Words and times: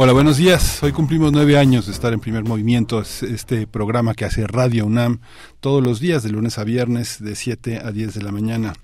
Hola, 0.00 0.12
buenos 0.12 0.36
días. 0.36 0.80
Hoy 0.84 0.92
cumplimos 0.92 1.32
nueve 1.32 1.58
años 1.58 1.86
de 1.86 1.92
estar 1.92 2.12
en 2.12 2.20
primer 2.20 2.44
movimiento. 2.44 3.00
este 3.00 3.66
programa 3.66 4.14
que 4.14 4.24
hace 4.24 4.46
Radio 4.46 4.86
UNAM 4.86 5.18
todos 5.58 5.82
los 5.82 5.98
días, 5.98 6.22
de 6.22 6.30
lunes 6.30 6.56
a 6.60 6.62
viernes, 6.62 7.20
de 7.20 7.34
7 7.34 7.80
a 7.84 7.90
10 7.90 8.14
de 8.14 8.22
la 8.22 8.30
mañana. 8.30 8.74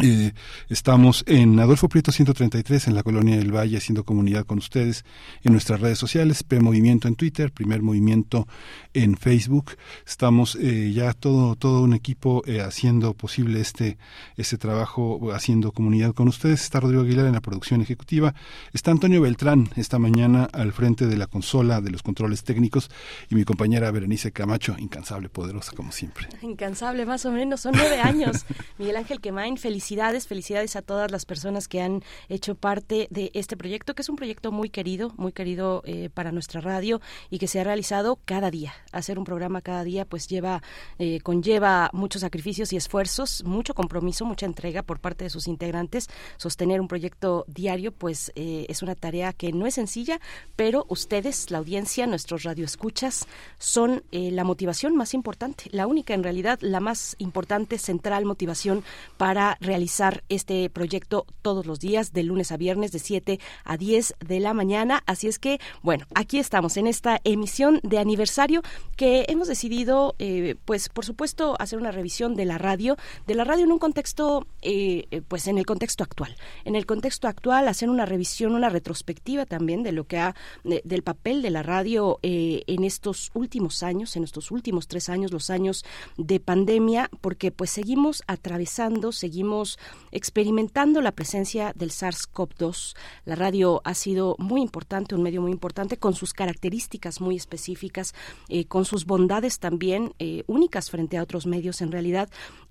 Eh, 0.00 0.32
estamos 0.68 1.24
en 1.26 1.58
Adolfo 1.58 1.88
Prieto 1.88 2.12
133 2.12 2.86
en 2.86 2.94
la 2.94 3.02
colonia 3.02 3.36
del 3.36 3.52
Valle 3.52 3.78
haciendo 3.78 4.04
comunidad 4.04 4.46
con 4.46 4.58
ustedes 4.58 5.04
en 5.42 5.50
nuestras 5.50 5.80
redes 5.80 5.98
sociales, 5.98 6.44
P 6.44 6.60
Movimiento 6.60 7.08
en 7.08 7.16
Twitter, 7.16 7.50
Primer 7.50 7.82
Movimiento 7.82 8.46
en 8.94 9.16
Facebook. 9.16 9.72
Estamos 10.06 10.54
eh, 10.54 10.92
ya 10.92 11.14
todo 11.14 11.56
todo 11.56 11.82
un 11.82 11.94
equipo 11.94 12.44
eh, 12.46 12.60
haciendo 12.60 13.12
posible 13.14 13.60
este 13.60 13.98
este 14.36 14.56
trabajo, 14.56 15.32
haciendo 15.32 15.72
comunidad 15.72 16.14
con 16.14 16.28
ustedes. 16.28 16.62
Está 16.62 16.78
Rodrigo 16.78 17.02
Aguilar 17.02 17.26
en 17.26 17.32
la 17.32 17.40
producción 17.40 17.80
ejecutiva, 17.80 18.34
está 18.72 18.92
Antonio 18.92 19.20
Beltrán 19.20 19.68
esta 19.74 19.98
mañana 19.98 20.48
al 20.52 20.72
frente 20.72 21.08
de 21.08 21.16
la 21.16 21.26
consola 21.26 21.80
de 21.80 21.90
los 21.90 22.04
controles 22.04 22.44
técnicos 22.44 22.88
y 23.30 23.34
mi 23.34 23.44
compañera 23.44 23.90
Berenice 23.90 24.30
Camacho, 24.30 24.76
incansable, 24.78 25.28
poderosa 25.28 25.72
como 25.72 25.90
siempre. 25.90 26.28
Incansable, 26.40 27.04
más 27.04 27.26
o 27.26 27.32
menos, 27.32 27.62
son 27.62 27.74
nueve 27.76 27.98
años. 28.00 28.46
Miguel 28.78 28.96
Ángel 28.96 29.20
Quemain, 29.20 29.56
felicidades 29.56 29.87
felicidades, 29.88 30.26
felicidades 30.26 30.76
a 30.76 30.82
todas 30.82 31.10
las 31.10 31.24
personas 31.24 31.66
que 31.66 31.80
han 31.80 32.02
hecho 32.28 32.54
parte 32.54 33.08
de 33.10 33.30
este 33.32 33.56
proyecto, 33.56 33.94
que 33.94 34.02
es 34.02 34.10
un 34.10 34.16
proyecto 34.16 34.52
muy 34.52 34.68
querido, 34.68 35.14
muy 35.16 35.32
querido 35.32 35.82
eh, 35.86 36.10
para 36.12 36.30
nuestra 36.30 36.60
radio 36.60 37.00
y 37.30 37.38
que 37.38 37.46
se 37.46 37.58
ha 37.58 37.64
realizado 37.64 38.18
cada 38.26 38.50
día. 38.50 38.74
Hacer 38.92 39.18
un 39.18 39.24
programa 39.24 39.62
cada 39.62 39.84
día 39.84 40.04
pues 40.04 40.28
lleva, 40.28 40.62
eh, 40.98 41.20
conlleva 41.20 41.88
muchos 41.94 42.20
sacrificios 42.20 42.70
y 42.74 42.76
esfuerzos, 42.76 43.44
mucho 43.44 43.72
compromiso, 43.72 44.26
mucha 44.26 44.44
entrega 44.44 44.82
por 44.82 45.00
parte 45.00 45.24
de 45.24 45.30
sus 45.30 45.48
integrantes. 45.48 46.08
Sostener 46.36 46.82
un 46.82 46.88
proyecto 46.88 47.46
diario 47.48 47.90
pues 47.90 48.30
eh, 48.34 48.66
es 48.68 48.82
una 48.82 48.94
tarea 48.94 49.32
que 49.32 49.52
no 49.54 49.66
es 49.66 49.76
sencilla, 49.76 50.20
pero 50.54 50.84
ustedes, 50.90 51.50
la 51.50 51.58
audiencia, 51.58 52.06
nuestros 52.06 52.42
radioescuchas, 52.42 53.26
son 53.58 54.02
la 54.10 54.44
motivación 54.44 54.96
más 54.96 55.14
importante, 55.14 55.64
la 55.70 55.86
única 55.86 56.12
en 56.12 56.22
realidad, 56.22 56.58
la 56.60 56.80
más 56.80 57.14
importante, 57.18 57.78
central 57.78 58.26
motivación 58.26 58.84
para 59.16 59.56
realizar 59.60 59.77
realizar 59.78 60.24
este 60.28 60.68
proyecto 60.70 61.24
todos 61.40 61.64
los 61.64 61.78
días, 61.78 62.12
de 62.12 62.24
lunes 62.24 62.50
a 62.50 62.56
viernes, 62.56 62.90
de 62.90 62.98
7 62.98 63.38
a 63.62 63.76
10 63.76 64.16
de 64.18 64.40
la 64.40 64.52
mañana. 64.52 65.04
Así 65.06 65.28
es 65.28 65.38
que, 65.38 65.60
bueno, 65.82 66.04
aquí 66.16 66.40
estamos 66.40 66.76
en 66.76 66.88
esta 66.88 67.20
emisión 67.22 67.78
de 67.84 68.00
aniversario 68.00 68.62
que 68.96 69.24
hemos 69.28 69.46
decidido, 69.46 70.16
eh, 70.18 70.56
pues, 70.64 70.88
por 70.88 71.04
supuesto, 71.04 71.54
hacer 71.60 71.78
una 71.78 71.92
revisión 71.92 72.34
de 72.34 72.44
la 72.44 72.58
radio, 72.58 72.96
de 73.28 73.36
la 73.36 73.44
radio 73.44 73.66
en 73.66 73.70
un 73.70 73.78
contexto, 73.78 74.48
eh, 74.62 75.06
eh, 75.12 75.22
pues, 75.28 75.46
en 75.46 75.58
el 75.58 75.64
contexto 75.64 76.02
actual. 76.02 76.34
En 76.64 76.74
el 76.74 76.84
contexto 76.84 77.28
actual, 77.28 77.68
hacer 77.68 77.88
una 77.88 78.04
revisión, 78.04 78.56
una 78.56 78.70
retrospectiva 78.70 79.46
también 79.46 79.84
de 79.84 79.92
lo 79.92 80.08
que 80.08 80.18
ha, 80.18 80.34
del 80.64 81.04
papel 81.04 81.40
de 81.40 81.50
la 81.50 81.62
radio 81.62 82.18
en 82.22 82.82
estos 82.82 83.30
últimos 83.34 83.84
años, 83.84 84.16
en 84.16 84.24
estos 84.24 84.50
últimos 84.50 84.88
tres 84.88 85.08
años, 85.08 85.30
los 85.30 85.50
años 85.50 85.84
de 86.16 86.40
pandemia, 86.40 87.10
porque 87.20 87.52
pues 87.52 87.70
seguimos 87.70 88.24
atravesando, 88.26 89.12
seguimos 89.12 89.67
experimentando 90.12 91.00
la 91.00 91.12
presencia 91.12 91.72
del 91.74 91.90
SARS-CoV-2. 91.90 92.94
La 93.24 93.34
radio 93.34 93.80
ha 93.84 93.94
sido 93.94 94.36
muy 94.38 94.62
importante, 94.62 95.14
un 95.14 95.22
medio 95.22 95.42
muy 95.42 95.52
importante, 95.52 95.96
con 95.96 96.14
sus 96.14 96.32
características 96.32 97.20
muy 97.20 97.36
específicas, 97.36 98.14
eh, 98.48 98.64
con 98.64 98.84
sus 98.84 99.04
bondades 99.04 99.58
también 99.58 100.14
eh, 100.18 100.44
únicas 100.46 100.90
frente 100.90 101.18
a 101.18 101.22
otros 101.22 101.46
medios 101.46 101.80
en 101.80 101.92
realidad. 101.92 102.28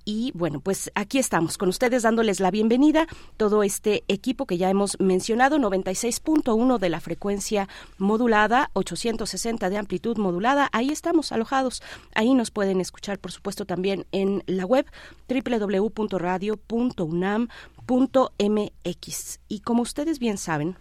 Y 0.09 0.31
bueno, 0.35 0.61
pues 0.61 0.89
aquí 0.95 1.19
estamos 1.19 1.57
con 1.57 1.67
ustedes 1.67 2.03
dándoles 2.03 2.39
la 2.39 2.49
bienvenida, 2.49 3.07
todo 3.35 3.61
este 3.61 4.05
equipo 4.07 4.45
que 4.45 4.57
ya 4.57 4.69
hemos 4.69 4.97
mencionado, 5.01 5.57
96.1 5.57 6.77
de 6.77 6.89
la 6.89 7.01
frecuencia 7.01 7.67
modulada, 7.97 8.71
860 8.71 9.69
de 9.69 9.77
amplitud 9.77 10.17
modulada, 10.17 10.69
ahí 10.71 10.91
estamos 10.91 11.33
alojados, 11.33 11.83
ahí 12.15 12.33
nos 12.33 12.51
pueden 12.51 12.79
escuchar 12.79 13.19
por 13.19 13.33
supuesto 13.33 13.65
también 13.65 14.05
en 14.13 14.43
la 14.47 14.65
web 14.65 14.85
www.radio.unam.mx. 16.95 19.39
Y 19.47 19.61
como 19.61 19.81
ustedes 19.81 20.19
bien 20.19 20.37
saben, 20.37 20.75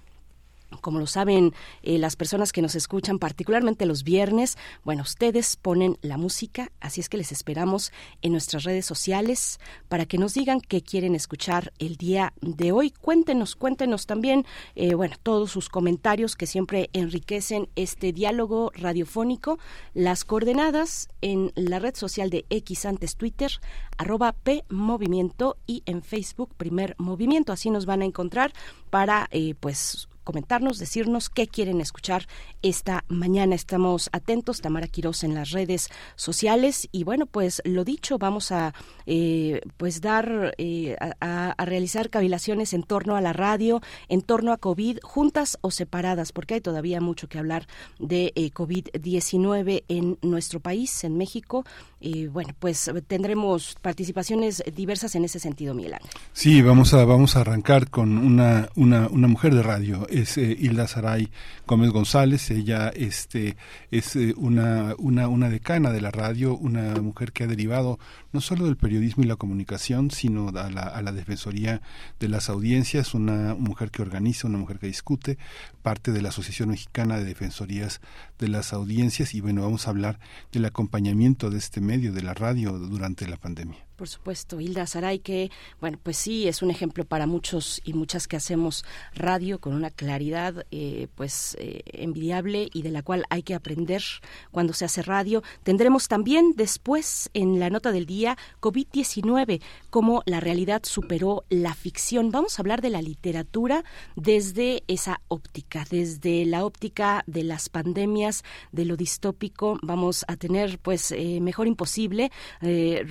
como 0.81 0.99
lo 0.99 1.07
saben 1.07 1.55
eh, 1.83 1.99
las 1.99 2.17
personas 2.17 2.53
que 2.53 2.63
nos 2.63 2.75
escuchan, 2.75 3.19
particularmente 3.19 3.87
los 3.87 4.05
viernes, 4.05 4.57
bueno, 4.85 5.03
ustedes 5.03 5.57
ponen 5.57 5.99
la 6.03 6.17
música, 6.17 6.73
así 6.81 7.01
es 7.01 7.09
que 7.09 7.17
les 7.17 7.33
esperamos 7.33 7.93
en 8.23 8.33
nuestras 8.33 8.65
redes 8.65 8.87
sociales 8.87 9.59
para 9.89 10.07
que 10.07 10.19
nos 10.19 10.35
digan 10.35 10.61
qué 10.61 10.83
quieren 10.83 11.15
escuchar 11.15 11.73
el 11.79 11.97
día 11.97 12.33
de 12.41 12.73
hoy. 12.73 12.91
Cuéntenos, 12.91 13.57
cuéntenos 13.57 14.07
también, 14.07 14.45
eh, 14.75 14.95
bueno, 14.95 15.17
todos 15.23 15.51
sus 15.51 15.69
comentarios 15.69 16.37
que 16.37 16.47
siempre 16.47 16.91
enriquecen 16.93 17.69
este 17.77 18.13
diálogo 18.13 18.73
radiofónico. 18.75 19.59
Las 19.95 20.25
coordenadas 20.25 21.09
en 21.21 21.53
la 21.55 21.79
red 21.79 21.95
social 21.95 22.31
de 22.31 22.45
X 22.51 22.87
antes 22.87 23.17
Twitter, 23.17 23.51
arroba 23.99 24.33
P 24.33 24.65
Movimiento 24.69 25.57
y 25.67 25.83
en 25.87 26.03
Facebook 26.03 26.55
Primer 26.57 26.95
Movimiento. 26.99 27.53
Así 27.53 27.71
nos 27.71 27.87
van 27.87 28.03
a 28.03 28.07
encontrar 28.07 28.53
para, 28.91 29.29
eh, 29.31 29.55
pues, 29.59 30.09
comentarnos, 30.27 30.79
decirnos 30.79 31.31
qué 31.31 31.47
quieren 31.47 31.81
escuchar 31.81 32.27
esta 32.61 33.05
mañana. 33.09 33.55
Estamos 33.55 34.11
atentos, 34.13 34.61
Tamara 34.61 34.89
Quiroz 34.89 35.23
en 35.23 35.35
las 35.35 35.53
redes 35.53 35.89
sociales 36.17 36.89
y 36.91 37.05
bueno, 37.05 37.27
pues 37.27 37.63
lo 37.65 37.85
dicho, 37.85 38.19
vamos 38.19 38.51
a 38.51 38.75
eh, 39.07 39.61
pues 39.77 40.01
dar 40.01 40.55
eh, 40.59 40.97
a, 41.21 41.55
realizar 41.65 42.11
cavilaciones 42.11 42.75
en 42.75 42.83
torno 42.83 43.15
a 43.17 43.21
la 43.21 43.33
radio, 43.33 43.81
en 44.09 44.21
torno 44.21 44.53
a 44.53 44.57
COVID, 44.57 44.99
juntas 45.03 45.59
o 45.61 45.71
separadas, 45.71 46.33
porque 46.33 46.55
hay 46.55 46.61
todavía 46.61 47.01
mucho 47.01 47.29
que 47.29 47.39
hablar 47.39 47.69
de 48.01 48.33
eh, 48.35 48.51
COVID-19 48.51 49.85
en 49.87 50.19
nuestro 50.23 50.59
país, 50.59 51.05
en 51.05 51.17
México. 51.17 51.65
Y 52.01 52.27
bueno, 52.27 52.53
pues 52.59 52.91
tendremos 53.07 53.77
participaciones 53.81 54.63
diversas 54.75 55.15
en 55.15 55.25
ese 55.25 55.39
sentido, 55.39 55.73
Milán. 55.73 56.01
Sí, 56.33 56.63
vamos 56.63 56.93
a 56.95 57.05
vamos 57.05 57.37
a 57.37 57.41
arrancar 57.43 57.91
con 57.91 58.19
una, 58.19 58.69
una 58.75 59.29
mujer 59.29 59.55
de 59.55 59.63
radio 59.63 60.07
es 60.17 60.39
eh, 60.39 60.57
Hilda 60.59 60.89
Saray 60.89 61.29
Gómez 61.67 61.91
González. 61.91 62.51
Ella 62.51 62.89
este, 62.89 63.57
es 63.91 64.17
eh, 64.17 64.35
una, 64.37 64.95
una, 64.99 65.29
una 65.29 65.51
decana 65.51 65.91
de 65.91 66.01
la 66.01 66.11
radio, 66.11 66.57
una 66.57 66.95
mujer 67.01 67.33
que 67.33 67.45
ha 67.45 67.47
derivado 67.47 67.99
no 68.37 68.43
solo 68.43 68.67
del 68.67 68.77
periodismo 68.77 69.25
y 69.25 69.27
la 69.27 69.37
comunicación, 69.37 70.11
sino 70.11 70.51
a 70.51 70.69
la, 70.69 70.83
a 70.83 71.01
la 71.01 71.13
Defensoría 71.13 71.81
de 72.21 72.29
las 72.29 72.51
Audiencias, 72.51 73.15
una 73.15 73.55
mujer 73.55 73.91
que 73.91 74.03
organiza, 74.03 74.47
una 74.47 74.59
mujer 74.59 74.79
que 74.79 74.89
discute, 74.89 75.39
parte 75.81 76.13
de 76.13 76.21
la 76.21 76.29
Asociación 76.29 76.69
Mexicana 76.69 77.17
de 77.17 77.25
Defensorías 77.25 78.03
de 78.39 78.49
las 78.49 78.75
Audiencias 78.75 79.35
y 79.35 79.41
bueno, 79.41 79.63
vamos 79.63 79.87
a 79.87 79.91
hablar 79.91 80.21
del 80.53 80.67
acompañamiento 80.67 81.49
de 81.49 81.57
este 81.57 81.81
medio, 81.81 82.13
de 82.13 82.23
la 82.23 82.35
radio, 82.35 82.73
durante 82.73 83.27
la 83.27 83.39
pandemia. 83.39 83.79
Por 83.97 84.09
supuesto, 84.09 84.61
Hilda 84.61 84.87
Saray, 84.87 85.21
que, 85.21 85.51
bueno, 85.81 85.99
pues 86.03 86.19
sí, 86.19 86.47
es 86.49 86.61
un 86.61 86.71
ejemplo 86.71 87.07
para 87.07 87.27
muchos 87.27 87.81
y 87.83 87.95
muchas 87.95 88.29
que 88.29 88.37
hacemos 88.37 88.85
radio 89.15 89.59
con 89.59 89.73
una 89.73 89.89
claridad, 89.91 90.67
eh, 90.71 91.09
pues, 91.15 91.57
eh, 91.59 91.81
envidiable 91.87 92.69
y 92.75 92.83
de 92.83 92.91
la 92.91 93.03
cual 93.03 93.25
hay 93.31 93.43
que 93.43 93.55
aprender 93.55 94.03
cuando 94.51 94.75
se 94.75 94.85
hace 94.85 95.01
radio. 95.01 95.43
Tendremos 95.63 96.09
también 96.09 96.53
después, 96.57 97.31
en 97.33 97.59
la 97.59 97.71
nota 97.71 97.91
del 97.91 98.05
día, 98.05 98.26
COVID-19, 98.61 99.61
cómo 99.91 100.23
la 100.27 100.41
realidad 100.41 100.83
superó 100.85 101.45
la 101.51 101.75
ficción. 101.75 102.31
Vamos 102.31 102.59
a 102.59 102.63
hablar 102.63 102.81
de 102.81 102.91
la 102.91 103.03
literatura 103.03 103.85
desde 104.17 104.83
esa 104.89 105.21
óptica, 105.29 105.85
desde 105.91 106.45
la 106.47 106.65
óptica 106.65 107.23
de 107.27 107.45
las 107.45 107.69
pandemias, 107.69 108.43
de 108.73 108.87
lo 108.87 108.97
distópico. 108.97 109.79
Vamos 109.83 110.25
a 110.29 110.37
tener, 110.37 110.79
pues, 110.79 111.13
eh, 111.13 111.41
mejor 111.41 111.67
imposible, 111.67 112.31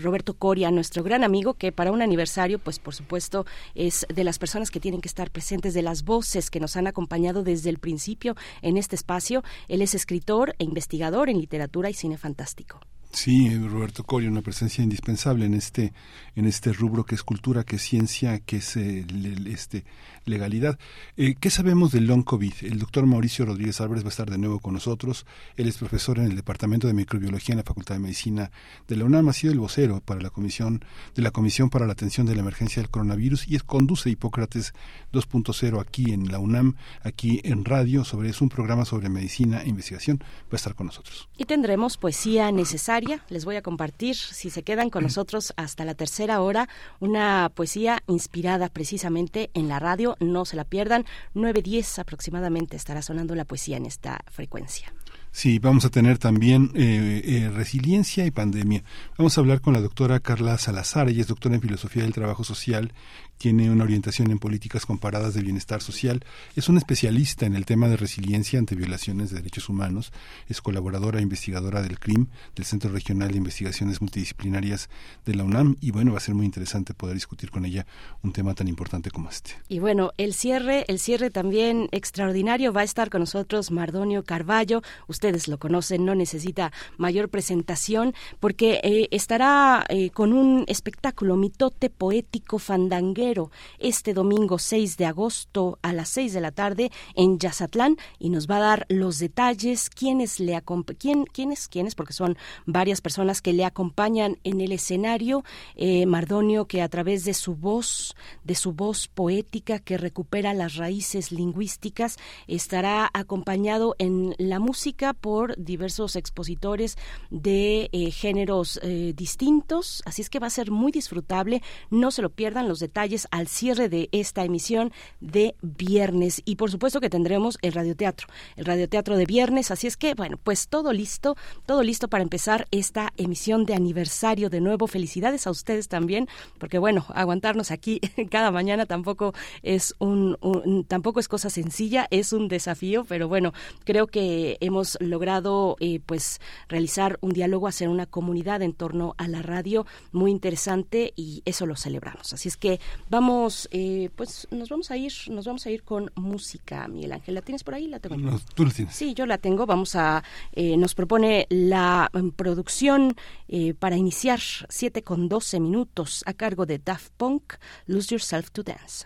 Roberto 0.02 0.34
Coria, 0.34 0.72
nuestro 0.72 1.04
gran 1.04 1.24
amigo, 1.24 1.54
que 1.54 1.72
para 1.72 1.92
un 1.92 2.02
aniversario, 2.02 2.60
pues 2.60 2.80
por 2.80 2.96
supuesto, 2.96 3.46
es 3.76 4.06
de 4.14 4.24
las 4.24 4.40
personas 4.40 4.72
que 4.72 4.80
tienen 4.80 5.02
que 5.02 5.08
estar 5.08 5.32
presentes, 5.32 5.74
de 5.74 5.82
las 5.82 6.04
voces 6.04 6.50
que 6.50 6.60
nos 6.60 6.76
han 6.76 6.88
acompañado 6.88 7.44
desde 7.44 7.70
el 7.70 7.80
principio 7.80 8.36
en 8.62 8.78
este 8.78 8.96
espacio. 8.96 9.44
Él 9.68 9.82
es 9.82 9.96
escritor 9.96 10.56
e 10.60 10.64
investigador 10.64 11.30
en 11.30 11.40
literatura 11.40 11.90
y 11.90 11.94
cine 11.94 12.18
fantástico. 12.18 12.80
Sí, 13.16 13.50
Roberto 13.58 14.04
Corio, 14.04 14.30
una 14.30 14.42
presencia 14.42 14.84
indispensable 14.84 15.46
en 15.46 15.54
este, 15.54 15.94
en 16.36 16.46
este 16.46 16.74
rubro 16.74 17.06
que 17.06 17.16
es 17.16 17.24
cultura, 17.24 17.64
que 17.64 17.78
es 17.78 17.82
ciencia, 17.82 18.40
que 18.40 18.58
es 18.58 18.76
eh, 18.76 19.06
este, 19.46 19.86
legalidad. 20.26 20.78
Eh, 21.16 21.36
¿Qué 21.40 21.50
sabemos 21.50 21.94
del 21.94 22.08
long 22.08 22.26
COVID? 22.26 22.54
El 22.64 22.78
doctor 22.78 23.06
Mauricio 23.06 23.46
Rodríguez 23.46 23.80
Álvarez 23.80 24.04
va 24.04 24.10
a 24.10 24.10
estar 24.10 24.30
de 24.30 24.38
nuevo 24.38 24.60
con 24.60 24.74
nosotros. 24.74 25.26
Él 25.56 25.70
es 25.70 25.78
profesor 25.78 26.20
en 26.20 26.26
el 26.26 26.36
Departamento 26.36 26.88
de 26.88 26.94
Microbiología 26.94 27.54
en 27.54 27.60
la 27.60 27.64
Facultad 27.64 27.96
de 27.96 28.00
Medicina 28.00 28.52
de 28.90 28.98
la 28.98 29.06
UNAM, 29.06 29.30
ha 29.30 29.34
sido 29.34 29.54
el 29.54 29.60
vocero 29.60 30.02
para 30.02 30.20
la 30.20 30.30
comisión 30.30 30.84
de 31.16 31.22
la 31.22 31.32
Comisión 31.32 31.70
para 31.70 31.86
la 31.86 31.94
Atención 31.94 32.28
de 32.28 32.36
la 32.36 32.42
Emergencia 32.42 32.82
del 32.82 32.92
Coronavirus 32.92 33.48
y 33.48 33.56
es, 33.56 33.64
conduce 33.64 34.10
Hipócrates 34.10 34.74
2.0 35.14 35.80
aquí 35.80 36.12
en 36.12 36.30
la 36.34 36.40
UNAM, 36.40 36.76
aquí 37.02 37.40
en 37.46 37.64
radio, 37.64 38.04
sobre 38.04 38.30
es 38.30 38.42
un 38.42 38.50
programa 38.50 38.84
sobre 38.84 39.08
medicina 39.08 39.62
e 39.62 39.70
investigación. 39.70 40.20
Va 40.20 40.54
a 40.54 40.56
estar 40.58 40.76
con 40.76 40.88
nosotros. 40.88 41.30
Y 41.38 41.46
tendremos 41.46 41.96
poesía 41.96 42.52
necesaria 42.52 43.05
les 43.30 43.46
voy 43.46 43.56
a 43.56 43.62
compartir, 43.62 44.16
si 44.16 44.50
se 44.50 44.64
quedan 44.64 44.90
con 44.90 45.04
nosotros 45.04 45.54
hasta 45.58 45.86
la 45.86 45.96
tercera 45.96 46.42
hora, 46.42 46.68
una 47.00 47.52
poesía 47.54 48.02
inspirada 48.08 48.70
precisamente 48.70 49.50
en 49.54 49.68
la 49.68 49.80
radio. 49.80 50.16
No 50.20 50.46
se 50.46 50.56
la 50.56 50.64
pierdan. 50.64 51.06
9.10 51.34 52.00
aproximadamente 52.00 52.76
estará 52.76 53.02
sonando 53.02 53.36
la 53.36 53.46
poesía 53.46 53.78
en 53.78 53.86
esta 53.86 54.20
frecuencia. 54.32 54.94
Sí, 55.36 55.60
vamos 55.60 55.84
a 55.84 55.90
tener 55.90 56.18
también 56.18 56.72
eh, 56.76 57.22
eh, 57.26 57.52
resiliencia 57.54 58.26
y 58.26 58.32
pandemia. 58.32 58.86
Vamos 59.18 59.38
a 59.38 59.42
hablar 59.42 59.60
con 59.60 59.74
la 59.74 59.82
doctora 59.82 60.22
Carla 60.22 60.58
Salazar, 60.58 61.10
ella 61.10 61.20
es 61.20 61.28
doctora 61.28 61.56
en 61.56 61.62
filosofía 61.62 62.04
del 62.04 62.14
trabajo 62.14 62.46
social. 62.46 62.94
Tiene 63.38 63.70
una 63.70 63.84
orientación 63.84 64.32
en 64.32 64.40
políticas 64.40 64.86
comparadas 64.86 65.34
de 65.34 65.42
bienestar 65.42 65.82
social, 65.82 66.24
es 66.56 66.70
una 66.70 66.80
especialista 66.80 67.46
en 67.46 67.54
el 67.58 67.66
tema 67.66 67.90
de 67.90 67.98
resiliencia 67.98 68.58
ante 68.58 68.76
violaciones 68.76 69.30
de 69.30 69.36
derechos 69.36 69.68
humanos, 69.68 70.14
es 70.48 70.62
colaboradora 70.62 71.20
e 71.20 71.24
investigadora 71.24 71.82
del 71.82 72.00
CRIM, 72.00 72.28
del 72.56 72.64
Centro 72.64 72.90
Regional 72.92 73.32
de 73.32 73.38
Investigaciones 73.38 74.00
Multidisciplinarias 74.00 74.90
de 75.26 75.36
la 75.36 75.44
UNAM, 75.44 75.76
y 75.82 75.92
bueno, 75.92 76.14
va 76.14 76.20
a 76.20 76.22
ser 76.22 76.34
muy 76.34 76.46
interesante 76.46 76.94
poder 76.94 77.16
discutir 77.16 77.52
con 77.52 77.66
ella 77.66 77.86
un 78.24 78.32
tema 78.32 78.54
tan 78.54 78.70
importante 78.70 79.12
como 79.12 79.30
este. 79.30 79.52
Y 79.68 79.80
bueno, 79.80 80.12
el 80.18 80.34
cierre, 80.34 80.86
el 80.88 80.98
cierre 80.98 81.30
también 81.30 81.90
extraordinario, 81.92 82.72
va 82.72 82.82
a 82.82 82.86
estar 82.86 83.10
con 83.10 83.20
nosotros 83.20 83.70
Mardonio 83.70 84.24
Carballo, 84.24 84.82
ustedes 85.26 85.48
lo 85.48 85.58
conocen, 85.58 86.06
no 86.06 86.14
necesita 86.14 86.72
mayor 86.98 87.30
presentación, 87.30 88.14
porque 88.40 88.80
eh, 88.84 89.08
estará 89.10 89.84
eh, 89.90 90.12
con 90.12 90.34
un 90.34 90.66
espectáculo 90.68 91.36
mitote 91.36 91.90
poético 91.90 92.60
fandanguero 92.60 93.50
este 93.80 94.14
domingo 94.14 94.60
6 94.60 94.98
de 94.98 95.08
agosto 95.08 95.80
a 95.82 95.94
las 95.94 96.10
6 96.10 96.34
de 96.34 96.42
la 96.42 96.52
tarde 96.52 96.92
en 97.16 97.40
Yazatlán 97.40 97.98
y 98.20 98.30
nos 98.30 98.48
va 98.48 98.58
a 98.58 98.60
dar 98.60 98.86
los 98.88 99.18
detalles, 99.18 99.90
quiénes 99.90 100.40
le 100.40 100.62
quién, 101.00 101.26
quiénes, 101.26 101.68
quiénes, 101.68 101.96
porque 101.96 102.14
son 102.14 102.38
varias 102.68 103.02
personas 103.02 103.42
que 103.42 103.54
le 103.54 103.66
acompañan 103.66 104.38
en 104.44 104.62
el 104.62 104.72
escenario. 104.72 105.44
Eh, 105.76 106.06
Mardonio 106.06 106.66
que 106.66 106.84
a 106.84 106.90
través 106.90 107.26
de 107.26 107.34
su 107.34 107.56
voz, 107.56 108.16
de 108.44 108.54
su 108.54 108.74
voz 108.74 109.08
poética 109.08 109.80
que 109.80 109.98
recupera 109.98 110.54
las 110.54 110.76
raíces 110.76 111.32
lingüísticas, 111.32 112.18
estará 112.48 113.10
acompañado 113.12 113.96
en 113.98 114.36
la 114.38 114.60
música 114.60 115.15
por 115.16 115.56
diversos 115.58 116.16
expositores 116.16 116.98
de 117.30 117.90
eh, 117.92 118.12
géneros 118.12 118.80
eh, 118.84 119.14
distintos, 119.16 120.04
así 120.06 120.22
es 120.22 120.30
que 120.30 120.40
va 120.40 120.48
a 120.48 120.52
ser 120.52 120.72
muy 120.72 120.92
disfrutable, 120.92 121.62
no 121.90 122.12
se 122.12 122.22
lo 122.22 122.30
pierdan 122.30 122.68
los 122.68 122.80
detalles 122.80 123.28
al 123.32 123.48
cierre 123.48 123.90
de 123.90 124.10
esta 124.12 124.44
emisión 124.44 124.92
de 125.20 125.56
viernes. 125.62 126.42
Y 126.46 126.56
por 126.56 126.72
supuesto 126.72 127.02
que 127.02 127.10
tendremos 127.10 127.58
el 127.62 127.74
radioteatro, 127.74 128.28
el 128.56 128.66
radioteatro 128.66 129.18
de 129.18 129.26
viernes. 129.26 129.72
Así 129.72 129.88
es 129.88 129.98
que, 129.98 130.14
bueno, 130.14 130.38
pues 130.44 130.68
todo 130.68 130.94
listo, 130.94 131.36
todo 131.66 131.84
listo 131.84 132.08
para 132.08 132.24
empezar 132.24 132.68
esta 132.72 133.14
emisión 133.18 133.66
de 133.66 133.74
aniversario 133.74 134.50
de 134.50 134.62
nuevo. 134.62 134.88
Felicidades 134.88 135.48
a 135.48 135.52
ustedes 135.52 135.88
también, 135.88 136.28
porque 136.58 136.78
bueno, 136.78 137.06
aguantarnos 137.14 137.72
aquí 137.72 138.00
cada 138.30 138.52
mañana 138.52 138.86
tampoco 138.86 139.34
es 139.64 139.96
un, 140.00 140.86
tampoco 140.88 141.20
es 141.20 141.28
cosa 141.28 141.50
sencilla, 141.50 142.08
es 142.12 142.34
un 142.34 142.48
desafío, 142.48 143.06
pero 143.06 143.28
bueno, 143.28 143.54
creo 143.84 144.08
que 144.08 144.58
hemos 144.60 144.98
logrado 145.10 145.78
eh, 145.80 146.00
pues 146.06 146.40
realizar 146.68 147.18
un 147.22 147.32
diálogo, 147.32 147.68
hacer 147.68 147.90
una 147.90 148.06
comunidad 148.06 148.62
en 148.62 148.74
torno 148.74 149.16
a 149.18 149.28
la 149.28 149.42
radio 149.42 149.86
muy 150.12 150.32
interesante 150.32 151.14
y 151.16 151.42
eso 151.46 151.66
lo 151.66 151.76
celebramos. 151.76 152.34
Así 152.34 152.48
es 152.48 152.58
que 152.58 152.80
Vamos, 153.10 153.68
eh, 153.72 154.10
pues 154.16 154.48
nos 154.52 154.70
vamos 154.70 154.92
a 154.92 154.98
ir, 154.98 155.14
nos 155.30 155.46
vamos 155.46 155.66
a 155.66 155.70
ir 155.70 155.84
con 155.84 156.12
música, 156.16 156.88
Miguel 156.88 157.12
Ángel. 157.12 157.36
¿La 157.36 157.42
tienes 157.42 157.64
por 157.64 157.76
ahí? 157.76 157.88
¿La 157.88 158.00
tengo 158.00 158.18
no, 158.18 158.40
tú 158.56 158.66
la 158.66 158.72
tienes. 158.72 158.96
Sí, 158.96 159.14
yo 159.14 159.26
la 159.26 159.38
tengo. 159.38 159.66
Vamos 159.66 159.96
a, 159.96 160.24
eh, 160.54 160.76
nos 160.76 160.96
propone 160.96 161.46
la 161.50 162.10
mm, 162.12 162.30
producción 162.30 163.16
eh, 163.48 163.74
para 163.74 163.96
iniciar 163.96 164.40
7 164.40 165.04
con 165.04 165.30
12 165.30 165.60
minutos 165.60 166.24
a 166.26 166.34
cargo 166.34 166.66
de 166.66 166.80
Daft 166.80 167.12
Punk, 167.16 167.54
Lose 167.86 168.14
Yourself 168.14 168.52
to 168.52 168.64
Dance. 168.64 169.06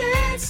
dance. 0.00 0.49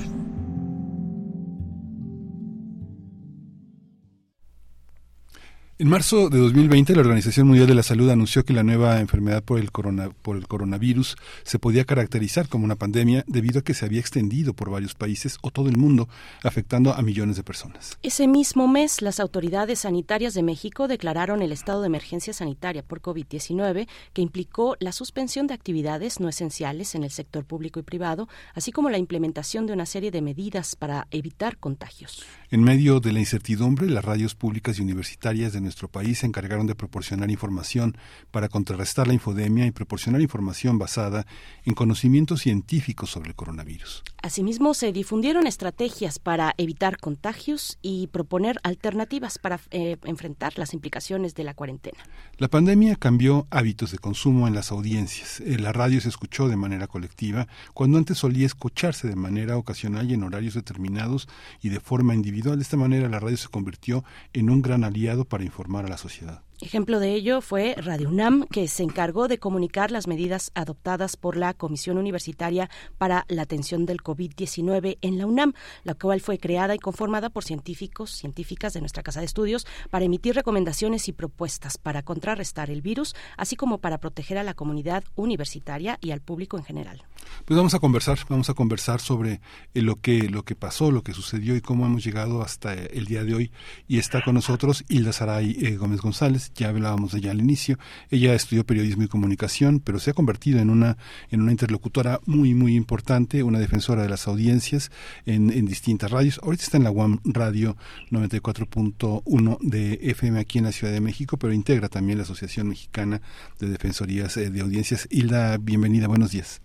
En 5.81 5.89
marzo 5.89 6.29
de 6.29 6.37
2020, 6.37 6.93
la 6.93 7.01
Organización 7.01 7.47
Mundial 7.47 7.65
de 7.65 7.73
la 7.73 7.81
Salud 7.81 8.07
anunció 8.11 8.45
que 8.45 8.53
la 8.53 8.61
nueva 8.61 8.99
enfermedad 8.99 9.43
por 9.43 9.59
el, 9.59 9.71
por 9.71 10.37
el 10.37 10.47
coronavirus 10.47 11.17
se 11.41 11.57
podía 11.57 11.85
caracterizar 11.85 12.47
como 12.47 12.65
una 12.65 12.75
pandemia 12.75 13.23
debido 13.25 13.57
a 13.57 13.63
que 13.63 13.73
se 13.73 13.85
había 13.85 13.99
extendido 13.99 14.53
por 14.53 14.69
varios 14.69 14.93
países 14.93 15.39
o 15.41 15.49
todo 15.49 15.69
el 15.69 15.77
mundo, 15.77 16.07
afectando 16.43 16.93
a 16.93 17.01
millones 17.01 17.35
de 17.35 17.41
personas. 17.41 17.97
Ese 18.03 18.27
mismo 18.27 18.67
mes, 18.67 19.01
las 19.01 19.19
autoridades 19.19 19.79
sanitarias 19.79 20.35
de 20.35 20.43
México 20.43 20.87
declararon 20.87 21.41
el 21.41 21.51
estado 21.51 21.81
de 21.81 21.87
emergencia 21.87 22.31
sanitaria 22.31 22.83
por 22.83 23.01
COVID-19, 23.01 23.87
que 24.13 24.21
implicó 24.21 24.75
la 24.79 24.91
suspensión 24.91 25.47
de 25.47 25.55
actividades 25.55 26.19
no 26.19 26.29
esenciales 26.29 26.93
en 26.93 27.03
el 27.03 27.09
sector 27.09 27.43
público 27.43 27.79
y 27.79 27.83
privado, 27.83 28.29
así 28.53 28.71
como 28.71 28.91
la 28.91 28.99
implementación 28.99 29.65
de 29.65 29.73
una 29.73 29.87
serie 29.87 30.11
de 30.11 30.21
medidas 30.21 30.75
para 30.75 31.07
evitar 31.09 31.57
contagios. 31.57 32.23
En 32.51 32.61
medio 32.61 32.99
de 32.99 33.13
la 33.13 33.19
incertidumbre, 33.19 33.89
las 33.89 34.05
radios 34.05 34.35
públicas 34.35 34.77
y 34.77 34.83
universitarias 34.83 35.53
de 35.53 35.70
nuestro 35.71 35.87
país 35.87 36.19
se 36.19 36.25
encargaron 36.27 36.67
de 36.67 36.75
proporcionar 36.75 37.31
información 37.31 37.95
para 38.29 38.49
contrarrestar 38.49 39.07
la 39.07 39.13
infodemia 39.13 39.65
y 39.65 39.71
proporcionar 39.71 40.19
información 40.19 40.77
basada 40.77 41.25
en 41.63 41.73
conocimientos 41.75 42.41
científicos 42.41 43.09
sobre 43.09 43.29
el 43.29 43.35
coronavirus. 43.35 44.03
Asimismo, 44.21 44.73
se 44.73 44.91
difundieron 44.91 45.47
estrategias 45.47 46.19
para 46.19 46.53
evitar 46.57 46.97
contagios 46.97 47.79
y 47.81 48.07
proponer 48.07 48.59
alternativas 48.63 49.39
para 49.39 49.61
eh, 49.71 49.95
enfrentar 50.03 50.57
las 50.57 50.73
implicaciones 50.73 51.35
de 51.35 51.45
la 51.45 51.53
cuarentena. 51.53 51.97
La 52.37 52.49
pandemia 52.49 52.97
cambió 52.97 53.47
hábitos 53.49 53.91
de 53.91 53.97
consumo 53.97 54.49
en 54.49 54.53
las 54.53 54.71
audiencias. 54.71 55.39
La 55.39 55.71
radio 55.71 56.01
se 56.01 56.09
escuchó 56.09 56.49
de 56.49 56.57
manera 56.57 56.87
colectiva 56.87 57.47
cuando 57.73 57.97
antes 57.97 58.17
solía 58.17 58.45
escucharse 58.45 59.07
de 59.07 59.15
manera 59.15 59.55
ocasional 59.55 60.11
y 60.11 60.15
en 60.15 60.23
horarios 60.23 60.55
determinados 60.55 61.29
y 61.61 61.69
de 61.69 61.79
forma 61.79 62.13
individual. 62.13 62.57
De 62.57 62.63
esta 62.63 62.77
manera, 62.77 63.07
la 63.07 63.21
radio 63.21 63.37
se 63.37 63.47
convirtió 63.47 64.03
en 64.33 64.49
un 64.49 64.61
gran 64.61 64.83
aliado 64.83 65.23
para 65.23 65.45
informar 65.51 65.85
a 65.85 65.89
la 65.89 65.97
sociedad. 65.97 66.41
Ejemplo 66.61 66.99
de 66.99 67.15
ello 67.15 67.41
fue 67.41 67.73
Radio 67.75 68.07
UNAM, 68.07 68.45
que 68.45 68.67
se 68.67 68.83
encargó 68.83 69.27
de 69.27 69.39
comunicar 69.39 69.89
las 69.89 70.05
medidas 70.05 70.51
adoptadas 70.53 71.17
por 71.17 71.35
la 71.35 71.55
Comisión 71.55 71.97
Universitaria 71.97 72.69
para 72.99 73.25
la 73.29 73.41
Atención 73.41 73.87
del 73.87 74.03
COVID-19 74.03 74.99
en 75.01 75.17
la 75.17 75.25
UNAM, 75.25 75.53
la 75.83 75.95
cual 75.95 76.21
fue 76.21 76.37
creada 76.37 76.75
y 76.75 76.79
conformada 76.79 77.31
por 77.31 77.43
científicos, 77.43 78.11
científicas 78.11 78.73
de 78.73 78.79
nuestra 78.79 79.01
Casa 79.01 79.21
de 79.21 79.25
Estudios, 79.25 79.65
para 79.89 80.05
emitir 80.05 80.35
recomendaciones 80.35 81.07
y 81.07 81.13
propuestas 81.13 81.79
para 81.79 82.03
contrarrestar 82.03 82.69
el 82.69 82.83
virus, 82.83 83.15
así 83.37 83.55
como 83.55 83.79
para 83.79 83.97
proteger 83.97 84.37
a 84.37 84.43
la 84.43 84.53
comunidad 84.53 85.03
universitaria 85.15 85.97
y 85.99 86.11
al 86.11 86.21
público 86.21 86.59
en 86.59 86.63
general. 86.63 87.03
Pues 87.45 87.57
vamos 87.57 87.73
a 87.73 87.79
conversar, 87.79 88.19
vamos 88.29 88.51
a 88.51 88.53
conversar 88.53 88.99
sobre 88.99 89.41
eh, 89.73 89.81
lo 89.81 89.95
que 89.95 90.29
lo 90.29 90.43
que 90.43 90.55
pasó, 90.55 90.91
lo 90.91 91.03
que 91.03 91.13
sucedió 91.13 91.55
y 91.55 91.61
cómo 91.61 91.87
hemos 91.87 92.03
llegado 92.03 92.43
hasta 92.43 92.73
el 92.73 93.05
día 93.05 93.23
de 93.23 93.33
hoy. 93.33 93.51
Y 93.87 93.97
está 93.97 94.23
con 94.23 94.35
nosotros 94.35 94.83
Hilda 94.89 95.11
Saray 95.11 95.57
eh, 95.59 95.77
Gómez 95.77 96.01
González 96.01 96.50
ya 96.55 96.69
hablábamos 96.69 97.11
de 97.11 97.19
ella 97.19 97.31
al 97.31 97.39
inicio. 97.39 97.77
Ella 98.09 98.33
estudió 98.33 98.65
periodismo 98.65 99.03
y 99.03 99.07
comunicación, 99.07 99.79
pero 99.79 99.99
se 99.99 100.11
ha 100.11 100.13
convertido 100.13 100.59
en 100.59 100.69
una, 100.69 100.97
en 101.29 101.41
una 101.41 101.51
interlocutora 101.51 102.19
muy, 102.25 102.53
muy 102.53 102.75
importante, 102.75 103.43
una 103.43 103.59
defensora 103.59 104.03
de 104.03 104.09
las 104.09 104.27
audiencias 104.27 104.91
en, 105.25 105.51
en 105.51 105.65
distintas 105.65 106.11
radios. 106.11 106.39
Ahorita 106.43 106.63
está 106.63 106.77
en 106.77 106.83
la 106.83 106.91
UAM 106.91 107.19
Radio 107.23 107.75
94.1 108.11 109.57
de 109.61 109.93
FM 110.01 110.39
aquí 110.39 110.59
en 110.59 110.65
la 110.65 110.71
Ciudad 110.71 110.93
de 110.93 111.01
México, 111.01 111.37
pero 111.37 111.53
integra 111.53 111.89
también 111.89 112.17
la 112.17 112.23
Asociación 112.23 112.69
Mexicana 112.69 113.21
de 113.59 113.67
Defensorías 113.67 114.37
eh, 114.37 114.49
de 114.49 114.61
Audiencias. 114.61 115.07
Hilda, 115.11 115.57
bienvenida, 115.57 116.07
buenos 116.07 116.31
días. 116.31 116.61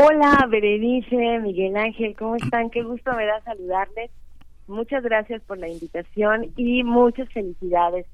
Hola, 0.00 0.46
Berenice, 0.48 1.40
Miguel 1.40 1.76
Ángel, 1.76 2.14
¿cómo 2.16 2.36
están? 2.36 2.70
Qué 2.70 2.82
gusto 2.82 3.12
me 3.14 3.26
da 3.26 3.40
saludarles. 3.42 4.10
Muchas 4.66 5.02
gracias 5.02 5.42
por 5.42 5.58
la 5.58 5.68
invitación 5.68 6.52
y 6.56 6.84
muchas 6.84 7.28
felicidades 7.32 8.06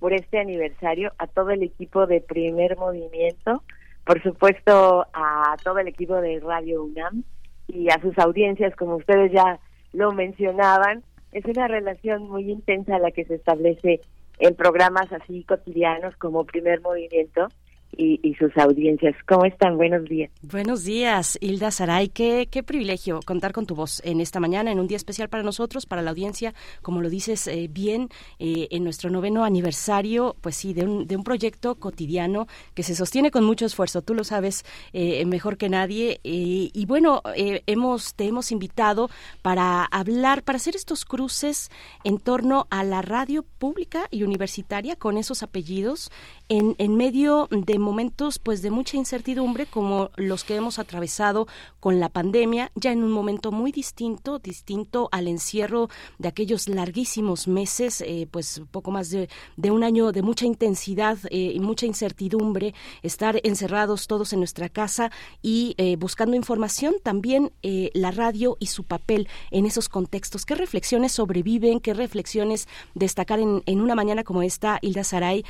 por 0.00 0.12
este 0.12 0.40
aniversario, 0.40 1.12
a 1.18 1.28
todo 1.28 1.50
el 1.50 1.62
equipo 1.62 2.06
de 2.06 2.20
Primer 2.20 2.76
Movimiento, 2.76 3.62
por 4.04 4.20
supuesto 4.22 5.06
a 5.12 5.56
todo 5.62 5.78
el 5.78 5.86
equipo 5.86 6.16
de 6.16 6.40
Radio 6.40 6.82
UNAM 6.82 7.22
y 7.68 7.90
a 7.90 8.00
sus 8.00 8.18
audiencias, 8.18 8.74
como 8.74 8.96
ustedes 8.96 9.30
ya 9.30 9.60
lo 9.92 10.10
mencionaban. 10.12 11.04
Es 11.30 11.44
una 11.44 11.68
relación 11.68 12.28
muy 12.28 12.50
intensa 12.50 12.98
la 12.98 13.12
que 13.12 13.24
se 13.26 13.34
establece 13.34 14.00
en 14.40 14.56
programas 14.56 15.12
así 15.12 15.44
cotidianos 15.44 16.16
como 16.16 16.44
Primer 16.44 16.80
Movimiento 16.80 17.48
y, 17.96 18.34
sus 18.34 18.56
audiencias. 18.56 19.14
¿Cómo 19.28 19.44
están? 19.44 19.76
Buenos 19.76 20.04
días. 20.04 20.30
Buenos 20.42 20.84
días, 20.84 21.36
Hilda 21.40 21.70
Saray. 21.70 22.08
Qué, 22.08 22.48
qué 22.50 22.62
privilegio 22.62 23.20
contar 23.24 23.52
con 23.52 23.66
tu 23.66 23.74
voz 23.74 24.00
en 24.04 24.20
esta 24.20 24.40
mañana, 24.40 24.70
en 24.70 24.80
un 24.80 24.86
día 24.86 24.96
especial 24.96 25.28
para 25.28 25.42
nosotros, 25.42 25.86
para 25.86 26.02
la 26.02 26.10
audiencia, 26.10 26.54
como 26.82 27.02
lo 27.02 27.10
dices 27.10 27.46
eh, 27.48 27.68
bien, 27.70 28.08
eh, 28.38 28.68
en 28.70 28.84
nuestro 28.84 29.10
noveno 29.10 29.44
aniversario, 29.44 30.36
pues 30.40 30.56
sí, 30.56 30.72
de 30.72 30.84
un, 30.84 31.06
de 31.06 31.16
un 31.16 31.24
proyecto 31.24 31.74
cotidiano 31.74 32.46
que 32.74 32.82
se 32.82 32.94
sostiene 32.94 33.30
con 33.30 33.44
mucho 33.44 33.66
esfuerzo. 33.66 34.02
Tú 34.02 34.14
lo 34.14 34.24
sabes 34.24 34.64
eh, 34.92 35.24
mejor 35.26 35.56
que 35.56 35.68
nadie. 35.68 36.20
y 36.22 36.86
bueno, 36.86 37.22
hemos, 37.34 38.14
te 38.14 38.26
hemos 38.26 38.52
invitado 38.52 39.10
para 39.42 39.84
hablar, 39.84 40.42
para 40.42 40.56
hacer 40.56 40.76
estos 40.76 41.04
cruces 41.04 41.70
en 42.04 42.18
torno 42.18 42.66
a 42.70 42.84
la 42.84 43.02
radio 43.02 43.44
pública 43.58 44.06
y 44.10 44.22
universitaria 44.22 44.96
con 44.96 45.18
esos 45.18 45.42
apellidos 45.42 46.10
en, 46.48 46.74
en 46.78 46.96
medio 46.96 47.48
de 47.50 47.79
momentos 47.80 48.38
pues 48.38 48.62
de 48.62 48.70
mucha 48.70 48.96
incertidumbre 48.96 49.66
como 49.66 50.10
los 50.16 50.44
que 50.44 50.56
hemos 50.56 50.78
atravesado 50.78 51.46
con 51.80 51.98
la 51.98 52.08
pandemia, 52.08 52.70
ya 52.74 52.92
en 52.92 53.02
un 53.02 53.10
momento 53.10 53.52
muy 53.52 53.72
distinto, 53.72 54.38
distinto 54.38 55.08
al 55.12 55.26
encierro 55.28 55.88
de 56.18 56.28
aquellos 56.28 56.68
larguísimos 56.68 57.48
meses, 57.48 58.02
eh, 58.02 58.28
pues 58.30 58.62
poco 58.70 58.90
más 58.90 59.10
de, 59.10 59.28
un 59.70 59.84
año 59.84 60.12
de 60.12 60.22
mucha 60.22 60.46
intensidad 60.46 61.18
eh, 61.30 61.52
y 61.54 61.60
mucha 61.60 61.86
incertidumbre, 61.86 62.74
estar 63.02 63.40
encerrados 63.44 64.06
todos 64.06 64.32
en 64.32 64.40
nuestra 64.40 64.68
casa 64.68 65.10
y 65.42 65.74
eh, 65.78 65.96
buscando 65.96 66.36
información, 66.36 66.94
también 67.02 67.50
la 67.62 68.10
radio 68.10 68.56
y 68.58 68.66
su 68.66 68.84
papel 68.84 69.28
en 69.50 69.64
esos 69.64 69.88
contextos. 69.88 70.44
¿Qué 70.44 70.54
reflexiones 70.54 71.12
sobreviven? 71.12 71.80
¿Qué 71.80 71.94
reflexiones 71.94 72.68
destacar 72.94 73.38
en, 73.38 73.62
en 73.66 73.80
una 73.80 73.94
mañana 73.94 74.24
como 74.24 74.42
esta, 74.42 74.78
Hilda 74.82 75.04
Saray, 75.04 75.44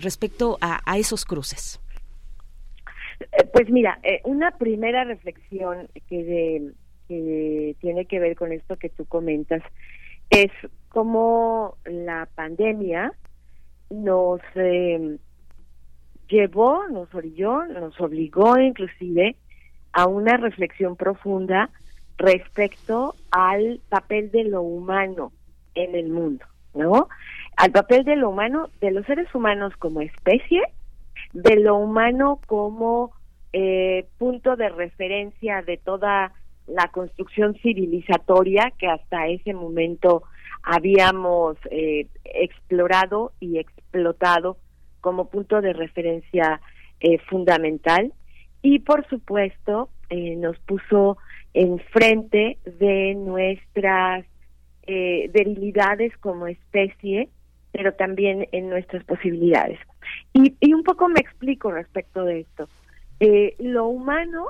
respecto 0.00 0.58
a, 0.60 0.80
a 0.84 0.98
esos 0.98 1.24
cruces? 1.24 1.47
Eh, 3.20 3.44
pues 3.52 3.68
mira, 3.70 3.98
eh, 4.02 4.20
una 4.24 4.52
primera 4.52 5.04
reflexión 5.04 5.88
que, 6.08 6.72
tiene 7.08 8.04
que 8.04 8.20
ver 8.20 8.36
con 8.36 8.52
esto 8.52 8.76
que 8.76 8.90
tú 8.90 9.06
comentas 9.06 9.62
es 10.28 10.50
cómo 10.90 11.78
la 11.86 12.28
pandemia 12.34 13.14
nos 13.88 14.42
eh, 14.56 15.16
llevó, 16.28 16.86
nos 16.88 17.12
orilló, 17.14 17.64
nos 17.64 17.98
obligó 17.98 18.58
inclusive 18.58 19.36
a 19.92 20.06
una 20.06 20.36
reflexión 20.36 20.96
profunda 20.96 21.70
respecto 22.18 23.14
al 23.30 23.80
papel 23.88 24.30
de 24.30 24.44
lo 24.44 24.60
humano 24.60 25.32
en 25.74 25.94
el 25.94 26.10
mundo, 26.10 26.44
¿no? 26.74 27.08
Al 27.56 27.72
papel 27.72 28.04
de 28.04 28.16
lo 28.16 28.28
humano, 28.28 28.68
de 28.80 28.90
los 28.90 29.06
seres 29.06 29.34
humanos 29.34 29.74
como 29.78 30.02
especie 30.02 30.62
de 31.32 31.56
lo 31.56 31.76
humano 31.76 32.40
como 32.46 33.12
eh, 33.52 34.06
punto 34.18 34.56
de 34.56 34.68
referencia 34.68 35.62
de 35.62 35.76
toda 35.78 36.32
la 36.66 36.88
construcción 36.88 37.54
civilizatoria 37.62 38.72
que 38.78 38.86
hasta 38.86 39.26
ese 39.28 39.54
momento 39.54 40.22
habíamos 40.62 41.56
eh, 41.70 42.06
explorado 42.24 43.32
y 43.40 43.58
explotado 43.58 44.58
como 45.00 45.30
punto 45.30 45.60
de 45.60 45.72
referencia 45.72 46.60
eh, 47.00 47.18
fundamental 47.30 48.12
y 48.60 48.80
por 48.80 49.06
supuesto 49.08 49.90
nos 50.10 50.58
puso 50.60 51.18
enfrente 51.52 52.56
de 52.64 53.14
nuestras 53.14 54.24
debilidades 54.86 56.16
como 56.16 56.46
especie 56.46 57.28
pero 57.72 57.94
también 57.94 58.48
en 58.52 58.70
nuestras 58.70 59.04
posibilidades. 59.04 59.78
Y, 60.32 60.54
y 60.60 60.72
un 60.72 60.82
poco 60.82 61.08
me 61.08 61.20
explico 61.20 61.70
respecto 61.70 62.24
de 62.24 62.40
esto. 62.40 62.68
Eh, 63.20 63.54
lo 63.58 63.86
humano 63.86 64.46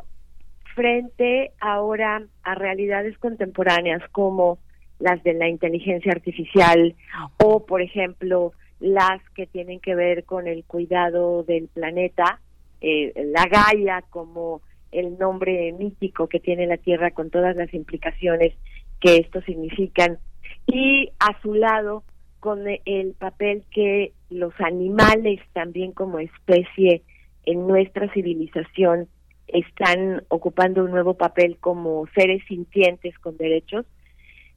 frente 0.75 1.53
ahora 1.61 2.23
a 2.43 2.55
realidades 2.55 3.17
contemporáneas 3.19 4.03
como 4.11 4.59
las 4.99 5.23
de 5.23 5.35
la 5.35 5.49
inteligencia 5.49 6.13
artificial 6.13 6.95
o, 7.39 7.65
por 7.65 7.83
ejemplo, 7.83 8.53
las 8.81 9.21
que 9.31 9.47
tienen 9.47 9.81
que 9.81 9.95
ver 9.95 10.25
con 10.25 10.47
el 10.47 10.65
cuidado 10.65 11.43
del 11.43 11.69
planeta, 11.69 12.41
eh, 12.81 13.13
la 13.33 13.47
Gaia 13.47 14.03
como 14.11 14.61
el 14.93 15.19
nombre 15.19 15.73
mítico 15.73 16.29
que 16.29 16.41
tiene 16.41 16.67
la 16.67 16.77
Tierra 16.77 17.11
con 17.11 17.31
todas 17.31 17.57
las 17.57 17.73
implicaciones 17.75 18.55
que 19.01 19.17
esto 19.17 19.41
significan 19.43 20.19
y 20.67 21.11
a 21.19 21.41
su 21.43 21.55
lado 21.55 22.05
con 22.41 22.65
el 22.67 23.15
papel 23.19 23.65
que 23.71 24.13
los 24.31 24.53
animales 24.61 25.41
también 25.53 25.93
como 25.93 26.19
especie 26.19 27.03
en 27.45 27.67
nuestra 27.67 28.13
civilización 28.13 29.09
están 29.47 30.23
ocupando 30.29 30.85
un 30.85 30.91
nuevo 30.91 31.15
papel 31.15 31.57
como 31.59 32.07
seres 32.15 32.43
sintientes 32.47 33.19
con 33.19 33.37
derechos, 33.37 33.87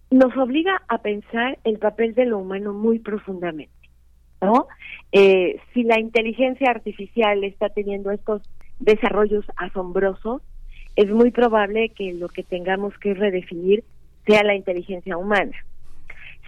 nos 0.09 0.35
obliga 0.35 0.81
a 0.89 0.97
pensar 0.97 1.57
el 1.63 1.79
papel 1.79 2.13
de 2.13 2.25
lo 2.25 2.39
humano 2.39 2.73
muy 2.73 2.99
profundamente, 2.99 3.71
¿no? 4.41 4.67
Eh, 5.13 5.59
si 5.73 5.83
la 5.83 5.99
inteligencia 5.99 6.69
artificial 6.69 7.45
está 7.45 7.69
teniendo 7.69 8.11
estos 8.11 8.41
desarrollos 8.79 9.45
asombrosos, 9.55 10.41
es 10.97 11.09
muy 11.09 11.31
probable 11.31 11.89
que 11.89 12.13
lo 12.13 12.27
que 12.27 12.43
tengamos 12.43 12.97
que 12.97 13.13
redefinir 13.13 13.85
sea 14.25 14.43
la 14.43 14.55
inteligencia 14.55 15.15
humana. 15.15 15.55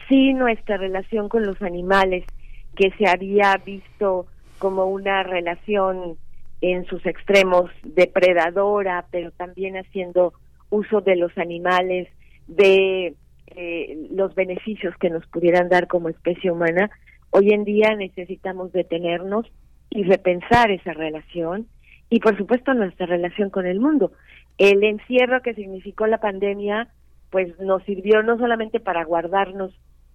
Si 0.09 0.33
nuestra 0.33 0.75
relación 0.75 1.29
con 1.29 1.45
los 1.45 1.61
animales, 1.61 2.25
que 2.75 2.91
se 2.97 3.07
había 3.07 3.55
visto 3.57 4.27
como 4.59 4.85
una 4.85 5.23
relación 5.23 6.17
en 6.61 6.85
sus 6.85 7.05
extremos 7.05 7.69
depredadora, 7.83 9.05
pero 9.11 9.31
también 9.31 9.75
haciendo 9.75 10.33
uso 10.69 11.01
de 11.01 11.15
los 11.15 11.37
animales, 11.37 12.07
de 12.47 13.15
eh, 13.47 14.07
los 14.11 14.33
beneficios 14.33 14.95
que 14.97 15.09
nos 15.09 15.25
pudieran 15.27 15.69
dar 15.69 15.87
como 15.87 16.09
especie 16.09 16.51
humana, 16.51 16.89
hoy 17.29 17.51
en 17.51 17.63
día 17.65 17.95
necesitamos 17.95 18.71
detenernos 18.71 19.45
y 19.89 20.03
repensar 20.03 20.71
esa 20.71 20.93
relación 20.93 21.67
y 22.09 22.19
por 22.19 22.37
supuesto 22.37 22.73
nuestra 22.73 23.05
relación 23.05 23.49
con 23.49 23.65
el 23.67 23.79
mundo. 23.79 24.11
El 24.57 24.83
encierro 24.83 25.41
que 25.41 25.53
significó 25.53 26.07
la 26.07 26.19
pandemia 26.19 26.89
pues 27.29 27.59
nos 27.59 27.83
sirvió 27.83 28.21
no 28.21 28.37
solamente 28.37 28.79
para 28.79 29.03
guardarnos 29.03 29.73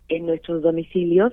en 0.09 0.27
nuestros 0.27 0.63
domicilios, 0.63 1.33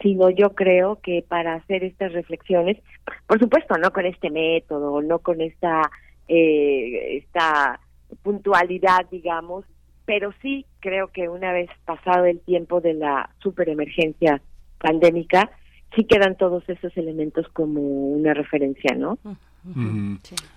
sino 0.00 0.30
yo 0.30 0.54
creo 0.54 1.00
que 1.02 1.24
para 1.26 1.54
hacer 1.54 1.84
estas 1.84 2.12
reflexiones, 2.12 2.78
por 3.26 3.38
supuesto, 3.38 3.76
no 3.76 3.92
con 3.92 4.06
este 4.06 4.30
método, 4.30 5.02
no 5.02 5.18
con 5.18 5.40
esta, 5.40 5.90
eh, 6.28 7.18
esta 7.18 7.80
puntualidad, 8.22 9.06
digamos, 9.10 9.64
pero 10.04 10.32
sí 10.42 10.66
creo 10.80 11.08
que 11.08 11.28
una 11.28 11.52
vez 11.52 11.70
pasado 11.84 12.24
el 12.24 12.40
tiempo 12.40 12.80
de 12.80 12.94
la 12.94 13.30
superemergencia 13.42 14.40
pandémica, 14.78 15.50
sí 15.94 16.04
quedan 16.04 16.36
todos 16.36 16.68
esos 16.68 16.96
elementos 16.96 17.46
como 17.52 17.80
una 17.80 18.34
referencia, 18.34 18.94
¿no? 18.96 19.18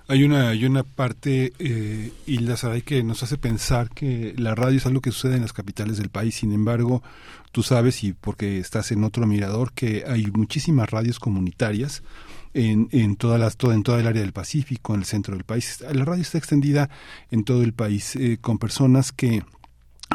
Hay 0.08 0.24
una 0.24 0.50
hay 0.50 0.66
una 0.66 0.84
parte, 0.84 1.54
eh, 1.60 2.12
Hilda 2.26 2.56
Saray, 2.56 2.82
que 2.82 3.04
nos 3.04 3.24
hace 3.24 3.38
pensar 3.38 3.89
que 3.89 4.34
la 4.38 4.56
radio 4.56 4.78
es 4.78 4.86
algo 4.86 5.02
que 5.02 5.12
sucede 5.12 5.36
en 5.36 5.42
las 5.42 5.54
capitales 5.54 5.98
del 5.98 6.10
país. 6.10 6.36
Sin 6.36 6.54
embargo, 6.54 7.04
tú 7.52 7.63
sabes, 7.63 8.04
y 8.04 8.13
porque 8.13 8.60
estás 8.60 8.92
en 8.92 9.04
otro 9.04 9.28
mirador, 9.28 9.74
que 9.74 10.04
hay 10.08 10.28
muchísimas 10.28 10.89
radios 10.89 11.20
comunitarias 11.20 12.04
en, 12.54 12.88
en, 12.92 13.16
todas 13.16 13.39
las, 13.39 13.58
todo, 13.58 13.74
en 13.74 13.84
toda 13.84 14.00
el 14.00 14.08
área 14.08 14.22
del 14.22 14.34
Pacífico, 14.34 14.94
en 14.94 15.02
el 15.02 15.06
centro 15.06 15.36
del 15.36 15.44
país. 15.44 15.84
La 15.92 16.06
radio 16.06 16.22
está 16.22 16.38
extendida 16.38 16.89
en 17.32 17.44
todo 17.44 17.63
el 17.63 17.74
país, 17.74 18.16
eh, 18.16 18.38
con 18.39 18.58
personas 18.58 19.12
que 19.12 19.44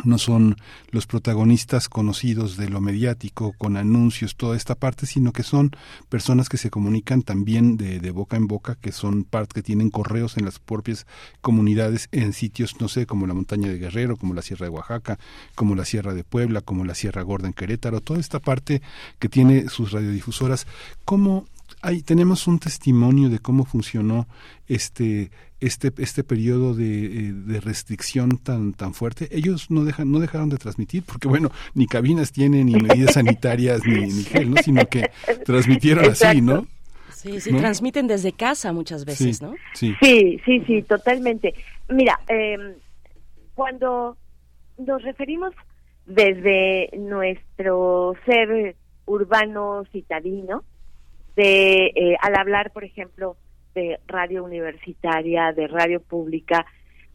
no 0.05 0.19
son 0.19 0.57
los 0.91 1.07
protagonistas 1.07 1.89
conocidos 1.89 2.57
de 2.57 2.69
lo 2.69 2.81
mediático, 2.81 3.55
con 3.59 3.77
anuncios, 3.77 4.37
toda 4.37 4.57
esta 4.57 4.75
parte, 4.75 5.07
sino 5.07 5.33
que 5.33 5.43
son 5.43 5.73
personas 6.09 6.49
que 6.49 6.57
se 6.57 6.71
comunican 6.71 7.23
también 7.23 7.77
de, 7.77 8.01
de 8.01 8.11
boca 8.11 8.37
en 8.37 8.47
boca, 8.47 8.75
que 8.75 8.93
son 8.93 9.25
parte, 9.25 9.55
que 9.55 9.63
tienen 9.63 9.91
correos 9.91 10.37
en 10.37 10.45
las 10.45 10.59
propias 10.59 11.07
comunidades, 11.41 12.09
en 12.13 12.33
sitios, 12.33 12.81
no 12.81 12.89
sé, 12.89 13.07
como 13.07 13.27
la 13.27 13.35
montaña 13.35 13.69
de 13.69 13.79
Guerrero, 13.79 14.17
como 14.17 14.35
la 14.35 14.43
Sierra 14.43 14.67
de 14.67 14.71
Oaxaca, 14.71 15.19
como 15.55 15.75
la 15.75 15.85
Sierra 15.85 16.15
de 16.15 16.25
Puebla, 16.25 16.61
como 16.61 16.85
la 16.85 16.95
Sierra 16.95 17.23
Gorda 17.23 17.49
en 17.49 17.55
Querétaro, 17.55 18.01
toda 18.01 18.21
esta 18.21 18.41
parte 18.41 18.83
que 19.19 19.29
tiene 19.29 19.69
sus 19.69 19.93
radiodifusoras. 19.93 20.67
¿Cómo 21.05 21.47
Ahí 21.81 22.03
tenemos 22.03 22.47
un 22.47 22.59
testimonio 22.59 23.29
de 23.29 23.39
cómo 23.39 23.65
funcionó 23.65 24.27
este 24.67 25.31
este 25.61 25.93
este 25.99 26.25
periodo 26.25 26.75
de, 26.75 27.05
eh, 27.07 27.33
de, 27.33 27.61
restricción 27.61 28.39
tan 28.39 28.73
tan 28.75 28.95
fuerte 28.95 29.29
ellos 29.33 29.71
no 29.71 29.85
dejan 29.85 30.11
no 30.11 30.21
dejaron 30.21 30.49
de 30.49 30.57
transmitir 30.57 31.03
porque 31.03 31.29
bueno 31.29 31.51
ni 31.75 31.87
cabinas 31.87 32.33
tienen 32.33 32.67
ni 32.67 32.77
medidas 32.77 33.15
sanitarias 33.15 33.81
ni, 33.85 34.07
ni 34.07 34.23
gel 34.25 34.51
no 34.51 34.63
sino 34.63 34.87
que 34.87 35.11
transmitieron 35.45 36.05
así 36.05 36.41
no 36.41 36.67
sí 37.13 37.41
sí 37.41 37.53
transmiten 37.53 38.07
desde 38.07 38.33
casa 38.33 38.73
muchas 38.73 39.05
veces 39.05 39.43
no 39.43 39.55
sí. 39.75 39.95
Sí 40.01 40.41
sí 40.45 40.63
sí 40.67 40.83
totalmente. 40.83 41.55
Mira 41.89 42.21
eh, 42.29 42.77
cuando 43.55 44.17
nos 44.79 45.03
referimos 45.03 45.53
desde 46.07 46.91
nuestro 46.97 48.15
ser 48.25 48.77
urbano 49.05 49.85
citadino 49.93 50.63
de 51.37 51.87
eh, 51.87 52.17
al 52.21 52.37
hablar, 52.37 52.73
por 52.73 52.85
ejemplo, 52.85 53.37
de 53.79 54.01
radio 54.09 54.43
universitaria, 54.45 55.53
de 55.53 55.69
radio 55.69 56.01
pública, 56.01 56.67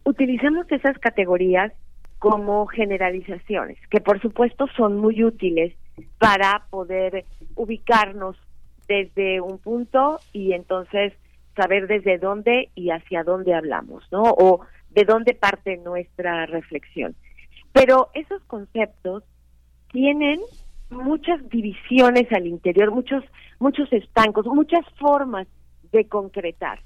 utilizamos 0.06 0.72
esas 0.72 0.98
categorías 1.00 1.74
como 2.20 2.66
generalizaciones, 2.68 3.78
que 3.90 4.00
por 4.00 4.22
supuesto 4.22 4.68
son 4.78 4.98
muy 4.98 5.24
útiles 5.26 5.74
para 6.20 6.66
poder 6.70 7.26
ubicarnos 7.56 8.38
desde 8.88 9.42
un 9.42 9.58
punto 9.58 10.20
y 10.32 10.54
entonces 10.54 11.14
saber 11.56 11.88
desde 11.88 12.18
dónde 12.18 12.70
y 12.76 12.92
hacia 12.92 13.24
dónde 13.24 13.54
hablamos, 13.54 14.04
¿no? 14.12 14.24
O 14.24 14.62
de 14.90 15.04
dónde 15.04 15.34
parte 15.34 15.78
nuestra 15.78 16.46
reflexión. 16.46 17.14
Pero 17.74 18.10
esos 18.14 18.42
conceptos 18.46 19.24
tienen 19.92 20.40
muchas 20.90 21.40
divisiones 21.50 22.32
al 22.32 22.48
interior, 22.48 22.92
muchos 22.92 23.24
muchos 23.60 23.92
estancos, 23.92 24.46
muchas 24.46 24.86
formas 24.98 25.48
de 25.94 26.06
concretarse. 26.06 26.84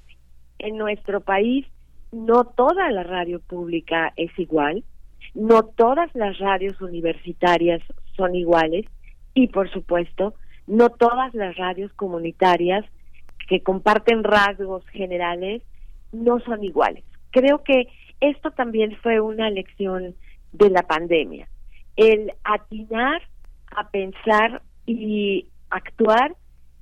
En 0.60 0.78
nuestro 0.78 1.22
país 1.22 1.66
no 2.12 2.44
toda 2.46 2.92
la 2.92 3.04
radio 3.04 3.40
pública 3.40 4.14
es 4.16 4.32
igual, 4.38 4.84
no 5.34 5.64
todas 5.64 6.14
las 6.14 6.38
radios 6.38 6.80
universitarias 6.82 7.82
son 8.16 8.36
iguales 8.36 8.86
y 9.34 9.48
por 9.48 9.72
supuesto 9.72 10.36
no 10.68 10.90
todas 10.90 11.34
las 11.34 11.56
radios 11.58 11.92
comunitarias 11.94 12.86
que 13.48 13.64
comparten 13.64 14.24
rasgos 14.24 14.86
generales 14.90 15.64
no 16.12 16.40
son 16.42 16.64
iguales. 16.64 17.04
Creo 17.32 17.64
que 17.64 17.88
esto 18.20 18.52
también 18.52 18.98
fue 19.02 19.20
una 19.22 19.50
lección 19.50 20.16
de 20.52 20.70
la 20.70 20.84
pandemia, 20.84 21.48
el 21.96 22.34
atinar 22.44 23.22
a 23.76 23.90
pensar 23.90 24.62
y 24.86 25.48
actuar 25.70 26.36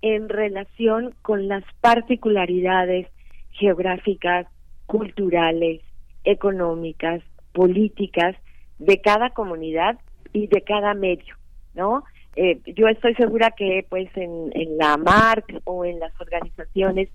en 0.05 0.29
relación 0.29 1.15
con 1.23 1.47
las 1.47 1.63
particularidades 1.81 3.07
geográficas, 3.49 4.45
culturales, 4.85 5.81
económicas, 6.23 7.23
políticas 7.53 8.35
de 8.77 9.01
cada 9.01 9.31
comunidad 9.31 9.97
y 10.31 10.45
de 10.45 10.61
cada 10.61 10.93
medio, 10.93 11.35
¿no? 11.73 12.03
Eh, 12.35 12.59
yo 12.75 12.87
estoy 12.87 13.15
segura 13.15 13.49
que 13.57 13.83
pues 13.89 14.07
en, 14.15 14.51
en 14.53 14.77
la 14.77 14.95
MARC 14.97 15.61
o 15.63 15.85
en 15.85 15.99
las 15.99 16.13
organizaciones 16.21 17.09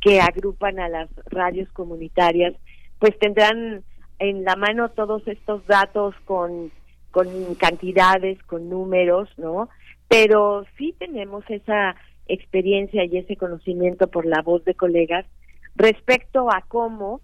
que 0.00 0.20
agrupan 0.20 0.78
a 0.78 0.88
las 0.88 1.10
radios 1.24 1.68
comunitarias 1.72 2.54
pues 3.00 3.18
tendrán 3.18 3.82
en 4.20 4.44
la 4.44 4.54
mano 4.54 4.90
todos 4.90 5.26
estos 5.26 5.66
datos 5.66 6.14
con 6.24 6.70
con 7.10 7.54
cantidades, 7.56 8.40
con 8.44 8.68
números, 8.68 9.30
¿no? 9.36 9.68
Pero 10.06 10.64
sí 10.76 10.94
tenemos 10.96 11.42
esa 11.48 11.96
experiencia 12.28 13.04
y 13.04 13.18
ese 13.18 13.36
conocimiento 13.36 14.08
por 14.08 14.26
la 14.26 14.42
voz 14.42 14.64
de 14.64 14.74
colegas 14.74 15.26
respecto 15.74 16.50
a 16.50 16.64
cómo 16.68 17.20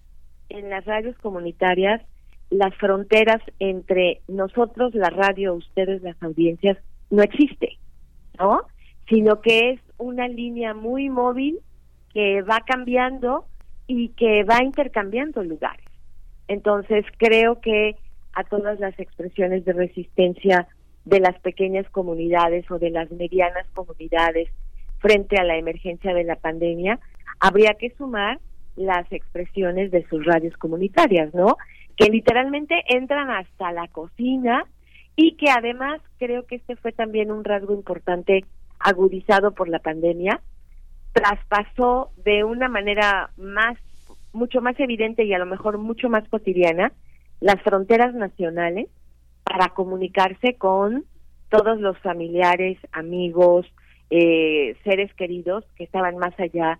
en 0.48 0.70
las 0.70 0.84
radios 0.84 1.16
comunitarias 1.18 2.02
las 2.50 2.74
fronteras 2.76 3.40
entre 3.58 4.20
nosotros, 4.28 4.94
la 4.94 5.08
radio, 5.08 5.54
ustedes, 5.54 6.02
las 6.02 6.22
audiencias, 6.22 6.76
no 7.10 7.22
existe, 7.22 7.78
¿no? 8.38 8.60
Sino 9.08 9.40
que 9.40 9.70
es 9.70 9.80
una 9.96 10.28
línea 10.28 10.74
muy 10.74 11.08
móvil 11.08 11.60
que 12.12 12.42
va 12.42 12.60
cambiando 12.66 13.46
y 13.86 14.10
que 14.10 14.44
va 14.44 14.62
intercambiando 14.62 15.42
lugares. 15.42 15.86
Entonces, 16.48 17.06
creo 17.16 17.60
que 17.60 17.96
a 18.34 18.44
todas 18.44 18.78
las 18.80 18.98
expresiones 18.98 19.64
de 19.64 19.72
resistencia 19.72 20.68
de 21.04 21.20
las 21.20 21.38
pequeñas 21.40 21.88
comunidades 21.90 22.70
o 22.70 22.78
de 22.78 22.90
las 22.90 23.10
medianas 23.10 23.66
comunidades 23.74 24.48
frente 25.02 25.36
a 25.36 25.44
la 25.44 25.56
emergencia 25.56 26.14
de 26.14 26.24
la 26.24 26.36
pandemia, 26.36 26.98
habría 27.40 27.74
que 27.74 27.90
sumar 27.98 28.38
las 28.76 29.10
expresiones 29.12 29.90
de 29.90 30.06
sus 30.08 30.24
radios 30.24 30.56
comunitarias, 30.56 31.34
¿no? 31.34 31.56
Que 31.96 32.08
literalmente 32.08 32.82
entran 32.88 33.28
hasta 33.28 33.72
la 33.72 33.88
cocina 33.88 34.64
y 35.16 35.36
que 35.36 35.50
además 35.50 36.00
creo 36.18 36.46
que 36.46 36.54
este 36.54 36.76
fue 36.76 36.92
también 36.92 37.30
un 37.30 37.44
rasgo 37.44 37.74
importante 37.74 38.46
agudizado 38.78 39.52
por 39.52 39.68
la 39.68 39.80
pandemia, 39.80 40.40
traspasó 41.12 42.10
de 42.24 42.44
una 42.44 42.68
manera 42.68 43.30
más 43.36 43.76
mucho 44.32 44.62
más 44.62 44.78
evidente 44.80 45.24
y 45.24 45.34
a 45.34 45.38
lo 45.38 45.44
mejor 45.44 45.76
mucho 45.76 46.08
más 46.08 46.26
cotidiana 46.28 46.92
las 47.40 47.60
fronteras 47.62 48.14
nacionales 48.14 48.88
para 49.44 49.68
comunicarse 49.70 50.54
con 50.54 51.04
todos 51.50 51.78
los 51.80 51.98
familiares, 51.98 52.78
amigos, 52.92 53.66
eh, 54.14 54.76
seres 54.84 55.12
queridos 55.14 55.64
que 55.74 55.84
estaban 55.84 56.18
más 56.18 56.38
allá 56.38 56.78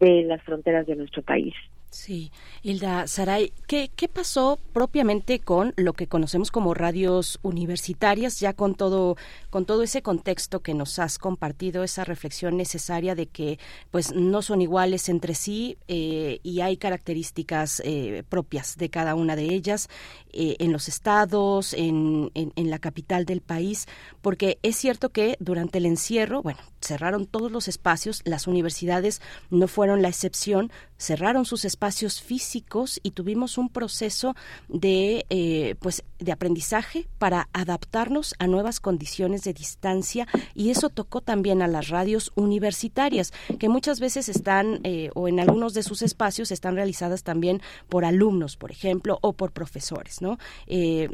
de 0.00 0.24
las 0.24 0.42
fronteras 0.42 0.84
de 0.84 0.96
nuestro 0.96 1.22
país. 1.22 1.54
Sí, 1.92 2.32
Hilda 2.62 3.06
Saray, 3.06 3.52
¿qué, 3.68 3.90
¿qué 3.94 4.08
pasó 4.08 4.58
propiamente 4.72 5.40
con 5.40 5.74
lo 5.76 5.92
que 5.92 6.06
conocemos 6.06 6.50
como 6.50 6.72
radios 6.72 7.38
universitarias, 7.42 8.40
ya 8.40 8.54
con 8.54 8.74
todo, 8.74 9.16
con 9.50 9.66
todo 9.66 9.82
ese 9.82 10.00
contexto 10.00 10.60
que 10.60 10.72
nos 10.72 10.98
has 10.98 11.18
compartido, 11.18 11.84
esa 11.84 12.04
reflexión 12.04 12.56
necesaria 12.56 13.14
de 13.14 13.26
que 13.26 13.58
pues 13.90 14.14
no 14.14 14.40
son 14.40 14.62
iguales 14.62 15.10
entre 15.10 15.34
sí 15.34 15.76
eh, 15.86 16.40
y 16.42 16.62
hay 16.62 16.78
características 16.78 17.82
eh, 17.84 18.24
propias 18.26 18.78
de 18.78 18.88
cada 18.88 19.14
una 19.14 19.36
de 19.36 19.44
ellas 19.44 19.90
eh, 20.32 20.56
en 20.60 20.72
los 20.72 20.88
estados, 20.88 21.74
en, 21.74 22.30
en, 22.32 22.54
en 22.56 22.70
la 22.70 22.78
capital 22.78 23.26
del 23.26 23.42
país, 23.42 23.86
porque 24.22 24.58
es 24.62 24.76
cierto 24.76 25.10
que 25.10 25.36
durante 25.40 25.76
el 25.76 25.84
encierro, 25.84 26.42
bueno, 26.42 26.60
cerraron 26.82 27.26
todos 27.26 27.50
los 27.50 27.68
espacios, 27.68 28.22
las 28.24 28.46
universidades 28.46 29.20
no 29.50 29.68
fueron 29.68 30.02
la 30.02 30.08
excepción, 30.08 30.70
cerraron 31.02 31.44
sus 31.44 31.64
espacios 31.64 32.22
físicos 32.22 33.00
y 33.02 33.10
tuvimos 33.10 33.58
un 33.58 33.68
proceso 33.68 34.36
de 34.68 35.26
eh, 35.30 35.74
pues 35.80 36.04
de 36.20 36.30
aprendizaje 36.30 37.08
para 37.18 37.48
adaptarnos 37.52 38.34
a 38.38 38.46
nuevas 38.46 38.78
condiciones 38.78 39.42
de 39.42 39.52
distancia 39.52 40.28
y 40.54 40.70
eso 40.70 40.90
tocó 40.90 41.20
también 41.20 41.60
a 41.60 41.66
las 41.66 41.88
radios 41.88 42.30
universitarias 42.36 43.32
que 43.58 43.68
muchas 43.68 43.98
veces 43.98 44.28
están 44.28 44.80
eh, 44.84 45.10
o 45.14 45.26
en 45.26 45.40
algunos 45.40 45.74
de 45.74 45.82
sus 45.82 46.02
espacios 46.02 46.52
están 46.52 46.76
realizadas 46.76 47.24
también 47.24 47.60
por 47.88 48.04
alumnos 48.04 48.56
por 48.56 48.70
ejemplo 48.70 49.18
o 49.22 49.32
por 49.32 49.50
profesores 49.50 50.22
no 50.22 50.38
eh, 50.68 51.08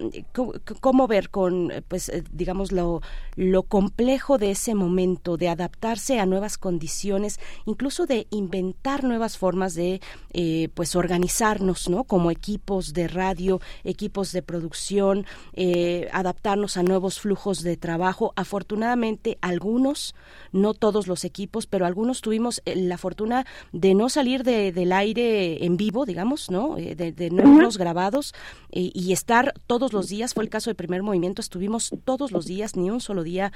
cómo 0.81 1.07
ver 1.07 1.31
con 1.31 1.73
pues 1.89 2.13
digamos 2.31 2.73
lo 2.73 3.01
lo 3.37 3.63
complejo 3.63 4.37
de 4.37 4.51
ese 4.51 4.75
momento 4.75 5.39
de 5.39 5.49
adaptarse 5.59 6.21
a 6.21 6.27
nuevas 6.27 6.57
condiciones 6.57 7.40
incluso 7.66 8.07
de 8.07 8.27
inventar 8.31 9.05
nuevas 9.05 9.37
formas 9.37 9.75
de 9.75 10.01
eh, 10.33 10.68
pues 10.75 10.94
organizarnos 10.94 11.88
no 11.88 12.05
como 12.05 12.31
equipos 12.31 12.92
de 12.92 13.09
radio 13.09 13.61
equipos 13.85 14.33
de 14.33 14.42
producción 14.42 15.27
eh, 15.55 16.09
adaptarnos 16.12 16.77
a 16.77 16.83
nuevos 16.83 17.21
flujos 17.21 17.62
de 17.62 17.77
trabajo. 17.77 18.33
Afortunadamente 18.37 19.38
algunos 19.40 20.14
no 20.53 20.75
todos 20.75 21.07
los 21.07 21.25
equipos 21.25 21.66
pero 21.66 21.87
algunos 21.87 22.21
tuvimos 22.21 22.62
eh, 22.64 22.77
la 22.77 22.99
fortuna 22.99 23.47
de 23.73 23.94
no 23.94 24.09
salir 24.09 24.44
de, 24.44 24.73
del 24.73 24.92
aire 24.92 25.64
en 25.64 25.77
vivo 25.77 26.07
digamos 26.07 26.51
no 26.51 26.77
eh, 26.79 26.94
de, 26.94 27.31
los 27.31 27.79
grabados 27.79 28.35
eh, 28.71 28.90
y 28.94 29.12
estar 29.12 29.55
todos 29.66 29.92
los 29.92 30.09
días 30.09 30.35
fue 30.35 30.44
el 30.44 30.51
caso 30.51 30.71
del 30.71 30.77
primer 30.77 31.03
movimiento 31.03 31.40
estuvimos 31.40 31.90
todos 32.05 32.33
los 32.33 32.47
días 32.47 32.77
ni 32.77 32.90
un 32.90 33.01
solo 33.01 33.23
día 33.23 33.53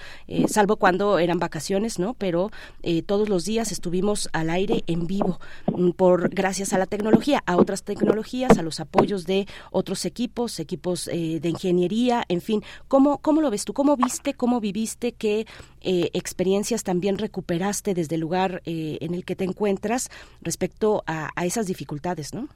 salvo 0.48 0.76
cuando 0.76 1.18
eran 1.18 1.38
vacaciones 1.38 1.91
no 1.98 2.14
pero 2.14 2.50
eh, 2.82 3.02
todos 3.02 3.28
los 3.28 3.44
días 3.44 3.72
estuvimos 3.72 4.28
al 4.32 4.50
aire 4.50 4.84
en 4.86 5.06
vivo 5.06 5.38
mm, 5.66 5.90
por 5.90 6.28
gracias 6.30 6.72
a 6.72 6.78
la 6.78 6.86
tecnología, 6.86 7.42
a 7.46 7.56
otras 7.56 7.84
tecnologías, 7.84 8.58
a 8.58 8.62
los 8.62 8.80
apoyos 8.80 9.26
de 9.26 9.46
otros 9.70 10.04
equipos, 10.04 10.60
equipos 10.60 11.08
eh, 11.08 11.40
de 11.40 11.48
ingeniería, 11.48 12.24
en 12.28 12.40
fin. 12.40 12.62
¿Cómo, 12.88 13.18
¿Cómo 13.18 13.40
lo 13.40 13.50
ves 13.50 13.64
tú? 13.64 13.72
¿Cómo 13.72 13.96
viste, 13.96 14.34
cómo 14.34 14.60
viviste, 14.60 15.12
qué 15.12 15.46
eh, 15.80 16.10
experiencias 16.12 16.84
también 16.84 17.18
recuperaste 17.18 17.94
desde 17.94 18.14
el 18.14 18.20
lugar 18.20 18.62
eh, 18.64 18.98
en 19.00 19.14
el 19.14 19.24
que 19.24 19.36
te 19.36 19.44
encuentras 19.44 20.10
respecto 20.40 21.02
a, 21.06 21.30
a, 21.34 21.44
esas 21.44 21.66
dificultades, 21.66 22.34
no? 22.34 22.48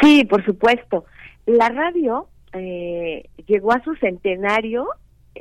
Sí, 0.00 0.24
por 0.24 0.44
supuesto. 0.44 1.04
La 1.46 1.68
radio 1.68 2.28
eh, 2.52 3.28
llegó 3.46 3.72
a 3.72 3.82
su 3.82 3.94
centenario 3.96 4.86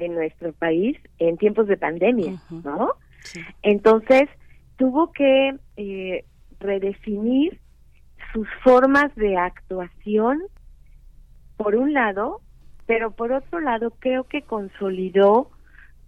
en 0.03 0.15
nuestro 0.15 0.53
país 0.53 0.97
en 1.19 1.37
tiempos 1.37 1.67
de 1.67 1.77
pandemia, 1.77 2.33
uh 2.33 2.55
-huh. 2.55 2.63
¿no? 2.63 2.93
Sí. 3.23 3.41
Entonces, 3.61 4.29
tuvo 4.77 5.11
que 5.11 5.55
eh, 5.75 6.25
redefinir 6.59 7.59
sus 8.33 8.47
formas 8.63 9.13
de 9.15 9.37
actuación, 9.37 10.41
por 11.57 11.75
un 11.75 11.93
lado, 11.93 12.41
pero 12.85 13.11
por 13.11 13.31
otro 13.31 13.59
lado 13.59 13.91
creo 13.99 14.25
que 14.25 14.43
consolidó 14.43 15.49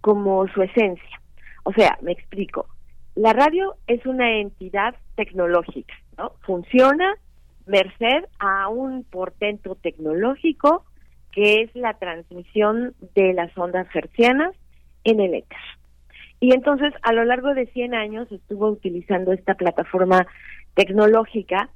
como 0.00 0.46
su 0.48 0.62
esencia. 0.62 1.20
O 1.64 1.72
sea, 1.72 1.98
me 2.02 2.12
explico. 2.12 2.66
La 3.14 3.32
radio 3.32 3.76
es 3.86 4.06
una 4.06 4.38
entidad 4.38 4.94
tecnológica, 5.16 5.94
¿no? 6.16 6.32
Funciona 6.42 7.16
merced 7.66 8.24
a 8.38 8.68
un 8.68 9.04
portento 9.04 9.74
tecnológico 9.74 10.84
que 11.32 11.62
es 11.62 11.74
la 11.74 11.94
transmisión 11.94 12.94
de 13.14 13.32
las 13.32 13.56
ondas 13.56 13.86
hertzianas 13.94 14.54
en 15.04 15.20
el 15.20 15.34
éter. 15.34 15.58
Y 16.40 16.54
entonces, 16.54 16.92
a 17.02 17.12
lo 17.12 17.24
largo 17.24 17.54
de 17.54 17.66
100 17.66 17.94
años 17.94 18.32
estuvo 18.32 18.68
utilizando 18.68 19.32
esta 19.32 19.54
plataforma 19.54 20.26
tecnológica 20.74 21.68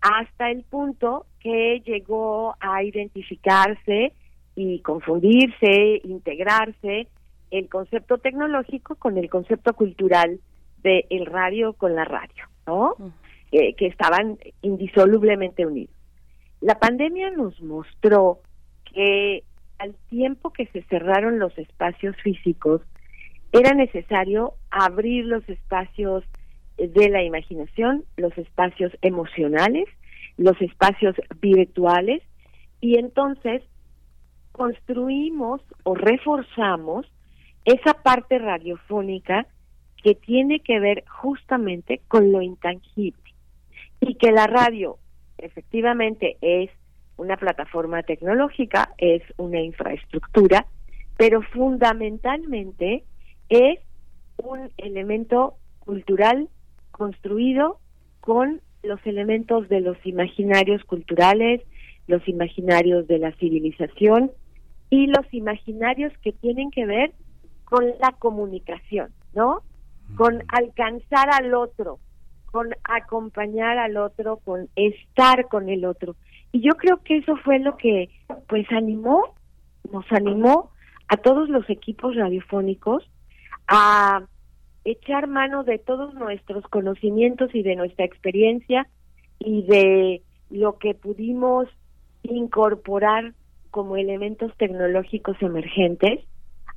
hasta 0.00 0.50
el 0.50 0.64
punto 0.64 1.26
que 1.40 1.80
llegó 1.84 2.56
a 2.60 2.82
identificarse 2.82 4.12
y 4.56 4.80
confundirse, 4.80 6.00
integrarse 6.02 7.06
el 7.50 7.68
concepto 7.68 8.18
tecnológico 8.18 8.96
con 8.96 9.16
el 9.18 9.30
concepto 9.30 9.72
cultural 9.74 10.40
del 10.82 11.04
el 11.10 11.26
radio 11.26 11.72
con 11.72 11.94
la 11.94 12.04
radio, 12.04 12.44
¿no? 12.66 12.94
Uh 12.98 13.04
-huh. 13.04 13.12
eh, 13.52 13.74
que 13.74 13.86
estaban 13.86 14.38
indisolublemente 14.62 15.64
unidos. 15.64 15.94
La 16.60 16.78
pandemia 16.78 17.30
nos 17.30 17.60
mostró 17.62 18.40
que 18.98 19.44
al 19.78 19.94
tiempo 20.10 20.52
que 20.52 20.66
se 20.66 20.82
cerraron 20.82 21.38
los 21.38 21.56
espacios 21.56 22.16
físicos, 22.16 22.82
era 23.52 23.72
necesario 23.72 24.54
abrir 24.72 25.24
los 25.24 25.48
espacios 25.48 26.24
de 26.76 27.08
la 27.08 27.22
imaginación, 27.22 28.02
los 28.16 28.36
espacios 28.36 28.90
emocionales, 29.00 29.84
los 30.36 30.60
espacios 30.60 31.14
virtuales, 31.40 32.24
y 32.80 32.98
entonces 32.98 33.62
construimos 34.50 35.60
o 35.84 35.94
reforzamos 35.94 37.06
esa 37.64 37.94
parte 38.02 38.40
radiofónica 38.40 39.46
que 40.02 40.16
tiene 40.16 40.58
que 40.58 40.80
ver 40.80 41.04
justamente 41.06 42.00
con 42.08 42.32
lo 42.32 42.42
intangible. 42.42 43.32
Y 44.00 44.14
que 44.14 44.32
la 44.32 44.48
radio 44.48 44.98
efectivamente 45.38 46.36
es 46.40 46.70
una 47.18 47.36
plataforma 47.36 48.02
tecnológica, 48.02 48.94
es 48.96 49.22
una 49.36 49.60
infraestructura, 49.60 50.66
pero 51.18 51.42
fundamentalmente 51.42 53.04
es 53.48 53.80
un 54.38 54.70
elemento 54.78 55.56
cultural 55.80 56.48
construido 56.90 57.80
con 58.20 58.60
los 58.82 59.04
elementos 59.04 59.68
de 59.68 59.80
los 59.80 59.96
imaginarios 60.04 60.84
culturales, 60.84 61.60
los 62.06 62.26
imaginarios 62.28 63.06
de 63.08 63.18
la 63.18 63.32
civilización 63.32 64.30
y 64.90 65.08
los 65.08 65.26
imaginarios 65.32 66.12
que 66.22 66.32
tienen 66.32 66.70
que 66.70 66.86
ver 66.86 67.12
con 67.64 67.84
la 68.00 68.12
comunicación, 68.18 69.12
¿no? 69.34 69.62
Con 70.16 70.42
alcanzar 70.48 71.28
al 71.32 71.52
otro, 71.52 71.98
con 72.46 72.68
acompañar 72.84 73.76
al 73.78 73.96
otro, 73.98 74.38
con 74.38 74.68
estar 74.74 75.48
con 75.48 75.68
el 75.68 75.84
otro. 75.84 76.16
Y 76.52 76.60
yo 76.60 76.76
creo 76.76 76.98
que 77.02 77.18
eso 77.18 77.36
fue 77.36 77.58
lo 77.58 77.76
que 77.76 78.10
pues 78.48 78.66
animó, 78.70 79.34
nos 79.92 80.10
animó 80.12 80.70
a 81.08 81.16
todos 81.16 81.48
los 81.48 81.68
equipos 81.68 82.16
radiofónicos 82.16 83.08
a 83.66 84.22
echar 84.84 85.26
mano 85.26 85.64
de 85.64 85.78
todos 85.78 86.14
nuestros 86.14 86.64
conocimientos 86.68 87.54
y 87.54 87.62
de 87.62 87.76
nuestra 87.76 88.04
experiencia 88.04 88.88
y 89.38 89.62
de 89.64 90.22
lo 90.50 90.78
que 90.78 90.94
pudimos 90.94 91.68
incorporar 92.22 93.34
como 93.70 93.96
elementos 93.96 94.52
tecnológicos 94.56 95.36
emergentes 95.42 96.20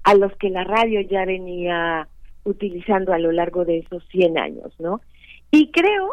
a 0.04 0.14
los 0.16 0.36
que 0.38 0.50
la 0.50 0.64
radio 0.64 1.02
ya 1.02 1.26
venía 1.26 2.08
utilizando 2.44 3.14
a 3.14 3.20
lo 3.20 3.32
largo 3.32 3.66
de 3.66 3.80
esos 3.80 4.04
100 4.10 4.38
años, 4.38 4.74
¿no? 4.80 5.02
Y 5.52 5.72
creo 5.72 6.10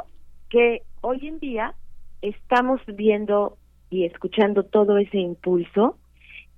que 0.49 0.83
hoy 1.01 1.27
en 1.27 1.39
día 1.39 1.75
estamos 2.23 2.81
viendo 2.87 3.57
y 3.91 4.05
escuchando 4.05 4.65
todo 4.65 4.99
ese 4.99 5.19
impulso 5.19 5.99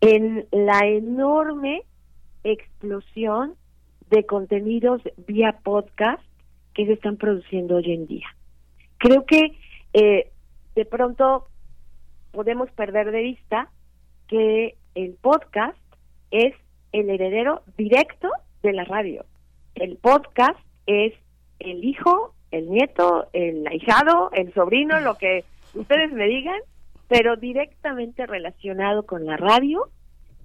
en 0.01 0.47
la 0.51 0.87
enorme 0.87 1.83
explosión 2.45 3.55
de 4.09 4.25
contenidos 4.27 5.03
vía 5.27 5.61
podcast 5.63 6.23
que 6.75 6.87
se 6.87 6.95
están 6.95 7.17
produciendo 7.17 7.77
hoy 7.77 7.93
en 7.93 8.07
día. 8.07 8.27
Creo 8.99 9.25
que 9.25 9.57
eh, 9.93 10.31
de 10.75 10.85
pronto 10.85 11.47
podemos 12.33 12.71
perder 12.73 13.11
de 13.11 13.23
vista 13.23 13.71
que 14.29 14.77
el 14.95 15.15
podcast 15.15 15.79
es 16.31 16.55
el 16.93 17.11
heredero 17.11 17.63
directo 17.77 18.29
de 18.63 18.73
la 18.73 18.85
radio. 18.85 19.25
El 19.75 19.97
podcast 19.97 20.59
es 20.87 21.15
el 21.59 21.85
hijo, 21.85 22.35
el 22.51 22.71
nieto, 22.71 23.29
el 23.33 23.67
ahijado, 23.67 24.31
el 24.33 24.53
sobrino, 24.55 25.01
lo 25.01 25.17
que 25.17 25.45
ustedes 25.75 26.13
me 26.13 26.27
digan, 26.27 26.59
pero 27.09 27.37
directamente 27.37 28.27
relacionado 28.27 29.05
con 29.05 29.27
la 29.27 29.37
radio 29.37 29.89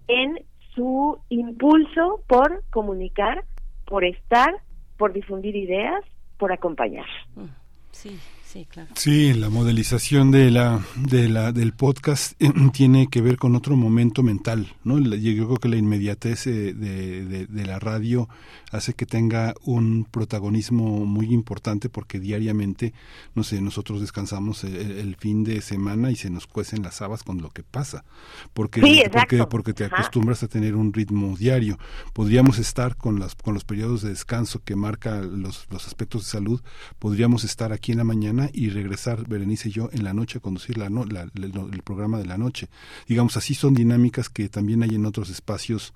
en 0.08 0.44
su 0.74 1.20
impulso 1.30 2.22
por 2.28 2.63
comunicar, 2.70 3.44
por 3.86 4.04
estar, 4.04 4.54
por 4.98 5.13
difundir 5.13 5.56
ideas, 5.56 6.04
por 6.38 6.52
acompañar. 6.52 7.06
Mm, 7.36 7.46
sí, 7.91 8.20
Sí, 8.56 8.65
claro. 8.72 8.89
Sí, 8.96 9.34
la 9.34 9.50
modelización 9.50 10.32
de 10.32 10.50
la, 10.50 10.80
de 10.96 11.28
la, 11.28 11.52
del 11.52 11.74
podcast 11.74 12.41
eh, 12.41 12.54
tiene 12.72 13.10
que 13.10 13.20
ver 13.20 13.36
con 13.36 13.54
otro 13.54 13.76
momento 13.76 14.24
mental, 14.24 14.74
¿no? 14.86 14.98
Yo 14.98 15.46
creo 15.46 15.58
que 15.58 15.68
la 15.68 15.76
inmediatez 15.76 16.48
eh, 16.48 16.74
de, 16.74 17.48
de, 17.48 17.65
la 17.65 17.80
radio 17.80 18.30
hace 18.72 18.94
que 18.94 19.06
tenga 19.06 19.56
un 19.65 20.08
protagonismo 20.10 21.06
muy 21.06 21.34
importante 21.34 21.89
porque 21.89 22.18
diariamente, 22.18 22.94
no 23.34 23.44
sé, 23.44 23.60
nosotros 23.60 24.00
descansamos 24.00 24.63
el, 24.63 25.18
fin 25.18 25.44
de 25.44 25.60
semana 25.62 26.12
y 26.12 26.15
se 26.15 26.30
nos 26.30 26.48
cuecen 26.48 26.82
las 26.82 27.02
habas 27.02 27.24
con 27.24 27.41
lo 27.41 27.50
que 27.50 27.63
pasa, 27.63 28.06
porque, 28.54 28.80
porque, 29.12 29.44
porque 29.50 29.74
te 29.74 29.86
acostumbras 29.86 30.44
a 30.44 30.48
tener 30.48 30.76
un 30.76 30.94
ritmo 30.94 31.36
diario. 31.36 31.78
Podríamos 32.13 32.58
estar 32.60 32.96
con, 32.96 33.20
las, 33.20 33.36
con 33.36 33.54
los 33.54 33.65
periodos 33.65 34.02
de 34.02 34.10
descanso 34.10 34.62
que 34.63 34.78
marca 34.78 35.20
los, 35.22 35.68
los 35.70 35.88
aspectos 35.88 36.24
de 36.24 36.32
salud, 36.32 36.62
podríamos 37.00 37.44
estar 37.44 37.74
aquí 37.74 37.91
en 37.91 37.98
la 37.98 38.06
mañana 38.06 38.44
y 38.53 38.69
regresar 38.69 39.27
Berenice 39.27 39.69
y 39.69 39.71
yo 39.71 39.89
en 39.91 40.03
la 40.03 40.13
noche 40.13 40.38
a 40.38 40.41
conducir 40.41 40.77
la, 40.77 40.88
el 40.88 41.81
programa 41.84 42.17
de 42.17 42.25
la 42.25 42.38
noche. 42.38 42.67
Digamos, 43.08 43.38
así 43.38 43.53
son 43.53 43.73
dinámicas 43.73 44.29
que 44.29 44.49
también 44.49 44.84
hay 44.84 44.95
en 44.95 45.05
otros 45.05 45.29
espacios 45.29 45.93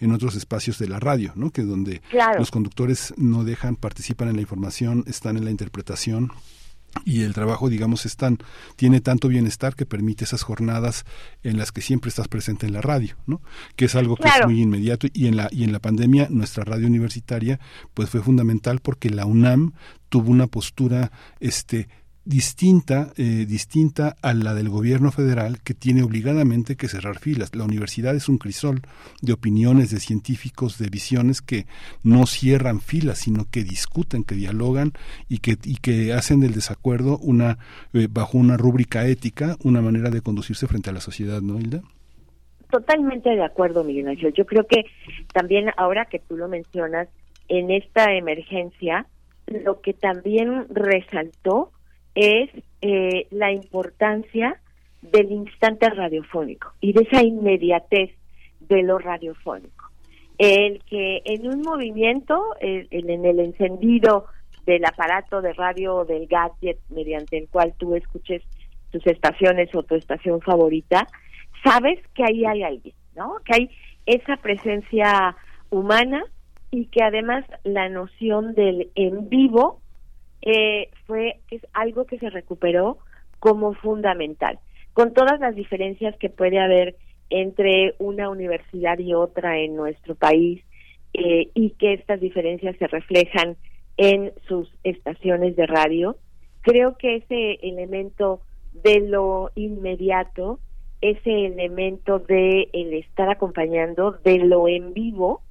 en 0.00 0.10
otros 0.12 0.34
espacios 0.34 0.78
de 0.78 0.88
la 0.88 0.98
radio, 0.98 1.32
¿no? 1.36 1.50
Que 1.50 1.62
donde 1.62 2.02
los 2.36 2.50
conductores 2.50 3.14
no 3.16 3.44
dejan, 3.44 3.76
participan 3.76 4.28
en 4.28 4.34
la 4.34 4.40
información, 4.40 5.04
están 5.06 5.36
en 5.36 5.44
la 5.44 5.52
interpretación, 5.52 6.32
y 7.04 7.22
el 7.22 7.34
trabajo 7.34 7.68
digamos 7.68 8.06
es 8.06 8.16
tan 8.16 8.38
tiene 8.76 9.00
tanto 9.00 9.28
bienestar 9.28 9.74
que 9.74 9.86
permite 9.86 10.24
esas 10.24 10.42
jornadas 10.42 11.04
en 11.42 11.58
las 11.58 11.72
que 11.72 11.80
siempre 11.80 12.08
estás 12.08 12.28
presente 12.28 12.66
en 12.66 12.72
la 12.72 12.80
radio 12.80 13.16
no 13.26 13.40
que 13.76 13.86
es 13.86 13.94
algo 13.94 14.16
que 14.16 14.28
es 14.28 14.46
muy 14.46 14.60
inmediato 14.60 15.06
y 15.12 15.26
en 15.26 15.36
la 15.36 15.48
y 15.50 15.64
en 15.64 15.72
la 15.72 15.80
pandemia 15.80 16.28
nuestra 16.30 16.64
radio 16.64 16.86
universitaria 16.86 17.60
pues 17.94 18.10
fue 18.10 18.22
fundamental 18.22 18.80
porque 18.80 19.10
la 19.10 19.26
UNAM 19.26 19.72
tuvo 20.08 20.30
una 20.30 20.46
postura 20.46 21.10
este 21.40 21.88
distinta, 22.24 23.12
eh, 23.16 23.46
distinta 23.46 24.14
a 24.22 24.32
la 24.32 24.54
del 24.54 24.68
gobierno 24.68 25.10
federal 25.10 25.60
que 25.62 25.74
tiene 25.74 26.02
obligadamente 26.02 26.76
que 26.76 26.88
cerrar 26.88 27.18
filas. 27.18 27.54
La 27.54 27.64
universidad 27.64 28.14
es 28.14 28.28
un 28.28 28.38
crisol 28.38 28.80
de 29.20 29.32
opiniones, 29.32 29.90
de 29.90 29.98
científicos, 29.98 30.78
de 30.78 30.88
visiones 30.88 31.42
que 31.42 31.66
no 32.02 32.26
cierran 32.26 32.80
filas, 32.80 33.18
sino 33.18 33.46
que 33.50 33.64
discuten, 33.64 34.24
que 34.24 34.34
dialogan 34.34 34.92
y 35.28 35.38
que, 35.38 35.56
y 35.64 35.76
que 35.76 36.12
hacen 36.12 36.40
del 36.40 36.54
desacuerdo 36.54 37.18
una, 37.18 37.58
eh, 37.92 38.06
bajo 38.08 38.38
una 38.38 38.56
rúbrica 38.56 39.06
ética, 39.06 39.56
una 39.64 39.80
manera 39.80 40.10
de 40.10 40.20
conducirse 40.20 40.66
frente 40.66 40.90
a 40.90 40.92
la 40.92 41.00
sociedad, 41.00 41.40
¿no, 41.42 41.58
Hilda? 41.58 41.82
Totalmente 42.70 43.30
de 43.30 43.44
acuerdo, 43.44 43.84
Miguel 43.84 44.08
Ángel. 44.08 44.32
Yo 44.32 44.46
creo 44.46 44.66
que 44.66 44.84
también 45.34 45.70
ahora 45.76 46.06
que 46.06 46.20
tú 46.20 46.36
lo 46.36 46.48
mencionas, 46.48 47.08
en 47.48 47.70
esta 47.70 48.14
emergencia, 48.14 49.06
lo 49.46 49.80
que 49.80 49.92
también 49.92 50.66
resaltó 50.70 51.72
es 52.14 52.50
eh, 52.80 53.26
la 53.30 53.52
importancia 53.52 54.60
del 55.00 55.32
instante 55.32 55.88
radiofónico 55.90 56.72
y 56.80 56.92
de 56.92 57.02
esa 57.02 57.22
inmediatez 57.22 58.10
de 58.60 58.82
lo 58.82 58.98
radiofónico. 58.98 59.90
El 60.38 60.82
que 60.84 61.22
en 61.24 61.46
un 61.46 61.60
movimiento, 61.60 62.40
en 62.60 63.24
el 63.24 63.38
encendido 63.38 64.26
del 64.66 64.84
aparato 64.84 65.42
de 65.42 65.52
radio 65.52 65.96
o 65.96 66.04
del 66.04 66.26
gadget 66.26 66.78
mediante 66.88 67.38
el 67.38 67.48
cual 67.48 67.74
tú 67.76 67.94
escuches 67.94 68.42
tus 68.90 69.06
estaciones 69.06 69.74
o 69.74 69.82
tu 69.82 69.94
estación 69.96 70.40
favorita, 70.40 71.06
sabes 71.64 71.98
que 72.14 72.24
ahí 72.24 72.44
hay 72.44 72.62
alguien, 72.62 72.94
¿no? 73.16 73.36
Que 73.44 73.54
hay 73.54 73.70
esa 74.06 74.36
presencia 74.36 75.36
humana 75.70 76.24
y 76.70 76.86
que 76.86 77.02
además 77.02 77.44
la 77.64 77.88
noción 77.88 78.54
del 78.54 78.90
en 78.94 79.28
vivo 79.28 79.81
eh, 80.42 80.90
fue 81.06 81.40
es 81.50 81.62
algo 81.72 82.04
que 82.04 82.18
se 82.18 82.30
recuperó 82.30 82.98
como 83.38 83.74
fundamental, 83.74 84.58
con 84.92 85.14
todas 85.14 85.40
las 85.40 85.54
diferencias 85.54 86.16
que 86.18 86.28
puede 86.28 86.60
haber 86.60 86.96
entre 87.30 87.94
una 87.98 88.28
universidad 88.28 88.98
y 88.98 89.14
otra 89.14 89.58
en 89.58 89.74
nuestro 89.74 90.14
país 90.14 90.62
eh, 91.14 91.48
y 91.54 91.70
que 91.70 91.94
estas 91.94 92.20
diferencias 92.20 92.76
se 92.76 92.86
reflejan 92.86 93.56
en 93.96 94.32
sus 94.46 94.70
estaciones 94.84 95.56
de 95.56 95.66
radio. 95.66 96.16
Creo 96.62 96.96
que 96.96 97.16
ese 97.16 97.58
elemento 97.62 98.40
de 98.72 99.00
lo 99.00 99.50
inmediato, 99.54 100.58
ese 101.00 101.46
elemento 101.46 102.18
de 102.18 102.68
el 102.72 102.94
estar 102.94 103.30
acompañando, 103.30 104.12
de 104.24 104.38
lo 104.38 104.68
en 104.68 104.94
vivo, 104.94 105.42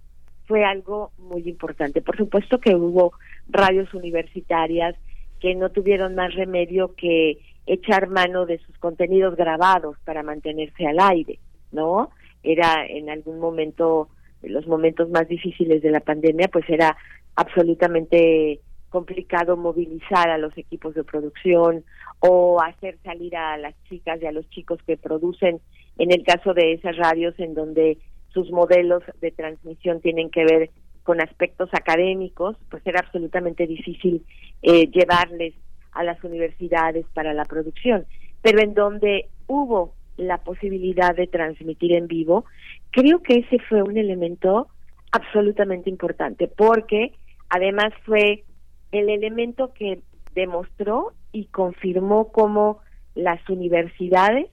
fue 0.48 0.64
algo 0.64 1.12
muy 1.18 1.48
importante. 1.48 2.02
Por 2.02 2.18
supuesto 2.18 2.60
que 2.60 2.76
hubo 2.76 3.14
radios 3.50 3.94
universitarias 3.94 4.96
que 5.40 5.56
no 5.56 5.70
tuvieron 5.70 6.16
más 6.16 6.34
remedio 6.36 6.94
que 6.96 7.40
echar 7.66 8.08
mano 8.08 8.46
de 8.46 8.60
sus 8.60 8.78
contenidos 8.78 9.36
grabados 9.36 9.98
para 10.06 10.24
mantenerse 10.24 10.86
al 10.86 11.00
aire, 11.00 11.40
¿no? 11.72 12.10
Era 12.44 12.86
en 12.88 13.10
algún 13.10 13.40
momento, 13.40 14.10
en 14.44 14.54
los 14.54 14.68
momentos 14.68 15.10
más 15.10 15.28
difíciles 15.28 15.82
de 15.82 15.92
la 15.92 16.00
pandemia, 16.00 16.48
pues 16.48 16.66
era 16.70 16.96
absolutamente 17.36 18.60
complicado 18.90 19.56
movilizar 19.56 20.30
a 20.30 20.38
los 20.38 20.56
equipos 20.58 20.94
de 20.96 21.04
producción 21.04 21.84
o 22.20 22.62
hacer 22.62 22.98
salir 23.04 23.36
a 23.36 23.58
las 23.58 23.74
chicas 23.90 24.22
y 24.22 24.26
a 24.26 24.32
los 24.32 24.48
chicos 24.50 24.80
que 24.86 24.98
producen, 24.98 25.62
en 25.98 26.12
el 26.12 26.24
caso 26.24 26.54
de 26.54 26.74
esas 26.74 26.98
radios 26.98 27.34
en 27.40 27.54
donde 27.54 27.98
sus 28.34 28.52
modelos 28.52 29.02
de 29.22 29.32
transmisión 29.32 30.02
tienen 30.02 30.30
que 30.30 30.46
ver 30.46 30.70
con 31.04 31.22
aspectos 31.22 31.70
académicos, 31.74 32.58
pues 32.70 32.86
era 32.86 33.00
absolutamente 33.00 33.66
difícil 33.68 34.26
eh, 34.62 34.88
llevarles 34.88 35.54
a 35.92 36.04
las 36.04 36.24
universidades 36.24 37.06
para 37.14 37.34
la 37.34 37.46
producción. 37.46 38.06
Pero 38.42 38.62
en 38.62 38.74
donde 38.74 39.28
hubo 39.48 39.94
la 40.18 40.38
posibilidad 40.40 41.16
de 41.16 41.28
transmitir 41.28 41.94
en 41.94 42.08
vivo, 42.08 42.46
creo 42.92 43.22
que 43.22 43.40
ese 43.40 43.60
fue 43.68 43.82
un 43.82 43.98
elemento 43.98 44.68
absolutamente 45.12 45.90
importante, 45.90 46.48
porque 46.48 47.14
además 47.50 47.94
fue 48.06 48.44
el 48.92 49.10
elemento 49.10 49.74
que 49.74 50.00
demostró 50.36 51.14
y 51.32 51.46
confirmó 51.46 52.32
cómo 52.32 52.80
las 53.16 53.48
universidades 53.50 54.48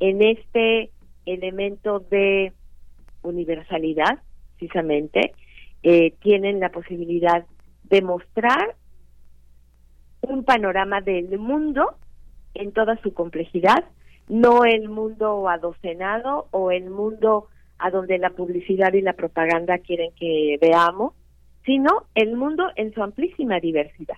en 0.00 0.22
este 0.22 0.90
elemento 1.26 2.00
de 2.00 2.52
universalidad, 3.22 4.20
precisamente, 4.58 5.32
eh, 5.82 6.12
tienen 6.20 6.60
la 6.60 6.70
posibilidad 6.70 7.44
de 7.84 8.02
mostrar 8.02 8.76
un 10.20 10.44
panorama 10.44 11.00
del 11.00 11.38
mundo 11.38 11.96
en 12.54 12.72
toda 12.72 12.96
su 13.02 13.14
complejidad, 13.14 13.84
no 14.28 14.64
el 14.64 14.88
mundo 14.88 15.48
adocenado 15.48 16.46
o 16.50 16.70
el 16.70 16.90
mundo 16.90 17.48
a 17.78 17.90
donde 17.90 18.18
la 18.18 18.30
publicidad 18.30 18.92
y 18.92 19.00
la 19.00 19.14
propaganda 19.14 19.78
quieren 19.78 20.10
que 20.14 20.58
veamos, 20.60 21.14
sino 21.64 22.06
el 22.14 22.36
mundo 22.36 22.64
en 22.76 22.92
su 22.92 23.02
amplísima 23.02 23.58
diversidad. 23.60 24.16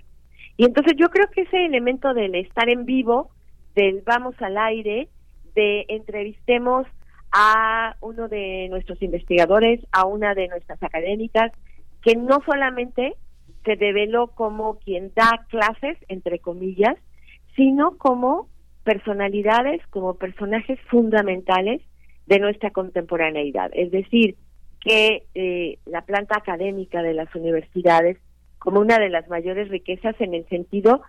Y 0.56 0.64
entonces 0.64 0.94
yo 0.96 1.08
creo 1.08 1.28
que 1.30 1.42
ese 1.42 1.64
elemento 1.64 2.12
del 2.12 2.34
estar 2.34 2.68
en 2.68 2.84
vivo, 2.84 3.30
del 3.74 4.02
vamos 4.04 4.34
al 4.40 4.58
aire, 4.58 5.08
de 5.54 5.86
entrevistemos 5.88 6.86
a 7.32 7.96
uno 8.00 8.28
de 8.28 8.68
nuestros 8.68 9.00
investigadores, 9.02 9.80
a 9.90 10.06
una 10.06 10.34
de 10.34 10.48
nuestras 10.48 10.82
académicas, 10.82 11.52
que 12.02 12.14
no 12.16 12.40
solamente 12.44 13.14
se 13.64 13.76
develó 13.76 14.28
como 14.28 14.78
quien 14.78 15.12
da 15.14 15.46
clases, 15.48 15.96
entre 16.08 16.38
comillas, 16.40 16.96
sino 17.56 17.96
como 17.96 18.48
personalidades, 18.84 19.80
como 19.88 20.14
personajes 20.14 20.78
fundamentales 20.90 21.80
de 22.26 22.38
nuestra 22.38 22.70
contemporaneidad. 22.70 23.70
Es 23.72 23.90
decir, 23.90 24.36
que 24.80 25.24
eh, 25.34 25.78
la 25.86 26.02
planta 26.02 26.36
académica 26.36 27.02
de 27.02 27.14
las 27.14 27.32
universidades 27.34 28.18
como 28.58 28.80
una 28.80 28.98
de 28.98 29.08
las 29.08 29.28
mayores 29.28 29.68
riquezas 29.68 30.14
en 30.20 30.34
el 30.34 30.48
sentido 30.48 31.02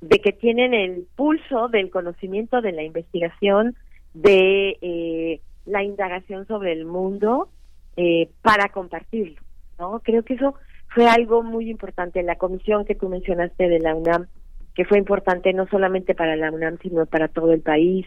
de 0.00 0.18
que 0.20 0.32
tienen 0.32 0.74
el 0.74 1.06
pulso 1.16 1.68
del 1.68 1.90
conocimiento, 1.90 2.60
de 2.60 2.72
la 2.72 2.82
investigación, 2.82 3.76
de 4.12 4.76
eh, 4.80 5.40
la 5.66 5.82
indagación 5.82 6.46
sobre 6.46 6.72
el 6.72 6.84
mundo 6.84 7.48
eh, 7.96 8.30
para 8.42 8.68
compartirlo, 8.68 9.40
¿no? 9.78 10.00
Creo 10.00 10.22
que 10.24 10.34
eso 10.34 10.54
fue 10.88 11.08
algo 11.08 11.42
muy 11.42 11.70
importante. 11.70 12.22
La 12.22 12.36
comisión 12.36 12.84
que 12.84 12.94
tú 12.94 13.08
mencionaste 13.08 13.68
de 13.68 13.80
la 13.80 13.94
UNAM, 13.94 14.26
que 14.74 14.84
fue 14.84 14.98
importante 14.98 15.52
no 15.52 15.66
solamente 15.68 16.14
para 16.14 16.36
la 16.36 16.50
UNAM, 16.50 16.78
sino 16.82 17.06
para 17.06 17.28
todo 17.28 17.52
el 17.52 17.60
país, 17.60 18.06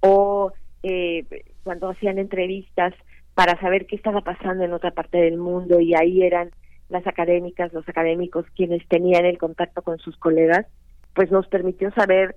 o 0.00 0.52
eh, 0.82 1.24
cuando 1.64 1.90
hacían 1.90 2.18
entrevistas 2.18 2.94
para 3.34 3.58
saber 3.60 3.86
qué 3.86 3.96
estaba 3.96 4.20
pasando 4.20 4.64
en 4.64 4.72
otra 4.72 4.90
parte 4.90 5.18
del 5.18 5.38
mundo 5.38 5.80
y 5.80 5.94
ahí 5.94 6.22
eran 6.22 6.50
las 6.88 7.06
académicas, 7.06 7.72
los 7.72 7.88
académicos 7.88 8.46
quienes 8.56 8.86
tenían 8.88 9.24
el 9.24 9.38
contacto 9.38 9.82
con 9.82 9.98
sus 9.98 10.16
colegas, 10.16 10.66
pues 11.14 11.30
nos 11.30 11.46
permitió 11.48 11.90
saber 11.92 12.36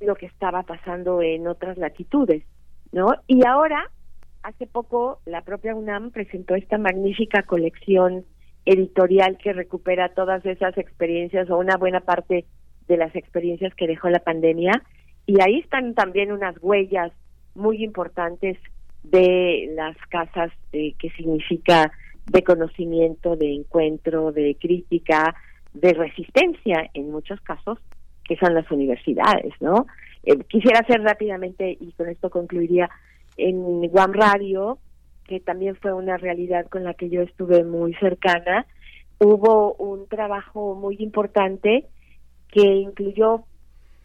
lo 0.00 0.16
que 0.16 0.26
estaba 0.26 0.62
pasando 0.62 1.22
en 1.22 1.46
otras 1.46 1.78
latitudes. 1.78 2.42
¿No? 2.92 3.08
Y 3.26 3.46
ahora 3.46 3.90
hace 4.42 4.66
poco 4.66 5.20
la 5.26 5.42
propia 5.42 5.74
UNAM 5.74 6.10
presentó 6.10 6.54
esta 6.54 6.78
magnífica 6.78 7.42
colección 7.42 8.24
editorial 8.64 9.38
que 9.38 9.52
recupera 9.52 10.14
todas 10.14 10.44
esas 10.46 10.76
experiencias 10.78 11.50
o 11.50 11.58
una 11.58 11.76
buena 11.76 12.00
parte 12.00 12.46
de 12.88 12.96
las 12.96 13.14
experiencias 13.14 13.74
que 13.74 13.86
dejó 13.86 14.08
la 14.08 14.20
pandemia 14.20 14.82
y 15.26 15.40
ahí 15.40 15.58
están 15.58 15.94
también 15.94 16.32
unas 16.32 16.56
huellas 16.60 17.12
muy 17.54 17.84
importantes 17.84 18.58
de 19.02 19.70
las 19.74 19.96
casas 20.08 20.50
de, 20.72 20.94
que 20.98 21.10
significa 21.10 21.92
de 22.26 22.42
conocimiento, 22.42 23.36
de 23.36 23.54
encuentro, 23.54 24.32
de 24.32 24.56
crítica, 24.60 25.34
de 25.72 25.94
resistencia 25.94 26.90
en 26.94 27.10
muchos 27.10 27.40
casos, 27.40 27.78
que 28.24 28.36
son 28.36 28.54
las 28.54 28.70
universidades, 28.70 29.52
¿no? 29.60 29.86
Eh, 30.24 30.38
quisiera 30.48 30.80
hacer 30.80 31.02
rápidamente, 31.02 31.76
y 31.80 31.92
con 31.92 32.08
esto 32.08 32.30
concluiría, 32.30 32.90
en 33.36 33.86
Guam 33.88 34.12
Radio, 34.12 34.78
que 35.24 35.40
también 35.40 35.76
fue 35.76 35.92
una 35.92 36.16
realidad 36.16 36.66
con 36.66 36.84
la 36.84 36.94
que 36.94 37.08
yo 37.08 37.22
estuve 37.22 37.64
muy 37.64 37.94
cercana, 37.94 38.66
hubo 39.18 39.74
un 39.74 40.08
trabajo 40.08 40.74
muy 40.74 40.96
importante 40.98 41.86
que 42.48 42.62
incluyó 42.62 43.44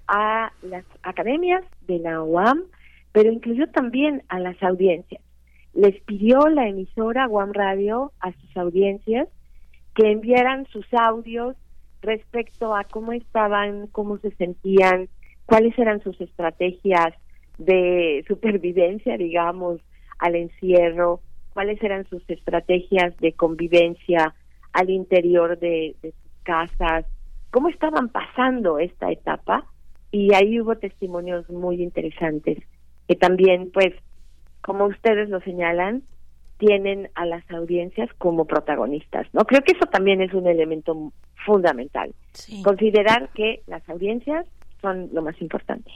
a 0.08 0.52
las 0.62 0.86
academias 1.02 1.64
de 1.88 2.00
la 2.00 2.22
UAM, 2.22 2.66
pero 3.12 3.32
incluyó 3.32 3.68
también 3.72 4.24
a 4.28 4.40
las 4.40 4.62
audiencias. 4.62 5.22
Les 5.74 6.00
pidió 6.04 6.48
la 6.48 6.68
emisora 6.68 7.28
UAM 7.28 7.54
Radio 7.54 8.12
a 8.20 8.32
sus 8.34 8.56
audiencias 8.56 9.28
que 9.96 10.12
enviaran 10.12 10.68
sus 10.68 10.86
audios 10.94 11.56
respecto 12.02 12.76
a 12.76 12.84
cómo 12.84 13.14
estaban, 13.14 13.88
cómo 13.88 14.18
se 14.20 14.32
sentían, 14.32 15.10
cuáles 15.46 15.78
eran 15.78 16.02
sus 16.02 16.20
estrategias 16.20 17.14
de 17.58 18.24
supervivencia, 18.28 19.18
digamos, 19.18 19.80
al 20.20 20.36
encierro, 20.36 21.22
cuáles 21.54 21.82
eran 21.84 22.06
sus 22.10 22.28
estrategias 22.30 23.16
de 23.18 23.34
convivencia 23.34 24.34
al 24.74 24.90
interior 24.90 25.58
de, 25.58 25.96
sus 26.02 26.14
casas, 26.44 27.06
cómo 27.50 27.70
estaban 27.70 28.10
pasando 28.10 28.78
esta 28.78 29.12
etapa 29.12 29.66
y 30.12 30.34
ahí 30.34 30.60
hubo 30.60 30.76
testimonios 30.76 31.50
muy 31.50 31.82
interesantes 31.82 32.60
que 33.08 33.16
también, 33.16 33.72
pues, 33.72 33.94
como 34.62 34.86
ustedes 34.86 35.30
lo 35.30 35.40
señalan, 35.42 36.04
tienen 36.58 37.10
a 37.16 37.26
las 37.26 37.50
audiencias 37.52 38.10
como 38.18 38.46
protagonistas, 38.46 39.28
¿no? 39.34 39.46
Creo 39.46 39.62
que 39.62 39.74
eso 39.74 39.86
también 39.86 40.22
es 40.22 40.34
un 40.34 40.48
elemento 40.48 41.12
fundamental. 41.46 42.14
Considerar 42.64 43.30
que 43.34 43.62
las 43.68 43.88
audiencias 43.90 44.46
son 44.86 45.10
lo 45.14 45.22
más 45.24 45.42
importante. 45.42 45.92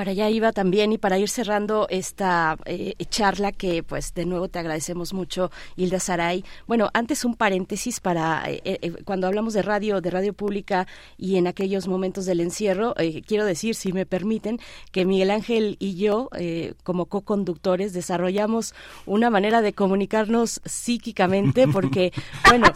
Para 0.00 0.12
allá 0.12 0.30
iba 0.30 0.50
también 0.52 0.94
y 0.94 0.96
para 0.96 1.18
ir 1.18 1.28
cerrando 1.28 1.86
esta 1.90 2.56
eh, 2.64 2.94
charla 3.10 3.52
que 3.52 3.82
pues 3.82 4.14
de 4.14 4.24
nuevo 4.24 4.48
te 4.48 4.58
agradecemos 4.58 5.12
mucho 5.12 5.50
Hilda 5.76 6.00
Saray. 6.00 6.42
Bueno, 6.66 6.88
antes 6.94 7.26
un 7.26 7.34
paréntesis 7.34 8.00
para 8.00 8.44
eh, 8.48 8.62
eh, 8.64 8.92
cuando 9.04 9.26
hablamos 9.26 9.52
de 9.52 9.60
radio, 9.60 10.00
de 10.00 10.10
radio 10.10 10.32
pública 10.32 10.86
y 11.18 11.36
en 11.36 11.46
aquellos 11.46 11.86
momentos 11.86 12.24
del 12.24 12.40
encierro, 12.40 12.94
quiero 13.26 13.44
decir, 13.44 13.74
si 13.74 13.92
me 13.92 14.06
permiten, 14.06 14.58
que 14.90 15.04
Miguel 15.04 15.30
Ángel 15.30 15.76
y 15.78 15.96
yo 15.96 16.30
como 16.82 17.04
co-conductores 17.04 17.92
desarrollamos 17.92 18.72
una 19.04 19.28
manera 19.28 19.60
de 19.60 19.74
comunicarnos 19.74 20.62
psíquicamente 20.64 21.68
porque, 21.68 22.14
bueno, 22.48 22.72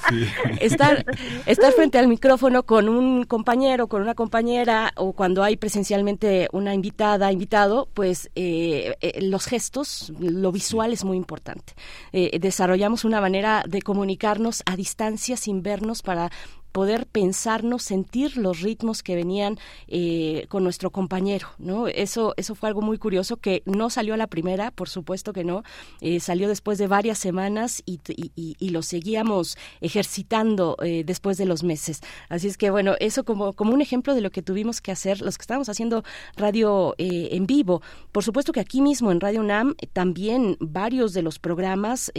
estar, 0.60 1.06
estar 1.46 1.72
frente 1.72 1.98
al 1.98 2.06
micrófono 2.06 2.64
con 2.64 2.90
un 2.90 3.24
compañero, 3.24 3.86
con 3.86 4.02
una 4.02 4.14
compañera 4.14 4.92
o 4.96 5.14
cuando 5.14 5.42
hay 5.42 5.56
presencialmente 5.56 6.48
una 6.52 6.74
invitada 6.74 7.13
invitado, 7.32 7.88
pues 7.94 8.30
eh, 8.34 8.96
eh, 9.00 9.20
los 9.22 9.46
gestos, 9.46 10.12
lo 10.18 10.52
visual 10.52 10.92
es 10.92 11.04
muy 11.04 11.16
importante. 11.16 11.74
Eh, 12.12 12.38
desarrollamos 12.38 13.04
una 13.04 13.20
manera 13.20 13.64
de 13.66 13.82
comunicarnos 13.82 14.62
a 14.66 14.76
distancia 14.76 15.36
sin 15.36 15.62
vernos 15.62 16.02
para 16.02 16.30
poder 16.74 17.06
pensarnos, 17.06 17.84
sentir 17.84 18.36
los 18.36 18.60
ritmos 18.60 19.04
que 19.04 19.14
venían 19.14 19.60
eh, 19.86 20.46
con 20.48 20.64
nuestro 20.64 20.90
compañero, 20.90 21.46
¿no? 21.56 21.86
Eso, 21.86 22.34
eso 22.36 22.56
fue 22.56 22.68
algo 22.68 22.82
muy 22.82 22.98
curioso 22.98 23.36
que 23.36 23.62
no 23.64 23.90
salió 23.90 24.12
a 24.12 24.16
la 24.16 24.26
primera, 24.26 24.72
por 24.72 24.88
supuesto 24.88 25.32
que 25.32 25.44
no, 25.44 25.62
eh, 26.00 26.18
salió 26.18 26.48
después 26.48 26.76
de 26.78 26.88
varias 26.88 27.18
semanas 27.18 27.80
y, 27.86 28.00
lo 28.74 28.82
seguíamos 28.82 29.56
ejercitando 29.80 30.76
eh, 30.82 31.04
después 31.06 31.36
de 31.36 31.46
los 31.46 31.62
meses. 31.62 32.00
Así 32.28 32.48
es 32.48 32.56
que 32.58 32.70
bueno, 32.70 32.96
eso 32.98 33.22
como, 33.22 33.52
como 33.52 33.72
un 33.72 33.80
ejemplo 33.80 34.16
de 34.16 34.20
lo 34.20 34.30
que 34.30 34.42
tuvimos 34.42 34.80
que 34.80 34.90
hacer, 34.90 35.20
los 35.20 35.38
que 35.38 35.42
estábamos 35.42 35.68
haciendo 35.68 36.02
radio 36.34 36.96
en 36.98 37.46
vivo. 37.46 37.82
Por 38.10 38.24
supuesto 38.24 38.50
que 38.50 38.58
aquí 38.58 38.80
mismo 38.80 39.12
en 39.12 39.20
Radio 39.20 39.42
UNAM 39.42 39.76
también 39.92 40.56
varios 40.58 41.12
de 41.12 41.22
los 41.22 41.38
programas 41.38 42.10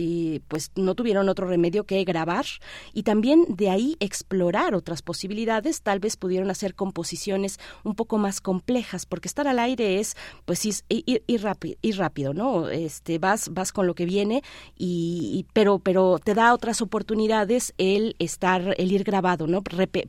pues 0.48 0.72
no 0.76 0.96
tuvieron 0.96 1.28
otro 1.28 1.46
remedio 1.46 1.84
que 1.84 2.02
grabar 2.06 2.46
y 2.94 3.04
también 3.04 3.44
de 3.50 3.70
ahí 3.70 3.98
explorar 4.00 4.44
otras 4.75 5.01
posibilidades, 5.01 5.81
tal 5.81 6.00
vez 6.00 6.17
pudieron 6.17 6.50
hacer 6.52 6.75
composiciones 6.75 7.60
un 7.83 7.96
poco 7.96 8.17
más 8.17 8.41
complejas, 8.41 9.06
porque 9.06 9.27
estar 9.27 9.48
al 9.48 9.60
aire 9.60 10.00
es, 10.00 10.15
pues, 10.46 10.65
ir, 10.65 11.23
ir, 11.27 11.41
rápido, 11.41 11.77
ir 11.81 11.98
rápido, 11.98 12.33
¿no? 12.33 12.69
Este, 12.69 13.17
vas, 13.17 13.50
vas 13.54 13.71
con 13.71 13.87
lo 13.87 13.96
que 13.96 14.06
viene, 14.06 14.43
y, 14.77 15.46
pero, 15.54 15.79
pero 15.79 16.19
te 16.19 16.33
da 16.33 16.54
otras 16.54 16.81
oportunidades 16.81 17.73
el 17.77 18.15
estar, 18.19 18.75
el 18.77 18.91
ir 18.91 19.04
grabado, 19.04 19.48
¿no? 19.48 19.63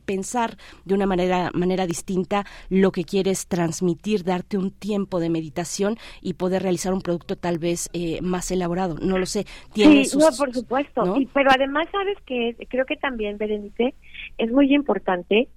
pensar 0.05 0.57
de 0.85 0.93
una 0.93 1.05
manera, 1.05 1.51
manera 1.53 1.85
distinta 1.85 2.45
lo 2.69 2.91
que 2.91 3.03
quieres 3.03 3.47
transmitir, 3.47 4.23
darte 4.23 4.57
un 4.57 4.71
tiempo 4.71 5.19
de 5.19 5.29
meditación 5.29 5.97
y 6.21 6.33
poder 6.33 6.63
realizar 6.63 6.93
un 6.93 7.01
producto 7.01 7.35
tal 7.35 7.57
vez 7.57 7.89
eh, 7.93 8.21
más 8.21 8.51
elaborado. 8.51 8.97
No 9.01 9.17
lo 9.17 9.25
sé. 9.25 9.45
¿Tiene 9.73 10.05
sí, 10.05 10.17
por 10.37 10.53
supuesto. 10.53 11.15
pero 11.33 11.49
además, 11.51 11.87
sabes 11.91 12.17
que 12.25 12.55
creo 12.69 12.85
que 12.85 12.95
también, 12.95 13.37
Berenice, 13.37 13.93
es 14.37 14.51
muy 14.51 14.73
importante 14.73 15.49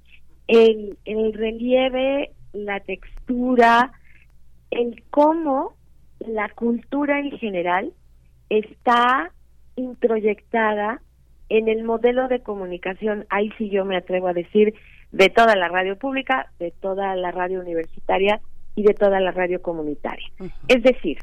el, 0.46 0.98
el 1.04 1.32
relieve, 1.32 2.32
la 2.52 2.80
textura, 2.80 3.92
el 4.70 5.02
cómo 5.10 5.74
la 6.18 6.48
cultura 6.50 7.20
en 7.20 7.30
general 7.38 7.92
está 8.48 9.32
introyectada 9.76 11.00
en 11.48 11.68
el 11.68 11.84
modelo 11.84 12.28
de 12.28 12.40
comunicación, 12.42 13.26
ahí 13.28 13.50
sí 13.58 13.70
yo 13.70 13.84
me 13.84 13.96
atrevo 13.96 14.28
a 14.28 14.32
decir, 14.32 14.74
de 15.12 15.28
toda 15.28 15.56
la 15.56 15.68
radio 15.68 15.96
pública, 15.96 16.52
de 16.58 16.70
toda 16.70 17.16
la 17.16 17.32
radio 17.32 17.60
universitaria 17.60 18.40
y 18.76 18.84
de 18.84 18.94
toda 18.94 19.18
la 19.18 19.32
radio 19.32 19.60
comunitaria. 19.60 20.28
Es 20.68 20.82
decir, 20.82 21.18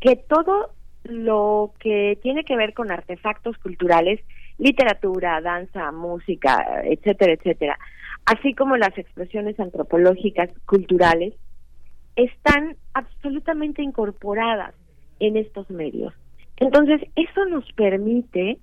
que 0.00 0.16
todo 0.16 0.70
lo 1.04 1.72
que 1.78 2.18
tiene 2.22 2.44
que 2.44 2.56
ver 2.56 2.74
con 2.74 2.90
artefactos 2.90 3.56
culturales 3.58 4.20
literatura, 4.58 5.40
danza, 5.40 5.92
música, 5.92 6.82
etcétera, 6.84 7.32
etcétera, 7.32 7.78
así 8.26 8.54
como 8.54 8.76
las 8.76 8.96
expresiones 8.98 9.58
antropológicas, 9.58 10.50
culturales, 10.66 11.34
están 12.16 12.76
absolutamente 12.94 13.82
incorporadas 13.82 14.74
en 15.20 15.36
estos 15.36 15.70
medios. 15.70 16.12
Entonces, 16.56 17.00
eso 17.14 17.44
nos 17.46 17.70
permite 17.72 18.58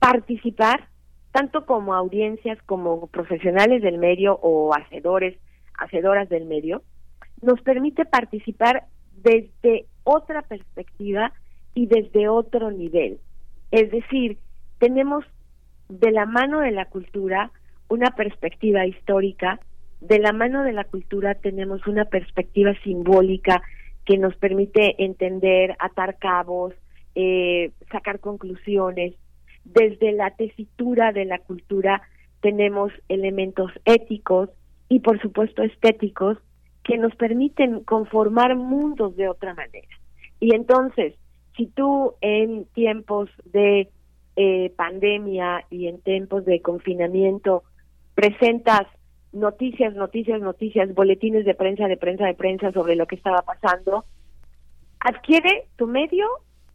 participar 0.00 0.88
tanto 1.32 1.64
como 1.64 1.94
audiencias, 1.94 2.58
como 2.66 3.06
profesionales 3.06 3.82
del 3.82 3.98
medio 3.98 4.38
o 4.42 4.74
hacedores, 4.74 5.38
hacedoras 5.78 6.28
del 6.28 6.46
medio, 6.46 6.82
nos 7.40 7.60
permite 7.62 8.04
participar 8.04 8.86
desde 9.12 9.86
otra 10.04 10.42
perspectiva 10.42 11.32
y 11.74 11.86
desde 11.86 12.28
otro 12.28 12.70
nivel. 12.70 13.20
Es 13.70 13.90
decir, 13.90 14.38
tenemos 14.78 15.24
de 15.88 16.10
la 16.10 16.26
mano 16.26 16.60
de 16.60 16.70
la 16.70 16.86
cultura 16.86 17.50
una 17.88 18.10
perspectiva 18.12 18.86
histórica, 18.86 19.60
de 20.00 20.18
la 20.18 20.32
mano 20.32 20.62
de 20.62 20.72
la 20.72 20.84
cultura 20.84 21.34
tenemos 21.34 21.86
una 21.86 22.06
perspectiva 22.06 22.72
simbólica 22.82 23.62
que 24.06 24.16
nos 24.16 24.34
permite 24.36 25.02
entender, 25.04 25.76
atar 25.78 26.18
cabos, 26.18 26.72
eh, 27.14 27.72
sacar 27.92 28.20
conclusiones. 28.20 29.14
Desde 29.64 30.12
la 30.12 30.30
tesitura 30.30 31.12
de 31.12 31.26
la 31.26 31.38
cultura 31.38 32.02
tenemos 32.40 32.92
elementos 33.08 33.70
éticos 33.84 34.48
y 34.88 35.00
por 35.00 35.20
supuesto 35.20 35.62
estéticos 35.62 36.38
que 36.82 36.96
nos 36.96 37.14
permiten 37.16 37.84
conformar 37.84 38.56
mundos 38.56 39.16
de 39.16 39.28
otra 39.28 39.54
manera. 39.54 39.88
Y 40.40 40.54
entonces, 40.54 41.14
si 41.56 41.66
tú 41.66 42.14
en 42.20 42.64
tiempos 42.66 43.28
de 43.44 43.88
eh, 44.36 44.72
pandemia 44.76 45.66
y 45.70 45.86
en 45.88 46.00
tiempos 46.00 46.44
de 46.44 46.62
confinamiento 46.62 47.64
presentas 48.14 48.86
noticias, 49.32 49.94
noticias, 49.94 50.40
noticias, 50.40 50.94
boletines 50.94 51.44
de 51.44 51.54
prensa, 51.54 51.86
de 51.86 51.96
prensa, 51.96 52.26
de 52.26 52.34
prensa 52.34 52.72
sobre 52.72 52.96
lo 52.96 53.06
que 53.06 53.16
estaba 53.16 53.42
pasando, 53.42 54.04
adquiere 55.00 55.68
tu 55.76 55.86
medio 55.86 56.26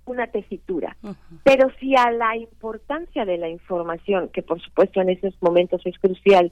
una 0.05 0.28
tesitura. 0.28 0.95
Pero 1.43 1.69
si 1.80 1.95
a 1.95 2.11
la 2.11 2.38
importancia 2.38 3.26
de 3.26 3.38
la 3.38 3.49
información, 3.49 4.30
que 4.30 4.43
por 4.43 4.61
supuesto 4.61 5.01
en 5.01 5.09
esos 5.09 5.34
momentos 5.41 5.82
es 5.86 5.97
crucial, 5.97 6.51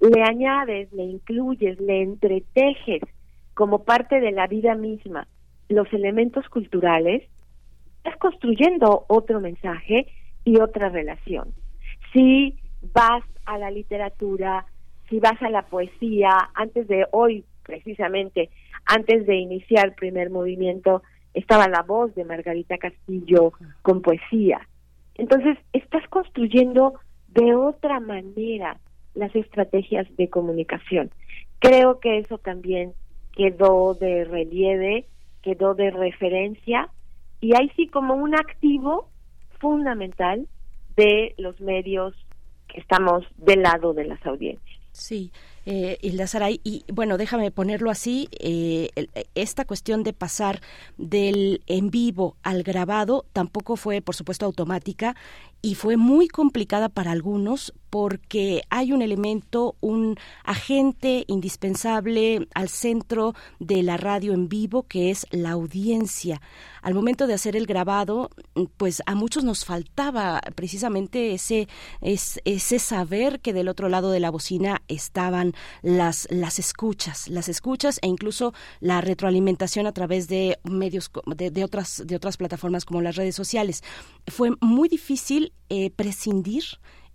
le 0.00 0.22
añades, 0.22 0.92
le 0.92 1.04
incluyes, 1.04 1.78
le 1.80 2.02
entretejes 2.02 3.02
como 3.54 3.84
parte 3.84 4.20
de 4.20 4.32
la 4.32 4.46
vida 4.46 4.74
misma, 4.74 5.28
los 5.68 5.92
elementos 5.92 6.48
culturales, 6.48 7.22
estás 8.06 8.18
construyendo 8.20 9.04
otro 9.08 9.40
mensaje 9.40 10.06
y 10.44 10.60
otra 10.60 10.90
relación. 10.90 11.52
Si 12.12 12.56
vas 12.94 13.24
a 13.46 13.58
la 13.58 13.70
literatura, 13.72 14.64
si 15.10 15.18
vas 15.18 15.40
a 15.42 15.50
la 15.50 15.62
poesía, 15.62 16.30
antes 16.54 16.86
de 16.86 17.04
hoy 17.10 17.44
precisamente, 17.64 18.48
antes 18.84 19.26
de 19.26 19.34
iniciar 19.34 19.86
el 19.86 19.94
primer 19.94 20.30
movimiento, 20.30 21.02
estaba 21.34 21.66
la 21.66 21.82
voz 21.82 22.14
de 22.14 22.24
Margarita 22.24 22.78
Castillo 22.78 23.52
con 23.82 24.02
poesía. 24.02 24.60
Entonces, 25.16 25.58
estás 25.72 26.06
construyendo 26.08 26.94
de 27.28 27.56
otra 27.56 27.98
manera 27.98 28.78
las 29.14 29.34
estrategias 29.34 30.06
de 30.16 30.30
comunicación. 30.30 31.10
Creo 31.58 31.98
que 31.98 32.18
eso 32.18 32.38
también 32.38 32.92
quedó 33.32 33.94
de 33.94 34.24
relieve, 34.24 35.06
quedó 35.42 35.74
de 35.74 35.90
referencia 35.90 36.88
y 37.40 37.54
ahí 37.56 37.70
sí 37.76 37.88
como 37.88 38.14
un 38.14 38.34
activo 38.34 39.08
fundamental 39.60 40.46
de 40.96 41.34
los 41.38 41.60
medios 41.60 42.14
que 42.68 42.80
estamos 42.80 43.24
del 43.36 43.62
lado 43.62 43.92
de 43.94 44.04
las 44.04 44.24
audiencias. 44.26 44.80
Sí, 44.92 45.30
eh, 45.66 45.98
Hilda 46.00 46.26
Saray. 46.26 46.60
Y 46.64 46.84
bueno, 46.92 47.18
déjame 47.18 47.50
ponerlo 47.50 47.90
así, 47.90 48.28
eh, 48.38 48.90
esta 49.34 49.64
cuestión 49.64 50.02
de 50.04 50.12
pasar 50.12 50.60
del 50.96 51.62
en 51.66 51.90
vivo 51.90 52.36
al 52.42 52.62
grabado 52.62 53.26
tampoco 53.32 53.76
fue, 53.76 54.00
por 54.00 54.14
supuesto, 54.14 54.46
automática 54.46 55.16
y 55.66 55.74
fue 55.74 55.96
muy 55.96 56.28
complicada 56.28 56.88
para 56.88 57.10
algunos 57.10 57.74
porque 57.90 58.62
hay 58.70 58.92
un 58.92 59.02
elemento, 59.02 59.74
un 59.80 60.16
agente 60.44 61.24
indispensable 61.26 62.46
al 62.54 62.68
centro 62.68 63.34
de 63.58 63.82
la 63.82 63.96
radio 63.96 64.32
en 64.32 64.48
vivo 64.48 64.84
que 64.84 65.10
es 65.10 65.26
la 65.30 65.50
audiencia. 65.50 66.40
Al 66.82 66.94
momento 66.94 67.26
de 67.26 67.34
hacer 67.34 67.56
el 67.56 67.66
grabado, 67.66 68.30
pues 68.76 69.02
a 69.06 69.16
muchos 69.16 69.42
nos 69.42 69.64
faltaba 69.64 70.40
precisamente 70.54 71.32
ese, 71.32 71.66
ese 72.00 72.78
saber 72.78 73.40
que 73.40 73.52
del 73.52 73.68
otro 73.68 73.88
lado 73.88 74.12
de 74.12 74.20
la 74.20 74.30
bocina 74.30 74.82
estaban 74.86 75.54
las, 75.82 76.26
las 76.30 76.58
escuchas, 76.58 77.28
las 77.28 77.48
escuchas 77.48 77.98
e 78.02 78.08
incluso 78.08 78.54
la 78.80 79.00
retroalimentación 79.00 79.86
a 79.86 79.92
través 79.92 80.28
de 80.28 80.58
medios 80.64 81.10
de, 81.26 81.64
otras, 81.64 82.02
de 82.06 82.16
otras 82.16 82.36
plataformas 82.36 82.84
como 82.84 83.02
las 83.02 83.16
redes 83.16 83.34
sociales. 83.34 83.82
Fue 84.26 84.50
muy 84.60 84.88
difícil 84.88 85.52
eh, 85.68 85.90
prescindir 85.90 86.64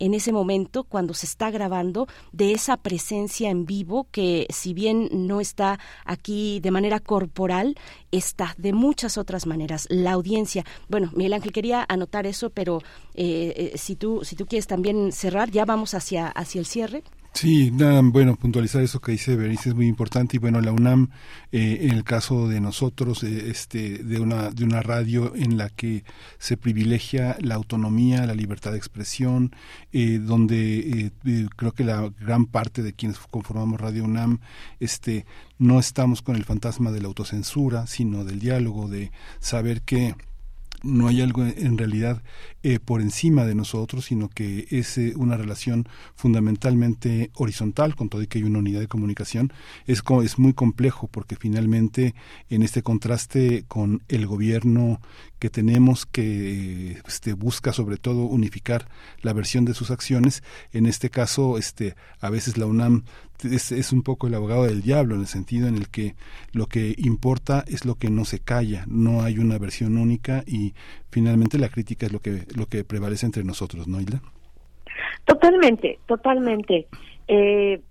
en 0.02 0.16
ese 0.16 0.34
momento 0.34 0.84
cuando 0.84 1.14
se 1.14 1.28
está 1.28 1.52
grabando 1.52 2.08
de 2.32 2.54
esa 2.54 2.78
presencia 2.78 3.52
en 3.52 3.66
vivo 3.68 4.08
que 4.12 4.48
si 4.50 4.74
bien 4.74 5.08
no 5.12 5.39
está 5.39 5.80
aquí 6.06 6.60
de 6.60 6.72
manera 6.72 7.00
corporal, 7.00 7.76
está 8.12 8.56
de 8.58 8.74
muchas 8.74 9.20
otras 9.20 9.46
maneras. 9.46 9.86
La 9.92 10.14
audiencia, 10.14 10.66
bueno, 10.89 11.12
Miguel 11.14 11.34
Ángel 11.34 11.52
quería 11.52 11.86
anotar 11.88 12.26
eso, 12.26 12.50
pero 12.50 12.80
eh, 13.14 13.72
eh, 13.74 13.78
si 13.78 13.96
tú 13.96 14.22
si 14.24 14.36
tú 14.36 14.48
quieres 14.48 14.66
también 14.66 15.12
cerrar, 15.12 15.52
ya 15.52 15.66
vamos 15.66 15.94
hacia 15.94 16.28
hacia 16.28 16.60
el 16.60 16.66
cierre. 16.66 17.04
Sí, 17.34 17.72
nada, 17.72 18.02
bueno, 18.04 18.36
puntualizar 18.36 18.84
eso 18.84 19.00
que 19.00 19.14
dice 19.14 19.36
Berenice 19.36 19.70
es 19.70 19.76
muy 19.76 19.88
importante 19.88 20.36
y 20.36 20.40
bueno, 20.40 20.60
la 20.62 20.74
UNAM, 20.74 21.10
eh, 21.52 21.80
en 21.84 21.92
el 21.92 22.04
caso 22.04 22.48
de 22.50 22.60
nosotros, 22.60 23.24
eh, 23.24 23.50
este, 23.50 24.00
de 24.00 24.20
una 24.20 24.50
de 24.52 24.66
una 24.66 24.82
radio 24.82 25.34
en 25.36 25.58
la 25.58 25.70
que 25.70 26.04
se 26.40 26.58
privilegia 26.58 27.38
la 27.40 27.56
autonomía, 27.56 28.26
la 28.26 28.36
libertad 28.36 28.72
de 28.72 28.78
expresión, 28.78 29.56
eh, 29.94 30.20
donde 30.20 31.14
creo 31.56 31.72
que 31.72 31.86
la 31.86 32.12
gran 32.20 32.46
parte 32.46 32.84
de 32.84 32.94
quienes 32.94 33.18
conformamos 33.18 33.80
Radio 33.80 34.04
UNAM, 34.04 34.40
este, 34.80 35.26
no 35.58 35.80
estamos 35.80 36.22
con 36.22 36.36
el 36.36 36.44
fantasma 36.44 36.92
de 36.92 37.02
la 37.02 37.08
autocensura, 37.08 37.88
sino 37.88 38.26
del 38.26 38.40
diálogo, 38.40 38.90
de 38.90 39.12
saber 39.40 39.82
que 39.84 40.16
no 40.84 41.08
hay 41.08 41.22
algo 41.22 41.46
en 41.46 41.78
realidad 41.78 42.24
eh, 42.64 42.80
por 42.80 43.02
encima 43.02 43.46
de 43.46 43.56
nosotros, 43.56 44.06
sino 44.06 44.30
que 44.30 44.68
es 44.72 44.98
eh, 44.98 45.14
una 45.16 45.38
relación 45.38 45.88
fundamentalmente 46.16 47.32
horizontal, 47.36 47.96
con 47.96 48.10
todo 48.10 48.22
y 48.22 48.28
que 48.28 48.40
hay 48.40 48.44
una 48.44 48.60
unidad 48.60 48.80
de 48.80 48.88
comunicación. 48.88 49.54
Es, 49.86 50.04
es 50.24 50.40
muy 50.40 50.54
complejo 50.54 51.08
porque 51.08 51.36
finalmente 51.36 52.16
en 52.50 52.64
este 52.64 52.84
contraste 52.84 53.66
con 53.68 54.04
el 54.08 54.28
gobierno 54.28 55.00
que 55.40 55.50
tenemos 55.50 56.06
que 56.06 57.02
este, 57.08 57.34
busca 57.34 57.74
sobre 57.74 57.98
todo 57.98 58.26
unificar 58.26 58.88
la 59.22 59.34
versión 59.34 59.66
de 59.66 59.74
sus 59.74 59.90
acciones, 59.90 60.44
en 60.72 60.86
este 60.86 61.10
caso 61.10 61.58
este, 61.58 61.96
a 62.20 62.30
veces 62.30 62.58
la 62.58 62.68
UNAM 62.68 63.06
es, 63.44 63.94
un 63.94 64.04
poco 64.04 64.28
el 64.28 64.34
abogado 64.36 64.66
del 64.66 64.82
diablo 64.82 65.16
en 65.16 65.22
el 65.22 65.28
sentido 65.28 65.68
en 65.68 65.76
el 65.76 65.89
que 65.89 66.16
lo 66.54 66.68
que 66.68 66.96
importa 66.98 67.64
es 67.68 67.86
lo 67.86 67.96
que 67.96 68.10
no 68.10 68.26
se 68.26 68.39
calla, 68.39 68.86
no 68.88 69.24
hay 69.24 69.38
una 69.38 69.58
versión 69.58 69.98
única 69.98 70.44
y 70.46 70.74
finalmente 71.10 71.58
la 71.58 71.70
crítica 71.70 72.06
es 72.06 72.14
lo 72.14 72.20
que 72.20 72.46
lo 72.56 72.66
que 72.68 72.84
prevalece 72.84 73.26
entre 73.26 73.44
nosotros, 73.44 73.88
¿no, 73.88 74.00
Hilda? 74.00 74.22
Totalmente, 75.26 76.00
totalmente. 76.06 76.88
Eh, 77.28 77.82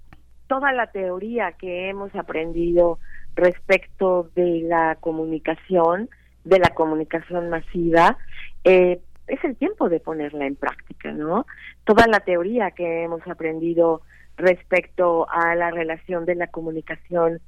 toda 0.46 0.72
la 0.72 0.88
teoría 0.88 1.52
que 1.52 1.88
hemos 1.88 2.14
aprendido 2.14 2.98
respecto 3.34 4.30
de 4.34 4.62
la 4.62 4.96
comunicación, 5.00 6.08
de 6.44 6.58
la 6.58 6.70
comunicación 6.70 7.48
masiva, 7.48 8.18
eh, 8.64 9.00
es 9.28 9.44
el 9.44 9.56
tiempo 9.56 9.88
de 9.88 10.00
ponerla 10.00 10.46
en 10.46 10.56
práctica, 10.56 11.12
¿no? 11.12 11.46
Toda 11.84 12.06
la 12.08 12.20
teoría 12.20 12.72
que 12.72 13.04
hemos 13.04 13.26
aprendido 13.28 14.02
respecto 14.40 15.28
a 15.30 15.54
la 15.54 15.70
relación 15.70 16.24
de 16.24 16.34
la 16.34 16.48
comunicación 16.48 17.40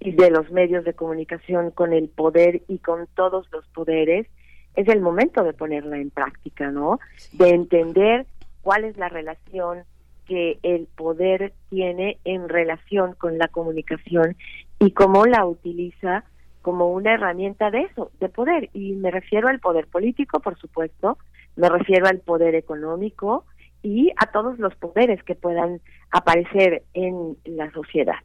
y 0.00 0.12
de 0.12 0.30
los 0.30 0.50
medios 0.50 0.84
de 0.84 0.94
comunicación 0.94 1.70
con 1.70 1.92
el 1.92 2.08
poder 2.08 2.62
y 2.68 2.78
con 2.78 3.06
todos 3.14 3.46
los 3.52 3.66
poderes, 3.68 4.26
es 4.74 4.88
el 4.88 5.00
momento 5.00 5.42
de 5.42 5.54
ponerla 5.54 5.98
en 5.98 6.10
práctica, 6.10 6.70
¿no? 6.70 7.00
De 7.32 7.50
entender 7.50 8.26
cuál 8.60 8.84
es 8.84 8.96
la 8.96 9.08
relación 9.08 9.84
que 10.26 10.58
el 10.62 10.86
poder 10.86 11.54
tiene 11.70 12.18
en 12.24 12.48
relación 12.48 13.14
con 13.14 13.38
la 13.38 13.48
comunicación 13.48 14.36
y 14.78 14.90
cómo 14.90 15.24
la 15.24 15.46
utiliza 15.46 16.24
como 16.62 16.90
una 16.90 17.14
herramienta 17.14 17.70
de 17.70 17.82
eso, 17.82 18.10
de 18.18 18.28
poder. 18.28 18.70
Y 18.72 18.92
me 18.94 19.10
refiero 19.10 19.48
al 19.48 19.60
poder 19.60 19.86
político, 19.86 20.40
por 20.40 20.58
supuesto, 20.58 21.16
me 21.54 21.68
refiero 21.68 22.06
al 22.06 22.18
poder 22.18 22.54
económico 22.54 23.44
y 23.82 24.10
a 24.16 24.26
todos 24.32 24.58
los 24.58 24.74
poderes 24.74 25.22
que 25.22 25.36
puedan 25.36 25.80
aparecer 26.10 26.82
en 26.94 27.36
la 27.44 27.70
sociedad. 27.72 28.16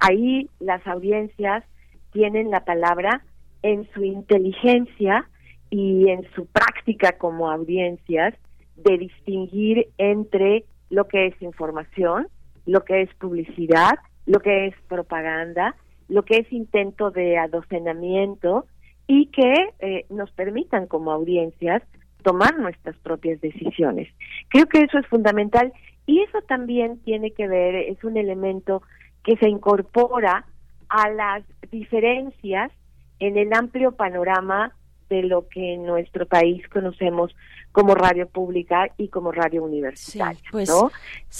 Ahí 0.00 0.48
las 0.60 0.86
audiencias 0.86 1.64
tienen 2.12 2.50
la 2.50 2.64
palabra 2.64 3.24
en 3.62 3.88
su 3.92 4.04
inteligencia 4.04 5.28
y 5.70 6.08
en 6.08 6.26
su 6.34 6.46
práctica 6.46 7.18
como 7.18 7.50
audiencias 7.50 8.34
de 8.76 8.98
distinguir 8.98 9.88
entre 9.98 10.64
lo 10.90 11.08
que 11.08 11.26
es 11.26 11.42
información, 11.42 12.28
lo 12.66 12.84
que 12.84 13.02
es 13.02 13.14
publicidad, 13.14 13.94
lo 14.26 14.40
que 14.40 14.66
es 14.66 14.74
propaganda, 14.88 15.74
lo 16.08 16.24
que 16.24 16.36
es 16.36 16.52
intento 16.52 17.10
de 17.10 17.38
adocenamiento 17.38 18.66
y 19.06 19.26
que 19.26 19.70
eh, 19.80 20.06
nos 20.10 20.30
permitan 20.32 20.86
como 20.86 21.12
audiencias 21.12 21.82
tomar 22.22 22.58
nuestras 22.58 22.96
propias 22.98 23.40
decisiones. 23.40 24.08
Creo 24.48 24.66
que 24.66 24.80
eso 24.80 24.98
es 24.98 25.06
fundamental 25.08 25.72
y 26.06 26.20
eso 26.22 26.40
también 26.42 26.98
tiene 27.00 27.32
que 27.32 27.48
ver, 27.48 27.74
es 27.74 28.02
un 28.04 28.16
elemento 28.16 28.82
que 29.22 29.36
se 29.36 29.48
incorpora 29.48 30.46
a 30.88 31.08
las 31.10 31.42
diferencias 31.70 32.70
en 33.18 33.38
el 33.38 33.52
amplio 33.52 33.92
panorama 33.92 34.74
de 35.08 35.22
lo 35.22 35.48
que 35.48 35.74
en 35.74 35.84
nuestro 35.86 36.26
país 36.26 36.66
conocemos 36.68 37.34
como 37.72 37.94
radio 37.94 38.28
pública 38.28 38.88
y 38.96 39.08
como 39.08 39.32
radio 39.32 39.64
universitaria, 39.64 40.40
pues, 40.50 40.68
¿no? 40.68 40.90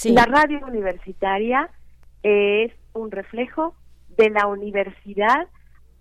La 0.05 0.25
radio 0.25 0.65
universitaria 0.65 1.69
es 2.23 2.71
un 2.93 3.11
reflejo 3.11 3.75
de 4.17 4.29
la 4.29 4.47
universidad 4.47 5.47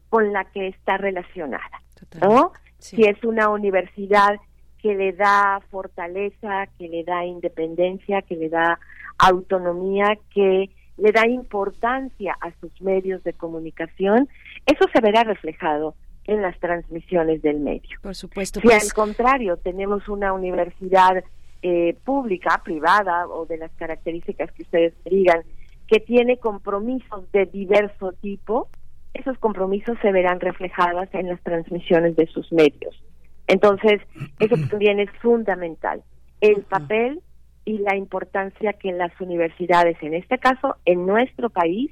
con 0.08 0.32
la 0.32 0.44
que 0.44 0.68
está 0.68 0.96
relacionada, 0.96 1.82
¿no? 2.20 2.52
Si 2.78 3.02
es 3.04 3.22
una 3.24 3.48
universidad 3.48 4.36
que 4.84 4.94
le 4.94 5.14
da 5.14 5.62
fortaleza, 5.70 6.66
que 6.76 6.88
le 6.90 7.04
da 7.04 7.24
independencia, 7.24 8.20
que 8.20 8.36
le 8.36 8.50
da 8.50 8.78
autonomía, 9.16 10.18
que 10.34 10.68
le 10.98 11.10
da 11.10 11.26
importancia 11.26 12.36
a 12.38 12.50
sus 12.60 12.82
medios 12.82 13.24
de 13.24 13.32
comunicación, 13.32 14.28
eso 14.66 14.84
se 14.92 15.00
verá 15.00 15.24
reflejado 15.24 15.94
en 16.26 16.42
las 16.42 16.60
transmisiones 16.60 17.40
del 17.40 17.60
medio. 17.60 17.98
Por 18.02 18.14
supuesto. 18.14 18.60
Si 18.60 18.66
pues. 18.66 18.84
al 18.84 18.92
contrario 18.92 19.56
tenemos 19.56 20.06
una 20.06 20.34
universidad 20.34 21.24
eh, 21.62 21.96
pública, 22.04 22.60
privada 22.62 23.26
o 23.26 23.46
de 23.46 23.56
las 23.56 23.70
características 23.76 24.52
que 24.52 24.64
ustedes 24.64 24.92
digan, 25.06 25.44
que 25.88 26.00
tiene 26.00 26.36
compromisos 26.36 27.32
de 27.32 27.46
diverso 27.46 28.12
tipo, 28.20 28.68
esos 29.14 29.38
compromisos 29.38 29.96
se 30.02 30.12
verán 30.12 30.40
reflejados 30.40 31.08
en 31.12 31.28
las 31.28 31.40
transmisiones 31.40 32.16
de 32.16 32.26
sus 32.26 32.52
medios. 32.52 33.02
Entonces, 33.46 34.00
eso 34.38 34.56
también 34.70 35.00
es 35.00 35.10
fundamental. 35.20 36.02
El 36.40 36.62
papel 36.62 37.20
y 37.64 37.78
la 37.78 37.96
importancia 37.96 38.74
que 38.74 38.92
las 38.92 39.18
universidades, 39.20 39.96
en 40.02 40.14
este 40.14 40.38
caso, 40.38 40.76
en 40.84 41.06
nuestro 41.06 41.50
país, 41.50 41.90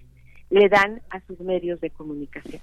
le 0.50 0.68
dan 0.68 1.00
a 1.10 1.20
sus 1.20 1.40
medios 1.40 1.80
de 1.80 1.90
comunicación. 1.90 2.60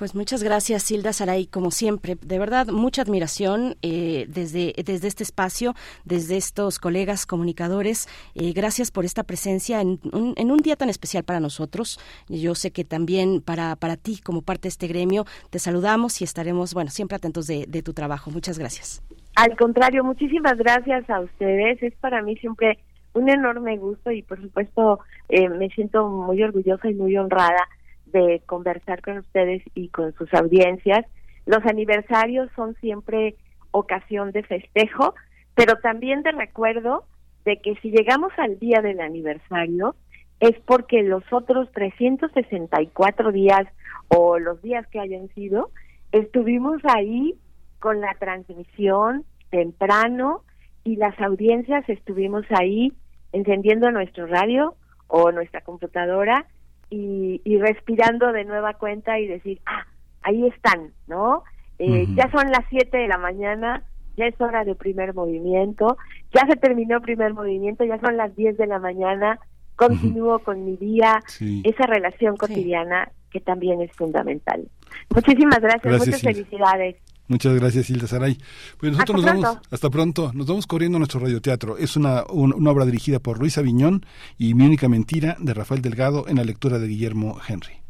Pues 0.00 0.14
muchas 0.14 0.42
gracias, 0.42 0.90
Hilda 0.90 1.12
Saray, 1.12 1.46
como 1.46 1.70
siempre. 1.70 2.16
De 2.22 2.38
verdad, 2.38 2.68
mucha 2.68 3.02
admiración 3.02 3.74
eh, 3.82 4.24
desde, 4.30 4.72
desde 4.82 5.08
este 5.08 5.22
espacio, 5.22 5.74
desde 6.06 6.38
estos 6.38 6.78
colegas 6.78 7.26
comunicadores. 7.26 8.08
Eh, 8.34 8.54
gracias 8.54 8.90
por 8.90 9.04
esta 9.04 9.24
presencia 9.24 9.82
en 9.82 10.00
un, 10.10 10.32
en 10.38 10.50
un 10.50 10.56
día 10.60 10.76
tan 10.76 10.88
especial 10.88 11.24
para 11.24 11.38
nosotros. 11.38 12.00
Yo 12.30 12.54
sé 12.54 12.70
que 12.70 12.82
también 12.82 13.42
para, 13.42 13.76
para 13.76 13.98
ti, 13.98 14.22
como 14.24 14.40
parte 14.40 14.62
de 14.62 14.68
este 14.70 14.86
gremio, 14.86 15.26
te 15.50 15.58
saludamos 15.58 16.22
y 16.22 16.24
estaremos, 16.24 16.72
bueno, 16.72 16.88
siempre 16.88 17.16
atentos 17.16 17.46
de, 17.46 17.66
tu 17.84 17.92
trabajo. 17.92 18.30
Muchas 18.30 18.58
gracias. 18.58 19.02
Al 19.36 19.54
contrario, 19.54 20.02
muchísimas 20.02 20.56
gracias 20.56 21.10
a 21.10 21.20
ustedes. 21.20 21.82
Es 21.82 21.94
para 21.96 22.22
mí 22.22 22.36
siempre 22.36 22.78
un 23.12 23.28
enorme 23.28 23.76
gusto 23.76 24.10
y, 24.10 24.22
por 24.22 24.40
supuesto, 24.40 25.00
eh, 25.28 25.50
me 25.50 25.68
siento 25.68 26.08
muy 26.08 26.42
orgullosa 26.42 26.88
y 26.88 26.94
muy 26.94 27.18
honrada 27.18 27.68
de 28.12 28.42
conversar 28.46 29.02
con 29.02 29.18
ustedes 29.18 29.62
y 29.74 29.88
con 29.88 30.12
sus 30.14 30.32
audiencias. 30.34 31.06
Los 31.46 31.64
aniversarios 31.66 32.50
son 32.54 32.74
siempre 32.76 33.36
ocasión 33.70 34.32
de 34.32 34.42
festejo, 34.42 35.14
pero 35.54 35.76
también 35.76 36.22
de 36.22 36.32
recuerdo 36.32 37.04
de 37.44 37.58
que 37.58 37.74
si 37.76 37.90
llegamos 37.90 38.32
al 38.38 38.58
día 38.58 38.80
del 38.82 39.00
aniversario 39.00 39.94
es 40.40 40.58
porque 40.66 41.02
los 41.02 41.22
otros 41.32 41.70
364 41.72 43.32
días 43.32 43.66
o 44.08 44.38
los 44.38 44.60
días 44.62 44.86
que 44.88 45.00
hayan 45.00 45.28
sido, 45.34 45.70
estuvimos 46.12 46.80
ahí 46.84 47.34
con 47.78 48.00
la 48.00 48.14
transmisión 48.18 49.24
temprano 49.50 50.42
y 50.84 50.96
las 50.96 51.18
audiencias 51.20 51.88
estuvimos 51.88 52.44
ahí 52.50 52.92
encendiendo 53.32 53.90
nuestro 53.90 54.26
radio 54.26 54.74
o 55.08 55.30
nuestra 55.32 55.60
computadora 55.60 56.46
y, 56.90 57.58
respirando 57.58 58.32
de 58.32 58.44
nueva 58.44 58.74
cuenta 58.74 59.18
y 59.18 59.26
decir, 59.26 59.60
ah, 59.66 59.86
ahí 60.22 60.46
están, 60.48 60.92
¿no? 61.06 61.44
Eh, 61.78 62.06
ya 62.14 62.30
son 62.30 62.50
las 62.50 62.64
7 62.68 62.96
de 62.96 63.08
la 63.08 63.16
mañana, 63.16 63.84
ya 64.16 64.26
es 64.26 64.38
hora 64.40 64.64
de 64.64 64.74
primer 64.74 65.14
movimiento, 65.14 65.96
ya 66.34 66.46
se 66.46 66.56
terminó 66.56 66.96
el 66.96 67.02
primer 67.02 67.32
movimiento, 67.32 67.84
ya 67.84 67.98
son 68.00 68.16
las 68.16 68.34
10 68.36 68.58
de 68.58 68.66
la 68.66 68.78
mañana, 68.78 69.38
continúo 69.76 70.40
con 70.40 70.64
mi 70.64 70.76
día, 70.76 71.20
esa 71.64 71.86
relación 71.86 72.36
cotidiana 72.36 73.10
que 73.30 73.40
también 73.40 73.80
es 73.80 73.92
fundamental. 73.92 74.68
Muchísimas 75.14 75.60
gracias, 75.60 75.98
muchas 75.98 76.20
felicidades. 76.20 76.96
Muchas 77.30 77.54
gracias, 77.54 77.88
Hilda 77.88 78.08
Saray. 78.08 78.36
Pues 78.76 78.90
nosotros 78.90 79.24
nos 79.24 79.24
vamos, 79.24 79.58
hasta 79.70 79.88
pronto, 79.88 80.32
nos 80.34 80.48
vamos 80.48 80.66
corriendo 80.66 80.96
a 80.96 80.98
nuestro 80.98 81.20
radioteatro. 81.20 81.78
Es 81.78 81.94
una, 81.96 82.24
una 82.28 82.72
obra 82.72 82.84
dirigida 82.84 83.20
por 83.20 83.38
Luis 83.38 83.56
Aviñón 83.56 84.04
y 84.36 84.54
Mi 84.54 84.66
única 84.66 84.88
mentira 84.88 85.36
de 85.38 85.54
Rafael 85.54 85.80
Delgado 85.80 86.26
en 86.26 86.38
la 86.38 86.44
lectura 86.44 86.80
de 86.80 86.88
Guillermo 86.88 87.38
Henry. 87.46 87.82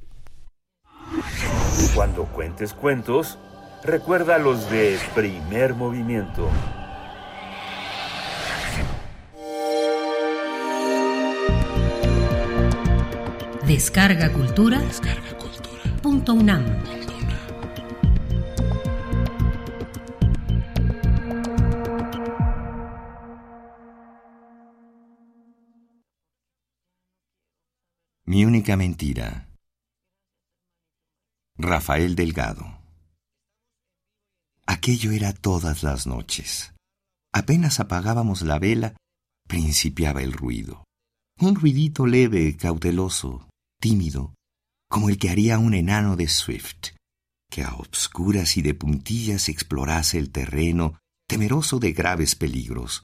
Cuando 1.94 2.26
cuentes 2.26 2.74
cuentos, 2.74 3.38
recuerda 3.82 4.38
los 4.38 4.70
de 4.70 4.98
primer 5.14 5.74
movimiento. 5.74 6.46
Descarga 13.66 14.30
Cultura. 14.34 14.80
Descarga 14.80 15.38
Cultura. 15.38 15.96
Punto 16.02 16.34
UNAM. 16.34 16.99
Mi 28.30 28.44
única 28.44 28.76
mentira. 28.76 29.48
Rafael 31.58 32.14
Delgado. 32.14 32.78
Aquello 34.66 35.10
era 35.10 35.32
todas 35.32 35.82
las 35.82 36.06
noches. 36.06 36.72
Apenas 37.32 37.80
apagábamos 37.80 38.42
la 38.42 38.60
vela, 38.60 38.94
principiaba 39.48 40.22
el 40.22 40.32
ruido. 40.32 40.84
Un 41.40 41.56
ruidito 41.56 42.06
leve, 42.06 42.56
cauteloso, 42.56 43.48
tímido, 43.80 44.36
como 44.88 45.08
el 45.08 45.18
que 45.18 45.30
haría 45.30 45.58
un 45.58 45.74
enano 45.74 46.14
de 46.14 46.28
Swift, 46.28 46.94
que 47.50 47.64
a 47.64 47.74
obscuras 47.74 48.56
y 48.56 48.62
de 48.62 48.74
puntillas 48.74 49.48
explorase 49.48 50.18
el 50.18 50.30
terreno, 50.30 51.00
temeroso 51.26 51.80
de 51.80 51.90
graves 51.90 52.36
peligros. 52.36 53.02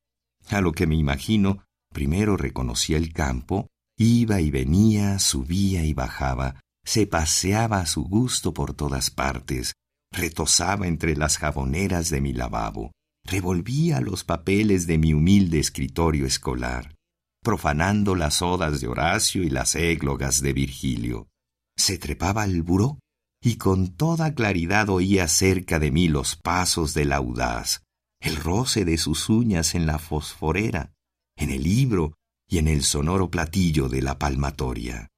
A 0.50 0.60
lo 0.60 0.70
que 0.70 0.86
me 0.86 0.94
imagino, 0.94 1.64
primero 1.92 2.36
reconocía 2.36 2.96
el 2.96 3.12
campo, 3.12 3.66
Iba 3.98 4.40
y 4.40 4.50
venía, 4.50 5.18
subía 5.18 5.84
y 5.84 5.94
bajaba, 5.94 6.60
se 6.84 7.06
paseaba 7.06 7.80
a 7.80 7.86
su 7.86 8.04
gusto 8.04 8.52
por 8.52 8.74
todas 8.74 9.10
partes, 9.10 9.74
retosaba 10.12 10.86
entre 10.86 11.16
las 11.16 11.38
jaboneras 11.38 12.10
de 12.10 12.20
mi 12.20 12.34
lavabo, 12.34 12.92
revolvía 13.24 14.00
los 14.00 14.22
papeles 14.22 14.86
de 14.86 14.98
mi 14.98 15.14
humilde 15.14 15.58
escritorio 15.58 16.26
escolar, 16.26 16.94
profanando 17.42 18.14
las 18.14 18.42
odas 18.42 18.80
de 18.80 18.88
Horacio 18.88 19.42
y 19.42 19.50
las 19.50 19.74
églogas 19.74 20.42
de 20.42 20.52
Virgilio. 20.52 21.28
Se 21.76 21.96
trepaba 21.98 22.42
al 22.42 22.62
buró 22.62 22.98
y 23.42 23.56
con 23.56 23.94
toda 23.96 24.34
claridad 24.34 24.90
oía 24.90 25.26
cerca 25.26 25.78
de 25.78 25.90
mí 25.90 26.08
los 26.08 26.36
pasos 26.36 26.92
del 26.92 27.12
audaz, 27.12 27.82
el 28.20 28.36
roce 28.36 28.84
de 28.84 28.98
sus 28.98 29.28
uñas 29.30 29.74
en 29.74 29.86
la 29.86 29.98
fosforera, 29.98 30.92
en 31.36 31.50
el 31.50 31.62
libro 31.62 32.14
y 32.48 32.58
en 32.58 32.68
el 32.68 32.84
sonoro 32.84 33.30
platillo 33.30 33.88
de 33.88 34.02
la 34.02 34.18
palmatoria. 34.18 35.08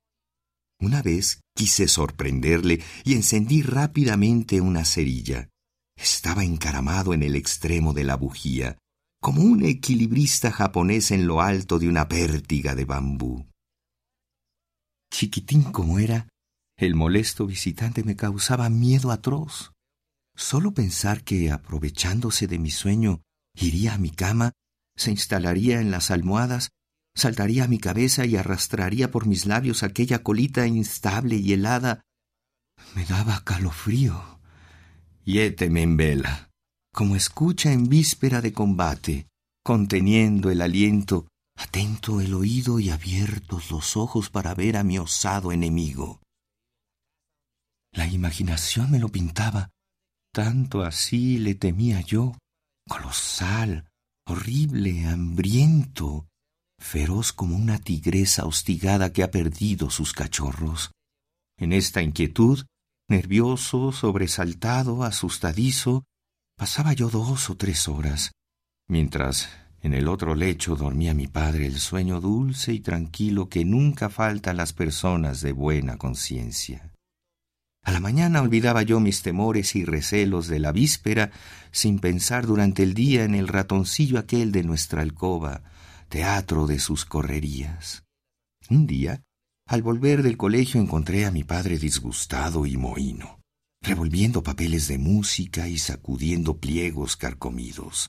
Una 0.81 1.03
vez 1.03 1.41
quise 1.55 1.89
sorprenderle 1.89 2.83
y 3.05 3.15
encendí 3.15 3.63
rápidamente 3.63 4.61
una 4.61 4.85
cerilla. 4.85 5.49
Estaba 5.97 6.45
encaramado 6.45 7.13
en 7.13 7.23
el 7.23 7.35
extremo 7.35 7.93
de 7.93 8.05
la 8.05 8.17
bujía, 8.17 8.79
como 9.21 9.43
un 9.43 9.65
equilibrista 9.65 10.53
japonés 10.53 11.11
en 11.11 11.27
lo 11.27 11.41
alto 11.41 11.79
de 11.79 11.89
una 11.89 12.09
pértiga 12.09 12.77
de 12.77 12.85
bambú. 12.85 13.47
Chiquitín 15.11 15.65
como 15.65 15.99
era, 15.99 16.29
el 16.77 16.95
molesto 16.95 17.47
visitante 17.47 18.05
me 18.05 18.15
causaba 18.15 18.71
miedo 18.71 19.11
atroz. 19.11 19.73
Solo 20.37 20.73
pensar 20.73 21.25
que, 21.25 21.51
aprovechándose 21.51 22.47
de 22.47 22.61
mi 22.61 22.71
sueño, 22.71 23.23
iría 23.55 23.95
a 23.95 23.99
mi 23.99 24.11
cama, 24.11 24.53
se 24.97 25.11
instalaría 25.11 25.81
en 25.81 25.91
las 25.91 26.13
almohadas 26.13 26.71
saltaría 27.19 27.65
a 27.65 27.69
mi 27.69 27.79
cabeza 27.79 28.25
y 28.25 28.37
arrastraría 28.37 29.11
por 29.11 29.27
mis 29.27 29.47
labios 29.47 29.83
aquella 29.83 30.23
colita 30.23 30.67
instable 30.67 31.37
y 31.37 31.53
helada. 31.53 32.03
Me 32.95 33.05
daba 33.05 33.43
calofrío. 33.45 34.41
Yéteme 35.25 35.83
en 35.83 35.97
vela, 35.97 36.51
como 36.93 37.17
escucha 37.17 37.73
en 37.73 37.89
víspera 37.89 38.41
de 38.41 38.53
combate, 38.53 39.27
conteniendo 39.63 40.51
el 40.51 40.63
aliento, 40.63 41.29
atento 41.57 42.21
el 42.21 42.33
oído 42.35 42.79
y 42.79 42.91
abiertos 42.91 43.71
los 43.71 43.97
ojos 43.97 44.31
para 44.31 44.55
ver 44.55 44.77
a 44.77 44.85
mi 44.85 44.99
osado 44.99 45.53
enemigo. 45.53 46.23
La 47.93 48.07
imaginación 48.07 48.91
me 48.91 48.99
lo 48.99 49.09
pintaba, 49.09 49.71
tanto 50.33 50.83
así 50.83 51.39
le 51.39 51.55
temía 51.55 52.01
yo, 52.01 52.39
colosal, 52.89 53.89
horrible, 54.25 55.07
hambriento, 55.07 56.29
feroz 56.79 57.33
como 57.33 57.57
una 57.57 57.79
tigresa 57.79 58.47
hostigada 58.47 59.13
que 59.13 59.23
ha 59.23 59.31
perdido 59.31 59.91
sus 59.91 60.13
cachorros. 60.13 60.93
En 61.59 61.73
esta 61.73 62.03
inquietud, 62.03 62.65
nervioso, 63.09 63.93
sobresaltado, 63.93 65.03
asustadizo, 65.03 66.05
pasaba 66.57 66.93
yo 66.93 67.11
dos 67.11 67.51
o 67.51 67.57
tres 67.57 67.89
horas, 67.89 68.33
mientras 68.89 69.49
en 69.81 69.95
el 69.95 70.09
otro 70.09 70.35
lecho 70.35 70.77
dormía 70.77 71.15
mi 71.15 71.27
padre 71.27 71.67
el 71.67 71.79
sueño 71.79 72.21
dulce 72.21 72.73
y 72.73 72.81
tranquilo 72.81 73.49
que 73.49 73.65
nunca 73.65 74.09
falta 74.09 74.51
a 74.51 74.55
las 74.55 74.73
personas 74.73 75.41
de 75.41 75.53
buena 75.53 75.97
conciencia. 75.99 76.93
A 77.85 77.93
la 77.93 78.01
mañana 78.01 78.43
olvidaba 78.43 78.83
yo 78.83 79.01
mis 79.01 79.23
temores 79.23 79.77
y 79.77 79.85
recelos 79.85 80.49
de 80.49 80.59
la 80.59 80.73
víspera, 80.73 81.31
sin 81.71 82.01
pensar 82.01 82.47
durante 82.47 82.83
el 82.83 82.93
día 82.93 83.25
en 83.25 83.35
el 83.35 83.49
ratoncillo 83.49 84.19
aquel 84.19 84.53
de 84.53 84.65
nuestra 84.65 85.03
alcoba, 85.03 85.63
teatro 86.09 86.67
de 86.67 86.79
sus 86.79 87.05
correrías. 87.05 88.05
Un 88.71 88.87
día, 88.87 89.23
al 89.67 89.83
volver 89.83 90.23
del 90.23 90.37
colegio 90.37 90.81
encontré 90.81 91.27
a 91.27 91.31
mi 91.31 91.45
padre 91.45 91.79
disgustado 91.79 92.67
y 92.67 92.77
mohino, 92.77 93.41
revolviendo 93.83 94.43
papeles 94.43 94.89
de 94.89 94.99
música 94.99 95.69
y 95.69 95.79
sacudiendo 95.79 96.59
pliegos 96.59 97.17
carcomidos. 97.17 98.09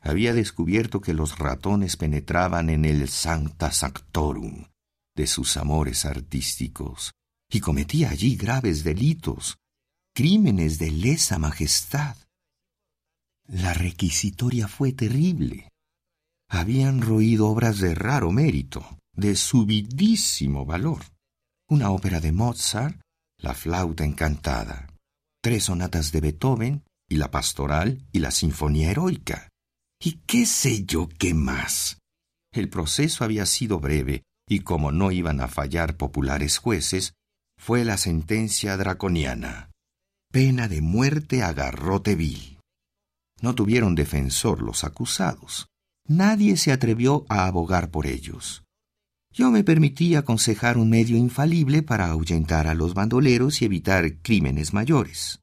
Había 0.00 0.34
descubierto 0.34 1.00
que 1.00 1.14
los 1.14 1.38
ratones 1.38 1.96
penetraban 1.96 2.68
en 2.68 2.84
el 2.84 3.08
sancta 3.08 3.70
sanctorum 3.70 4.66
de 5.14 5.26
sus 5.28 5.56
amores 5.56 6.04
artísticos 6.04 7.12
y 7.48 7.60
cometía 7.60 8.10
allí 8.10 8.34
graves 8.34 8.82
delitos, 8.82 9.58
crímenes 10.14 10.78
de 10.78 10.90
lesa 10.90 11.38
majestad. 11.38 12.16
La 13.46 13.74
requisitoria 13.74 14.66
fue 14.66 14.92
terrible 14.92 15.71
habían 16.52 17.00
roído 17.00 17.48
obras 17.48 17.78
de 17.78 17.94
raro 17.94 18.30
mérito, 18.30 18.98
de 19.16 19.36
subidísimo 19.36 20.66
valor. 20.66 21.00
Una 21.68 21.90
ópera 21.90 22.20
de 22.20 22.30
Mozart, 22.30 23.00
La 23.38 23.54
flauta 23.54 24.04
encantada, 24.04 24.86
tres 25.42 25.64
sonatas 25.64 26.12
de 26.12 26.20
Beethoven, 26.20 26.84
y 27.08 27.16
la 27.16 27.30
pastoral 27.30 28.06
y 28.12 28.18
la 28.18 28.30
sinfonía 28.30 28.90
heroica. 28.90 29.48
Y 29.98 30.20
qué 30.26 30.46
sé 30.46 30.84
yo 30.84 31.08
qué 31.08 31.32
más. 31.34 31.98
El 32.52 32.68
proceso 32.68 33.24
había 33.24 33.46
sido 33.46 33.80
breve, 33.80 34.22
y 34.46 34.60
como 34.60 34.92
no 34.92 35.10
iban 35.10 35.40
a 35.40 35.48
fallar 35.48 35.96
populares 35.96 36.58
jueces, 36.58 37.14
fue 37.58 37.84
la 37.84 37.96
sentencia 37.96 38.76
draconiana. 38.76 39.70
Pena 40.30 40.68
de 40.68 40.82
muerte 40.82 41.42
a 41.42 41.52
garrote 41.54 42.14
vil. 42.14 42.58
No 43.40 43.54
tuvieron 43.54 43.94
defensor 43.94 44.62
los 44.62 44.84
acusados. 44.84 45.66
Nadie 46.06 46.56
se 46.56 46.72
atrevió 46.72 47.24
a 47.28 47.46
abogar 47.46 47.90
por 47.90 48.06
ellos. 48.06 48.64
Yo 49.32 49.50
me 49.50 49.64
permití 49.64 50.14
aconsejar 50.14 50.76
un 50.76 50.90
medio 50.90 51.16
infalible 51.16 51.82
para 51.82 52.10
ahuyentar 52.10 52.66
a 52.66 52.74
los 52.74 52.92
bandoleros 52.92 53.62
y 53.62 53.64
evitar 53.64 54.18
crímenes 54.20 54.74
mayores. 54.74 55.40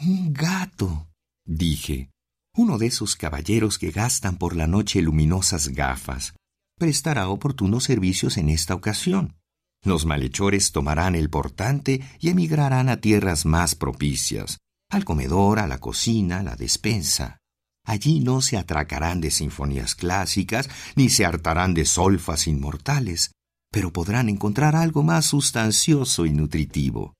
Un 0.00 0.32
gato, 0.32 1.08
dije, 1.44 2.10
uno 2.56 2.78
de 2.78 2.86
esos 2.86 3.14
caballeros 3.14 3.78
que 3.78 3.92
gastan 3.92 4.36
por 4.36 4.56
la 4.56 4.66
noche 4.66 5.00
luminosas 5.00 5.68
gafas, 5.68 6.34
prestará 6.76 7.28
oportunos 7.28 7.84
servicios 7.84 8.36
en 8.36 8.48
esta 8.48 8.74
ocasión. 8.74 9.36
Los 9.84 10.04
malhechores 10.04 10.72
tomarán 10.72 11.14
el 11.14 11.30
portante 11.30 12.00
y 12.18 12.30
emigrarán 12.30 12.88
a 12.88 12.96
tierras 12.98 13.46
más 13.46 13.74
propicias, 13.74 14.58
al 14.90 15.04
comedor, 15.04 15.60
a 15.60 15.66
la 15.66 15.78
cocina, 15.78 16.40
a 16.40 16.42
la 16.42 16.56
despensa. 16.56 17.41
Allí 17.84 18.20
no 18.20 18.40
se 18.40 18.56
atracarán 18.56 19.20
de 19.20 19.30
sinfonías 19.30 19.94
clásicas, 19.94 20.68
ni 20.94 21.08
se 21.08 21.24
hartarán 21.24 21.74
de 21.74 21.84
solfas 21.84 22.46
inmortales, 22.46 23.32
pero 23.72 23.92
podrán 23.92 24.28
encontrar 24.28 24.76
algo 24.76 25.02
más 25.02 25.26
sustancioso 25.26 26.26
y 26.26 26.32
nutritivo. 26.32 27.14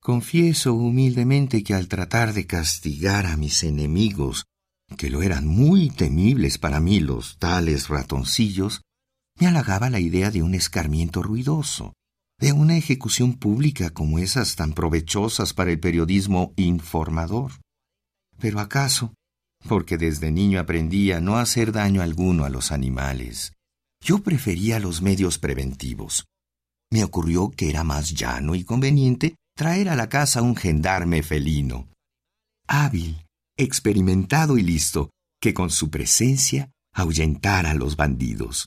Confieso 0.00 0.74
humildemente 0.74 1.64
que 1.64 1.74
al 1.74 1.88
tratar 1.88 2.32
de 2.32 2.46
castigar 2.46 3.26
a 3.26 3.36
mis 3.36 3.64
enemigos, 3.64 4.44
que 4.96 5.10
lo 5.10 5.22
eran 5.22 5.48
muy 5.48 5.90
temibles 5.90 6.58
para 6.58 6.78
mí 6.78 7.00
los 7.00 7.38
tales 7.38 7.88
ratoncillos, 7.88 8.82
me 9.40 9.48
halagaba 9.48 9.90
la 9.90 9.98
idea 9.98 10.30
de 10.30 10.42
un 10.42 10.54
escarmiento 10.54 11.22
ruidoso, 11.22 11.94
de 12.38 12.52
una 12.52 12.76
ejecución 12.76 13.34
pública 13.34 13.90
como 13.90 14.20
esas 14.20 14.54
tan 14.54 14.74
provechosas 14.74 15.52
para 15.52 15.72
el 15.72 15.80
periodismo 15.80 16.52
informador. 16.56 17.52
Pero 18.38 18.60
acaso, 18.60 19.14
porque 19.66 19.96
desde 19.96 20.30
niño 20.30 20.60
aprendí 20.60 21.12
a 21.12 21.20
no 21.20 21.36
hacer 21.36 21.72
daño 21.72 22.02
alguno 22.02 22.44
a 22.44 22.50
los 22.50 22.72
animales, 22.72 23.52
yo 24.02 24.22
prefería 24.22 24.78
los 24.78 25.02
medios 25.02 25.38
preventivos. 25.38 26.26
Me 26.90 27.02
ocurrió 27.02 27.50
que 27.50 27.68
era 27.68 27.82
más 27.82 28.12
llano 28.12 28.54
y 28.54 28.64
conveniente 28.64 29.34
traer 29.56 29.88
a 29.88 29.96
la 29.96 30.08
casa 30.08 30.42
un 30.42 30.54
gendarme 30.54 31.22
felino, 31.22 31.88
hábil, 32.68 33.24
experimentado 33.56 34.58
y 34.58 34.62
listo, 34.62 35.10
que 35.40 35.54
con 35.54 35.70
su 35.70 35.90
presencia 35.90 36.70
ahuyentara 36.92 37.70
a 37.70 37.74
los 37.74 37.96
bandidos. 37.96 38.66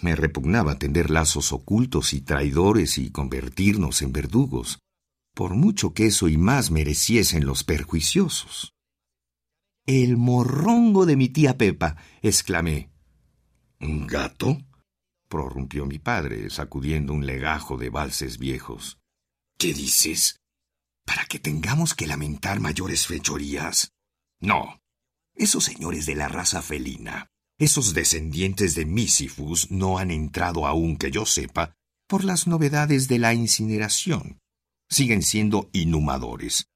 Me 0.00 0.16
repugnaba 0.16 0.78
tender 0.78 1.10
lazos 1.10 1.52
ocultos 1.52 2.12
y 2.12 2.22
traidores 2.22 2.98
y 2.98 3.10
convertirnos 3.10 4.02
en 4.02 4.12
verdugos, 4.12 4.78
por 5.34 5.54
mucho 5.54 5.92
que 5.92 6.06
eso 6.06 6.28
y 6.28 6.36
más 6.36 6.70
mereciesen 6.70 7.46
los 7.46 7.64
perjuiciosos. 7.64 8.72
El 9.86 10.16
morrongo 10.16 11.06
de 11.06 11.16
mi 11.16 11.28
tía 11.28 11.58
Pepa, 11.58 11.96
exclamé. 12.22 12.90
¿Un 13.80 14.06
gato? 14.06 14.58
prorrumpió 15.28 15.86
mi 15.86 15.98
padre, 15.98 16.50
sacudiendo 16.50 17.12
un 17.12 17.26
legajo 17.26 17.76
de 17.76 17.90
valses 17.90 18.38
viejos. 18.38 18.98
¿Qué 19.58 19.74
dices? 19.74 20.40
¿Para 21.04 21.24
que 21.24 21.40
tengamos 21.40 21.94
que 21.94 22.06
lamentar 22.06 22.60
mayores 22.60 23.08
fechorías? 23.08 23.92
No. 24.40 24.80
Esos 25.34 25.64
señores 25.64 26.06
de 26.06 26.14
la 26.14 26.28
raza 26.28 26.62
felina, 26.62 27.28
esos 27.58 27.92
descendientes 27.94 28.76
de 28.76 28.84
Misifus, 28.84 29.70
no 29.70 29.98
han 29.98 30.10
entrado 30.10 30.66
aún, 30.66 30.96
que 30.96 31.10
yo 31.10 31.26
sepa, 31.26 31.74
por 32.06 32.22
las 32.22 32.46
novedades 32.46 33.08
de 33.08 33.18
la 33.18 33.34
incineración. 33.34 34.38
Siguen 34.88 35.22
siendo 35.22 35.70
inhumadores. 35.72 36.66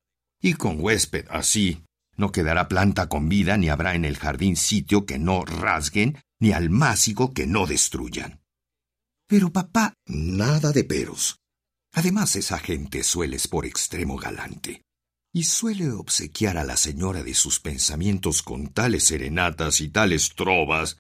Y 0.41 0.55
con 0.55 0.81
huésped 0.81 1.27
así, 1.29 1.86
no 2.17 2.33
quedará 2.33 2.69
planta 2.69 3.09
con 3.09 3.29
vida, 3.29 3.57
ni 3.57 3.69
habrá 3.69 3.95
en 3.95 4.05
el 4.05 4.17
jardín 4.17 4.57
sitio 4.57 5.05
que 5.05 5.19
no 5.19 5.45
rasguen, 5.45 6.19
ni 6.41 6.53
almácigo 6.53 7.33
que 7.33 7.47
no 7.47 7.67
destruyan. 7.67 8.41
Pero 9.27 9.53
papá, 9.53 9.95
nada 10.07 10.73
de 10.73 10.85
peros. 10.85 11.39
Además, 11.93 12.37
esa 12.37 12.59
gente 12.59 13.03
suele 13.03 13.39
por 13.51 13.67
extremo 13.67 14.17
galante, 14.17 14.83
y 15.33 15.45
suele 15.45 15.91
obsequiar 15.91 16.57
a 16.59 16.65
la 16.65 16.77
señora 16.77 17.23
de 17.23 17.35
sus 17.35 17.61
pensamientos 17.61 18.43
con 18.43 18.69
tales 18.69 19.05
serenatas 19.05 19.81
y 19.81 19.89
tales 19.89 20.35
trovas. 20.35 20.99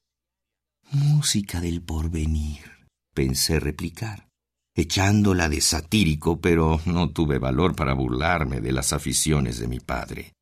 Música 0.91 1.61
del 1.61 1.83
porvenir, 1.83 2.89
pensé 3.15 3.61
replicar, 3.61 4.29
echándola 4.75 5.49
de 5.49 5.61
satírico, 5.61 6.41
pero 6.41 6.81
no 6.85 7.11
tuve 7.11 7.39
valor 7.39 7.75
para 7.75 7.95
burlarme 7.95 8.61
de 8.61 8.73
las 8.73 8.93
aficiones 8.93 9.59
de 9.59 9.69
mi 9.69 9.81
padre 9.81 10.37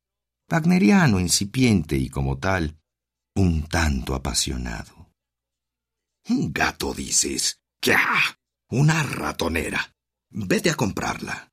wagneriano 0.49 1.19
incipiente 1.19 1.97
y 1.97 2.09
como 2.09 2.37
tal, 2.37 2.77
un 3.35 3.63
tanto 3.63 4.15
apasionado. 4.15 5.11
Un 6.29 6.53
gato, 6.53 6.93
dices. 6.93 7.59
¡Ya! 7.81 8.07
Una 8.69 9.03
ratonera. 9.03 9.93
Vete 10.31 10.69
a 10.69 10.75
comprarla. 10.75 11.51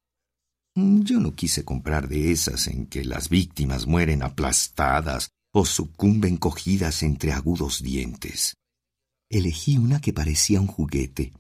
Yo 0.75 1.21
no 1.21 1.35
quise 1.35 1.65
comprar 1.65 2.09
de 2.09 2.33
esas 2.33 2.67
en 2.69 2.87
que 2.87 3.05
las 3.05 3.29
víctimas 3.29 3.87
mueren 3.87 4.23
aplastadas 4.23 5.31
o 5.53 5.67
sucumben 5.67 6.39
cogidas 6.39 7.03
entre 7.03 7.33
agudos 7.33 7.83
dientes. 7.83 8.57
Elegí 9.29 9.77
una 9.77 10.01
que 10.01 10.15
parecía 10.15 10.61
un 10.61 10.67
juguete, 10.67 11.35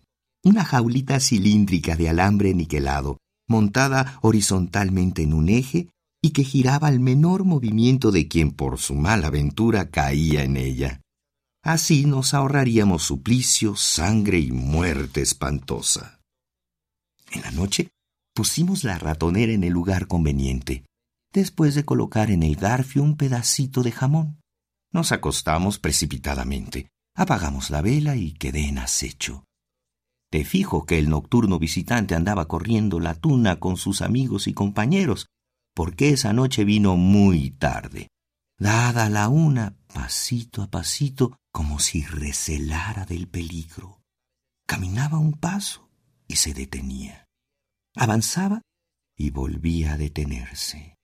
una 0.45 0.65
jaulita 0.65 1.19
cilíndrica 1.21 1.97
de 1.97 2.11
alambre 2.11 2.53
niquelado, 2.53 3.17
montada 3.49 4.19
horizontalmente 4.21 5.23
en 5.23 5.33
un 5.33 5.49
eje 5.49 5.89
y 6.23 6.31
que 6.31 6.45
giraba 6.45 6.87
al 6.89 7.01
menor 7.01 7.45
movimiento 7.45 8.13
de 8.13 8.29
quien 8.29 8.53
por 8.53 8.79
su 8.79 8.95
mala 8.95 9.27
aventura 9.27 9.91
caía 9.91 10.45
en 10.45 10.57
ella. 10.57 11.01
Así 11.65 12.07
nos 12.07 12.33
ahorraríamos 12.33 13.03
suplicio, 13.03 13.77
sangre 13.77 14.39
y 14.39 14.53
muerte 14.53 15.21
espantosa. 15.21 16.21
En 17.33 17.43
la 17.43 17.51
noche 17.51 17.91
pusimos 18.35 18.85
la 18.85 18.99
ratonera 18.99 19.53
en 19.53 19.65
el 19.65 19.73
lugar 19.73 20.07
conveniente, 20.07 20.85
después 21.33 21.75
de 21.75 21.85
colocar 21.85 22.31
en 22.31 22.43
el 22.43 22.57
garfio 22.57 23.03
un 23.03 23.17
pedacito 23.17 23.83
de 23.83 23.93
jamón. 23.93 24.41
Nos 24.93 25.13
acostamos 25.13 25.79
precipitadamente, 25.79 26.89
apagamos 27.17 27.71
la 27.71 27.83
vela 27.83 28.17
y 28.17 28.33
quedé 28.33 28.69
en 28.69 28.79
acecho. 28.79 29.45
Te 30.31 30.45
fijo 30.45 30.87
que 30.87 30.99
el 30.99 31.11
nocturno 31.11 31.59
visitante 31.59 32.15
andaba 32.15 32.49
corriendo 32.49 33.01
la 33.01 33.15
tuna 33.15 33.61
con 33.61 33.77
sus 33.77 34.03
amigos 34.03 34.47
y 34.47 34.55
compañeros, 34.55 35.27
porque 35.75 36.11
esa 36.11 36.33
noche 36.33 36.65
vino 36.65 36.97
muy 36.97 37.51
tarde. 37.51 38.09
Dada 38.59 39.09
la 39.09 39.29
una, 39.29 39.77
pasito 39.93 40.63
a 40.63 40.71
pasito, 40.71 41.37
como 41.51 41.79
si 41.79 42.05
recelara 42.05 43.05
del 43.05 43.29
peligro. 43.29 44.03
Caminaba 44.67 45.19
un 45.19 45.33
paso 45.33 45.91
y 46.29 46.37
se 46.37 46.55
detenía. 46.55 47.27
Avanzaba 47.95 48.63
y 49.17 49.31
volvía 49.31 49.95
a 49.95 49.99
detenerse. 49.99 50.97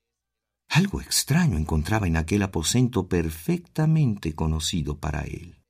Algo 0.69 1.01
extraño 1.01 1.57
encontraba 1.57 2.07
en 2.07 2.17
aquel 2.17 2.43
aposento 2.43 3.09
perfectamente 3.09 4.35
conocido 4.35 4.99
para 4.99 5.23
él. 5.23 5.63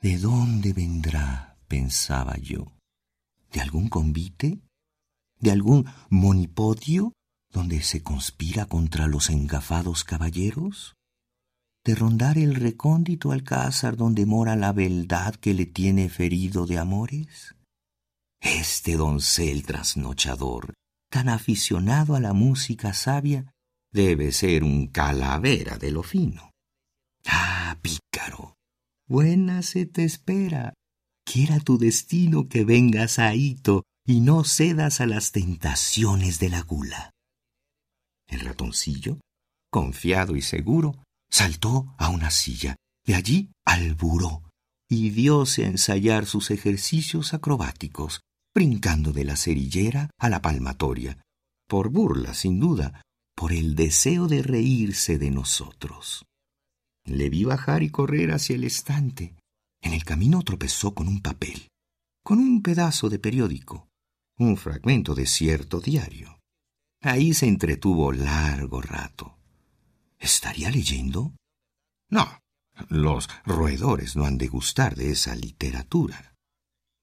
¿De 0.00 0.18
dónde 0.18 0.72
vendrá? 0.72 1.58
pensaba 1.68 2.36
yo. 2.38 2.72
¿De 3.52 3.60
algún 3.60 3.88
convite? 3.88 4.60
¿De 5.38 5.50
algún 5.50 5.86
monipodio? 6.08 7.12
Donde 7.52 7.82
se 7.82 8.02
conspira 8.02 8.66
contra 8.66 9.06
los 9.06 9.30
engafados 9.30 10.04
caballeros? 10.04 10.96
¿De 11.84 11.94
rondar 11.94 12.38
el 12.38 12.54
recóndito 12.54 13.32
alcázar 13.32 13.96
donde 13.96 14.26
mora 14.26 14.56
la 14.56 14.72
beldad 14.72 15.34
que 15.36 15.54
le 15.54 15.66
tiene 15.66 16.08
ferido 16.08 16.66
de 16.66 16.78
amores? 16.78 17.54
Este 18.40 18.96
doncel 18.96 19.64
trasnochador, 19.64 20.74
tan 21.10 21.28
aficionado 21.28 22.14
a 22.14 22.20
la 22.20 22.32
música 22.32 22.92
sabia, 22.92 23.52
debe 23.90 24.32
ser 24.32 24.64
un 24.64 24.88
calavera 24.88 25.78
de 25.78 25.90
lo 25.90 26.02
fino. 26.02 26.50
Ah, 27.26 27.78
pícaro, 27.80 28.56
buena 29.06 29.62
se 29.62 29.86
te 29.86 30.04
espera. 30.04 30.74
Quiera 31.24 31.60
tu 31.60 31.78
destino 31.78 32.48
que 32.48 32.64
vengas 32.64 33.18
a 33.18 33.34
y 33.34 34.20
no 34.20 34.44
cedas 34.44 35.00
a 35.00 35.06
las 35.06 35.32
tentaciones 35.32 36.38
de 36.38 36.48
la 36.48 36.62
gula. 36.62 37.10
El 38.28 38.40
ratoncillo, 38.40 39.18
confiado 39.70 40.36
y 40.36 40.42
seguro, 40.42 41.02
saltó 41.30 41.94
a 41.98 42.10
una 42.10 42.30
silla. 42.30 42.76
De 43.04 43.14
allí 43.14 43.50
al 43.64 43.94
buró 43.94 44.42
y 44.88 45.10
dióse 45.10 45.64
a 45.64 45.68
ensayar 45.68 46.26
sus 46.26 46.50
ejercicios 46.50 47.34
acrobáticos, 47.34 48.20
brincando 48.54 49.12
de 49.12 49.24
la 49.24 49.36
cerillera 49.36 50.10
a 50.18 50.28
la 50.28 50.42
palmatoria, 50.42 51.22
por 51.68 51.90
burla, 51.90 52.34
sin 52.34 52.58
duda, 52.58 53.02
por 53.34 53.52
el 53.52 53.74
deseo 53.74 54.26
de 54.26 54.42
reírse 54.42 55.18
de 55.18 55.30
nosotros. 55.30 56.24
Le 57.04 57.30
vi 57.30 57.44
bajar 57.44 57.82
y 57.82 57.90
correr 57.90 58.32
hacia 58.32 58.56
el 58.56 58.64
estante. 58.64 59.36
En 59.80 59.92
el 59.92 60.04
camino 60.04 60.42
tropezó 60.42 60.94
con 60.94 61.08
un 61.08 61.22
papel, 61.22 61.68
con 62.24 62.38
un 62.38 62.62
pedazo 62.62 63.08
de 63.08 63.18
periódico, 63.18 63.88
un 64.38 64.56
fragmento 64.56 65.14
de 65.14 65.26
cierto 65.26 65.80
diario. 65.80 66.37
Ahí 67.00 67.32
se 67.32 67.46
entretuvo 67.46 68.12
largo 68.12 68.82
rato. 68.82 69.38
¿Estaría 70.18 70.70
leyendo? 70.70 71.32
No, 72.10 72.40
los 72.88 73.28
roedores 73.44 74.16
no 74.16 74.24
han 74.24 74.38
de 74.38 74.48
gustar 74.48 74.96
de 74.96 75.12
esa 75.12 75.36
literatura. 75.36 76.34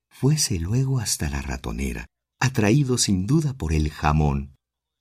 Fuese 0.09 0.59
luego 0.59 0.99
hasta 0.99 1.29
la 1.29 1.41
ratonera, 1.41 2.07
atraído 2.39 2.97
sin 2.97 3.25
duda 3.25 3.53
por 3.53 3.73
el 3.73 3.89
jamón. 3.89 4.55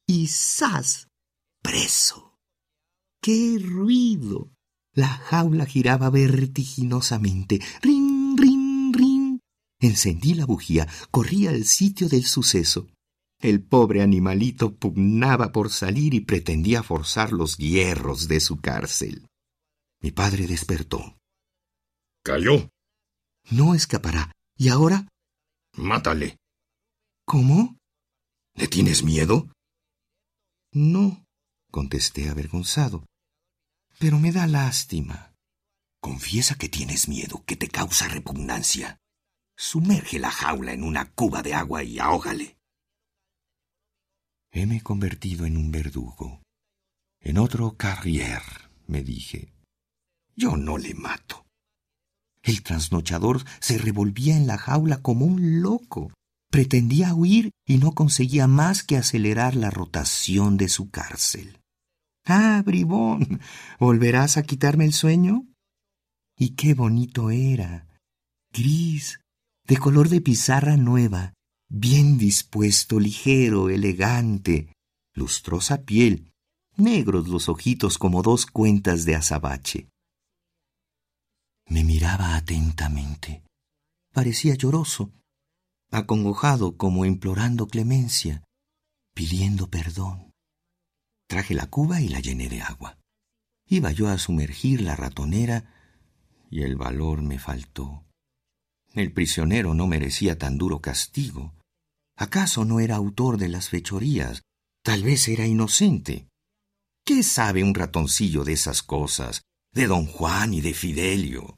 Y 0.07 0.28
¡zas! 0.28 1.09
preso. 1.62 2.38
¡Qué 3.20 3.59
ruido! 3.61 4.53
La 4.92 5.09
jaula 5.09 5.66
giraba 5.66 6.11
vertiginosamente. 6.11 7.61
¡Rin, 7.82 8.36
rin, 8.36 8.92
rin! 8.92 9.40
Encendí 9.80 10.34
la 10.34 10.47
bujía, 10.47 10.86
corrí 11.11 11.47
al 11.47 11.64
sitio 11.64 12.09
del 12.09 12.26
suceso. 12.26 12.86
El 13.41 13.62
pobre 13.62 14.03
animalito 14.03 14.74
pugnaba 14.74 15.53
por 15.53 15.70
salir 15.70 16.14
y 16.14 16.20
pretendía 16.20 16.82
forzar 16.82 17.32
los 17.32 17.57
hierros 17.57 18.28
de 18.28 18.41
su 18.41 18.61
cárcel. 18.61 19.26
Mi 20.01 20.11
padre 20.11 20.47
despertó. 20.47 21.18
Cayó. 22.22 22.70
No 23.51 23.74
escapará. 23.74 24.32
¿Y 24.57 24.68
ahora? 24.68 25.09
Mátale. 25.76 26.37
¿Cómo? 27.26 27.76
¿Le 28.55 28.68
tienes 28.68 29.03
miedo? 29.03 29.49
No, 30.72 31.24
contesté 31.70 32.28
avergonzado. 32.28 33.05
Pero 33.99 34.18
me 34.18 34.32
da 34.32 34.47
lástima. 34.47 35.35
Confiesa 36.01 36.57
que 36.57 36.68
tienes 36.68 37.09
miedo, 37.09 37.43
que 37.47 37.57
te 37.57 37.68
causa 37.68 38.09
repugnancia. 38.09 38.99
Sumerge 39.57 40.18
la 40.18 40.30
jaula 40.30 40.72
en 40.72 40.82
una 40.82 41.12
cuba 41.12 41.43
de 41.43 41.55
agua 41.55 41.82
y 41.82 41.99
ahógale. 41.99 42.59
Heme 44.57 44.82
convertido 44.82 45.46
en 45.46 45.57
un 45.57 45.72
verdugo. 45.72 46.40
En 47.20 47.38
otro 47.38 47.76
carrier, 47.76 48.40
me 48.86 49.02
dije. 49.02 49.52
Yo 50.36 50.57
no 50.57 50.78
le 50.78 50.94
mato. 50.94 51.44
El 52.40 52.62
trasnochador 52.62 53.42
se 53.59 53.78
revolvía 53.78 54.36
en 54.36 54.46
la 54.46 54.57
jaula 54.57 55.02
como 55.02 55.26
un 55.26 55.61
loco. 55.61 56.12
Pretendía 56.52 57.14
huir 57.14 57.50
y 57.66 57.78
no 57.78 57.96
conseguía 57.96 58.46
más 58.46 58.84
que 58.84 58.96
acelerar 58.96 59.57
la 59.57 59.70
rotación 59.70 60.57
de 60.57 60.68
su 60.68 60.88
cárcel. 60.88 61.59
Ah, 62.24 62.62
bribón, 62.64 63.40
¿volverás 63.80 64.36
a 64.36 64.44
quitarme 64.44 64.84
el 64.84 64.92
sueño? 64.92 65.48
Y 66.38 66.50
qué 66.50 66.74
bonito 66.74 67.32
era. 67.32 67.88
Gris, 68.52 69.18
de 69.66 69.78
color 69.78 70.09
de 70.11 70.20
pizarra 70.20 70.76
nueva, 70.76 71.34
bien 71.68 72.18
dispuesto, 72.18 73.00
ligero, 73.00 73.70
elegante, 73.70 74.72
lustrosa 75.14 75.84
piel, 75.84 76.32
negros 76.76 77.28
los 77.28 77.48
ojitos 77.48 77.98
como 77.98 78.22
dos 78.22 78.46
cuentas 78.46 79.04
de 79.04 79.14
azabache. 79.16 79.88
Me 81.66 81.84
miraba 81.84 82.36
atentamente. 82.36 83.44
Parecía 84.12 84.54
lloroso, 84.54 85.12
acongojado 85.90 86.76
como 86.76 87.04
implorando 87.04 87.66
clemencia, 87.66 88.44
pidiendo 89.14 89.70
perdón. 89.70 90.32
Traje 91.28 91.54
la 91.54 91.66
cuba 91.68 92.00
y 92.00 92.08
la 92.08 92.20
llené 92.20 92.48
de 92.48 92.60
agua. 92.62 92.98
Iba 93.66 93.92
yo 93.92 94.08
a 94.08 94.18
sumergir 94.18 94.82
la 94.82 94.94
ratonera 94.94 95.72
y 96.50 96.62
el 96.62 96.76
valor 96.76 97.22
me 97.22 97.38
faltó. 97.38 98.04
El 98.95 99.12
prisionero 99.12 99.74
no 99.74 99.88
merecía 99.88 100.38
tan 100.38 100.57
duro 100.57 100.80
castigo. 100.80 101.53
¿Acaso 102.16 102.64
no 102.64 102.78
era 102.78 102.95
autor 102.95 103.38
de 103.38 103.49
las 103.49 103.68
fechorías? 103.68 104.42
Tal 104.84 105.03
vez 105.03 105.26
era 105.26 105.47
inocente. 105.47 106.28
¿Qué 107.05 107.24
sabe 107.24 107.64
un 107.64 107.74
ratoncillo 107.74 108.45
de 108.45 108.53
esas 108.53 108.84
cosas, 108.84 109.42
de 109.72 109.88
don 109.88 110.07
Juan 110.07 110.55
y 110.55 110.61
de 110.61 110.74
Fidelio? 110.74 111.57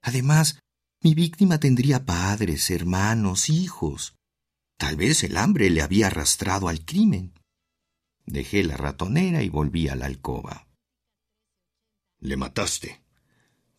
Además, 0.00 0.60
mi 1.02 1.14
víctima 1.14 1.60
tendría 1.60 2.06
padres, 2.06 2.70
hermanos, 2.70 3.50
hijos. 3.50 4.14
Tal 4.78 4.96
vez 4.96 5.22
el 5.24 5.36
hambre 5.36 5.68
le 5.68 5.82
había 5.82 6.06
arrastrado 6.06 6.68
al 6.68 6.84
crimen. 6.86 7.34
Dejé 8.24 8.64
la 8.64 8.78
ratonera 8.78 9.42
y 9.42 9.50
volví 9.50 9.88
a 9.88 9.94
la 9.94 10.06
alcoba. 10.06 10.68
¿Le 12.20 12.36
mataste? 12.36 13.02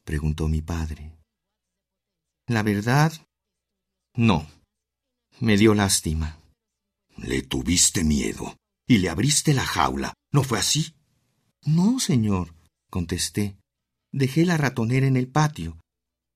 preguntó 0.04 0.48
mi 0.48 0.62
padre. 0.62 1.19
La 2.50 2.64
verdad, 2.64 3.14
no. 4.16 4.48
Me 5.40 5.56
dio 5.56 5.76
lástima. 5.76 6.40
Le 7.16 7.44
tuviste 7.44 8.04
miedo 8.04 8.58
y 8.88 8.98
le 8.98 9.10
abriste 9.10 9.54
la 9.54 9.64
jaula. 9.64 10.16
¿No 10.32 10.44
fue 10.44 10.58
así? 10.58 10.96
No, 11.64 12.00
señor, 12.00 12.56
contesté. 12.90 13.56
Dejé 14.12 14.46
la 14.46 14.58
ratonera 14.58 15.06
en 15.06 15.16
el 15.16 15.28
patio. 15.28 15.80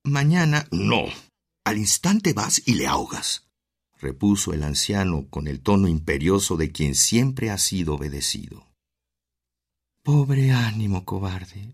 Mañana. 0.04 0.68
No. 0.72 1.06
Al 1.66 1.80
instante 1.80 2.34
vas 2.34 2.62
y 2.64 2.76
le 2.76 2.86
ahogas, 2.86 3.48
repuso 3.98 4.54
el 4.54 4.62
anciano 4.64 5.28
con 5.32 5.48
el 5.48 5.62
tono 5.62 5.88
imperioso 5.88 6.58
de 6.58 6.72
quien 6.72 6.94
siempre 6.94 7.50
ha 7.50 7.58
sido 7.58 7.96
obedecido. 7.96 8.68
Pobre 10.04 10.52
ánimo 10.52 11.06
cobarde. 11.06 11.74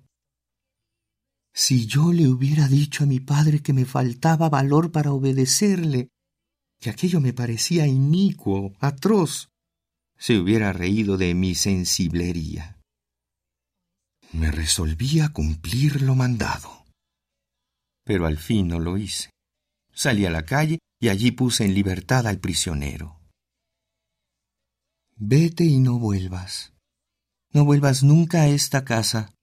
Si 1.60 1.88
yo 1.88 2.14
le 2.14 2.30
hubiera 2.30 2.68
dicho 2.70 3.04
a 3.04 3.08
mi 3.08 3.20
padre 3.20 3.62
que 3.62 3.74
me 3.74 3.86
faltaba 3.86 4.48
valor 4.50 4.92
para 4.92 5.12
obedecerle, 5.12 6.08
que 6.80 6.90
aquello 6.90 7.20
me 7.20 7.34
parecía 7.34 7.86
inicuo, 7.86 8.74
atroz, 8.80 9.50
se 10.18 10.38
hubiera 10.40 10.72
reído 10.72 11.18
de 11.18 11.34
mi 11.34 11.56
sensiblería. 11.56 12.80
Me 14.32 14.52
resolví 14.52 15.20
a 15.20 15.30
cumplir 15.30 16.02
lo 16.02 16.16
mandado 16.16 16.80
pero 18.10 18.26
al 18.26 18.40
fin 18.40 18.70
no 18.70 18.80
lo 18.80 18.98
hice. 18.98 19.30
Salí 19.94 20.26
a 20.26 20.32
la 20.32 20.44
calle 20.44 20.80
y 21.00 21.10
allí 21.10 21.30
puse 21.30 21.64
en 21.64 21.76
libertad 21.76 22.26
al 22.26 22.40
prisionero. 22.40 23.22
Vete 25.16 25.64
y 25.64 25.78
no 25.78 26.00
vuelvas. 26.00 26.74
No 27.54 27.66
vuelvas 27.66 28.02
nunca 28.02 28.42
a 28.42 28.48
esta 28.48 28.84
casa, 28.84 29.36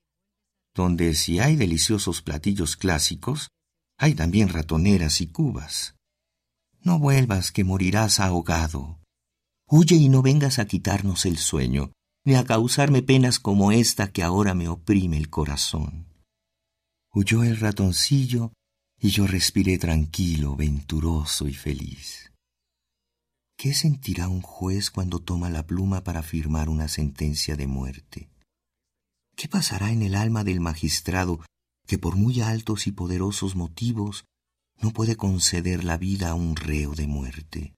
donde 0.77 1.15
si 1.15 1.41
hay 1.41 1.57
deliciosos 1.57 2.23
platillos 2.23 2.77
clásicos, 2.77 3.49
hay 3.99 4.15
también 4.15 4.49
ratoneras 4.51 5.21
y 5.21 5.27
cubas. 5.27 5.97
No 6.81 6.99
vuelvas 6.99 7.51
que 7.51 7.65
morirás 7.65 8.21
ahogado. 8.21 9.01
Huye 9.69 9.97
y 9.97 10.09
no 10.09 10.23
vengas 10.23 10.59
a 10.61 10.67
quitarnos 10.67 11.25
el 11.25 11.39
sueño, 11.39 11.91
ni 12.25 12.35
a 12.35 12.45
causarme 12.45 13.03
penas 13.03 13.41
como 13.41 13.73
esta 13.73 14.13
que 14.13 14.23
ahora 14.23 14.55
me 14.55 14.69
oprime 14.69 15.17
el 15.17 15.31
corazón. 15.31 16.07
Huyó 17.13 17.43
el 17.43 17.59
ratoncillo 17.59 18.53
y 19.01 19.09
yo 19.09 19.27
respiré 19.27 19.79
tranquilo, 19.79 20.57
venturoso 20.57 21.49
y 21.49 21.55
feliz. 21.55 22.33
¿Qué 23.57 23.73
sentirá 23.73 24.29
un 24.29 24.43
juez 24.43 24.91
cuando 24.91 25.21
toma 25.21 25.49
la 25.49 25.67
pluma 25.67 26.05
para 26.05 26.23
firmar 26.23 26.69
una 26.69 26.89
sentencia 26.89 27.57
de 27.57 27.67
muerte? 27.67 28.29
¿Qué 29.37 29.49
pasará 29.49 29.93
en 29.93 30.03
el 30.03 30.15
alma 30.15 30.45
del 30.45 30.61
magistrado 30.61 31.45
que 31.87 31.99
por 31.99 32.17
muy 32.17 32.41
altos 32.41 32.87
y 32.87 32.93
poderosos 32.93 33.55
motivos 33.55 34.25
no 34.81 34.93
puede 34.93 35.17
conceder 35.17 35.85
la 35.85 35.99
vida 35.99 36.31
a 36.31 36.35
un 36.35 36.57
reo 36.57 36.95
de 36.95 37.07
muerte? 37.07 37.75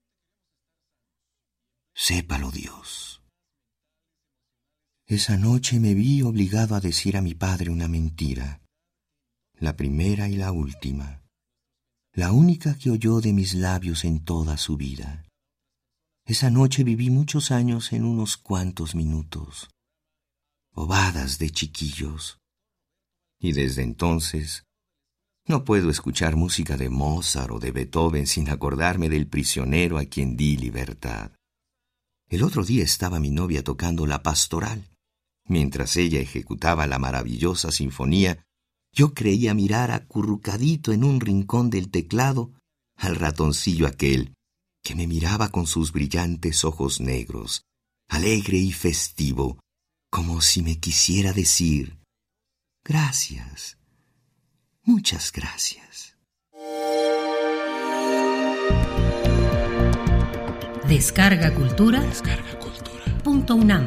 Sépalo 1.95 2.53
Dios. 2.53 3.23
Esa 5.07 5.37
noche 5.37 5.81
me 5.81 5.95
vi 5.95 6.23
obligado 6.23 6.77
a 6.77 6.81
decir 6.81 7.17
a 7.17 7.23
mi 7.23 7.35
padre 7.35 7.71
una 7.71 7.89
mentira 7.89 8.61
la 9.61 9.75
primera 9.77 10.29
y 10.29 10.37
la 10.37 10.53
última, 10.53 11.23
la 12.13 12.31
única 12.33 12.79
que 12.79 12.91
oyó 12.91 13.21
de 13.21 13.33
mis 13.33 13.55
labios 13.55 14.05
en 14.05 14.25
toda 14.25 14.57
su 14.57 14.77
vida. 14.77 15.25
Esa 16.25 16.51
noche 16.51 16.85
viví 16.85 17.11
muchos 17.11 17.51
años 17.51 17.93
en 17.93 18.05
unos 18.05 18.37
cuantos 18.37 18.95
minutos, 18.95 19.69
bobadas 20.79 21.41
de 21.41 21.51
chiquillos, 21.51 22.39
y 23.41 23.51
desde 23.51 23.83
entonces 23.83 24.64
no 25.45 25.64
puedo 25.64 25.91
escuchar 25.91 26.37
música 26.37 26.76
de 26.76 26.89
Mozart 26.89 27.51
o 27.51 27.59
de 27.59 27.72
Beethoven 27.72 28.29
sin 28.29 28.49
acordarme 28.49 29.09
del 29.09 29.26
prisionero 29.26 29.99
a 29.99 30.05
quien 30.05 30.37
di 30.37 30.57
libertad. 30.57 31.33
El 32.29 32.45
otro 32.45 32.62
día 32.62 32.85
estaba 32.85 33.18
mi 33.18 33.31
novia 33.33 33.64
tocando 33.64 34.07
la 34.07 34.22
pastoral, 34.22 34.89
mientras 35.49 35.97
ella 35.97 36.20
ejecutaba 36.20 36.87
la 36.87 37.01
maravillosa 37.01 37.72
sinfonía 37.72 38.45
yo 38.93 39.14
creía 39.14 39.55
mirar 39.55 39.91
acurrucadito 39.91 40.93
en 40.93 41.03
un 41.03 41.20
rincón 41.20 41.70
del 41.70 41.91
teclado 41.91 42.53
al 42.95 43.16
ratoncillo 43.16 43.89
aquel, 43.89 44.33
que 44.85 44.95
me 44.95 45.09
miraba 45.09 45.49
con 45.49 45.66
sus 45.66 45.91
brillantes 45.91 46.64
ojos 46.64 47.01
negros, 47.01 47.64
alegre 48.09 48.59
y 48.59 48.70
festivo, 48.70 49.59
como 50.11 50.41
si 50.41 50.63
me 50.63 50.79
quisiera 50.79 51.33
decir, 51.33 51.99
gracias, 52.85 53.77
muchas 54.83 55.33
gracias. 55.33 56.17
Descarga 60.89 61.53
Cultura. 61.53 62.01
Descarga 62.01 62.59
Cultura. 62.59 63.05
Punto 63.23 63.57
UNAM. 63.57 63.87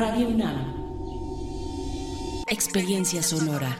Radio 0.00 0.28
UNAM. 0.28 0.56
Experiencia 2.46 3.22
sonora. 3.22 3.76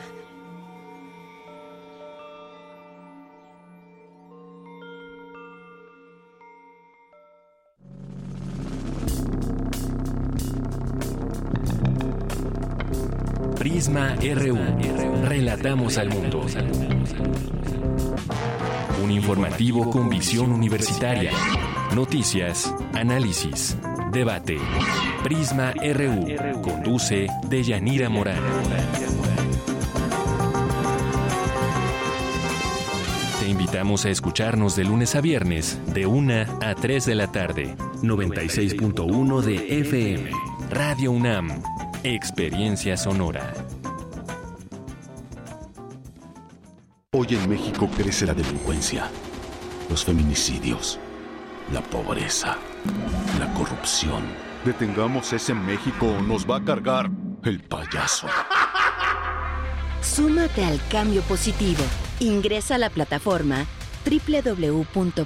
Prisma 13.59 14.15
RU. 14.17 14.59
Relatamos 15.25 15.97
al 15.97 16.11
mundo. 16.11 16.45
Un 19.03 19.11
informativo 19.11 19.89
con 19.89 20.11
visión 20.11 20.53
universitaria. 20.53 21.33
Noticias, 21.95 22.75
análisis, 22.93 23.79
debate. 24.11 24.59
Prisma 25.23 25.73
RU. 25.73 26.61
Conduce 26.63 27.29
Deyanira 27.49 28.09
Morán. 28.09 28.43
Te 33.41 33.49
invitamos 33.49 34.05
a 34.05 34.11
escucharnos 34.11 34.77
de 34.77 34.85
lunes 34.85 35.15
a 35.15 35.21
viernes, 35.21 35.79
de 35.93 36.07
1 36.07 36.35
a 36.61 36.75
3 36.75 37.07
de 37.07 37.15
la 37.15 37.33
tarde. 37.33 37.77
96.1 38.03 39.41
de 39.43 39.81
FM. 39.81 40.31
Radio 40.71 41.13
UNAM. 41.13 41.63
Experiencia 42.03 42.97
sonora. 42.97 43.53
Hoy 47.13 47.27
en 47.31 47.49
México 47.49 47.91
crece 47.95 48.25
la 48.25 48.35
delincuencia, 48.35 49.11
los 49.91 50.05
feminicidios, 50.05 51.01
la 51.73 51.83
pobreza, 51.83 52.57
la 53.39 53.53
corrupción. 53.55 54.23
Detengamos 54.65 55.33
ese 55.33 55.55
México 55.55 56.07
o 56.07 56.23
nos 56.23 56.49
va 56.49 56.57
a 56.57 56.65
cargar 56.65 57.11
el 57.45 57.61
payaso. 57.61 58.27
Súmate 60.03 60.65
al 60.65 60.81
cambio 60.89 61.23
positivo. 61.23 61.83
Ingresa 62.21 62.75
a 62.75 62.79
la 62.79 62.91
plataforma 62.91 63.67
www.pan.org.mx 64.05 65.21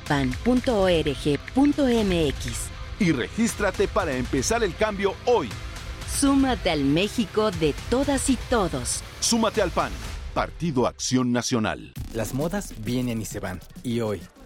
y 2.99 3.13
regístrate 3.13 3.89
para 3.89 4.17
empezar 4.17 4.63
el 4.63 4.75
cambio 4.75 5.15
hoy. 5.27 5.49
Súmate 6.09 6.71
al 6.71 6.85
México 6.85 7.51
de 7.51 7.75
todas 7.91 8.31
y 8.31 8.37
todos. 8.49 9.03
Súmate 9.21 9.63
al 9.63 9.71
PAN, 9.71 9.91
Partido 10.33 10.87
Acción 10.87 11.33
Nacional. 11.33 11.93
Las 12.13 12.35
modas 12.35 12.75
vienen 12.79 13.21
y 13.21 13.25
se 13.25 13.41
van. 13.41 13.61
Y 13.83 14.01
hoy, 14.01 14.21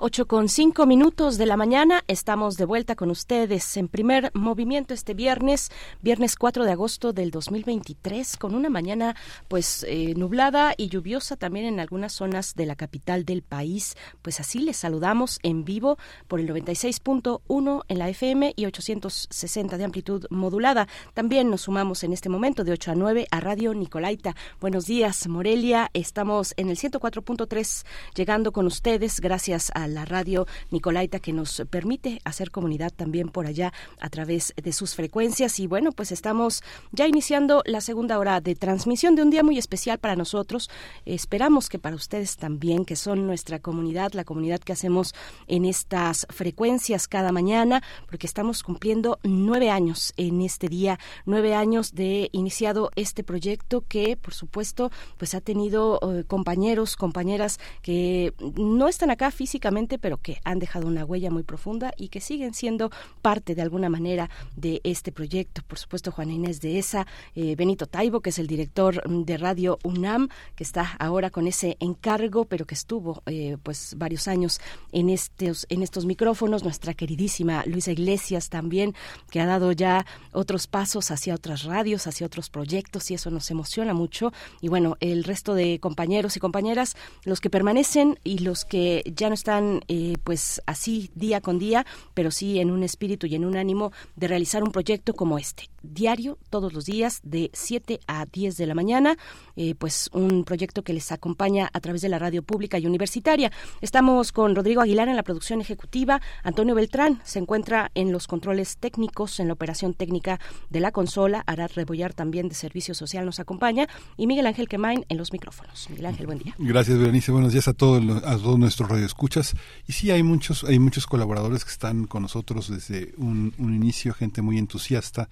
8 0.00 0.26
con 0.26 0.48
5 0.48 0.86
minutos 0.86 1.38
de 1.38 1.46
la 1.46 1.56
mañana, 1.56 2.04
estamos 2.06 2.56
de 2.56 2.64
vuelta 2.64 2.94
con 2.94 3.10
ustedes 3.10 3.76
en 3.76 3.88
primer 3.88 4.30
movimiento 4.32 4.94
este 4.94 5.12
viernes, 5.12 5.72
viernes 6.02 6.36
4 6.36 6.64
de 6.64 6.70
agosto 6.70 7.12
del 7.12 7.32
2023, 7.32 8.36
con 8.36 8.54
una 8.54 8.70
mañana 8.70 9.16
pues 9.48 9.84
eh, 9.88 10.14
nublada 10.16 10.72
y 10.76 10.88
lluviosa 10.88 11.34
también 11.34 11.66
en 11.66 11.80
algunas 11.80 12.12
zonas 12.12 12.54
de 12.54 12.66
la 12.66 12.76
capital 12.76 13.24
del 13.24 13.42
país. 13.42 13.96
Pues 14.22 14.38
así 14.38 14.60
les 14.60 14.76
saludamos 14.76 15.40
en 15.42 15.64
vivo 15.64 15.98
por 16.28 16.38
el 16.38 16.48
96.1 16.48 17.82
en 17.88 17.98
la 17.98 18.08
FM 18.08 18.52
y 18.54 18.66
860 18.66 19.78
de 19.78 19.84
amplitud 19.84 20.26
modulada. 20.30 20.86
También 21.12 21.50
nos 21.50 21.62
sumamos 21.62 22.04
en 22.04 22.12
este 22.12 22.28
momento 22.28 22.62
de 22.62 22.70
8 22.70 22.92
a 22.92 22.94
9 22.94 23.26
a 23.32 23.40
Radio 23.40 23.74
Nicolaita. 23.74 24.36
Buenos 24.60 24.86
días, 24.86 25.26
Morelia. 25.26 25.90
Estamos 25.92 26.54
en 26.56 26.68
el 26.68 26.76
104.3 26.76 27.84
llegando 28.14 28.52
con 28.52 28.64
ustedes 28.68 29.18
gracias 29.18 29.72
a 29.74 29.87
la 29.88 30.04
radio 30.04 30.46
Nicolaita 30.70 31.18
que 31.18 31.32
nos 31.32 31.62
permite 31.70 32.20
hacer 32.24 32.50
comunidad 32.50 32.92
también 32.94 33.28
por 33.28 33.46
allá 33.46 33.72
a 34.00 34.10
través 34.10 34.54
de 34.62 34.72
sus 34.72 34.94
frecuencias. 34.94 35.58
Y 35.60 35.66
bueno, 35.66 35.92
pues 35.92 36.12
estamos 36.12 36.62
ya 36.92 37.06
iniciando 37.06 37.62
la 37.66 37.80
segunda 37.80 38.18
hora 38.18 38.40
de 38.40 38.54
transmisión 38.54 39.14
de 39.14 39.22
un 39.22 39.30
día 39.30 39.42
muy 39.42 39.58
especial 39.58 39.98
para 39.98 40.16
nosotros. 40.16 40.70
Esperamos 41.04 41.68
que 41.68 41.78
para 41.78 41.96
ustedes 41.96 42.36
también, 42.36 42.84
que 42.84 42.96
son 42.96 43.26
nuestra 43.26 43.58
comunidad, 43.58 44.12
la 44.12 44.24
comunidad 44.24 44.60
que 44.60 44.72
hacemos 44.72 45.14
en 45.46 45.64
estas 45.64 46.26
frecuencias 46.30 47.08
cada 47.08 47.32
mañana, 47.32 47.82
porque 48.08 48.26
estamos 48.26 48.62
cumpliendo 48.62 49.18
nueve 49.22 49.70
años 49.70 50.12
en 50.16 50.42
este 50.42 50.68
día, 50.68 50.98
nueve 51.24 51.54
años 51.54 51.94
de 51.94 52.28
iniciado 52.32 52.90
este 52.96 53.24
proyecto 53.24 53.84
que, 53.88 54.16
por 54.16 54.34
supuesto, 54.34 54.90
pues 55.16 55.34
ha 55.34 55.40
tenido 55.40 56.00
eh, 56.02 56.24
compañeros, 56.24 56.96
compañeras 56.96 57.58
que 57.82 58.34
no 58.56 58.88
están 58.88 59.10
acá 59.10 59.30
físicamente 59.30 59.77
pero 59.86 60.16
que 60.16 60.40
han 60.44 60.58
dejado 60.58 60.88
una 60.88 61.04
huella 61.04 61.30
muy 61.30 61.44
profunda 61.44 61.92
y 61.96 62.08
que 62.08 62.20
siguen 62.20 62.54
siendo 62.54 62.90
parte 63.22 63.54
de 63.54 63.62
alguna 63.62 63.88
manera 63.88 64.28
de 64.56 64.80
este 64.82 65.12
proyecto. 65.12 65.62
Por 65.66 65.78
supuesto, 65.78 66.10
Juana 66.10 66.32
Inés 66.32 66.60
de 66.60 66.78
ESA, 66.78 67.06
eh, 67.36 67.54
Benito 67.54 67.86
Taibo, 67.86 68.20
que 68.20 68.30
es 68.30 68.38
el 68.38 68.46
director 68.48 69.02
de 69.08 69.36
Radio 69.36 69.78
UNAM, 69.84 70.28
que 70.56 70.64
está 70.64 70.96
ahora 70.98 71.30
con 71.30 71.46
ese 71.46 71.76
encargo, 71.78 72.44
pero 72.46 72.66
que 72.66 72.74
estuvo 72.74 73.22
eh, 73.26 73.56
pues 73.62 73.94
varios 73.96 74.26
años 74.26 74.60
en 74.90 75.10
estos, 75.10 75.66
en 75.68 75.82
estos 75.82 76.06
micrófonos, 76.06 76.64
nuestra 76.64 76.94
queridísima 76.94 77.62
Luisa 77.66 77.92
Iglesias 77.92 78.48
también, 78.48 78.94
que 79.30 79.40
ha 79.40 79.46
dado 79.46 79.72
ya 79.72 80.06
otros 80.32 80.66
pasos 80.66 81.10
hacia 81.10 81.34
otras 81.34 81.64
radios, 81.64 82.06
hacia 82.06 82.26
otros 82.26 82.50
proyectos 82.50 83.10
y 83.10 83.14
eso 83.14 83.30
nos 83.30 83.50
emociona 83.50 83.94
mucho. 83.94 84.32
Y 84.60 84.68
bueno, 84.68 84.96
el 85.00 85.24
resto 85.24 85.54
de 85.54 85.78
compañeros 85.78 86.36
y 86.36 86.40
compañeras, 86.40 86.96
los 87.24 87.40
que 87.40 87.50
permanecen 87.50 88.18
y 88.24 88.38
los 88.38 88.64
que 88.64 89.02
ya 89.14 89.28
no 89.28 89.34
están 89.34 89.67
eh, 89.88 90.16
pues 90.24 90.62
así 90.66 91.10
día 91.14 91.40
con 91.40 91.58
día, 91.58 91.86
pero 92.14 92.30
sí 92.30 92.58
en 92.58 92.70
un 92.70 92.82
espíritu 92.82 93.26
y 93.26 93.34
en 93.34 93.44
un 93.44 93.56
ánimo 93.56 93.92
de 94.16 94.28
realizar 94.28 94.62
un 94.62 94.72
proyecto 94.72 95.14
como 95.14 95.38
este, 95.38 95.68
diario, 95.88 96.38
todos 96.50 96.72
los 96.72 96.84
días, 96.84 97.20
de 97.22 97.50
7 97.52 98.00
a 98.06 98.26
10 98.26 98.56
de 98.56 98.66
la 98.66 98.74
mañana, 98.74 99.16
eh, 99.56 99.74
pues 99.74 100.10
un 100.12 100.44
proyecto 100.44 100.82
que 100.82 100.92
les 100.92 101.12
acompaña 101.12 101.70
a 101.72 101.80
través 101.80 102.02
de 102.02 102.08
la 102.08 102.18
radio 102.18 102.42
pública 102.42 102.78
y 102.78 102.86
universitaria. 102.86 103.50
Estamos 103.80 104.32
con 104.32 104.54
Rodrigo 104.54 104.80
Aguilar 104.80 105.08
en 105.08 105.16
la 105.16 105.22
producción 105.22 105.60
ejecutiva, 105.60 106.20
Antonio 106.42 106.74
Beltrán 106.74 107.20
se 107.24 107.38
encuentra 107.38 107.90
en 107.94 108.12
los 108.12 108.26
controles 108.26 108.76
técnicos, 108.78 109.40
en 109.40 109.48
la 109.48 109.54
operación 109.54 109.94
técnica 109.94 110.40
de 110.70 110.80
la 110.80 110.92
consola, 110.92 111.42
Arad 111.46 111.70
Rebollar 111.74 112.14
también 112.14 112.48
de 112.48 112.54
Servicio 112.54 112.94
Social 112.94 113.24
nos 113.24 113.40
acompaña 113.40 113.88
y 114.16 114.26
Miguel 114.26 114.46
Ángel 114.46 114.68
Quemain 114.68 115.04
en 115.08 115.16
los 115.16 115.32
micrófonos. 115.32 115.88
Miguel 115.90 116.06
Ángel, 116.06 116.26
buen 116.26 116.38
día. 116.38 116.54
Gracias, 116.58 116.98
Berenice. 116.98 117.32
Buenos 117.32 117.52
días 117.52 117.68
a 117.68 117.72
todos, 117.72 118.02
a 118.24 118.36
todos 118.36 118.58
nuestros 118.58 118.88
radioescuchas. 118.88 119.54
Y 119.86 119.92
sí, 119.92 120.10
hay 120.10 120.22
muchos, 120.22 120.64
hay 120.64 120.78
muchos 120.78 121.06
colaboradores 121.06 121.64
que 121.64 121.70
están 121.70 122.06
con 122.06 122.22
nosotros 122.22 122.68
desde 122.70 123.14
un, 123.16 123.54
un 123.58 123.74
inicio, 123.74 124.14
gente 124.14 124.42
muy 124.42 124.58
entusiasta, 124.58 125.28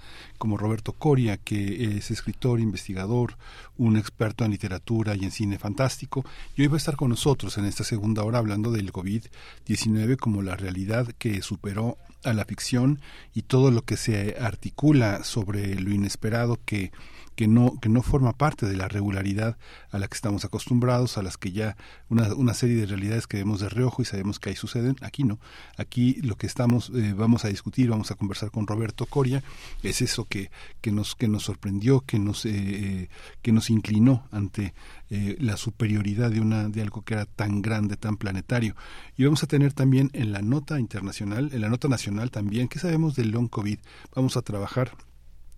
como 0.46 0.58
Roberto 0.58 0.92
Coria, 0.92 1.38
que 1.38 1.96
es 1.96 2.12
escritor, 2.12 2.60
investigador, 2.60 3.36
un 3.78 3.96
experto 3.96 4.44
en 4.44 4.52
literatura 4.52 5.16
y 5.16 5.24
en 5.24 5.32
cine 5.32 5.58
fantástico. 5.58 6.24
Y 6.54 6.62
hoy 6.62 6.68
va 6.68 6.74
a 6.74 6.76
estar 6.76 6.94
con 6.94 7.08
nosotros 7.08 7.58
en 7.58 7.64
esta 7.64 7.82
segunda 7.82 8.22
hora 8.22 8.38
hablando 8.38 8.70
del 8.70 8.92
COVID-19 8.92 10.16
como 10.18 10.42
la 10.42 10.54
realidad 10.54 11.08
que 11.18 11.42
superó 11.42 11.98
a 12.22 12.32
la 12.32 12.44
ficción 12.44 13.00
y 13.34 13.42
todo 13.42 13.72
lo 13.72 13.82
que 13.82 13.96
se 13.96 14.36
articula 14.40 15.24
sobre 15.24 15.74
lo 15.80 15.90
inesperado 15.90 16.60
que 16.64 16.92
que 17.36 17.46
no, 17.46 17.78
que 17.80 17.90
no 17.90 18.02
forma 18.02 18.32
parte 18.32 18.66
de 18.66 18.76
la 18.76 18.88
regularidad 18.88 19.58
a 19.90 19.98
la 19.98 20.08
que 20.08 20.14
estamos 20.14 20.44
acostumbrados, 20.44 21.18
a 21.18 21.22
las 21.22 21.36
que 21.36 21.52
ya 21.52 21.76
una, 22.08 22.34
una 22.34 22.54
serie 22.54 22.76
de 22.76 22.86
realidades 22.86 23.26
que 23.26 23.36
vemos 23.36 23.60
de 23.60 23.68
reojo 23.68 24.02
y 24.02 24.06
sabemos 24.06 24.40
que 24.40 24.48
ahí 24.48 24.56
suceden. 24.56 24.96
Aquí 25.02 25.22
no. 25.22 25.38
Aquí 25.76 26.14
lo 26.22 26.36
que 26.36 26.46
estamos, 26.46 26.90
eh, 26.94 27.12
vamos 27.14 27.44
a 27.44 27.48
discutir, 27.48 27.90
vamos 27.90 28.10
a 28.10 28.14
conversar 28.14 28.50
con 28.50 28.66
Roberto 28.66 29.04
Coria, 29.04 29.44
es 29.82 30.00
eso 30.00 30.24
que, 30.24 30.50
que, 30.80 30.90
nos, 30.90 31.14
que 31.14 31.28
nos 31.28 31.44
sorprendió, 31.44 32.00
que 32.00 32.18
nos, 32.18 32.46
eh, 32.46 32.52
eh, 32.54 33.08
que 33.42 33.52
nos 33.52 33.70
inclinó 33.70 34.26
ante 34.32 34.74
la 35.08 35.56
superioridad 35.56 36.32
de, 36.32 36.40
una, 36.40 36.68
de 36.68 36.82
algo 36.82 37.02
que 37.02 37.14
era 37.14 37.26
tan 37.26 37.62
grande, 37.62 37.96
tan 37.96 38.16
planetario. 38.16 38.74
Y 39.16 39.22
vamos 39.22 39.44
a 39.44 39.46
tener 39.46 39.72
también 39.72 40.10
en 40.14 40.32
la 40.32 40.42
nota 40.42 40.80
internacional, 40.80 41.50
en 41.52 41.60
la 41.60 41.68
nota 41.68 41.86
nacional 41.86 42.32
también, 42.32 42.66
¿qué 42.66 42.80
sabemos 42.80 43.14
del 43.14 43.30
long 43.30 43.48
COVID? 43.48 43.78
Vamos 44.16 44.36
a 44.36 44.42
trabajar 44.42 44.90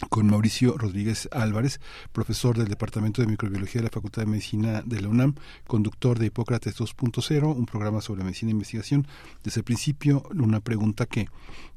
con 0.06 0.26
Mauricio 0.26 0.76
Rodríguez 0.78 1.28
Álvarez, 1.32 1.80
profesor 2.12 2.56
del 2.56 2.68
Departamento 2.68 3.20
de 3.20 3.28
Microbiología 3.28 3.80
de 3.80 3.86
la 3.88 3.92
Facultad 3.92 4.22
de 4.22 4.26
Medicina 4.26 4.82
de 4.84 5.00
la 5.00 5.08
UNAM, 5.08 5.34
conductor 5.66 6.18
de 6.18 6.26
Hipócrates 6.26 6.76
2.0, 6.76 7.54
un 7.54 7.66
programa 7.66 8.00
sobre 8.00 8.24
medicina 8.24 8.50
e 8.50 8.52
investigación. 8.52 9.06
Desde 9.42 9.60
el 9.60 9.64
principio, 9.64 10.22
una 10.34 10.60
pregunta 10.60 11.06
que, 11.06 11.28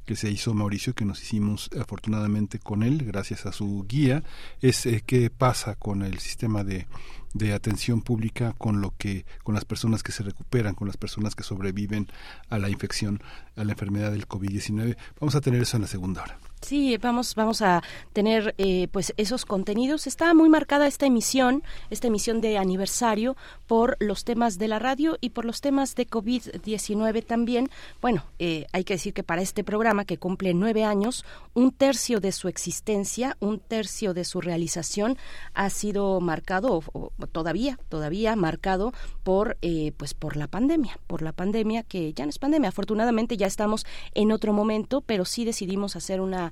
que 0.04 0.16
se 0.16 0.30
hizo 0.30 0.54
Mauricio, 0.54 0.94
que 0.94 1.04
nos 1.04 1.22
hicimos 1.22 1.70
afortunadamente 1.78 2.58
con 2.58 2.82
él, 2.82 3.04
gracias 3.04 3.46
a 3.46 3.52
su 3.52 3.84
guía, 3.88 4.22
es 4.60 4.86
eh, 4.86 5.02
qué 5.04 5.30
pasa 5.30 5.74
con 5.74 6.02
el 6.02 6.18
sistema 6.18 6.64
de, 6.64 6.86
de 7.34 7.52
atención 7.52 8.02
pública 8.02 8.54
con 8.58 8.80
lo 8.80 8.94
que 8.96 9.24
con 9.42 9.54
las 9.54 9.64
personas 9.64 10.02
que 10.02 10.12
se 10.12 10.22
recuperan, 10.22 10.74
con 10.74 10.86
las 10.86 10.96
personas 10.96 11.34
que 11.34 11.42
sobreviven 11.42 12.08
a 12.48 12.58
la 12.58 12.70
infección, 12.70 13.22
a 13.56 13.64
la 13.64 13.72
enfermedad 13.72 14.12
del 14.12 14.28
COVID-19. 14.28 14.96
Vamos 15.20 15.34
a 15.34 15.40
tener 15.40 15.62
eso 15.62 15.76
en 15.76 15.82
la 15.82 15.88
segunda 15.88 16.22
hora. 16.22 16.51
Sí, 16.62 16.96
vamos, 16.96 17.34
vamos 17.34 17.60
a 17.60 17.82
tener 18.12 18.54
eh, 18.56 18.86
pues 18.92 19.12
esos 19.16 19.44
contenidos. 19.44 20.06
Está 20.06 20.32
muy 20.32 20.48
marcada 20.48 20.86
esta 20.86 21.06
emisión, 21.06 21.64
esta 21.90 22.06
emisión 22.06 22.40
de 22.40 22.56
aniversario 22.56 23.36
por 23.66 23.96
los 23.98 24.22
temas 24.24 24.58
de 24.58 24.68
la 24.68 24.78
radio 24.78 25.18
y 25.20 25.30
por 25.30 25.44
los 25.44 25.60
temas 25.60 25.96
de 25.96 26.06
COVID-19 26.06 27.26
también. 27.26 27.68
Bueno, 28.00 28.24
eh, 28.38 28.66
hay 28.72 28.84
que 28.84 28.94
decir 28.94 29.12
que 29.12 29.24
para 29.24 29.42
este 29.42 29.64
programa 29.64 30.04
que 30.04 30.18
cumple 30.18 30.54
nueve 30.54 30.84
años, 30.84 31.24
un 31.52 31.72
tercio 31.72 32.20
de 32.20 32.30
su 32.30 32.46
existencia, 32.46 33.36
un 33.40 33.58
tercio 33.58 34.14
de 34.14 34.24
su 34.24 34.40
realización 34.40 35.18
ha 35.54 35.68
sido 35.68 36.20
marcado, 36.20 36.80
o, 36.92 37.12
todavía, 37.32 37.76
todavía 37.88 38.36
marcado 38.36 38.92
por, 39.24 39.58
eh, 39.62 39.92
pues 39.96 40.14
por 40.14 40.36
la 40.36 40.46
pandemia, 40.46 41.00
por 41.08 41.22
la 41.22 41.32
pandemia 41.32 41.82
que 41.82 42.12
ya 42.12 42.24
no 42.24 42.30
es 42.30 42.38
pandemia. 42.38 42.68
Afortunadamente 42.68 43.36
ya 43.36 43.48
estamos 43.48 43.84
en 44.14 44.30
otro 44.30 44.52
momento, 44.52 45.00
pero 45.00 45.24
sí 45.24 45.44
decidimos 45.44 45.96
hacer 45.96 46.20
una 46.20 46.51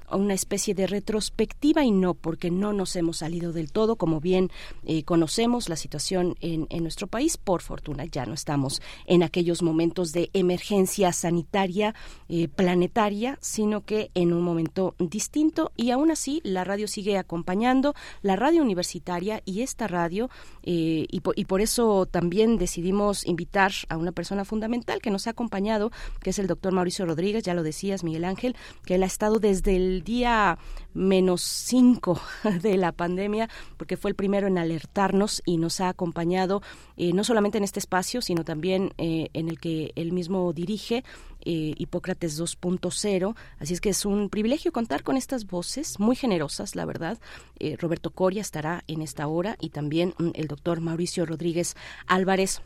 una, 0.15 0.33
especie 0.33 0.73
de 0.73 0.87
retrospectiva 0.87 1.83
y 1.83 1.91
no 1.91 2.13
porque 2.13 2.51
no 2.51 2.73
nos 2.73 2.95
hemos 2.95 3.17
salido 3.17 3.53
del 3.53 3.71
todo, 3.71 3.95
como 3.95 4.19
bien 4.19 4.49
eh, 4.85 5.03
conocemos 5.03 5.69
la 5.69 5.75
situación 5.75 6.35
en, 6.41 6.67
nuestro 6.81 7.07
país, 7.07 7.37
por 7.37 7.61
fortuna 7.61 8.05
ya 8.05 8.25
no 8.25 8.33
estamos 8.33 8.81
en 9.05 9.23
aquellos 9.23 9.61
momentos 9.61 10.11
de 10.11 10.29
emergencia 10.33 11.13
sanitaria 11.13 11.93
eh, 12.27 12.47
planetaria, 12.47 13.37
sino 13.41 13.81
que 13.81 14.09
en 14.15 14.33
un 14.33 14.41
momento 14.41 14.95
distinto. 14.99 15.71
Y 15.75 15.91
aún 15.91 16.11
así 16.11 16.41
la 16.43 16.63
radio 16.63 16.87
sigue 16.87 17.17
acompañando, 17.17 17.93
la 18.21 18.35
radio 18.35 18.61
universitaria 18.61 19.41
y 19.45 19.61
esta 19.61 19.87
radio, 19.87 20.29
eh, 20.63 21.05
y, 21.09 21.21
y 21.35 21.45
por 21.45 21.61
eso 21.61 22.05
también 22.05 22.57
decidimos 22.57 23.25
invitar 23.25 23.71
a 23.89 23.97
una 23.97 24.11
persona 24.11 24.43
fundamental 24.43 25.01
que 25.01 25.11
nos 25.11 25.27
ha 25.27 25.31
acompañado, 25.31 25.91
que 26.21 26.31
es 26.31 26.39
el 26.39 26.47
doctor 26.47 26.73
Mauricio 26.73 27.05
Rodríguez, 27.05 27.43
ya 27.43 27.53
lo 27.53 27.63
decías, 27.63 28.03
Miguel 28.03 28.25
Ángel, 28.25 28.55
que 28.85 28.95
él 28.95 29.03
ha 29.03 29.07
estado 29.07 29.39
desde 29.39 29.61
desde 29.61 30.00
día 30.01 30.57
menos 30.93 31.41
cinco 31.41 32.19
de 32.61 32.77
la 32.77 32.91
pandemia, 32.91 33.49
porque 33.77 33.97
fue 33.97 34.11
el 34.11 34.15
primero 34.15 34.47
en 34.47 34.57
alertarnos 34.57 35.41
y 35.45 35.57
nos 35.57 35.81
ha 35.81 35.89
acompañado 35.89 36.61
eh, 36.97 37.13
no 37.13 37.23
solamente 37.23 37.57
en 37.57 37.63
este 37.63 37.79
espacio, 37.79 38.21
sino 38.21 38.43
también 38.43 38.93
eh, 38.97 39.29
en 39.33 39.49
el 39.49 39.59
que 39.59 39.91
él 39.95 40.11
mismo 40.11 40.51
dirige. 40.53 41.03
Eh, 41.43 41.73
Hipócrates 41.77 42.39
2.0, 42.39 43.35
así 43.57 43.73
es 43.73 43.81
que 43.81 43.89
es 43.89 44.05
un 44.05 44.29
privilegio 44.29 44.71
contar 44.71 45.01
con 45.01 45.17
estas 45.17 45.47
voces 45.47 45.99
muy 45.99 46.15
generosas, 46.15 46.75
la 46.75 46.85
verdad. 46.85 47.17
Roberto 47.79 48.11
Coria 48.11 48.41
estará 48.41 48.83
en 48.87 49.01
esta 49.01 49.25
hora 49.25 49.57
y 49.59 49.69
también 49.69 50.13
mm, 50.19 50.29
el 50.35 50.47
doctor 50.47 50.81
Mauricio 50.81 51.25
Rodríguez 51.25 51.75
Álvarez 52.05 52.61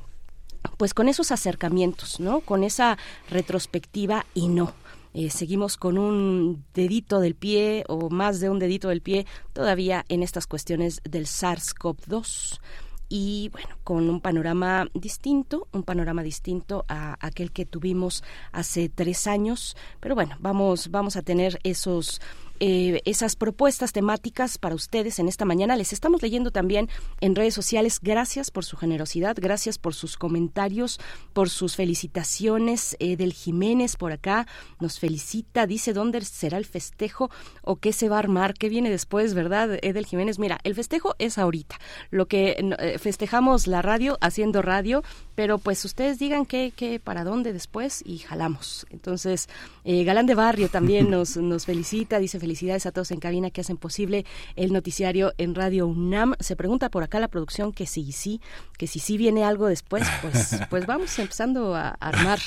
pues 0.77 0.93
con 0.93 1.07
esos 1.07 1.31
acercamientos, 1.31 2.19
¿no? 2.19 2.41
Con 2.41 2.63
esa 2.63 2.97
retrospectiva 3.29 4.25
y 4.33 4.47
no. 4.47 4.73
Eh, 5.17 5.29
seguimos 5.29 5.77
con 5.77 5.97
un 5.97 6.65
dedito 6.73 7.21
del 7.21 7.35
pie 7.35 7.85
o 7.87 8.09
más 8.09 8.41
de 8.41 8.49
un 8.49 8.59
dedito 8.59 8.89
del 8.89 9.01
pie 9.01 9.25
todavía 9.53 10.03
en 10.09 10.21
estas 10.21 10.45
cuestiones 10.45 10.99
del 11.05 11.25
SARS-CoV-2 11.25 12.59
y 13.07 13.47
bueno, 13.53 13.69
con 13.85 14.09
un 14.09 14.19
panorama 14.19 14.87
distinto, 14.93 15.69
un 15.71 15.83
panorama 15.83 16.21
distinto 16.21 16.83
a 16.89 17.15
aquel 17.25 17.53
que 17.53 17.65
tuvimos 17.65 18.25
hace 18.51 18.89
tres 18.89 19.25
años, 19.25 19.77
pero 20.01 20.15
bueno, 20.15 20.35
vamos, 20.41 20.91
vamos 20.91 21.15
a 21.15 21.21
tener 21.21 21.61
esos 21.63 22.19
eh, 22.59 23.01
esas 23.05 23.35
propuestas 23.35 23.91
temáticas 23.91 24.57
para 24.57 24.75
ustedes 24.75 25.19
en 25.19 25.27
esta 25.27 25.45
mañana. 25.45 25.75
Les 25.75 25.93
estamos 25.93 26.21
leyendo 26.21 26.51
también 26.51 26.89
en 27.21 27.35
redes 27.35 27.53
sociales. 27.53 27.99
Gracias 28.01 28.51
por 28.51 28.65
su 28.65 28.77
generosidad, 28.77 29.35
gracias 29.39 29.77
por 29.77 29.93
sus 29.93 30.17
comentarios, 30.17 30.99
por 31.33 31.49
sus 31.49 31.75
felicitaciones. 31.75 32.95
Edel 32.99 33.33
Jiménez 33.33 33.95
por 33.97 34.11
acá 34.11 34.47
nos 34.79 34.99
felicita, 34.99 35.67
dice 35.67 35.93
dónde 35.93 36.21
será 36.21 36.57
el 36.57 36.65
festejo 36.65 37.29
o 37.61 37.77
qué 37.77 37.93
se 37.93 38.09
va 38.09 38.17
a 38.17 38.19
armar, 38.19 38.53
qué 38.53 38.69
viene 38.69 38.89
después, 38.89 39.33
¿verdad? 39.33 39.79
Edel 39.81 40.05
Jiménez, 40.05 40.39
mira, 40.39 40.59
el 40.63 40.75
festejo 40.75 41.15
es 41.19 41.37
ahorita. 41.37 41.79
Lo 42.09 42.27
que 42.27 42.55
eh, 42.79 42.99
festejamos 42.99 43.67
la 43.67 43.81
radio 43.81 44.17
haciendo 44.21 44.61
radio, 44.61 45.03
pero 45.35 45.57
pues 45.57 45.83
ustedes 45.85 46.19
digan 46.19 46.45
qué, 46.45 46.71
qué, 46.75 46.99
para 46.99 47.23
dónde 47.23 47.53
después 47.53 48.01
y 48.05 48.19
jalamos. 48.19 48.85
Entonces, 48.89 49.49
eh, 49.83 50.03
Galán 50.03 50.25
de 50.25 50.35
Barrio 50.35 50.69
también 50.69 51.09
nos, 51.11 51.37
nos 51.37 51.65
felicita, 51.65 52.19
dice 52.19 52.39
felicidades 52.45 52.85
a 52.85 52.91
todos 52.91 53.09
en 53.09 53.19
cabina 53.19 53.49
que 53.49 53.61
hacen 53.61 53.75
posible 53.75 54.23
el 54.55 54.71
noticiario 54.71 55.33
en 55.39 55.55
Radio 55.55 55.87
UNAM. 55.87 56.35
Se 56.39 56.55
pregunta 56.55 56.91
por 56.91 57.01
acá 57.01 57.19
la 57.19 57.27
producción 57.27 57.73
que 57.73 57.87
si 57.87 58.11
sí, 58.11 58.39
que 58.77 58.85
si 58.85 58.99
sí 58.99 59.17
viene 59.17 59.43
algo 59.43 59.65
después, 59.65 60.03
pues, 60.21 60.59
pues 60.69 60.85
vamos 60.85 61.17
empezando 61.17 61.73
a 61.73 61.89
armar 61.99 62.37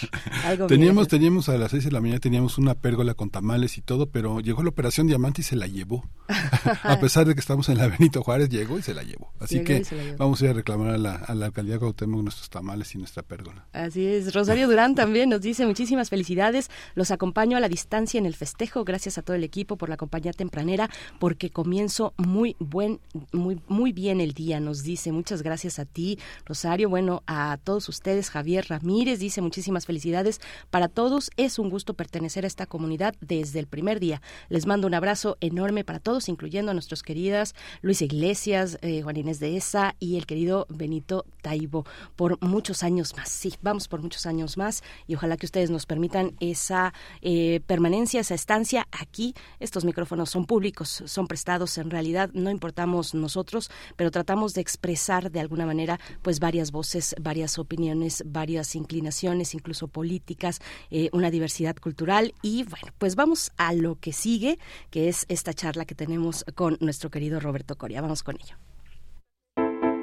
algo. 0.45 0.69
Teníamos, 0.69 1.09
teníamos 1.09 1.49
a 1.49 1.59
las 1.59 1.73
seis 1.73 1.83
de 1.83 1.91
la 1.91 2.01
mañana 2.01 2.21
teníamos 2.21 2.59
una 2.59 2.75
pérgola 2.75 3.15
con 3.15 3.29
tamales 3.31 3.77
y 3.77 3.81
todo, 3.81 4.07
pero 4.07 4.39
llegó 4.39 4.63
la 4.63 4.69
operación 4.69 5.09
Diamante 5.09 5.41
y 5.41 5.45
se 5.45 5.57
la 5.57 5.67
llevó. 5.67 6.09
a 6.85 7.01
pesar 7.01 7.27
de 7.27 7.35
que 7.35 7.41
estamos 7.41 7.69
en 7.71 7.79
la 7.79 7.89
Benito 7.89 8.23
Juárez, 8.23 8.51
llegó 8.51 8.79
y 8.79 8.83
se 8.83 8.95
la 8.95 9.03
llevó. 9.03 9.33
Así 9.41 9.65
que 9.65 9.83
vamos 10.17 10.41
a 10.41 10.45
ir 10.45 10.51
a 10.51 10.55
reclamar 10.55 10.91
a 10.91 10.99
la, 10.99 11.17
a 11.17 11.35
la 11.35 11.47
alcaldía 11.47 11.81
Cuauhtémoc 11.81 12.23
nuestros 12.23 12.51
tamales 12.51 12.95
y 12.95 12.99
nuestra 12.99 13.25
pérgola. 13.25 13.67
Así 13.73 14.07
es. 14.07 14.33
Rosario 14.33 14.69
Durán 14.69 14.95
también 14.95 15.29
nos 15.29 15.41
dice 15.41 15.67
muchísimas 15.67 16.09
felicidades. 16.09 16.71
Los 16.95 17.11
acompaño 17.11 17.57
a 17.57 17.61
la 17.61 17.69
distancia 17.69 18.19
en 18.19 18.27
el 18.27 18.37
festejo. 18.37 18.85
Gracias 18.85 19.19
a 19.19 19.23
todo 19.23 19.37
el 19.37 19.45
equipo 19.45 19.77
por 19.77 19.88
la 19.89 19.97
compañía 19.97 20.33
tempranera, 20.33 20.91
porque 21.19 21.51
comienzo 21.51 22.15
muy 22.17 22.57
buen, 22.59 23.01
muy, 23.33 23.61
muy 23.69 23.93
bien 23.93 24.21
el 24.21 24.33
día, 24.33 24.61
nos 24.61 24.83
dice. 24.83 25.13
Muchas 25.13 25.43
gracias 25.43 25.79
a 25.79 25.85
ti, 25.85 26.19
Rosario. 26.45 26.89
Bueno, 26.89 27.23
a 27.27 27.59
todos 27.63 27.89
ustedes, 27.89 28.31
Javier 28.31 28.67
Ramírez 28.69 29.19
dice 29.19 29.41
muchísimas 29.41 29.87
felicidades 29.87 30.41
para 30.71 30.89
todos. 30.89 31.31
Es 31.37 31.59
un 31.59 31.71
gusto 31.71 31.95
pertenecer 31.95 32.45
a 32.45 32.49
esta 32.49 32.67
comunidad 32.67 33.15
desde 33.21 33.59
el 33.59 33.67
primer 33.67 34.01
día. 34.01 34.23
Les 34.49 34.67
mando 34.67 34.87
un 34.87 34.95
abrazo 34.95 35.37
enorme 35.41 35.85
para 35.85 36.01
todos, 36.01 36.29
incluyendo 36.29 36.71
a 36.71 36.75
nuestros 36.75 37.03
queridas 37.03 37.55
Luis 37.83 38.03
Iglesias, 38.03 38.79
eh, 38.83 39.03
Juan 39.03 39.17
Inés 39.17 39.41
de 39.41 39.57
Esa 39.57 39.95
y 39.99 40.17
el 40.17 40.27
querido 40.27 40.67
Benito 40.69 41.25
Taibo 41.43 41.85
por 42.17 42.43
muchos 42.45 42.83
años 42.83 43.17
más. 43.17 43.29
Sí, 43.29 43.55
vamos 43.63 43.89
por 43.89 44.03
muchos 44.03 44.27
años 44.27 44.57
más 44.57 44.83
y 45.07 45.15
ojalá 45.15 45.37
que 45.37 45.47
ustedes 45.47 45.71
nos 45.71 45.87
permitan 45.87 46.37
esa 46.41 46.93
eh, 47.23 47.61
permanencia, 47.67 48.21
esa 48.21 48.35
estancia 48.35 48.87
aquí. 48.91 49.35
Estos 49.61 49.78
micrófonos 49.85 50.31
son 50.31 50.45
públicos, 50.45 51.03
son 51.07 51.27
prestados, 51.27 51.79
en 51.79 51.91
realidad 51.91 52.31
no 52.33 52.51
importamos 52.51 53.15
nosotros, 53.15 53.71
pero 53.97 54.11
tratamos 54.11 54.55
de 54.55 54.61
expresar 54.61 55.31
de 55.31 55.41
alguna 55.41 55.67
manera 55.67 55.99
pues 56.23 56.41
varias 56.41 56.73
voces, 56.73 57.15
varias 57.21 57.59
opiniones, 57.59 58.23
varias 58.27 58.75
inclinaciones, 58.75 59.55
incluso 59.55 59.89
políticas, 59.89 60.61
eh, 60.91 61.11
una 61.13 61.31
diversidad 61.31 61.77
cultural 61.77 62.35
y 62.43 62.65
bueno, 62.65 62.93
pues 62.99 63.15
vamos 63.17 63.53
a 63.57 63.73
lo 63.73 63.97
que 63.97 64.13
sigue, 64.13 64.59
que 64.91 65.09
es 65.09 65.27
esta 65.29 65.53
charla 65.53 65.85
que 65.85 65.95
tenemos 65.95 66.45
con 66.55 66.77
nuestro 66.81 67.11
querido 67.11 67.41
Roberto 67.41 67.77
Coria. 67.77 68.01
Vamos 68.01 68.23
con 68.23 68.37
ello. 68.37 68.57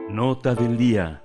Nota 0.10 0.56
del 0.56 0.78
día. 0.78 1.25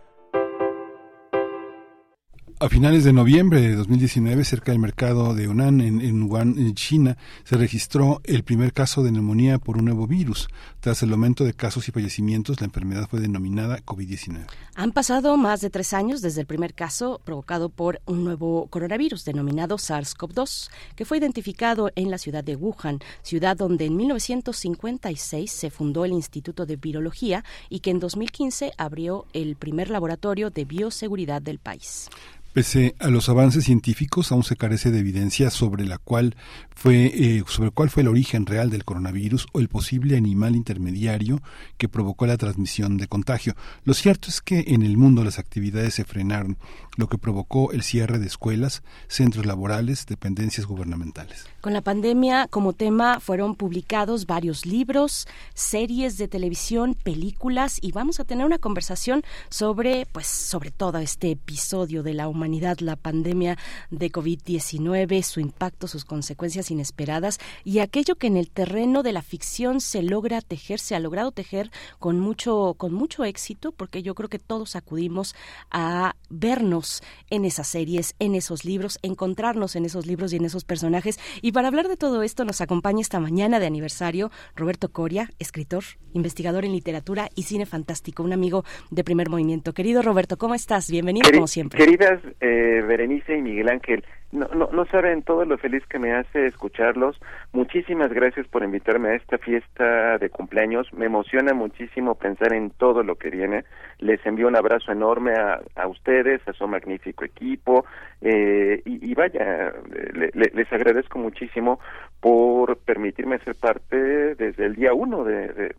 A 2.63 2.69
finales 2.69 3.05
de 3.05 3.15
noviembre 3.15 3.63
de 3.63 3.75
2019, 3.75 4.45
cerca 4.45 4.73
del 4.73 4.83
mercado 4.83 5.35
de 5.35 5.49
Hunan, 5.49 5.81
en, 5.81 6.23
Wuhan, 6.25 6.59
en 6.59 6.75
China, 6.75 7.17
se 7.43 7.57
registró 7.57 8.21
el 8.25 8.45
primer 8.45 8.75
caso 8.75 9.03
de 9.03 9.11
neumonía 9.11 9.59
por 9.59 9.79
un 9.79 9.87
nuevo 9.87 10.07
virus. 10.07 10.47
Tras 10.81 11.03
el 11.03 11.11
aumento 11.11 11.45
de 11.45 11.55
casos 11.55 11.89
y 11.89 11.91
fallecimientos, 11.91 12.61
la 12.61 12.67
enfermedad 12.67 13.09
fue 13.09 13.21
denominada 13.21 13.79
COVID-19. 13.79 14.45
Han 14.75 14.93
pasado 14.93 15.39
más 15.39 15.63
de 15.63 15.71
tres 15.71 15.95
años 15.95 16.21
desde 16.21 16.43
el 16.43 16.47
primer 16.47 16.75
caso 16.75 17.23
provocado 17.25 17.71
por 17.71 18.03
un 18.05 18.25
nuevo 18.25 18.67
coronavirus 18.67 19.25
denominado 19.25 19.79
SARS-CoV-2, 19.79 20.69
que 20.97 21.07
fue 21.07 21.17
identificado 21.17 21.91
en 21.97 22.11
la 22.11 22.19
ciudad 22.19 22.45
de 22.45 22.57
Wuhan, 22.57 22.99
ciudad 23.23 23.57
donde 23.57 23.87
en 23.87 23.97
1956 23.97 25.51
se 25.51 25.71
fundó 25.71 26.05
el 26.05 26.13
Instituto 26.13 26.67
de 26.67 26.77
Virología 26.77 27.43
y 27.71 27.81
que 27.81 27.91
en 27.91 28.01
2015 28.01 28.73
abrió 28.77 29.25
el 29.33 29.57
primer 29.57 29.89
laboratorio 29.89 30.51
de 30.51 30.67
bioseguridad 30.67 31.41
del 31.41 31.59
país. 31.59 32.11
Pese 32.53 32.97
a 32.99 33.11
los 33.11 33.29
avances 33.29 33.65
científicos, 33.65 34.33
aún 34.33 34.43
se 34.43 34.57
carece 34.57 34.91
de 34.91 34.99
evidencia 34.99 35.51
sobre 35.51 35.87
la 35.87 35.99
cual 35.99 36.35
fue 36.75 37.07
eh, 37.07 37.45
sobre 37.47 37.71
cuál 37.71 37.91
fue 37.91 38.03
el 38.03 38.09
origen 38.09 38.45
real 38.45 38.71
del 38.71 38.85
coronavirus 38.85 39.47
o 39.53 39.61
el 39.61 39.69
posible 39.69 40.17
animal 40.17 40.57
intermediario 40.57 41.43
que 41.79 41.89
provocó 41.89 42.27
la 42.27 42.37
transmisión 42.37 42.97
de 42.97 43.07
contagio. 43.07 43.55
Lo 43.85 43.95
cierto 43.95 44.31
es 44.31 44.41
que 44.41 44.65
en 44.67 44.83
el 44.83 44.97
mundo 44.97 45.23
las 45.23 45.39
actividades 45.39 45.95
se 45.95 46.05
frenaron, 46.05 46.59
lo 46.97 47.09
que 47.09 47.19
provocó 47.19 47.71
el 47.71 47.83
cierre 47.83 48.19
de 48.19 48.27
escuelas, 48.27 48.83
centros 49.07 49.47
laborales, 49.47 50.07
dependencias 50.07 50.67
gubernamentales. 50.67 51.47
Con 51.61 51.75
la 51.75 51.83
pandemia 51.83 52.49
como 52.49 52.73
tema 52.73 53.21
fueron 53.21 53.55
publicados 53.55 54.25
varios 54.25 54.65
libros, 54.65 55.29
series 55.53 56.17
de 56.17 56.27
televisión, 56.27 56.95
películas 56.95 57.79
y 57.83 57.93
vamos 57.93 58.19
a 58.19 58.25
tener 58.25 58.47
una 58.47 58.57
conversación 58.57 59.25
sobre 59.51 60.07
pues 60.11 60.27
sobre 60.27 60.71
todo 60.71 60.97
este 60.97 61.33
episodio 61.33 62.03
de 62.03 62.15
la 62.15 62.29
humanidad, 62.29 62.79
la 62.79 62.97
pandemia 62.97 63.59
de 63.91 64.11
COVID-19, 64.11 65.23
su 65.23 65.41
impacto, 65.41 65.87
sus 65.87 66.07
consecuencias 66.07 66.71
inesperadas 66.71 67.39
y 67.63 67.81
aquello 67.81 68.17
que 68.17 68.29
en 68.29 68.39
el 68.39 68.49
terreno 68.49 69.03
de 69.03 69.13
la 69.13 69.21
ficción 69.21 69.83
se 69.83 70.03
logra 70.03 70.41
tejer, 70.41 70.81
se 70.81 70.95
ha 70.95 70.99
logrado 70.99 71.31
tejer 71.31 71.71
con 71.99 72.21
mucho 72.21 72.73
con 72.79 72.95
mucho 72.95 73.23
éxito 73.25 73.73
porque 73.73 74.03
yo 74.03 74.15
creo 74.15 74.31
que 74.31 74.39
todos 74.39 74.77
acudimos 74.77 75.35
a 75.71 76.17
vernos 76.31 77.03
en 77.29 77.45
esas 77.45 77.69
series, 77.69 78.15
en 78.19 78.35
esos 78.35 78.65
libros, 78.65 78.99
encontrarnos 79.03 79.77
en 79.77 79.85
esos 79.85 80.07
libros 80.07 80.33
y 80.33 80.37
en 80.37 80.47
esos 80.47 80.65
personajes 80.65 81.19
y 81.43 81.50
para 81.53 81.69
hablar 81.69 81.89
de 81.89 81.97
todo 81.97 82.23
esto 82.23 82.45
nos 82.45 82.61
acompaña 82.61 83.01
esta 83.01 83.19
mañana 83.19 83.61
de 83.61 83.67
aniversario 83.67 84.31
Roberto 84.55 84.91
Coria, 84.91 85.31
escritor, 85.39 85.85
investigador 86.13 86.65
en 86.65 86.73
literatura 86.73 87.29
y 87.35 87.45
cine 87.45 87.67
fantástico, 87.67 88.23
un 88.23 88.33
amigo 88.33 88.65
de 88.91 89.05
primer 89.05 89.29
movimiento. 89.31 89.73
Querido 89.73 90.03
Roberto, 90.03 90.37
¿cómo 90.37 90.55
estás? 90.55 90.91
Bienvenido 90.91 91.31
como 91.33 91.47
siempre. 91.47 91.79
Queridas 91.79 92.21
eh, 92.41 92.83
Berenice 92.87 93.37
y 93.37 93.43
Miguel 93.43 93.69
Ángel, 93.69 94.05
no, 94.33 94.47
no, 94.55 94.69
no 94.73 94.85
saben 94.87 95.23
todo 95.23 95.45
lo 95.45 95.59
feliz 95.59 95.85
que 95.87 95.99
me 95.99 96.13
hace 96.13 96.47
escucharlos. 96.47 97.21
Muchísimas 97.53 98.13
gracias 98.13 98.47
por 98.47 98.63
invitarme 98.63 99.11
a 99.11 99.15
esta 99.15 99.39
fiesta 99.39 100.19
de 100.19 100.31
cumpleaños. 100.31 100.93
Me 100.93 101.07
emociona 101.07 101.53
muchísimo 101.53 102.15
pensar 102.15 102.53
en 102.53 102.71
todo 102.71 103.03
lo 103.03 103.17
que 103.17 103.31
viene. 103.31 103.65
Les 103.99 104.25
envío 104.25 104.47
un 104.47 104.57
abrazo 104.57 104.93
enorme 104.93 105.33
a, 105.35 105.61
a 105.75 105.89
ustedes, 105.89 106.47
a 106.47 106.53
su 106.53 106.67
magnífico 106.69 107.25
equipo. 107.25 107.85
Eh, 108.21 108.83
y, 108.85 109.15
vaya, 109.15 109.73
les 110.13 110.73
agradezco 110.73 111.19
muchísimo 111.19 111.81
por 112.21 112.77
permitirme 112.79 113.39
ser 113.41 113.55
parte 113.55 114.35
desde 114.35 114.67
el 114.67 114.75
día 114.75 114.93
uno 114.93 115.25
de, 115.25 115.75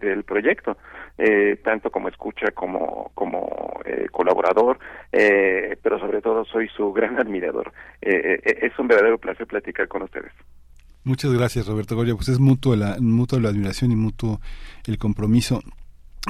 del 0.00 0.24
proyecto, 0.24 0.76
eh, 1.16 1.60
tanto 1.62 1.90
como 1.90 2.08
escucha 2.08 2.50
como, 2.52 3.12
como 3.14 3.80
eh, 3.84 4.06
colaborador, 4.10 4.78
eh, 5.12 5.76
pero 5.82 5.98
sobre 5.98 6.20
todo 6.20 6.44
soy 6.44 6.68
su 6.76 6.92
gran 6.92 7.18
admirador. 7.20 7.72
Eh, 8.02 8.40
eh, 8.44 8.58
es 8.62 8.78
un 8.78 8.88
verdadero 8.88 9.18
placer 9.18 9.46
platicar 9.46 9.86
con 9.88 10.02
ustedes. 10.02 10.32
Muchas 11.04 11.32
gracias, 11.32 11.66
Roberto 11.66 11.96
Goya. 11.96 12.14
Pues 12.14 12.30
es 12.30 12.40
mutuo 12.40 12.74
la, 12.74 12.96
mutuo 12.98 13.38
la 13.38 13.50
admiración 13.50 13.92
y 13.92 13.96
mutuo 13.96 14.40
el 14.86 14.98
compromiso. 14.98 15.60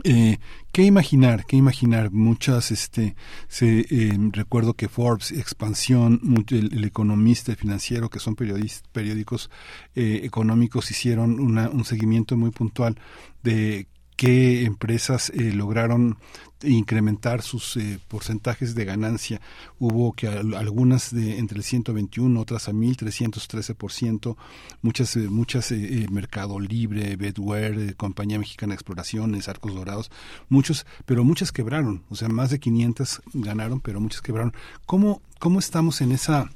Eh, 0.02 0.38
¿Qué 0.72 0.82
imaginar? 0.82 1.46
¿Qué 1.46 1.56
imaginar? 1.56 2.10
Muchas, 2.10 2.72
este, 2.72 3.14
se, 3.46 3.86
eh, 3.90 4.18
recuerdo 4.32 4.74
que 4.74 4.88
Forbes, 4.88 5.30
Expansión, 5.30 6.20
el, 6.50 6.84
economista, 6.84 7.52
el 7.52 7.58
financiero, 7.58 8.10
que 8.10 8.18
son 8.18 8.34
periódicos 8.34 9.50
eh, 9.94 10.22
económicos, 10.24 10.90
hicieron 10.90 11.38
un 11.38 11.84
seguimiento 11.84 12.36
muy 12.36 12.50
puntual 12.50 12.98
de 13.44 13.86
qué 14.16 14.64
empresas 14.64 15.30
eh, 15.30 15.52
lograron 15.52 16.18
incrementar 16.62 17.42
sus 17.42 17.76
eh, 17.76 17.98
porcentajes 18.08 18.74
de 18.74 18.84
ganancia. 18.84 19.40
Hubo 19.78 20.12
que 20.12 20.28
algunas 20.28 21.14
de 21.14 21.38
entre 21.38 21.58
el 21.58 21.64
121, 21.64 22.40
otras 22.40 22.68
a 22.68 22.72
1313%, 22.72 24.36
muchas 24.82 25.16
eh, 25.16 25.28
muchas 25.28 25.72
Mercado 26.10 26.58
Libre, 26.60 27.16
Bedware, 27.16 27.96
Compañía 27.96 28.38
Mexicana 28.38 28.70
de 28.70 28.76
Exploraciones, 28.76 29.48
Arcos 29.48 29.74
Dorados, 29.74 30.10
muchos, 30.48 30.86
pero 31.04 31.24
muchas 31.24 31.52
quebraron, 31.52 32.04
o 32.08 32.16
sea, 32.16 32.28
más 32.28 32.50
de 32.50 32.60
500 32.60 33.22
ganaron, 33.34 33.80
pero 33.80 34.00
muchas 34.00 34.22
quebraron. 34.22 34.54
¿Cómo 34.86 35.20
cómo 35.38 35.58
estamos 35.58 36.00
en 36.00 36.12
esa 36.12 36.50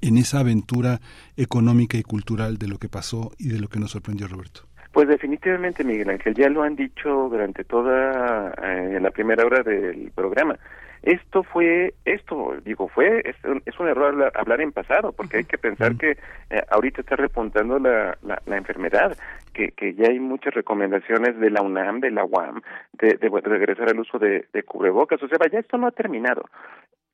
en 0.00 0.18
esa 0.18 0.40
aventura 0.40 1.00
económica 1.36 1.96
y 1.98 2.02
cultural 2.02 2.58
de 2.58 2.68
lo 2.68 2.78
que 2.78 2.88
pasó 2.88 3.32
y 3.38 3.48
de 3.48 3.60
lo 3.60 3.68
que 3.68 3.78
nos 3.78 3.92
sorprendió 3.92 4.26
Roberto? 4.28 4.66
Pues 4.94 5.08
definitivamente, 5.08 5.82
Miguel 5.82 6.08
Ángel, 6.08 6.34
ya 6.34 6.48
lo 6.48 6.62
han 6.62 6.76
dicho 6.76 7.28
durante 7.28 7.64
toda 7.64 8.54
eh, 8.62 9.00
la 9.00 9.10
primera 9.10 9.44
hora 9.44 9.64
del 9.64 10.12
programa. 10.14 10.56
Esto 11.02 11.42
fue, 11.42 11.94
esto, 12.04 12.54
digo, 12.64 12.86
fue, 12.86 13.20
es, 13.28 13.34
es 13.66 13.80
un 13.80 13.88
error 13.88 14.32
hablar, 14.36 14.60
en 14.60 14.70
pasado, 14.70 15.10
porque 15.10 15.38
hay 15.38 15.44
que 15.46 15.58
pensar 15.58 15.96
que 15.96 16.12
eh, 16.12 16.62
ahorita 16.70 17.00
está 17.00 17.16
repuntando 17.16 17.80
la, 17.80 18.16
la, 18.22 18.56
enfermedad, 18.56 19.18
que, 19.52 19.72
que 19.72 19.94
ya 19.94 20.06
hay 20.10 20.20
muchas 20.20 20.54
recomendaciones 20.54 21.40
de 21.40 21.50
la 21.50 21.60
UNAM, 21.60 21.98
de 21.98 22.12
la 22.12 22.24
UAM, 22.24 22.62
de, 22.92 23.14
de, 23.16 23.28
regresar 23.40 23.88
al 23.88 23.98
uso 23.98 24.20
de, 24.20 24.46
de 24.52 24.62
cubrebocas, 24.62 25.20
o 25.20 25.26
sea, 25.26 25.38
vaya, 25.40 25.58
esto 25.58 25.76
no 25.76 25.88
ha 25.88 25.90
terminado. 25.90 26.44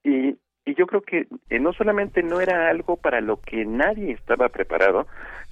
Y 0.04 0.36
y 0.64 0.74
yo 0.74 0.86
creo 0.86 1.00
que 1.00 1.26
eh, 1.48 1.58
no 1.58 1.72
solamente 1.72 2.22
no 2.22 2.40
era 2.40 2.68
algo 2.68 2.96
para 2.96 3.20
lo 3.20 3.40
que 3.40 3.64
nadie 3.64 4.12
estaba 4.12 4.48
preparado, 4.50 5.06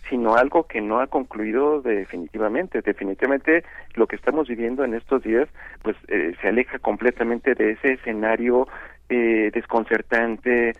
sino 0.09 0.36
algo 0.36 0.66
que 0.66 0.80
no 0.80 1.01
ha 1.01 1.06
concluido 1.06 1.80
definitivamente. 1.82 2.82
Definitivamente 2.82 3.64
lo 3.94 4.06
que 4.06 4.16
estamos 4.16 4.48
viviendo 4.48 4.85
en 4.85 4.94
estos 4.94 5.22
días, 5.22 5.48
pues 5.82 5.97
eh, 6.09 6.35
se 6.40 6.48
aleja 6.48 6.78
completamente 6.78 7.55
de 7.55 7.72
ese 7.72 7.94
escenario 7.94 8.68
eh, 9.09 9.51
desconcertante, 9.52 10.72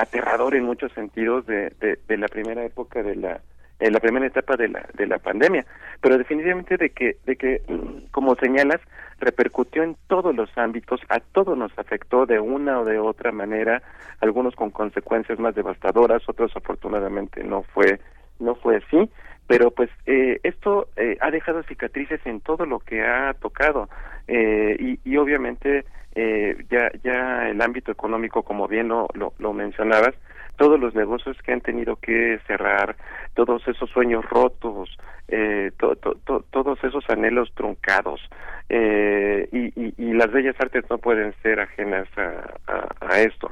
aterrador 0.00 0.56
en 0.56 0.64
muchos 0.64 0.92
sentidos 0.92 1.46
de, 1.46 1.70
la 2.08 2.26
primera 2.26 2.64
época 2.64 3.02
de 3.02 3.14
la 3.14 3.40
en 3.78 3.92
la 3.92 4.00
primera 4.00 4.26
etapa 4.26 4.56
de 4.56 4.68
la 4.68 4.86
de 4.94 5.06
la 5.06 5.18
pandemia 5.18 5.64
pero 6.00 6.18
definitivamente 6.18 6.76
de 6.76 6.90
que 6.90 7.16
de 7.24 7.36
que 7.36 7.62
como 8.10 8.34
señalas 8.36 8.80
repercutió 9.20 9.82
en 9.82 9.96
todos 10.06 10.34
los 10.34 10.50
ámbitos 10.56 11.00
a 11.08 11.20
todos 11.20 11.56
nos 11.56 11.76
afectó 11.78 12.26
de 12.26 12.40
una 12.40 12.80
o 12.80 12.84
de 12.84 12.98
otra 12.98 13.32
manera 13.32 13.82
algunos 14.20 14.54
con 14.54 14.70
consecuencias 14.70 15.38
más 15.38 15.54
devastadoras 15.54 16.28
otros 16.28 16.52
afortunadamente 16.56 17.42
no 17.42 17.62
fue 17.62 18.00
no 18.40 18.54
fue 18.56 18.76
así 18.76 19.10
pero 19.46 19.72
pues 19.72 19.90
eh, 20.06 20.38
esto 20.44 20.88
eh, 20.96 21.16
ha 21.20 21.30
dejado 21.30 21.62
cicatrices 21.64 22.20
en 22.24 22.40
todo 22.40 22.66
lo 22.66 22.78
que 22.78 23.02
ha 23.02 23.34
tocado 23.34 23.88
eh, 24.28 24.76
y, 24.78 25.00
y, 25.04 25.16
obviamente 25.16 25.84
eh, 26.14 26.56
ya 26.70 26.90
ya 27.02 27.48
el 27.48 27.60
ámbito 27.60 27.90
económico 27.90 28.42
como 28.42 28.68
bien 28.68 28.88
lo, 28.88 29.08
lo, 29.14 29.32
lo 29.38 29.52
mencionabas 29.52 30.14
todos 30.60 30.78
los 30.78 30.94
negocios 30.94 31.38
que 31.42 31.54
han 31.54 31.62
tenido 31.62 31.96
que 31.96 32.38
cerrar, 32.46 32.94
todos 33.32 33.66
esos 33.66 33.88
sueños 33.88 34.28
rotos, 34.28 34.94
eh, 35.28 35.70
to, 35.78 35.96
to, 35.96 36.44
todos 36.50 36.84
esos 36.84 37.02
anhelos 37.08 37.50
truncados. 37.54 38.20
Eh, 38.68 39.48
y, 39.52 39.68
y, 39.80 39.94
y, 39.96 40.12
las 40.12 40.30
bellas 40.30 40.54
artes 40.60 40.84
no 40.90 40.98
pueden 40.98 41.32
ser 41.42 41.60
ajenas 41.60 42.06
a 42.18 43.20
esto. 43.22 43.50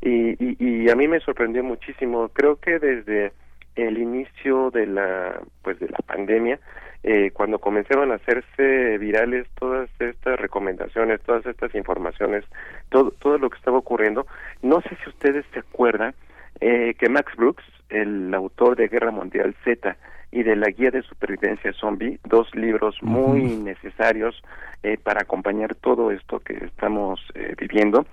Y, 0.00 0.34
y, 0.58 0.88
a 0.88 0.94
mí 0.94 1.06
me 1.06 1.20
sorprendió 1.20 1.62
muchísimo. 1.62 2.30
Creo 2.30 2.56
que 2.56 2.78
desde 2.78 3.32
el 3.76 3.98
inicio 3.98 4.70
de 4.70 4.86
la 4.86 5.40
pues 5.62 5.78
de 5.78 5.88
la 5.88 5.98
pandemia 6.06 6.58
eh, 7.02 7.30
cuando 7.32 7.58
comenzaron 7.58 8.10
a 8.10 8.16
hacerse 8.16 8.98
virales 8.98 9.46
todas 9.58 9.88
estas 10.00 10.40
recomendaciones 10.40 11.20
todas 11.22 11.46
estas 11.46 11.74
informaciones 11.74 12.44
todo 12.88 13.10
todo 13.12 13.38
lo 13.38 13.50
que 13.50 13.58
estaba 13.58 13.78
ocurriendo 13.78 14.26
no 14.62 14.80
sé 14.80 14.96
si 15.02 15.10
ustedes 15.10 15.44
se 15.52 15.60
acuerdan 15.60 16.14
eh, 16.60 16.94
que 16.98 17.08
Max 17.08 17.32
Brooks, 17.36 17.64
el 17.90 18.32
autor 18.34 18.76
de 18.76 18.88
Guerra 18.88 19.10
Mundial 19.10 19.54
Z 19.64 19.96
y 20.32 20.42
de 20.42 20.56
la 20.56 20.68
Guía 20.68 20.90
de 20.90 21.02
Supervivencia 21.02 21.72
Zombie, 21.72 22.18
dos 22.24 22.52
libros 22.54 22.96
muy 23.02 23.56
necesarios 23.56 24.42
eh, 24.82 24.98
para 25.02 25.22
acompañar 25.22 25.74
todo 25.74 26.10
esto 26.10 26.40
que 26.40 26.54
estamos 26.64 27.20
eh, 27.34 27.54
viviendo, 27.58 28.06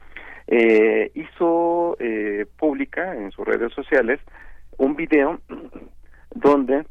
eh, 0.48 1.12
hizo 1.16 1.96
eh, 2.00 2.46
pública 2.58 3.16
en 3.16 3.32
sus 3.32 3.46
redes 3.46 3.74
sociales 3.74 4.20
un 4.78 4.96
video 4.96 5.40
donde 6.36 6.86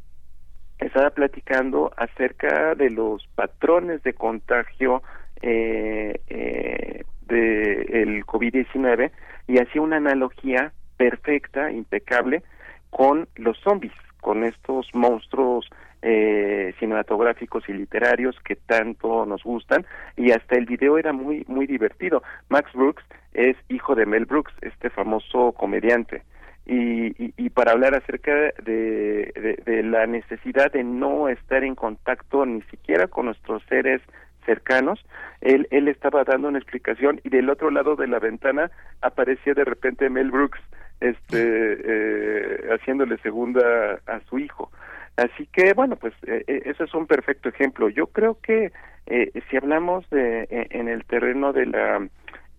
estaba 0.79 1.09
platicando 1.11 1.91
acerca 1.97 2.75
de 2.75 2.89
los 2.89 3.25
patrones 3.35 4.03
de 4.03 4.13
contagio 4.13 5.01
eh, 5.41 6.21
eh, 6.27 7.03
del 7.21 8.25
COVID-19 8.25 9.11
y 9.47 9.59
hacía 9.59 9.81
una 9.81 9.97
analogía 9.97 10.73
perfecta, 10.97 11.71
impecable, 11.71 12.43
con 12.89 13.27
los 13.35 13.57
zombies, 13.59 13.93
con 14.21 14.43
estos 14.43 14.87
monstruos 14.93 15.67
eh, 16.01 16.73
cinematográficos 16.79 17.67
y 17.67 17.73
literarios 17.73 18.35
que 18.45 18.55
tanto 18.55 19.25
nos 19.25 19.43
gustan 19.43 19.85
y 20.17 20.31
hasta 20.31 20.55
el 20.55 20.65
video 20.65 20.97
era 20.97 21.13
muy 21.13 21.45
muy 21.47 21.65
divertido. 21.65 22.23
Max 22.49 22.71
Brooks 22.73 23.03
es 23.33 23.55
hijo 23.69 23.95
de 23.95 24.05
Mel 24.05 24.25
Brooks, 24.25 24.53
este 24.61 24.89
famoso 24.89 25.53
comediante. 25.53 26.23
Y, 26.65 27.07
y, 27.21 27.33
y 27.35 27.49
para 27.49 27.73
hablar 27.73 27.93
acerca 27.93 28.31
de, 28.63 29.59
de, 29.65 29.83
la 29.83 30.07
necesidad 30.07 30.71
de 30.71 30.83
no 30.83 31.27
estar 31.27 31.63
en 31.63 31.75
contacto 31.75 32.45
ni 32.45 32.61
siquiera 32.63 33.07
con 33.07 33.25
nuestros 33.25 33.61
seres 33.67 34.01
cercanos, 34.45 35.03
él, 35.41 35.67
él 35.71 35.89
estaba 35.89 36.23
dando 36.23 36.47
una 36.47 36.59
explicación 36.59 37.19
y 37.23 37.29
del 37.29 37.49
otro 37.49 37.69
lado 37.69 37.95
de 37.95 38.07
la 38.07 38.19
ventana 38.19 38.71
aparecía 39.01 39.53
de 39.53 39.65
repente 39.65 40.09
Mel 40.09 40.31
Brooks 40.31 40.59
este 41.01 41.37
eh, 41.37 42.69
haciéndole 42.71 43.17
segunda 43.17 43.99
a 44.07 44.19
su 44.29 44.39
hijo. 44.39 44.71
Así 45.17 45.47
que 45.47 45.73
bueno, 45.73 45.95
pues 45.97 46.13
eh, 46.25 46.43
eh 46.47 46.63
eso 46.65 46.85
es 46.85 46.93
un 46.93 47.07
perfecto 47.07 47.49
ejemplo. 47.49 47.89
Yo 47.89 48.07
creo 48.07 48.37
que 48.41 48.71
eh, 49.05 49.31
si 49.49 49.57
hablamos 49.57 50.09
de 50.09 50.43
e, 50.49 50.67
en 50.71 50.87
el 50.87 51.03
terreno 51.05 51.51
de 51.53 51.65
la 51.65 52.07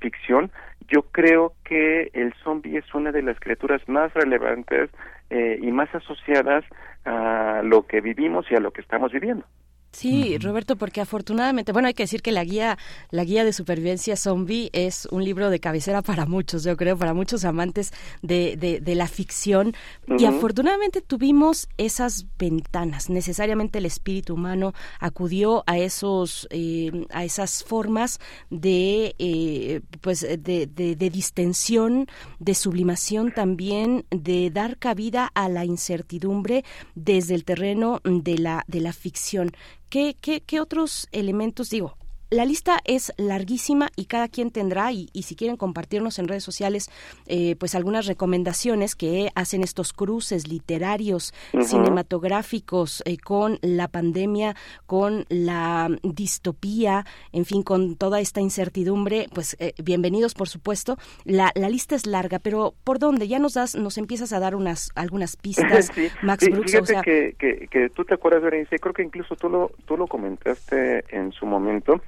ficción, 0.05 0.51
yo 0.89 1.03
creo 1.03 1.55
que 1.65 2.11
el 2.13 2.35
zombie 2.43 2.77
es 2.77 2.95
una 2.95 3.11
de 3.11 3.23
las 3.23 3.41
criaturas 3.41 3.81
más 3.89 4.13
relevantes 4.13 4.91
eh, 5.31 5.59
y 5.63 5.73
más 5.73 5.89
asociadas 5.95 6.63
a 7.07 7.63
lo 7.65 7.87
que 7.87 8.03
vivimos 8.03 8.45
y 8.51 8.55
a 8.55 8.61
lo 8.61 8.71
que 8.71 8.83
estamos 8.83 9.13
viviendo. 9.13 9.47
Sí, 9.95 10.39
Roberto, 10.39 10.75
porque 10.75 11.01
afortunadamente, 11.01 11.71
bueno, 11.71 11.87
hay 11.87 11.95
que 11.95 12.03
decir 12.03 12.21
que 12.21 12.33
la 12.33 12.43
guía, 12.43 12.79
la 13.13 13.23
guía 13.23 13.45
de 13.45 13.53
supervivencia 13.53 14.17
zombie 14.17 14.69
es 14.73 15.07
un 15.13 15.25
libro 15.25 15.51
de 15.51 15.61
cabecera 15.61 16.03
para 16.03 16.27
muchos, 16.27 16.65
yo 16.65 16.77
creo, 16.77 16.99
para 16.99 17.15
muchos 17.15 17.45
amantes 17.45 17.93
de, 18.21 18.57
de, 18.57 18.81
de 18.81 18.95
la 18.97 19.07
ficción. 19.07 19.69
Uh 20.09 20.15
-huh. 20.15 20.21
Y 20.21 20.25
afortunadamente 20.25 21.01
tuvimos 21.01 21.69
esas 21.79 22.27
ventanas. 22.37 23.09
Necesariamente 23.09 23.79
el 23.79 23.87
espíritu 23.87 24.35
humano 24.35 24.75
acudió 24.99 25.63
a 25.69 25.79
esos, 25.79 26.49
eh, 26.51 27.07
a 27.11 27.25
esas 27.25 27.63
formas 27.63 28.19
de, 28.51 29.15
eh, 29.21 29.81
pues, 30.01 30.23
de, 30.23 30.67
de, 30.67 30.97
de 30.97 31.11
distensión, 31.11 32.09
de 32.41 32.55
sublimación 32.57 33.31
también, 33.31 34.07
de 34.11 34.51
dar 34.51 34.77
cabida 34.77 35.31
a 35.35 35.49
la 35.49 35.65
incertidumbre 35.65 36.65
desde 36.97 37.37
el 37.37 37.45
terreno 37.45 38.01
de 38.03 38.39
la, 38.39 38.65
de 38.67 38.81
la 38.81 38.93
ficción 38.93 39.53
¿Qué, 39.89 40.17
qué, 40.21 40.43
qué 40.43 40.61
otros 40.61 41.09
elementos 41.13 41.71
digo? 41.71 41.97
La 42.31 42.45
lista 42.45 42.79
es 42.85 43.13
larguísima 43.17 43.91
y 43.97 44.07
cada 44.07 44.29
quien 44.29 44.51
tendrá, 44.51 44.93
y, 44.93 45.09
y 45.13 45.23
si 45.23 45.37
quieren 45.37 45.57
compartirnos 45.57 46.19
en 46.19 46.29
redes 46.29 46.45
sociales, 46.45 46.91
eh, 47.27 47.57
pues 47.57 47.75
algunas 47.75 48.07
recomendaciones 48.07 48.95
que 48.95 49.31
hacen 49.35 49.63
estos 49.63 49.93
cruces 49.93 50.49
literarios, 50.49 51.33
uh 51.53 51.59
-huh. 51.59 51.65
cinematográficos, 51.65 53.03
eh, 53.07 53.17
con 53.19 53.59
la 53.63 53.89
pandemia, 53.89 54.57
con 54.87 55.27
la 55.29 55.89
distopía, 56.03 57.05
en 57.33 57.45
fin, 57.45 57.63
con 57.63 57.97
toda 57.97 58.21
esta 58.21 58.41
incertidumbre, 58.41 59.27
pues 59.33 59.57
eh, 59.61 59.75
bienvenidos, 59.83 60.35
por 60.35 60.49
supuesto. 60.49 60.97
La, 61.25 61.53
la, 61.55 61.69
lista 61.69 61.95
es 61.95 62.07
larga, 62.07 62.39
pero 62.39 62.75
¿por 62.85 62.99
dónde? 62.99 63.29
Ya 63.29 63.39
nos 63.39 63.55
das, 63.55 63.75
nos 63.75 63.99
empiezas 63.99 64.33
a 64.33 64.41
dar 64.41 64.55
unas 64.55 64.91
algunas 64.95 65.37
pistas, 65.45 65.91
sí, 65.95 66.09
Max 66.23 66.45
sí, 66.45 66.51
Brooks. 66.51 66.73
Fíjate 66.73 66.83
o 66.83 66.87
sea, 66.87 67.03
que, 67.03 67.35
que, 67.39 67.69
que, 67.69 67.91
tú 67.91 68.05
te 68.05 68.15
acuerdas, 68.15 68.43
Berenice, 68.43 68.79
creo 68.79 68.95
que 68.95 69.03
incluso 69.03 69.37
tú 69.37 69.49
lo, 69.49 69.71
tú 69.87 69.97
lo 69.97 70.07
comentaste 70.07 71.05
en 71.09 71.33
su 71.33 71.47
momento. 71.47 72.01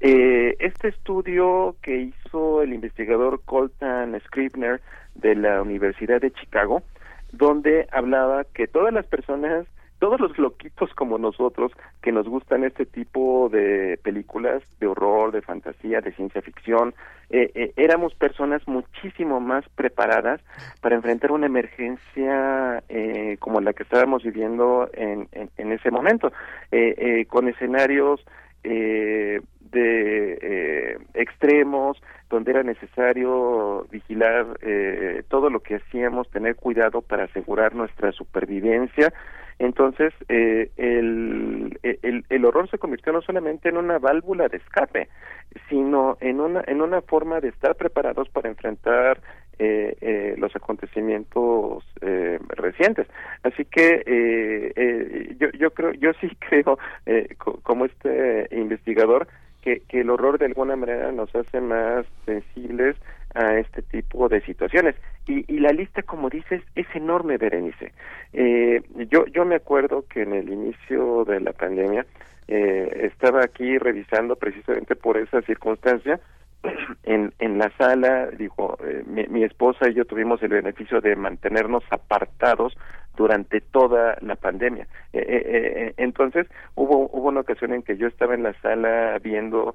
Eh, 0.00 0.56
este 0.60 0.88
estudio 0.88 1.74
que 1.82 1.96
hizo 1.96 2.62
el 2.62 2.72
investigador 2.72 3.40
Colton 3.44 4.18
Scribner 4.26 4.80
de 5.16 5.34
la 5.34 5.60
Universidad 5.60 6.20
de 6.20 6.30
Chicago, 6.30 6.82
donde 7.32 7.88
hablaba 7.90 8.44
que 8.44 8.68
todas 8.68 8.92
las 8.92 9.06
personas, 9.06 9.66
todos 9.98 10.20
los 10.20 10.38
loquitos 10.38 10.94
como 10.94 11.18
nosotros, 11.18 11.72
que 12.00 12.12
nos 12.12 12.28
gustan 12.28 12.62
este 12.62 12.86
tipo 12.86 13.48
de 13.50 13.98
películas 14.04 14.62
de 14.78 14.86
horror, 14.86 15.32
de 15.32 15.42
fantasía, 15.42 16.00
de 16.00 16.12
ciencia 16.12 16.42
ficción, 16.42 16.94
eh, 17.30 17.50
eh, 17.54 17.72
éramos 17.76 18.14
personas 18.14 18.66
muchísimo 18.68 19.40
más 19.40 19.68
preparadas 19.70 20.40
para 20.80 20.94
enfrentar 20.94 21.32
una 21.32 21.46
emergencia 21.46 22.82
eh, 22.88 23.36
como 23.40 23.60
la 23.60 23.72
que 23.72 23.82
estábamos 23.82 24.22
viviendo 24.22 24.88
en, 24.94 25.28
en, 25.32 25.50
en 25.56 25.72
ese 25.72 25.90
momento, 25.90 26.32
con 27.28 27.48
escenarios 27.48 28.24
eh, 28.68 29.40
de 29.72 30.38
eh, 30.40 30.98
extremos, 31.14 32.00
donde 32.30 32.50
era 32.50 32.62
necesario 32.62 33.86
vigilar 33.90 34.46
eh, 34.62 35.22
todo 35.28 35.50
lo 35.50 35.60
que 35.60 35.76
hacíamos, 35.76 36.30
tener 36.30 36.56
cuidado 36.56 37.02
para 37.02 37.24
asegurar 37.24 37.74
nuestra 37.74 38.12
supervivencia. 38.12 39.12
Entonces, 39.58 40.14
eh, 40.28 40.70
el, 40.76 41.78
el, 41.82 42.24
el 42.28 42.44
horror 42.44 42.70
se 42.70 42.78
convirtió 42.78 43.12
no 43.12 43.22
solamente 43.22 43.68
en 43.68 43.76
una 43.76 43.98
válvula 43.98 44.48
de 44.48 44.58
escape, 44.58 45.08
sino 45.68 46.16
en 46.20 46.40
una, 46.40 46.62
en 46.66 46.80
una 46.80 47.00
forma 47.02 47.40
de 47.40 47.48
estar 47.48 47.74
preparados 47.74 48.28
para 48.28 48.48
enfrentar 48.48 49.20
eh, 49.58 49.96
eh, 50.00 50.34
los 50.38 50.54
acontecimientos 50.54 51.84
eh, 52.00 52.38
recientes. 52.50 53.06
Así 53.42 53.64
que 53.64 54.02
eh, 54.06 54.72
eh, 54.76 55.36
yo, 55.38 55.50
yo 55.58 55.70
creo, 55.72 55.92
yo 55.94 56.12
sí 56.20 56.30
creo, 56.48 56.78
eh, 57.06 57.34
co 57.38 57.60
como 57.62 57.84
este 57.84 58.48
investigador, 58.52 59.26
que, 59.62 59.80
que 59.88 60.00
el 60.00 60.10
horror 60.10 60.38
de 60.38 60.46
alguna 60.46 60.76
manera 60.76 61.10
nos 61.10 61.34
hace 61.34 61.60
más 61.60 62.06
sensibles 62.24 62.96
a 63.34 63.58
este 63.58 63.82
tipo 63.82 64.28
de 64.28 64.40
situaciones. 64.42 64.94
Y, 65.26 65.44
y 65.52 65.58
la 65.58 65.72
lista, 65.72 66.02
como 66.02 66.30
dices, 66.30 66.62
es 66.74 66.86
enorme, 66.94 67.36
Berenice. 67.36 67.92
Yo, 69.10 69.26
yo 69.26 69.44
me 69.44 69.56
acuerdo 69.56 70.04
que 70.08 70.22
en 70.22 70.32
el 70.32 70.48
inicio 70.48 71.24
de 71.24 71.40
la 71.40 71.52
pandemia 71.52 72.06
estaba 72.46 73.44
aquí 73.44 73.76
revisando 73.76 74.36
precisamente 74.36 74.96
por 74.96 75.18
esa 75.18 75.42
circunstancia 75.42 76.18
en, 77.04 77.32
en 77.38 77.58
la 77.58 77.70
sala, 77.76 78.26
dijo, 78.26 78.78
eh, 78.84 79.04
mi, 79.06 79.26
mi, 79.26 79.44
esposa 79.44 79.88
y 79.88 79.94
yo 79.94 80.04
tuvimos 80.04 80.42
el 80.42 80.50
beneficio 80.50 81.00
de 81.00 81.16
mantenernos 81.16 81.84
apartados 81.90 82.76
durante 83.16 83.60
toda 83.60 84.16
la 84.20 84.36
pandemia. 84.36 84.86
Eh, 85.12 85.24
eh, 85.26 85.94
entonces, 85.96 86.46
hubo, 86.74 87.08
hubo 87.12 87.28
una 87.28 87.40
ocasión 87.40 87.72
en 87.72 87.82
que 87.82 87.96
yo 87.96 88.06
estaba 88.06 88.34
en 88.34 88.44
la 88.44 88.52
sala 88.60 89.18
viendo 89.22 89.74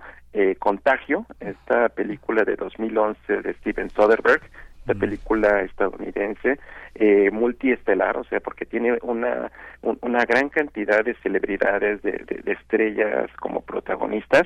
Contagio, 0.59 1.27
esta 1.39 1.89
película 1.89 2.43
de 2.43 2.55
2011 2.55 3.41
de 3.43 3.53
Steven 3.55 3.89
Soderbergh, 3.91 4.41
esta 4.83 4.95
película 4.95 5.61
estadounidense 5.61 6.59
eh, 6.95 7.31
multiestelar, 7.31 8.17
o 8.17 8.25
sea, 8.25 8.41
porque 8.41 8.65
tiene 8.65 8.97
una, 9.01 9.49
una 9.81 10.25
gran 10.25 10.49
cantidad 10.49 11.05
de 11.05 11.15
celebridades, 11.23 12.01
de, 12.01 12.11
de, 12.11 12.51
estrellas 12.51 13.31
como 13.39 13.61
protagonistas, 13.61 14.43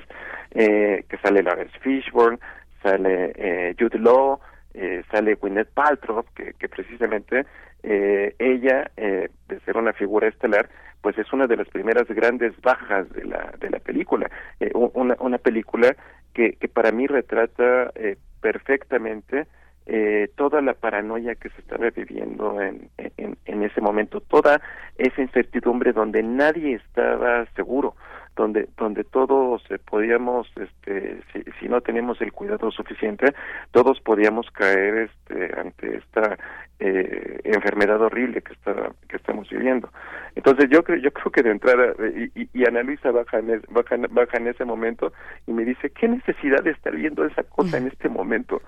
eh, 0.51 1.03
que 1.09 1.17
sale 1.17 1.41
Lawrence 1.41 1.77
Fishburne, 1.79 2.37
sale 2.83 3.33
eh, 3.35 3.75
Jude 3.79 3.97
Law, 3.97 4.39
eh, 4.75 5.03
sale 5.11 5.35
Gwyneth 5.35 5.73
Paltrow, 5.73 6.23
que, 6.35 6.53
que 6.53 6.69
precisamente 6.69 7.45
eh, 7.81 8.35
ella, 8.37 8.91
eh, 8.95 9.29
de 9.47 9.59
ser 9.61 9.75
una 9.75 9.93
figura 9.93 10.27
estelar, 10.27 10.69
pues 11.01 11.17
es 11.17 11.33
una 11.33 11.47
de 11.47 11.57
las 11.57 11.67
primeras 11.69 12.07
grandes 12.07 12.53
bajas 12.61 13.09
de 13.09 13.25
la, 13.25 13.53
de 13.59 13.71
la 13.71 13.79
película. 13.79 14.29
Eh, 14.59 14.71
una, 14.73 15.15
una 15.19 15.39
película 15.39 15.95
que, 16.33 16.53
que 16.53 16.67
para 16.67 16.91
mí 16.91 17.07
retrata 17.07 17.91
eh, 17.95 18.17
perfectamente 18.39 19.47
eh, 19.87 20.29
toda 20.35 20.61
la 20.61 20.73
paranoia 20.73 21.35
que 21.35 21.49
se 21.49 21.61
estaba 21.61 21.89
viviendo 21.89 22.61
en, 22.61 22.89
en, 22.97 23.37
en 23.45 23.63
ese 23.63 23.79
momento, 23.79 24.19
toda 24.19 24.61
esa 24.97 25.21
incertidumbre 25.21 25.93
donde 25.93 26.21
nadie 26.23 26.75
estaba 26.75 27.45
seguro, 27.55 27.95
donde 28.37 28.69
donde 28.77 29.03
todos 29.03 29.61
eh, 29.69 29.79
podíamos 29.79 30.47
este 30.55 31.19
si, 31.33 31.43
si, 31.59 31.67
no 31.67 31.81
teníamos 31.81 32.21
el 32.21 32.31
cuidado 32.31 32.71
suficiente 32.71 33.33
todos 33.71 33.99
podíamos 33.99 34.49
caer 34.51 35.09
este 35.09 35.59
ante 35.59 35.97
esta 35.97 36.37
eh, 36.79 37.39
enfermedad 37.43 37.99
horrible 37.99 38.41
que 38.41 38.53
está 38.53 38.73
que 39.09 39.17
estamos 39.17 39.49
viviendo. 39.49 39.89
Entonces 40.35 40.69
yo 40.69 40.83
creo 40.83 40.99
yo 40.99 41.11
creo 41.11 41.31
que 41.31 41.43
de 41.43 41.49
entrada 41.51 41.93
y, 42.15 42.41
y, 42.41 42.49
y 42.53 42.65
Ana 42.65 42.83
Luisa 42.83 43.11
baja 43.11 43.39
en, 43.39 43.61
baja, 43.69 43.95
baja 44.11 44.37
en 44.37 44.47
ese 44.47 44.63
momento 44.63 45.11
y 45.47 45.51
me 45.51 45.65
dice 45.65 45.89
qué 45.89 46.07
necesidad 46.07 46.63
de 46.63 46.71
estar 46.71 46.95
viendo 46.95 47.25
esa 47.25 47.43
cosa 47.43 47.77
en 47.77 47.87
este 47.87 48.07
momento 48.07 48.61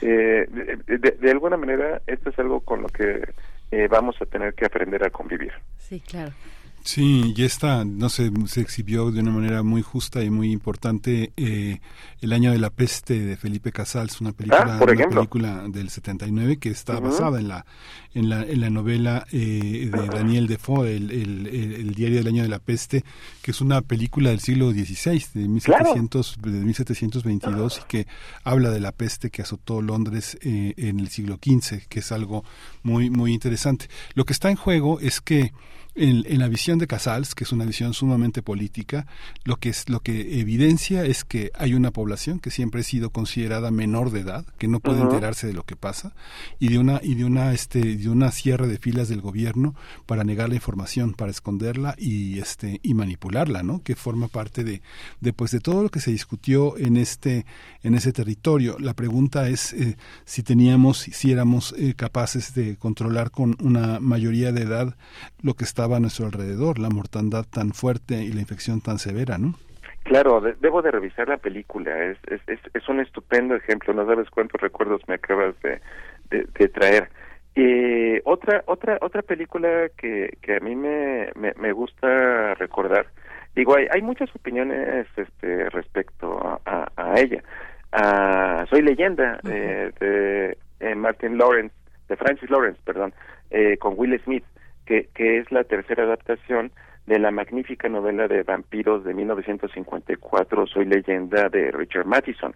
eh, 0.00 0.46
de, 0.48 0.98
de, 0.98 1.10
de 1.10 1.30
alguna 1.30 1.56
manera 1.56 2.00
esto 2.06 2.30
es 2.30 2.38
algo 2.38 2.60
con 2.60 2.82
lo 2.82 2.88
que 2.88 3.28
eh, 3.72 3.88
vamos 3.90 4.14
a 4.22 4.26
tener 4.26 4.54
que 4.54 4.66
aprender 4.66 5.04
a 5.04 5.10
convivir. 5.10 5.52
Sí 5.76 6.00
claro 6.00 6.30
Sí, 6.86 7.34
y 7.36 7.42
esta, 7.42 7.84
no 7.84 8.08
sé, 8.08 8.30
se 8.46 8.60
exhibió 8.60 9.10
de 9.10 9.18
una 9.18 9.32
manera 9.32 9.64
muy 9.64 9.82
justa 9.82 10.22
y 10.22 10.30
muy 10.30 10.52
importante 10.52 11.32
eh, 11.36 11.80
El 12.20 12.32
año 12.32 12.52
de 12.52 12.60
la 12.60 12.70
peste 12.70 13.18
de 13.18 13.36
Felipe 13.36 13.72
Casals, 13.72 14.20
una 14.20 14.30
película, 14.30 14.78
ah, 14.80 14.84
una 14.84 15.08
película 15.08 15.64
del 15.68 15.90
79 15.90 16.58
que 16.58 16.70
está 16.70 16.94
uh 16.94 16.96
-huh. 16.98 17.02
basada 17.02 17.40
en 17.40 17.48
la, 17.48 17.66
en 18.14 18.28
la, 18.28 18.42
en 18.44 18.60
la 18.60 18.70
novela 18.70 19.26
eh, 19.32 19.90
de 19.92 20.06
Daniel 20.06 20.46
Defoe, 20.46 20.96
el, 20.96 21.10
el, 21.10 21.46
el, 21.48 21.72
el, 21.74 21.94
diario 21.96 22.18
del 22.18 22.28
año 22.28 22.44
de 22.44 22.48
la 22.48 22.60
peste, 22.60 23.02
que 23.42 23.50
es 23.50 23.60
una 23.60 23.80
película 23.80 24.30
del 24.30 24.38
siglo 24.38 24.70
XVI, 24.70 25.24
de, 25.34 25.48
1700, 25.48 26.36
claro. 26.40 26.56
de 26.56 26.64
1722, 26.64 27.80
y 27.82 27.88
que 27.88 28.06
habla 28.44 28.70
de 28.70 28.78
la 28.78 28.92
peste 28.92 29.30
que 29.30 29.42
azotó 29.42 29.82
Londres 29.82 30.38
eh, 30.40 30.72
en 30.76 31.00
el 31.00 31.08
siglo 31.08 31.40
XV, 31.44 31.88
que 31.88 31.98
es 31.98 32.12
algo 32.12 32.44
muy, 32.84 33.10
muy 33.10 33.32
interesante. 33.32 33.88
Lo 34.14 34.24
que 34.24 34.32
está 34.32 34.50
en 34.50 34.56
juego 34.56 35.00
es 35.00 35.20
que 35.20 35.52
en, 35.96 36.24
en, 36.26 36.38
la 36.38 36.48
visión 36.48 36.78
de 36.78 36.86
Casals, 36.86 37.34
que 37.34 37.44
es 37.44 37.52
una 37.52 37.64
visión 37.64 37.94
sumamente 37.94 38.42
política, 38.42 39.06
lo 39.44 39.56
que 39.56 39.70
es 39.70 39.88
lo 39.88 40.00
que 40.00 40.40
evidencia 40.40 41.04
es 41.04 41.24
que 41.24 41.50
hay 41.54 41.74
una 41.74 41.90
población 41.90 42.38
que 42.38 42.50
siempre 42.50 42.82
ha 42.82 42.84
sido 42.84 43.10
considerada 43.10 43.70
menor 43.70 44.10
de 44.10 44.20
edad, 44.20 44.44
que 44.58 44.68
no 44.68 44.80
puede 44.80 45.00
uh 45.00 45.04
-huh. 45.04 45.14
enterarse 45.14 45.46
de 45.46 45.54
lo 45.54 45.64
que 45.64 45.74
pasa, 45.76 46.14
y 46.58 46.68
de 46.68 46.78
una 46.78 47.00
y 47.02 47.14
de 47.14 47.24
una 47.24 47.52
este 47.52 47.96
de 47.96 48.08
una 48.08 48.30
cierre 48.30 48.68
de 48.68 48.78
filas 48.78 49.08
del 49.08 49.22
gobierno 49.22 49.74
para 50.04 50.22
negar 50.22 50.50
la 50.50 50.56
información, 50.56 51.14
para 51.14 51.30
esconderla 51.30 51.94
y 51.98 52.38
este 52.38 52.78
y 52.82 52.94
manipularla, 52.94 53.62
¿no? 53.62 53.82
Que 53.82 53.96
forma 53.96 54.28
parte 54.28 54.64
de, 54.64 54.82
de 55.20 55.32
pues 55.32 55.50
de 55.50 55.60
todo 55.60 55.82
lo 55.82 55.88
que 55.88 56.00
se 56.00 56.10
discutió 56.10 56.76
en 56.76 56.96
este 56.96 57.46
en 57.82 57.94
ese 57.94 58.12
territorio. 58.12 58.76
La 58.78 58.94
pregunta 58.94 59.48
es 59.48 59.72
eh, 59.72 59.96
si 60.24 60.42
teníamos 60.42 60.98
si 60.98 61.32
éramos 61.32 61.74
eh, 61.78 61.94
capaces 61.94 62.54
de 62.54 62.76
controlar 62.76 63.30
con 63.30 63.56
una 63.60 63.98
mayoría 64.00 64.52
de 64.52 64.62
edad 64.62 64.96
lo 65.40 65.54
que 65.54 65.64
está 65.64 65.85
a 65.94 66.00
nuestro 66.00 66.26
alrededor, 66.26 66.78
la 66.80 66.90
mortandad 66.90 67.44
tan 67.48 67.70
fuerte 67.70 68.14
y 68.14 68.32
la 68.32 68.40
infección 68.40 68.80
tan 68.80 68.98
severa, 68.98 69.38
¿no? 69.38 69.54
Claro, 70.02 70.40
de, 70.40 70.54
debo 70.60 70.82
de 70.82 70.90
revisar 70.90 71.28
la 71.28 71.36
película, 71.36 71.90
es, 72.04 72.18
es, 72.28 72.40
es, 72.46 72.60
es, 72.74 72.88
un 72.88 73.00
estupendo 73.00 73.54
ejemplo, 73.54 73.94
no 73.94 74.06
sabes 74.06 74.30
cuántos 74.30 74.60
recuerdos 74.60 75.00
me 75.08 75.14
acabas 75.14 75.54
de, 75.62 75.80
de, 76.30 76.46
de 76.58 76.68
traer. 76.68 77.08
Eh, 77.54 78.20
otra 78.24 78.62
otra 78.66 78.98
otra 79.00 79.22
película 79.22 79.88
que, 79.96 80.36
que 80.42 80.56
a 80.56 80.60
mí 80.60 80.76
me, 80.76 81.30
me, 81.34 81.54
me 81.58 81.72
gusta 81.72 82.54
recordar, 82.54 83.06
digo, 83.54 83.76
hay, 83.76 83.86
hay 83.90 84.02
muchas 84.02 84.28
opiniones 84.36 85.06
este 85.16 85.70
respecto 85.70 86.38
a, 86.46 86.60
a, 86.66 86.92
a 86.96 87.18
ella. 87.20 87.42
Uh, 87.92 88.66
Soy 88.68 88.82
leyenda 88.82 89.40
uh 89.42 89.48
-huh. 89.48 89.52
eh, 89.52 89.92
de 90.00 90.58
eh, 90.80 90.94
Martin 90.94 91.38
Lawrence, 91.38 91.74
de 92.08 92.16
Francis 92.16 92.50
Lawrence, 92.50 92.78
perdón, 92.84 93.12
eh, 93.50 93.76
con 93.78 93.94
Will 93.96 94.20
Smith 94.22 94.44
que, 94.86 95.08
que 95.14 95.38
es 95.38 95.50
la 95.52 95.64
tercera 95.64 96.04
adaptación 96.04 96.70
de 97.06 97.18
la 97.18 97.30
magnífica 97.30 97.88
novela 97.88 98.26
de 98.26 98.42
vampiros 98.42 99.04
de 99.04 99.14
1954, 99.14 100.66
Soy 100.66 100.86
leyenda, 100.86 101.48
de 101.48 101.70
Richard 101.70 102.06
Matheson. 102.06 102.54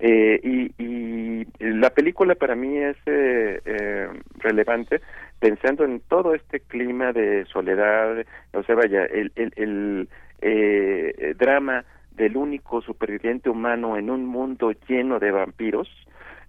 Eh, 0.00 0.40
y, 0.42 1.46
la 1.58 1.90
película 1.90 2.34
para 2.34 2.54
mí 2.54 2.78
es 2.78 2.96
eh, 3.06 3.60
eh, 3.64 4.08
relevante 4.38 5.00
pensando 5.38 5.84
en 5.84 6.00
todo 6.00 6.34
este 6.34 6.60
clima 6.60 7.12
de 7.12 7.44
soledad, 7.46 8.24
o 8.52 8.62
sea, 8.62 8.74
vaya, 8.76 9.04
el, 9.04 9.32
el, 9.34 9.52
el 9.56 10.08
eh, 10.40 11.34
drama 11.38 11.84
del 12.12 12.36
único 12.36 12.80
superviviente 12.82 13.48
humano 13.48 13.96
en 13.96 14.10
un 14.10 14.26
mundo 14.26 14.72
lleno 14.88 15.18
de 15.18 15.30
vampiros, 15.30 15.88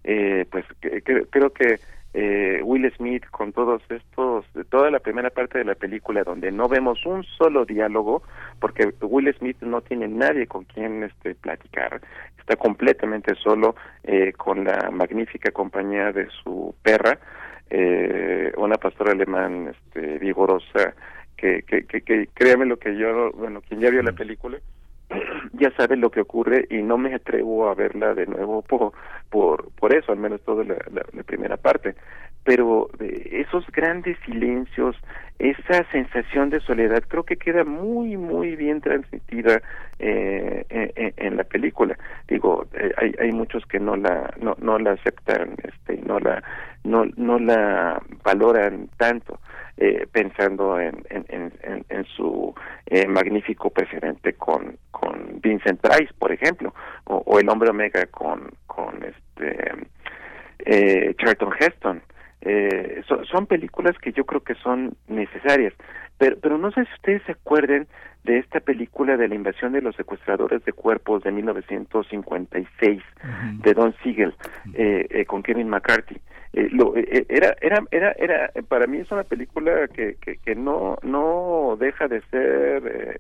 eh, 0.04 0.46
pues 0.52 0.66
que, 0.82 1.02
creo 1.02 1.52
que 1.52 1.80
eh, 2.14 2.62
Will 2.64 2.92
Smith 2.96 3.26
con 3.32 3.52
todos 3.54 3.82
estos, 3.90 4.46
toda 4.70 4.92
la 4.92 5.00
primera 5.00 5.32
parte 5.32 5.58
de 5.58 5.66
la 5.66 5.76
película 5.76 6.24
donde 6.24 6.52
no 6.52 6.68
vemos 6.68 7.06
un 7.06 7.24
solo 7.24 7.66
diálogo, 7.66 8.24
porque 8.60 8.94
Will 9.02 9.34
Smith 9.38 9.58
no 9.62 9.82
tiene 9.82 10.08
nadie 10.08 10.46
con 10.46 10.64
quien 10.66 11.04
este, 11.04 11.34
platicar, 11.36 12.02
está 12.38 12.56
completamente 12.56 13.34
solo 13.36 13.76
eh, 14.04 14.34
con 14.34 14.64
la 14.64 14.92
magnífica 14.92 15.52
compañía 15.52 16.12
de 16.12 16.28
su 16.44 16.76
perra, 16.84 17.18
eh, 17.70 18.52
una 18.58 18.78
pastora 18.78 19.14
alemán 19.14 19.74
este, 19.74 20.20
vigorosa, 20.20 20.94
que, 21.36 21.64
que, 21.64 21.86
que, 21.86 22.02
que 22.02 22.28
créame 22.34 22.66
lo 22.66 22.78
que 22.78 22.96
yo, 22.96 23.32
bueno, 23.32 23.62
quien 23.62 23.80
ya 23.80 23.90
vio 23.90 24.04
la 24.04 24.12
película, 24.12 24.60
ya 25.54 25.72
sabe 25.76 25.96
lo 25.96 26.10
que 26.10 26.22
ocurre 26.22 26.66
y 26.70 26.82
no 26.82 26.98
me 26.98 27.14
atrevo 27.16 27.70
a 27.70 27.76
verla 27.76 28.14
de 28.14 28.28
nuevo 28.28 28.62
por 28.62 28.94
por 29.30 29.72
por 29.74 29.96
eso 29.96 30.12
al 30.12 30.20
menos 30.20 30.42
toda 30.42 30.64
la, 30.64 31.24
primera 31.24 31.58
parte 31.58 31.96
pero 32.44 32.90
esos 33.00 33.66
grandes 33.72 34.18
silencios 34.26 34.96
esa 35.40 35.84
sensación 35.92 36.50
de 36.50 36.60
soledad 36.62 37.04
creo 37.08 37.24
que 37.24 37.38
queda 37.38 37.64
muy 37.64 38.18
muy 38.18 38.56
bien 38.56 38.82
transmitida 38.82 39.62
eh, 40.00 40.66
en, 40.70 41.14
en, 41.18 41.38
la 41.38 41.44
película 41.44 41.98
digo 42.28 42.66
eh, 42.74 42.92
hay 42.98 43.14
hay 43.20 43.32
muchos 43.32 43.66
que 43.66 43.80
no 43.80 43.96
la 43.96 44.34
no 44.40 44.56
no 44.60 44.78
la 44.78 44.92
aceptan 44.92 45.56
este 45.64 46.02
no 46.06 46.20
la 46.20 46.44
no 46.84 47.06
no 47.18 47.40
la 47.40 48.02
valoran 48.24 48.90
tanto 48.98 49.40
eh, 49.78 50.06
pensando 50.12 50.80
en, 50.80 51.04
en, 51.10 51.26
en, 51.30 51.86
en 51.90 52.06
su 52.16 52.54
eh, 52.86 53.08
magnífico 53.08 53.72
precedente 53.72 54.34
con, 54.34 54.78
con 54.92 55.42
Vincent 55.42 55.82
Price, 55.82 56.14
por 56.20 56.32
ejemplo, 56.32 56.76
o, 57.06 57.24
o 57.26 57.40
El 57.40 57.50
Hombre 57.50 57.72
Omega 57.72 58.06
con, 58.12 58.52
con 58.68 59.04
este 59.04 59.74
eh, 60.60 61.16
Charlton 61.18 61.54
Heston. 61.60 62.04
Eh, 62.46 63.02
so, 63.08 63.24
son 63.26 63.46
películas 63.48 63.98
que 64.00 64.12
yo 64.12 64.26
creo 64.26 64.42
que 64.42 64.56
son 64.56 64.96
necesarias, 65.08 65.74
pero, 66.18 66.38
pero 66.42 66.58
no 66.58 66.72
sé 66.72 66.84
si 66.86 66.94
ustedes 66.94 67.24
se 67.24 67.32
acuerden 67.34 67.88
de 68.24 68.40
esta 68.40 68.60
película 68.60 69.18
de 69.18 69.28
la 69.28 69.36
invasión 69.36 69.74
de 69.74 69.82
los 69.82 69.96
secuestradores 69.96 70.64
de 70.66 70.74
cuerpos 70.74 71.24
de 71.24 71.32
1956 71.32 73.02
uh 73.02 73.28
-huh. 73.28 73.62
de 73.62 73.74
Don 73.74 73.94
Siegel 74.02 74.34
eh, 74.74 75.08
eh, 75.10 75.26
con 75.26 75.44
Kevin 75.44 75.70
McCarthy. 75.70 76.20
Eh, 76.54 76.70
lo, 76.72 76.96
eh, 76.96 77.26
era, 77.30 77.56
era, 77.62 77.84
era, 77.92 78.12
era, 78.12 78.52
para 78.68 78.88
mí 78.88 79.00
es 79.00 79.12
una 79.12 79.24
película 79.24 79.88
que, 79.88 80.16
que, 80.22 80.38
que 80.38 80.56
no, 80.56 80.98
no 81.02 81.76
deja 81.80 82.08
de 82.08 82.22
ser 82.30 83.20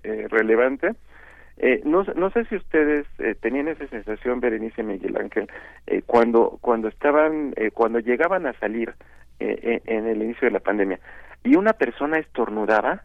eh, 1.65 1.81
no, 1.85 2.03
no 2.03 2.29
sé 2.31 2.45
si 2.45 2.55
ustedes 2.55 3.07
tenían 3.41 3.67
esa 3.67 3.87
sensación, 3.87 4.39
Berenice 4.39 4.83
Miguel 4.83 5.17
Ángel, 5.17 5.49
cuando, 6.05 6.57
cuando 6.61 6.87
estaban, 6.87 7.53
cuando 7.73 7.99
llegaban 7.99 8.45
a 8.45 8.53
salir 8.59 8.93
en 9.39 10.07
el 10.07 10.21
inicio 10.21 10.47
de 10.47 10.51
la 10.51 10.59
pandemia 10.59 10.99
y 11.43 11.55
una 11.55 11.73
persona 11.73 12.17
estornudaba, 12.17 13.03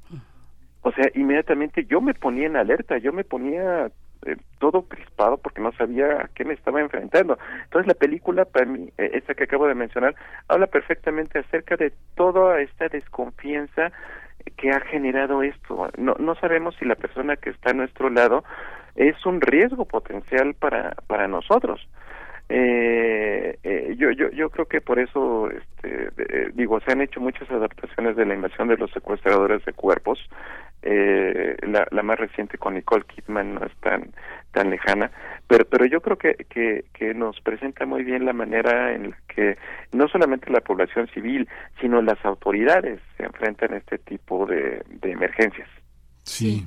o 0.83 0.93
sea, 0.93 1.11
inmediatamente 1.15 1.85
yo 1.85 2.01
me 2.01 2.15
ponía 2.15 2.47
en 2.47 2.57
alerta, 2.57 2.99
yo 2.99 3.13
me 3.13 3.25
ponía 3.25 3.91
eh, 4.27 4.37
todo 4.59 4.83
crispado 4.83 5.37
porque 5.37 5.61
no 5.61 5.73
sabía 5.73 6.23
a 6.23 6.29
qué 6.35 6.45
me 6.45 6.55
estaba 6.55 6.81
enfrentando. 6.81 7.39
Entonces 7.65 7.89
la 7.89 7.95
película, 7.95 8.45
para 8.45 8.67
mí, 8.67 8.91
eh, 8.97 9.11
esta 9.15 9.35
que 9.35 9.45
acabo 9.45 9.67
de 9.67 9.75
mencionar, 9.75 10.15
habla 10.47 10.67
perfectamente 10.67 11.41
acerca 11.41 11.77
de 11.77 11.93
toda 12.15 12.61
esta 12.61 12.89
desconfianza 12.89 13.93
que 14.51 14.71
ha 14.71 14.81
generado 14.81 15.43
esto. 15.43 15.91
No, 15.97 16.15
no 16.19 16.35
sabemos 16.37 16.77
si 16.77 16.85
la 16.85 16.95
persona 16.95 17.37
que 17.37 17.51
está 17.51 17.71
a 17.71 17.75
nuestro 17.75 18.11
lado 18.11 18.45
es 18.97 19.25
un 19.27 19.41
riesgo 19.41 19.85
potencial 19.85 20.55
para, 20.55 20.95
para 21.07 21.29
nosotros. 21.29 21.87
Eh, 22.51 23.59
eh, 23.63 23.95
yo, 23.99 24.11
yo, 24.11 24.31
yo 24.31 24.49
creo 24.49 24.67
que 24.67 24.81
por 24.81 24.99
eso, 24.99 25.51
este, 25.51 26.51
digo, 26.55 26.81
se 26.81 26.93
han 26.93 27.03
hecho 27.03 27.21
muchas 27.21 27.51
adaptaciones 27.51 28.17
de 28.17 28.25
la 28.25 28.35
invasión 28.35 28.69
de 28.69 28.79
los 28.79 28.91
secuestradores 28.91 29.65
de 29.65 29.73
cuerpos. 29.73 30.19
Eh, 30.83 31.57
la, 31.63 31.87
la 31.91 32.03
más 32.03 32.19
reciente 32.19 32.57
con 32.57 32.75
Nicole 32.75 33.05
Kidman 33.05 33.55
no 33.55 33.67
es 33.67 33.75
tan 33.81 34.13
tan 34.53 34.71
lejana, 34.71 35.11
pero 35.47 35.65
pero 35.65 35.85
yo 35.87 36.01
creo 36.01 36.17
que, 36.17 36.35
que, 36.49 36.85
que 36.95 37.15
nos 37.15 37.41
presenta 37.41 37.85
muy 37.85 38.05
bien 38.05 38.25
la 38.25 38.33
manera 38.33 38.95
en 38.95 39.11
la 39.11 39.17
que 39.27 39.59
no 39.93 40.09
solamente 40.09 40.51
la 40.51 40.61
población 40.61 41.09
civil, 41.09 41.49
sino 41.81 42.01
las 42.01 42.25
autoridades 42.25 43.01
se 43.17 43.25
enfrentan 43.25 43.75
a 43.75 43.79
este 43.79 43.99
tipo 43.99 44.47
de, 44.47 44.83
de 44.89 45.11
emergencias. 45.11 45.69
Sí. 46.23 46.65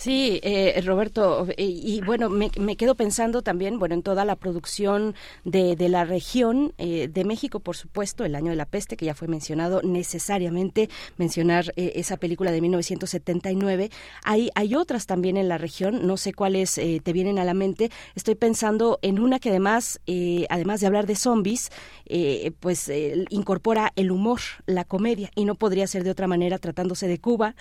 Sí, 0.00 0.40
eh, 0.42 0.80
Roberto, 0.86 1.46
eh, 1.58 1.62
y 1.62 2.00
bueno, 2.00 2.30
me, 2.30 2.48
quedo 2.50 2.94
pensando 2.94 3.42
también, 3.42 3.78
bueno, 3.78 3.94
en 3.94 4.02
toda 4.02 4.24
la 4.24 4.34
producción 4.34 5.14
de, 5.44 5.76
de 5.76 5.90
la 5.90 6.06
región 6.06 6.72
eh, 6.78 7.08
de 7.12 7.22
México, 7.26 7.60
por 7.60 7.76
supuesto, 7.76 8.24
el 8.24 8.34
año 8.34 8.48
de 8.48 8.56
la 8.56 8.64
peste, 8.64 8.96
que 8.96 9.04
ya 9.04 9.14
fue 9.14 9.28
mencionado 9.28 9.82
necesariamente, 9.82 10.88
mencionar 11.18 11.74
eh, 11.76 11.92
esa 11.96 12.16
película 12.16 12.50
de 12.50 12.62
1979. 12.62 13.90
Hay, 14.24 14.48
hay 14.54 14.74
otras 14.74 15.04
también 15.04 15.36
en 15.36 15.50
la 15.50 15.58
región, 15.58 16.06
no 16.06 16.16
sé 16.16 16.32
cuáles 16.32 16.76
te 16.76 17.12
vienen 17.12 17.38
a 17.38 17.44
la 17.44 17.52
mente. 17.52 17.90
Estoy 18.14 18.36
pensando 18.36 19.00
en 19.02 19.18
una 19.18 19.38
que 19.38 19.50
además, 19.50 20.00
además 20.48 20.80
de 20.80 20.86
hablar 20.86 21.06
de 21.06 21.14
zombies, 21.14 21.70
pues 22.60 22.90
incorpora 23.28 23.92
el 23.96 24.10
humor, 24.10 24.40
la 24.64 24.84
comedia, 24.84 25.30
y 25.34 25.44
no 25.44 25.56
podría 25.56 25.86
ser 25.86 26.04
de 26.04 26.10
otra 26.10 26.26
manera 26.26 26.56
tratándose 26.56 27.06
de 27.06 27.18
Cuba, 27.18 27.54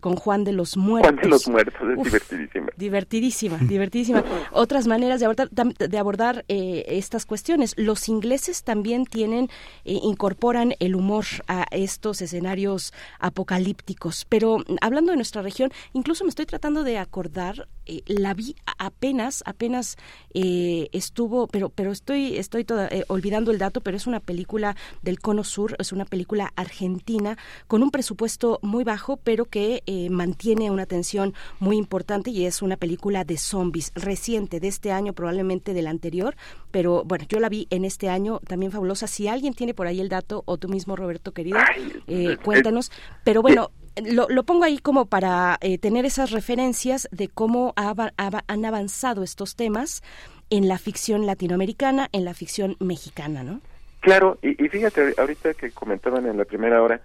con 0.00 0.16
Juan 0.16 0.42
de 0.42 0.52
los 0.52 0.76
Muertos. 0.76 1.12
Juan 1.12 1.22
de 1.22 1.28
los 1.28 1.48
Muertos 1.48 1.75
divertidísima. 1.80 2.68
Divertidísima, 2.76 3.58
divertidísima. 3.60 4.24
Otras 4.52 4.86
maneras 4.86 5.20
de 5.20 5.26
abordar, 5.26 5.50
de 5.50 5.98
abordar 5.98 6.44
eh, 6.48 6.84
estas 6.88 7.26
cuestiones. 7.26 7.74
Los 7.76 8.08
ingleses 8.08 8.62
también 8.62 9.06
tienen, 9.06 9.48
eh, 9.84 9.98
incorporan 10.02 10.74
el 10.78 10.94
humor 10.94 11.24
a 11.48 11.66
estos 11.70 12.22
escenarios 12.22 12.92
apocalípticos. 13.18 14.26
Pero 14.28 14.58
hablando 14.80 15.12
de 15.12 15.16
nuestra 15.16 15.42
región, 15.42 15.72
incluso 15.92 16.24
me 16.24 16.30
estoy 16.30 16.46
tratando 16.46 16.84
de 16.84 16.98
acordar, 16.98 17.68
eh, 17.86 18.02
la 18.06 18.34
vi 18.34 18.56
apenas, 18.78 19.42
apenas 19.46 19.96
estuvo, 20.32 21.46
pero, 21.46 21.70
pero 21.70 21.92
estoy, 21.92 22.36
estoy 22.36 22.64
toda, 22.64 22.90
olvidando 23.08 23.50
el 23.52 23.58
dato, 23.58 23.80
pero 23.80 23.96
es 23.96 24.06
una 24.06 24.20
película 24.20 24.76
del 25.02 25.18
Cono 25.18 25.44
Sur, 25.44 25.76
es 25.78 25.92
una 25.92 26.04
película 26.04 26.52
argentina 26.56 27.38
con 27.66 27.82
un 27.82 27.90
presupuesto 27.90 28.58
muy 28.60 28.84
bajo, 28.84 29.16
pero 29.16 29.46
que 29.46 29.82
mantiene 30.10 30.70
una 30.70 30.82
atención 30.82 31.32
muy 31.58 31.65
importante 31.74 32.30
y 32.30 32.46
es 32.46 32.62
una 32.62 32.76
película 32.76 33.24
de 33.24 33.36
zombies 33.36 33.90
reciente 33.96 34.60
de 34.60 34.68
este 34.68 34.92
año, 34.92 35.12
probablemente 35.12 35.74
del 35.74 35.88
anterior, 35.88 36.36
pero 36.70 37.02
bueno, 37.04 37.24
yo 37.28 37.40
la 37.40 37.48
vi 37.48 37.66
en 37.70 37.84
este 37.84 38.08
año, 38.08 38.38
también 38.46 38.70
fabulosa. 38.70 39.08
Si 39.08 39.26
alguien 39.26 39.54
tiene 39.54 39.74
por 39.74 39.88
ahí 39.88 40.00
el 40.00 40.08
dato, 40.08 40.42
o 40.46 40.58
tú 40.58 40.68
mismo, 40.68 40.94
Roberto, 40.94 41.32
querido, 41.32 41.58
eh, 42.06 42.36
cuéntanos. 42.44 42.92
Pero 43.24 43.42
bueno, 43.42 43.70
lo, 44.04 44.28
lo, 44.28 44.44
pongo 44.44 44.64
ahí 44.64 44.78
como 44.78 45.06
para 45.06 45.58
eh, 45.60 45.78
tener 45.78 46.04
esas 46.04 46.30
referencias 46.30 47.08
de 47.10 47.28
cómo 47.28 47.72
han 47.76 48.64
avanzado 48.64 49.22
estos 49.22 49.56
temas 49.56 50.02
en 50.50 50.68
la 50.68 50.78
ficción 50.78 51.26
latinoamericana, 51.26 52.08
en 52.12 52.24
la 52.24 52.34
ficción 52.34 52.76
mexicana, 52.78 53.42
¿no? 53.42 53.60
Claro, 54.00 54.38
y, 54.42 54.62
y 54.62 54.68
fíjate, 54.68 55.14
ahorita 55.18 55.54
que 55.54 55.72
comentaban 55.72 56.26
en 56.26 56.36
la 56.36 56.44
primera 56.44 56.82
hora, 56.82 57.00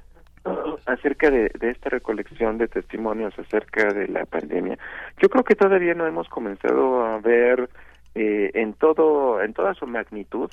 acerca 0.85 1.29
de, 1.29 1.51
esta 1.61 1.89
recolección 1.89 2.57
de 2.57 2.67
testimonios 2.67 3.37
acerca 3.37 3.93
de 3.93 4.07
la 4.07 4.25
pandemia. 4.25 4.77
Yo 5.21 5.29
creo 5.29 5.43
que 5.43 5.55
todavía 5.55 5.93
no 5.93 6.07
hemos 6.07 6.27
comenzado 6.29 7.05
a 7.05 7.19
ver 7.19 7.69
eh, 8.15 8.51
en 8.55 8.73
todo, 8.73 9.41
en 9.41 9.53
toda 9.53 9.73
su 9.73 9.87
magnitud, 9.87 10.49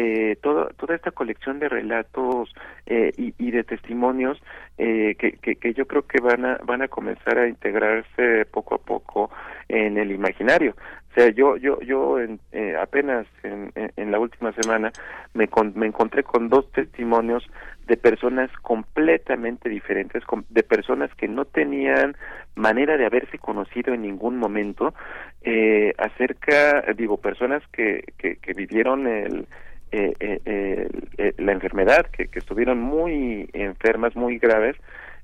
eh, 0.00 0.36
toda 0.42 0.94
esta 0.94 1.10
colección 1.10 1.58
de 1.58 1.68
relatos 1.68 2.54
eh, 2.86 3.10
y, 3.16 3.50
de 3.50 3.64
testimonios 3.64 4.40
eh, 4.76 5.16
que, 5.18 5.32
que, 5.32 5.74
yo 5.74 5.88
creo 5.88 6.06
que 6.06 6.20
van 6.20 6.44
a 6.44 6.58
van 6.64 6.82
a 6.82 6.88
comenzar 6.88 7.36
a 7.36 7.48
integrarse 7.48 8.46
poco 8.46 8.76
a 8.76 8.78
poco 8.78 9.30
en 9.68 9.98
el 9.98 10.12
imaginario. 10.12 10.76
Sea, 11.18 11.30
yo 11.30 11.56
yo 11.56 11.80
yo 11.80 12.20
en, 12.20 12.38
eh, 12.52 12.76
apenas 12.80 13.26
en, 13.42 13.72
en, 13.74 14.12
la 14.12 14.20
última 14.20 14.52
semana 14.52 14.92
me 15.34 15.48
me 15.74 15.86
encontré 15.86 16.22
con 16.22 16.48
dos 16.48 16.70
testimonios 16.70 17.44
de 17.88 17.96
personas 17.96 18.52
completamente 18.62 19.68
diferentes, 19.68 20.22
de 20.48 20.62
personas 20.62 21.12
que 21.16 21.26
no 21.26 21.44
tenían 21.44 22.16
manera 22.54 22.96
de 22.96 23.04
haberse 23.04 23.36
conocido 23.38 23.94
en 23.94 24.02
ningún 24.02 24.36
momento, 24.36 24.94
eh, 25.42 25.92
acerca, 25.98 26.82
digo, 26.96 27.16
personas 27.16 27.64
que, 27.72 28.04
que, 28.16 28.52
vivieron 28.54 29.08
el, 29.08 29.48
eh, 29.90 30.14
eh, 30.20 31.32
la 31.38 31.50
enfermedad, 31.50 32.06
que, 32.12 32.28
estuvieron 32.32 32.78
muy 32.78 33.50
enfermas, 33.54 34.14
muy 34.14 34.38
graves, 34.38 34.76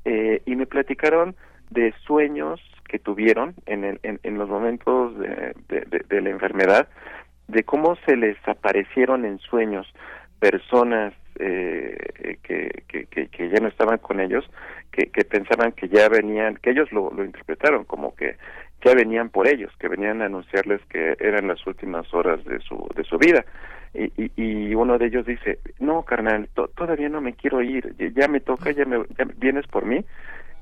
y 0.05 0.57
me 0.57 0.67
platicaron 0.67 1.37
de 1.75 1.93
sueños 2.07 2.61
que 2.89 2.99
tuvieron 2.99 3.55
en, 3.67 3.85
el, 3.85 4.01
en, 4.03 4.39
los 4.39 4.49
momentos 4.49 5.19
de, 5.19 6.21
la 6.21 6.31
enfermedad, 6.31 6.89
de 7.49 7.65
cómo 7.65 7.97
se 8.07 8.17
les 8.17 8.37
aparecieron 8.47 9.25
en 9.25 9.39
sueños 9.41 9.87
personas 10.39 11.13
eh, 11.41 12.39
que, 12.43 12.85
que, 12.87 13.27
que, 13.27 13.49
ya 13.49 13.61
no 13.61 13.69
estaban 13.69 13.99
con 13.99 14.21
ellos, 14.21 14.49
que, 14.93 15.07
que 15.07 15.25
pensaban 15.25 15.73
que 15.73 15.89
ya 15.89 16.09
venían, 16.09 16.57
que 16.57 16.71
ellos 16.71 16.93
lo, 16.93 17.11
lo 17.13 17.25
interpretaron 17.25 17.85
como 17.85 18.15
que 18.15 18.37
ya 18.85 18.95
venían 18.95 19.31
por 19.31 19.49
ellos, 19.49 19.73
que 19.79 19.89
venían 19.89 20.23
a 20.23 20.27
anunciarles 20.27 20.81
que 20.87 21.17
eran 21.19 21.49
las 21.49 21.67
últimas 21.67 22.13
horas 22.15 22.45
de 22.45 22.61
su, 22.61 22.89
de 22.95 23.03
su 23.05 23.19
vida. 23.19 23.45
Y, 23.95 24.13
y, 24.23 24.31
y 24.37 24.75
uno 24.75 24.99
de 24.99 25.07
ellos 25.07 25.27
dice, 25.27 25.59
no, 25.79 26.03
carnal, 26.03 26.49
todavía 26.77 27.09
no 27.09 27.21
me 27.21 27.33
quiero 27.33 27.63
ir, 27.63 27.95
ya 28.15 28.29
me 28.29 28.41
toca, 28.41 28.71
ya, 28.73 28.85
me, 28.85 28.99
ya 29.19 29.25
vienes 29.37 29.67
por 29.69 29.85
mí. 29.87 30.05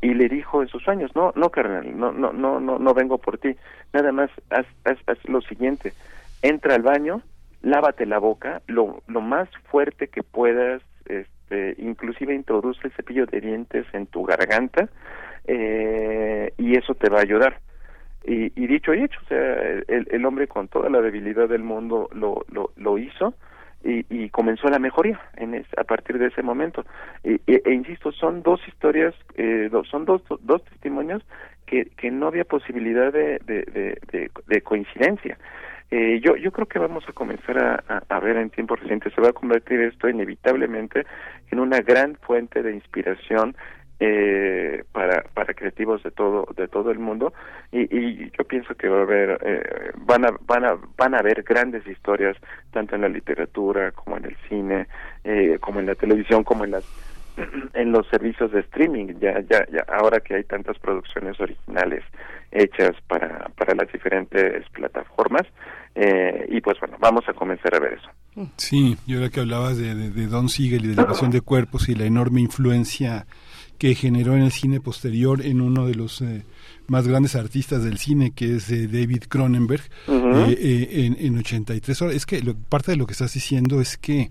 Y 0.02 0.14
le 0.14 0.28
dijo 0.28 0.60
en 0.60 0.68
sus 0.68 0.82
sueños, 0.82 1.14
no, 1.14 1.32
no, 1.36 1.50
carnal, 1.50 1.96
no, 1.96 2.12
no, 2.12 2.32
no, 2.32 2.60
no, 2.60 2.78
no 2.78 2.94
vengo 2.94 3.18
por 3.18 3.38
ti, 3.38 3.56
nada 3.94 4.12
más 4.12 4.30
haz, 4.50 4.66
haz, 4.84 4.98
haz 5.06 5.18
lo 5.28 5.40
siguiente, 5.40 5.92
entra 6.42 6.74
al 6.74 6.82
baño, 6.82 7.22
lávate 7.62 8.04
la 8.04 8.18
boca 8.18 8.62
lo, 8.66 9.02
lo 9.06 9.20
más 9.20 9.48
fuerte 9.70 10.08
que 10.08 10.24
puedas, 10.24 10.82
este, 11.06 11.76
inclusive 11.78 12.34
introduce 12.34 12.80
el 12.84 12.92
cepillo 12.92 13.26
de 13.26 13.40
dientes 13.40 13.86
en 13.92 14.06
tu 14.06 14.24
garganta 14.24 14.88
eh, 15.46 16.52
y 16.58 16.76
eso 16.76 16.94
te 16.94 17.08
va 17.08 17.18
a 17.18 17.22
ayudar. 17.22 17.60
Y, 18.24 18.52
y, 18.60 18.66
dicho 18.66 18.94
y 18.94 19.02
hecho, 19.02 19.18
o 19.24 19.28
sea, 19.28 19.62
el, 19.88 20.08
el, 20.10 20.24
hombre 20.26 20.46
con 20.46 20.68
toda 20.68 20.88
la 20.88 21.00
debilidad 21.00 21.48
del 21.48 21.62
mundo 21.62 22.08
lo, 22.12 22.44
lo, 22.50 22.70
lo 22.76 22.98
hizo 22.98 23.34
y, 23.84 24.06
y, 24.08 24.28
comenzó 24.30 24.68
la 24.68 24.78
mejoría 24.78 25.20
en 25.36 25.54
a 25.76 25.84
partir 25.84 26.18
de 26.18 26.26
ese 26.26 26.42
momento. 26.42 26.84
E, 27.24 27.40
e, 27.46 27.72
insisto, 27.72 28.12
son 28.12 28.42
dos 28.42 28.60
historias, 28.68 29.14
eh, 29.36 29.70
son 29.90 30.04
dos, 30.04 30.22
dos 30.40 30.64
testimonios 30.64 31.22
que, 31.66 32.10
no 32.10 32.26
había 32.26 32.44
posibilidad 32.44 33.12
de, 33.12 33.38
de, 33.46 33.98
de, 34.12 34.30
de 34.46 34.60
coincidencia. 34.60 35.38
Eh, 35.94 36.20
yo, 36.24 36.36
yo 36.36 36.50
creo 36.52 36.66
que 36.66 36.78
vamos 36.78 37.04
a 37.06 37.12
comenzar 37.12 37.84
a, 38.08 38.20
ver 38.20 38.38
en 38.38 38.48
tiempo 38.48 38.76
reciente, 38.76 39.10
se 39.10 39.20
va 39.20 39.28
a 39.28 39.34
convertir 39.34 39.78
esto 39.82 40.08
inevitablemente 40.08 41.04
en 41.50 41.60
una 41.60 41.80
gran 41.80 42.14
fuente 42.16 42.62
de 42.62 42.72
inspiración 42.72 43.54
eh, 44.04 44.82
para, 44.90 45.22
para 45.32 45.54
creativos 45.54 46.02
de 46.02 46.10
todo 46.10 46.48
de 46.56 46.66
todo 46.66 46.90
el 46.90 46.98
mundo 46.98 47.32
y, 47.70 47.82
y 47.82 48.32
yo 48.36 48.44
pienso 48.44 48.74
que 48.74 48.88
va 48.88 48.98
a 48.98 49.02
haber 49.02 49.38
eh, 49.44 49.92
van 49.96 50.24
a 50.24 50.30
van 50.44 50.64
a 50.64 50.76
van 50.96 51.14
a 51.14 51.18
haber 51.18 51.44
grandes 51.44 51.86
historias 51.86 52.36
tanto 52.72 52.96
en 52.96 53.02
la 53.02 53.08
literatura 53.08 53.92
como 53.92 54.16
en 54.16 54.24
el 54.24 54.36
cine 54.48 54.88
eh, 55.22 55.56
como 55.60 55.78
en 55.78 55.86
la 55.86 55.94
televisión 55.94 56.42
como 56.42 56.64
en 56.64 56.72
las 56.72 56.84
en 57.74 57.92
los 57.92 58.08
servicios 58.08 58.50
de 58.50 58.60
streaming 58.60 59.20
ya 59.20 59.38
ya 59.48 59.64
ya 59.70 59.84
ahora 59.86 60.18
que 60.18 60.34
hay 60.34 60.42
tantas 60.42 60.80
producciones 60.80 61.38
originales 61.40 62.02
hechas 62.50 62.96
para 63.06 63.50
para 63.56 63.76
las 63.76 63.92
diferentes 63.92 64.68
plataformas 64.70 65.46
eh, 65.94 66.46
y 66.50 66.60
pues 66.60 66.80
bueno, 66.80 66.96
vamos 66.98 67.22
a 67.28 67.34
comenzar 67.34 67.74
a 67.74 67.78
ver 67.78 67.98
eso. 67.98 68.48
Sí, 68.56 68.96
y 69.06 69.14
ahora 69.14 69.28
que 69.28 69.40
hablabas 69.40 69.76
de, 69.76 69.94
de, 69.94 70.26
Don 70.26 70.48
Siegel 70.48 70.86
y 70.86 70.88
de 70.88 70.96
la 70.96 71.02
invasión 71.06 71.30
de 71.30 71.42
cuerpos 71.42 71.88
y 71.88 71.94
la 71.94 72.04
enorme 72.04 72.40
influencia 72.40 73.26
que 73.82 73.96
generó 73.96 74.36
en 74.36 74.44
el 74.44 74.52
cine 74.52 74.80
posterior 74.80 75.44
en 75.44 75.60
uno 75.60 75.88
de 75.88 75.96
los 75.96 76.20
eh, 76.20 76.44
más 76.86 77.08
grandes 77.08 77.34
artistas 77.34 77.82
del 77.82 77.98
cine, 77.98 78.30
que 78.30 78.54
es 78.54 78.70
eh, 78.70 78.86
David 78.86 79.24
Cronenberg, 79.28 79.82
en, 80.06 81.16
en 81.18 81.38
83 81.38 82.02
horas. 82.02 82.14
Es 82.14 82.24
que 82.24 82.54
parte 82.68 82.92
de 82.92 82.96
lo 82.96 83.08
que 83.08 83.12
estás 83.14 83.34
diciendo 83.34 83.80
es 83.80 83.98
que 83.98 84.30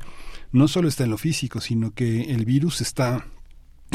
no 0.53 0.69
solo 0.69 0.88
está 0.88 1.03
en 1.03 1.10
lo 1.10 1.18
físico, 1.18 1.60
sino 1.60 1.94
que 1.94 2.34
el 2.34 2.45
virus 2.45 2.80
está 2.80 3.26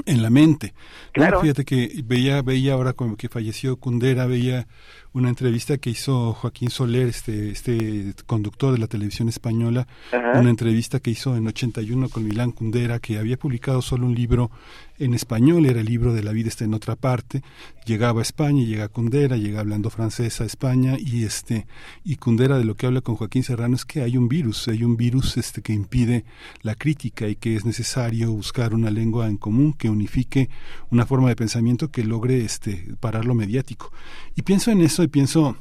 en 0.05 0.23
la 0.23 0.28
mente. 0.28 0.74
Claro. 1.12 1.41
Fíjate 1.41 1.65
que 1.65 2.03
veía, 2.05 2.43
veía 2.43 2.74
ahora 2.74 2.93
como 2.93 3.16
que 3.16 3.31
falleció 3.31 3.78
Kundera, 3.78 4.27
veía 4.27 4.69
una 5.16 5.30
entrevista 5.30 5.78
que 5.78 5.88
hizo 5.88 6.34
Joaquín 6.34 6.68
Soler, 6.68 7.09
este, 7.09 7.51
este 7.51 8.12
conductor 8.26 8.74
de 8.74 8.78
la 8.78 8.86
televisión 8.86 9.30
española, 9.30 9.86
una 10.12 10.51
entrevista 10.51 11.01
que 11.01 11.10
hizo 11.10 11.36
en 11.36 11.47
81 11.47 12.10
con 12.10 12.24
Milán 12.24 12.52
Kundera, 12.52 12.98
que 12.98 13.18
había 13.18 13.38
publicado 13.38 13.80
solo 13.80 14.05
un 14.05 14.14
libro 14.14 14.51
en 14.98 15.14
español, 15.14 15.66
era 15.66 15.80
el 15.80 15.86
libro 15.86 16.12
de 16.12 16.22
la 16.22 16.32
vida 16.32 16.48
está 16.48 16.64
en 16.64 16.74
otra 16.74 16.97
parte, 16.97 17.43
llegaba 17.86 18.20
a 18.20 18.22
España, 18.22 18.64
llega 18.64 18.84
a 18.84 18.88
Kundera, 18.88 19.36
llega 19.36 19.60
hablando 19.60 19.90
francés 19.90 20.40
a 20.40 20.44
España 20.44 20.97
y 20.98 21.24
este 21.24 21.66
y 22.05 22.16
Kundera 22.16 22.59
de 22.59 22.64
lo 22.64 22.74
que 22.74 22.86
habla 22.86 23.01
con 23.01 23.16
Joaquín 23.16 23.43
Serrano 23.43 23.76
es 23.76 23.84
que 23.84 24.02
hay 24.02 24.16
un 24.16 24.28
virus, 24.28 24.68
hay 24.68 24.84
un 24.84 24.97
virus 24.97 25.36
este 25.36 25.62
que 25.62 25.72
impide 25.72 26.24
la 26.62 26.74
crítica 26.74 27.28
y 27.28 27.36
que 27.36 27.56
es 27.56 27.64
necesario 27.64 28.32
buscar 28.32 28.74
una 28.74 28.90
lengua 28.90 29.28
en 29.28 29.36
común 29.36 29.72
que 29.72 29.90
unifique 29.90 30.48
una 30.90 31.06
forma 31.06 31.28
de 31.28 31.36
pensamiento 31.36 31.90
que 31.90 32.05
logre 32.05 32.44
este 32.44 32.94
parar 33.01 33.24
lo 33.24 33.34
mediático. 33.34 33.93
Y 34.34 34.43
pienso 34.43 34.70
en 34.70 34.80
eso 34.80 35.06
y 35.07 35.09
pienso 35.09 35.57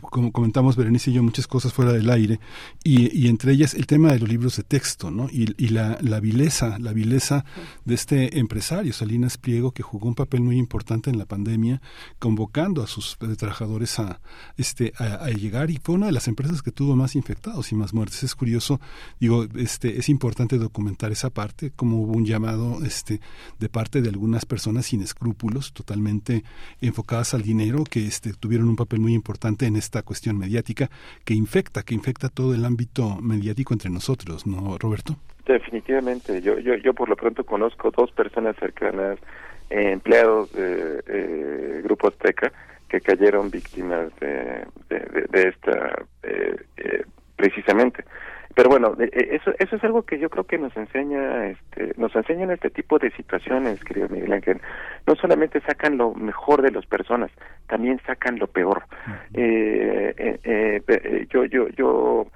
como 0.00 0.32
comentamos 0.32 0.76
Berenice 0.76 1.10
y 1.10 1.14
yo 1.14 1.22
muchas 1.22 1.46
cosas 1.46 1.72
fuera 1.72 1.92
del 1.92 2.08
aire 2.10 2.40
y, 2.82 3.28
entre 3.28 3.52
ellas 3.52 3.74
el 3.74 3.86
tema 3.86 4.12
de 4.12 4.18
los 4.18 4.28
libros 4.28 4.56
de 4.56 4.62
texto 4.62 5.10
¿no? 5.10 5.28
y, 5.30 5.46
la, 5.68 5.98
la, 6.00 6.20
vileza 6.20 6.78
la 6.78 6.92
vileza 6.92 7.44
de 7.84 7.94
este 7.94 8.38
empresario 8.38 8.92
Salinas 8.92 9.38
Pliego 9.38 9.72
que 9.72 9.82
jugó 9.82 10.08
un 10.08 10.14
papel 10.14 10.40
muy 10.40 10.56
importante 10.56 11.10
en 11.10 11.18
la 11.18 11.26
pandemia 11.26 11.80
convocando 12.18 12.82
a 12.82 12.86
sus 12.86 13.16
trabajadores 13.36 13.98
a 13.98 14.20
este 14.56 14.92
a, 14.98 15.28
llegar 15.30 15.70
y 15.70 15.76
fue 15.76 15.94
una 15.94 16.06
de 16.06 16.12
las 16.12 16.28
empresas 16.28 16.62
que 16.62 16.72
tuvo 16.72 16.96
más 16.96 17.14
infectados 17.14 17.72
y 17.72 17.74
más 17.74 17.92
muertes 17.92 18.22
es 18.22 18.34
curioso 18.34 18.80
digo 19.20 19.46
este 19.56 19.98
es 19.98 20.08
importante 20.08 20.58
documentar 20.58 21.12
esa 21.12 21.30
parte 21.30 21.70
como 21.70 22.00
hubo 22.00 22.12
un 22.12 22.24
llamado 22.24 22.84
este 22.84 23.20
de 23.58 23.68
parte 23.68 24.02
de 24.02 24.08
algunas 24.08 24.46
personas 24.46 24.86
sin 24.86 25.02
escrúpulos 25.02 25.72
totalmente 25.72 26.44
enfocadas 26.80 27.34
al 27.34 27.42
dinero 27.42 27.84
que 27.84 28.06
este 28.06 28.32
tuvieron 28.32 28.68
un 28.68 28.76
papel 28.76 29.00
muy 29.00 29.14
importante 29.14 29.66
en 29.66 29.75
esta 29.76 30.02
cuestión 30.02 30.38
mediática 30.38 30.88
que 31.24 31.34
infecta, 31.34 31.82
que 31.82 31.94
infecta 31.94 32.28
todo 32.28 32.54
el 32.54 32.64
ámbito 32.64 33.18
mediático 33.20 33.74
entre 33.74 33.90
nosotros, 33.90 34.46
¿no, 34.46 34.78
Roberto? 34.78 35.16
Definitivamente. 35.46 36.42
Yo, 36.42 36.58
yo, 36.58 36.74
yo 36.74 36.92
por 36.92 37.08
lo 37.08 37.16
pronto 37.16 37.44
conozco 37.44 37.90
dos 37.90 38.10
personas 38.10 38.56
cercanas, 38.56 39.18
eh, 39.70 39.92
empleados 39.92 40.52
de 40.52 41.02
eh, 41.06 41.80
Grupo 41.84 42.08
Azteca, 42.08 42.52
que 42.88 43.00
cayeron 43.00 43.50
víctimas 43.50 44.08
de, 44.20 44.64
de, 44.88 45.48
esta, 45.48 46.04
eh, 46.22 46.56
eh, 46.76 47.04
precisamente. 47.36 48.04
Pero 48.56 48.70
bueno, 48.70 48.96
eso, 49.12 49.52
eso 49.58 49.76
es 49.76 49.84
algo 49.84 50.06
que 50.06 50.18
yo 50.18 50.30
creo 50.30 50.44
que 50.44 50.56
nos 50.56 50.74
enseña, 50.78 51.48
este, 51.48 51.92
nos 51.98 52.16
enseñan 52.16 52.50
este 52.50 52.70
tipo 52.70 52.98
de 52.98 53.10
situaciones, 53.10 53.84
querido 53.84 54.08
Miguel 54.08 54.32
Ángel. 54.32 54.62
No 55.06 55.14
solamente 55.14 55.60
sacan 55.60 55.98
lo 55.98 56.14
mejor 56.14 56.62
de 56.62 56.70
las 56.70 56.86
personas, 56.86 57.30
también 57.66 58.00
sacan 58.06 58.38
lo 58.38 58.46
peor. 58.46 58.84
Eh, 59.34 60.14
eh, 60.16 60.80
eh, 60.86 61.26
yo, 61.28 61.44
yo, 61.44 61.68
yo 61.68 62.28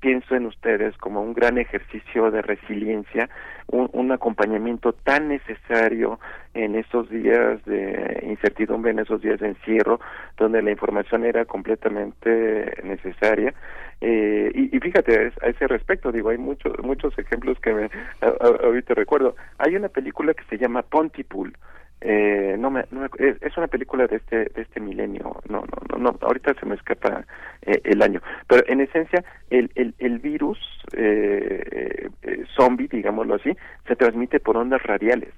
pienso 0.00 0.34
en 0.34 0.46
ustedes 0.46 0.96
como 0.98 1.22
un 1.22 1.34
gran 1.34 1.58
ejercicio 1.58 2.30
de 2.30 2.42
resiliencia, 2.42 3.28
un, 3.68 4.12
acompañamiento 4.12 4.92
tan 4.92 5.28
necesario 5.28 6.20
en 6.54 6.74
esos 6.74 7.08
días 7.08 7.64
de 7.64 8.20
incertidumbre, 8.28 8.90
en 8.90 8.98
esos 8.98 9.22
días 9.22 9.40
de 9.40 9.48
encierro, 9.48 10.00
donde 10.36 10.60
la 10.62 10.70
información 10.70 11.24
era 11.24 11.44
completamente 11.44 12.82
necesaria. 12.84 13.54
Eh, 14.00 14.50
y, 14.54 14.78
fíjate, 14.80 15.32
a 15.40 15.46
ese 15.46 15.66
respecto, 15.66 16.12
digo, 16.12 16.30
hay 16.30 16.38
muchos 16.38 16.72
muchos 16.82 17.16
ejemplos 17.18 17.58
que 17.60 17.72
me, 17.72 17.90
ahorita 18.20 18.94
recuerdo. 18.94 19.36
Hay 19.58 19.76
una 19.76 19.88
película 19.88 20.34
que 20.34 20.44
se 20.44 20.58
llama 20.58 20.82
Pontypool, 20.82 21.56
eh, 22.04 22.56
no, 22.58 22.70
me, 22.70 22.84
no 22.90 23.04
es, 23.04 23.56
una 23.56 23.68
película 23.68 24.06
de 24.06 24.16
este 24.16 24.36
de 24.46 24.62
este 24.62 24.80
milenio. 24.80 25.36
No 25.48 25.64
no 25.90 25.98
no, 25.98 26.18
ahorita 26.20 26.54
se 26.54 26.66
me 26.66 26.74
escapa 26.74 27.24
eh, 27.62 27.80
el 27.84 28.02
año. 28.02 28.20
Pero 28.48 28.64
en 28.66 28.80
esencia 28.80 29.24
el 29.50 29.70
el, 29.76 29.94
el 29.98 30.18
virus 30.18 30.58
eh, 30.96 32.08
eh, 32.22 32.44
zombie 32.56 32.88
digámoslo 32.88 33.36
así 33.36 33.56
se 33.86 33.96
transmite 33.96 34.40
por 34.40 34.56
ondas 34.56 34.82
radiales 34.82 35.30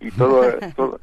y, 0.00 0.10
todo, 0.12 0.42
todo, 0.76 1.00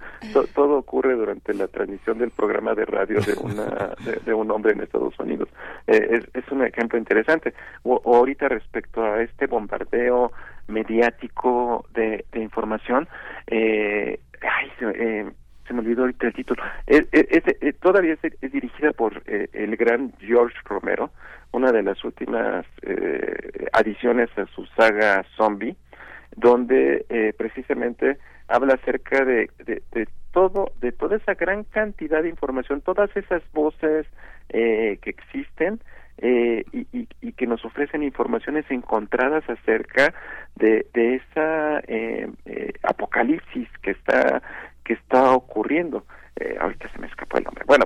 todo 0.56 0.78
ocurre 0.78 1.14
durante 1.14 1.54
la 1.54 1.68
transmisión 1.68 2.18
del 2.18 2.32
programa 2.32 2.74
de 2.74 2.86
radio 2.86 3.20
de 3.22 3.34
una 3.40 3.94
de, 4.26 4.34
un 4.34 4.50
hombre 4.50 4.72
en 4.72 4.82
Estados 4.82 5.14
Unidos. 5.20 5.50
Es, 5.86 6.26
es 6.34 6.52
un 6.52 6.64
ejemplo 6.64 6.98
interesante. 6.98 7.54
O, 7.84 8.02
ahorita 8.04 8.48
respecto 8.48 9.04
a 9.04 9.22
este 9.22 9.46
bombardeo 9.46 10.32
mediático 10.68 11.86
de, 11.94 12.26
de 12.32 12.40
información 12.40 13.08
eh, 13.48 14.20
ay, 14.42 14.72
se, 14.80 14.86
eh, 14.86 15.26
se 15.68 15.74
me 15.74 15.80
olvidó 15.80 16.02
ahorita 16.02 16.28
el 16.28 16.34
título. 16.34 16.64
Es, 16.86 17.06
eh, 17.12 17.74
todavía 17.82 18.18
es, 18.22 18.52
dirigida 18.52 18.92
por 18.92 19.22
eh, 19.26 19.50
el 19.54 19.76
gran 19.76 20.14
George 20.20 20.58
Romero, 20.66 21.12
una 21.52 21.72
de 21.72 21.84
las 21.84 22.04
últimas 22.04 22.66
eh, 22.82 23.68
adiciones 23.74 24.30
a 24.38 24.46
su 24.48 24.66
saga 24.78 25.26
Zombie, 25.36 25.76
donde 26.36 27.06
eh, 27.10 27.34
precisamente 27.38 28.18
habla 28.48 28.76
acerca 28.76 29.24
de, 29.24 29.50
de, 29.66 29.82
de, 29.92 30.08
todo, 30.32 30.72
de 30.82 30.92
toda 30.92 31.18
esa 31.18 31.34
gran 31.34 31.64
cantidad 31.64 32.22
de 32.22 32.30
información, 32.30 32.82
todas 32.82 33.16
esas 33.16 33.42
voces 33.54 34.06
eh, 34.50 35.00
que 35.02 35.10
existen 35.10 35.80
eh, 36.20 36.64
y, 36.72 36.88
y, 36.98 37.08
y, 37.22 37.34
que 37.34 37.46
nos 37.46 37.64
ofrecen 37.66 38.04
informaciones 38.04 38.66
encontradas 38.70 39.44
acerca 39.50 40.14
de, 40.56 40.86
de 40.94 41.16
esa 41.16 41.80
eh, 41.88 42.30
eh, 42.46 42.74
apocalipsis 42.84 43.68
que 43.82 43.92
está 43.92 44.42
que 44.84 44.94
está 44.94 45.32
ocurriendo. 45.32 46.06
Eh, 46.38 46.58
ahorita 46.60 46.90
se 46.90 47.00
me 47.00 47.08
escapó 47.08 47.38
el 47.38 47.44
nombre. 47.44 47.64
Bueno, 47.66 47.86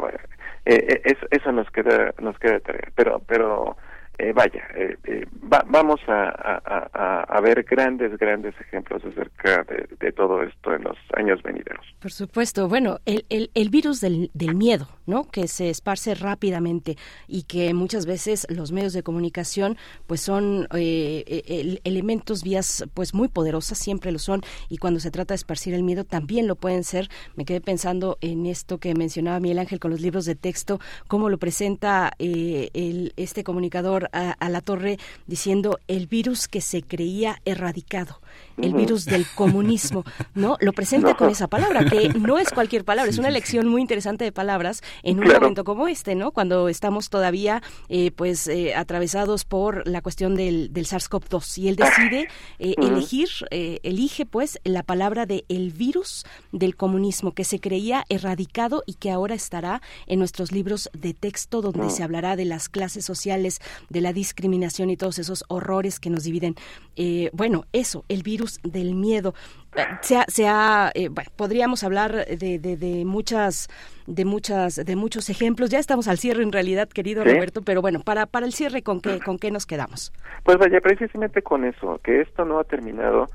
eh, 0.65 1.01
eso, 1.05 1.25
eso 1.31 1.51
nos 1.51 1.69
queda 1.71 2.13
nos 2.19 2.37
queda 2.37 2.59
tarea. 2.59 2.89
Pero 2.95 3.19
pero 3.27 3.77
eh, 4.19 4.33
vaya, 4.33 4.61
eh, 4.75 4.97
eh, 5.05 5.25
vamos 5.31 6.01
a, 6.09 7.39
ver 7.41 7.63
grandes, 7.63 8.17
grandes 8.17 8.53
ejemplos 8.59 9.01
acerca 9.05 9.63
de, 9.63 10.11
todo 10.11 10.43
esto 10.43 10.73
en 10.73 10.83
los 10.83 10.97
años 11.15 11.41
venideros. 11.41 11.85
Por 12.01 12.11
supuesto, 12.11 12.67
bueno, 12.67 12.99
el, 13.05 13.25
el, 13.29 13.49
el 13.53 13.69
virus 13.69 14.01
del, 14.01 14.29
del, 14.33 14.55
miedo, 14.55 14.89
¿no? 15.05 15.23
Que 15.23 15.47
se 15.47 15.69
esparce 15.69 16.15
rápidamente 16.15 16.97
y 17.27 17.43
que 17.43 17.73
muchas 17.73 18.05
veces 18.05 18.45
los 18.49 18.73
medios 18.73 18.91
de 18.91 19.03
comunicación, 19.03 19.77
pues 20.05 20.19
son 20.19 20.67
elementos, 20.73 22.43
vías, 22.43 22.85
pues 22.93 23.13
muy 23.13 23.29
poderosas, 23.29 23.77
siempre 23.77 24.11
lo 24.11 24.19
son, 24.19 24.41
y 24.67 24.79
cuando 24.79 24.99
se 24.99 25.11
trata 25.11 25.33
de 25.33 25.37
esparcir 25.37 25.73
el 25.73 25.83
miedo 25.83 26.03
también 26.03 26.45
lo 26.47 26.55
pueden 26.57 26.83
ser. 26.83 27.07
Me 27.35 27.45
quedé 27.45 27.61
pensando 27.61 28.17
en 28.19 28.47
esto 28.47 28.79
que 28.79 28.93
mencionaba 28.95 29.39
Miguel 29.39 29.59
Ángel 29.59 29.79
con 29.79 29.91
los 29.91 30.01
libros 30.01 30.25
de 30.25 30.35
texto, 30.35 30.81
cómo 31.07 31.29
lo 31.29 31.37
presenta 31.37 32.11
el, 32.19 33.13
este 33.15 33.45
comunicador 33.45 34.08
a, 34.11 34.49
la 34.49 34.61
torre 34.61 34.97
diciendo 35.27 35.79
el 35.87 36.07
virus 36.07 36.47
que 36.47 36.61
se 36.61 36.81
creía 36.81 37.41
erradicado, 37.45 38.21
el 38.61 38.73
virus 38.73 39.05
del 39.05 39.25
comunismo, 39.35 40.03
¿no? 40.35 40.57
Lo 40.59 40.73
presenta 40.73 41.15
con 41.15 41.29
esa 41.29 41.47
palabra, 41.47 41.85
que 41.85 42.09
no 42.09 42.37
es 42.37 42.49
cualquier 42.51 42.85
palabra, 42.85 43.09
es 43.09 43.17
una 43.17 43.27
elección 43.27 43.67
muy 43.67 43.81
interesante 43.81 44.25
de 44.25 44.31
palabras 44.31 44.81
en 45.03 45.19
un 45.19 45.27
momento 45.27 45.63
como 45.63 45.87
este, 45.87 46.15
¿no? 46.15 46.31
Cuando 46.31 46.69
estamos 46.69 47.09
todavía, 47.09 47.61
eh, 47.89 48.11
pues, 48.11 48.47
eh, 48.47 48.75
atravesados 48.75 49.45
por 49.45 49.87
la 49.87 50.01
cuestión 50.01 50.35
del, 50.35 50.73
del 50.73 50.85
SARS-CoV-2 50.85 51.57
y 51.57 51.67
él 51.69 51.75
decide 51.75 52.27
eh, 52.59 52.75
elegir, 52.77 53.29
elige, 53.51 54.25
pues, 54.25 54.59
la 54.63 54.83
palabra 54.83 55.25
de 55.25 55.45
el 55.49 55.71
virus 55.71 56.25
del 56.51 56.75
comunismo 56.75 57.33
que 57.33 57.43
se 57.43 57.59
creía 57.59 58.05
erradicado 58.09 58.83
y 58.85 58.95
que 58.95 59.11
ahora 59.11 59.35
estará 59.35 59.81
en 60.07 60.19
nuestros 60.19 60.51
libros 60.51 60.89
de 60.93 61.13
texto 61.13 61.61
donde 61.61 61.89
se 61.89 62.03
hablará 62.03 62.35
de 62.35 62.45
las 62.45 62.69
clases 62.69 63.05
sociales, 63.05 63.59
de 63.89 64.01
la 64.01 64.13
discriminación 64.13 64.89
y 64.89 64.97
todos 64.97 65.19
esos 65.19 65.43
horrores 65.47 65.99
que 65.99 66.09
nos 66.09 66.23
dividen. 66.23 66.55
Eh, 66.95 67.29
bueno, 67.33 67.65
eso, 67.73 68.05
el 68.09 68.23
virus 68.23 68.48
del 68.63 68.95
miedo. 68.95 69.33
Eh, 69.75 69.83
se 70.27 70.47
ha, 70.47 70.91
eh, 70.95 71.09
bueno, 71.09 71.29
podríamos 71.35 71.83
hablar 71.83 72.25
de, 72.25 72.59
de, 72.59 73.05
muchas 73.05 73.69
de 74.07 74.25
muchas 74.25 74.75
de 74.75 74.95
muchos 74.95 75.29
ejemplos. 75.29 75.69
Ya 75.69 75.79
estamos 75.79 76.07
al 76.07 76.17
cierre 76.17 76.43
en 76.43 76.51
realidad 76.51 76.89
querido 76.89 77.23
Roberto 77.23 77.61
pero 77.61 77.81
bueno 77.81 77.99
para 78.01 78.25
para 78.25 78.45
el 78.45 78.53
cierre 78.53 78.81
con 78.81 79.01
qué 79.01 79.19
con 79.19 79.37
qué 79.37 79.51
nos 79.51 79.65
quedamos 79.65 80.11
pues 80.43 80.57
vaya 80.57 80.81
precisamente 80.81 81.41
con 81.41 81.65
eso 81.65 81.99
que 82.03 82.21
esto 82.21 82.45
no 82.45 82.59
ha 82.59 82.63
terminado 82.63 83.27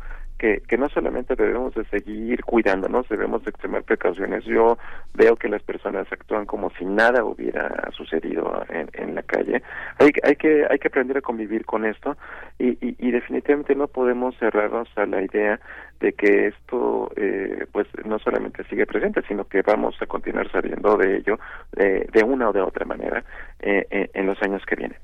que, 0.66 0.76
no 0.76 0.88
solamente 0.88 1.34
debemos 1.36 1.74
de 1.74 1.84
seguir 1.86 2.44
cuidándonos, 2.44 3.08
debemos 3.08 3.42
de 3.44 3.50
extremar 3.50 3.82
precauciones. 3.82 4.44
Yo 4.44 4.76
veo 5.14 5.36
que 5.36 5.48
las 5.48 5.62
personas 5.62 6.06
actúan 6.12 6.44
como 6.44 6.70
si 6.70 6.84
nada 6.84 7.24
hubiera 7.24 7.90
sucedido 7.96 8.62
en, 8.68 9.14
la 9.14 9.22
calle. 9.22 9.62
Hay, 9.98 10.10
hay, 10.22 10.36
que, 10.36 10.66
hay 10.68 10.78
que 10.78 10.88
aprender 10.88 11.18
a 11.18 11.22
convivir 11.22 11.64
con 11.64 11.84
esto 11.84 12.16
y, 12.58 12.74
definitivamente 13.14 13.76
no 13.76 13.86
podemos 13.86 14.36
cerrarnos 14.38 14.88
a 14.96 15.06
la 15.06 15.22
idea 15.22 15.60
de 16.00 16.12
que 16.12 16.48
esto 16.48 17.10
eh, 17.14 17.66
pues 17.70 17.86
no 18.04 18.18
solamente 18.18 18.64
sigue 18.64 18.86
presente, 18.86 19.22
sino 19.28 19.44
que 19.44 19.62
vamos 19.62 19.96
a 20.02 20.06
continuar 20.06 20.50
saliendo 20.50 20.96
de 20.96 21.18
ello 21.18 21.38
de, 21.72 22.08
de 22.12 22.24
una 22.24 22.50
o 22.50 22.52
de 22.52 22.60
otra 22.60 22.84
manera 22.84 23.24
eh, 23.60 24.10
en 24.12 24.26
los 24.26 24.42
años 24.42 24.62
que 24.66 24.74
vienen. 24.74 24.98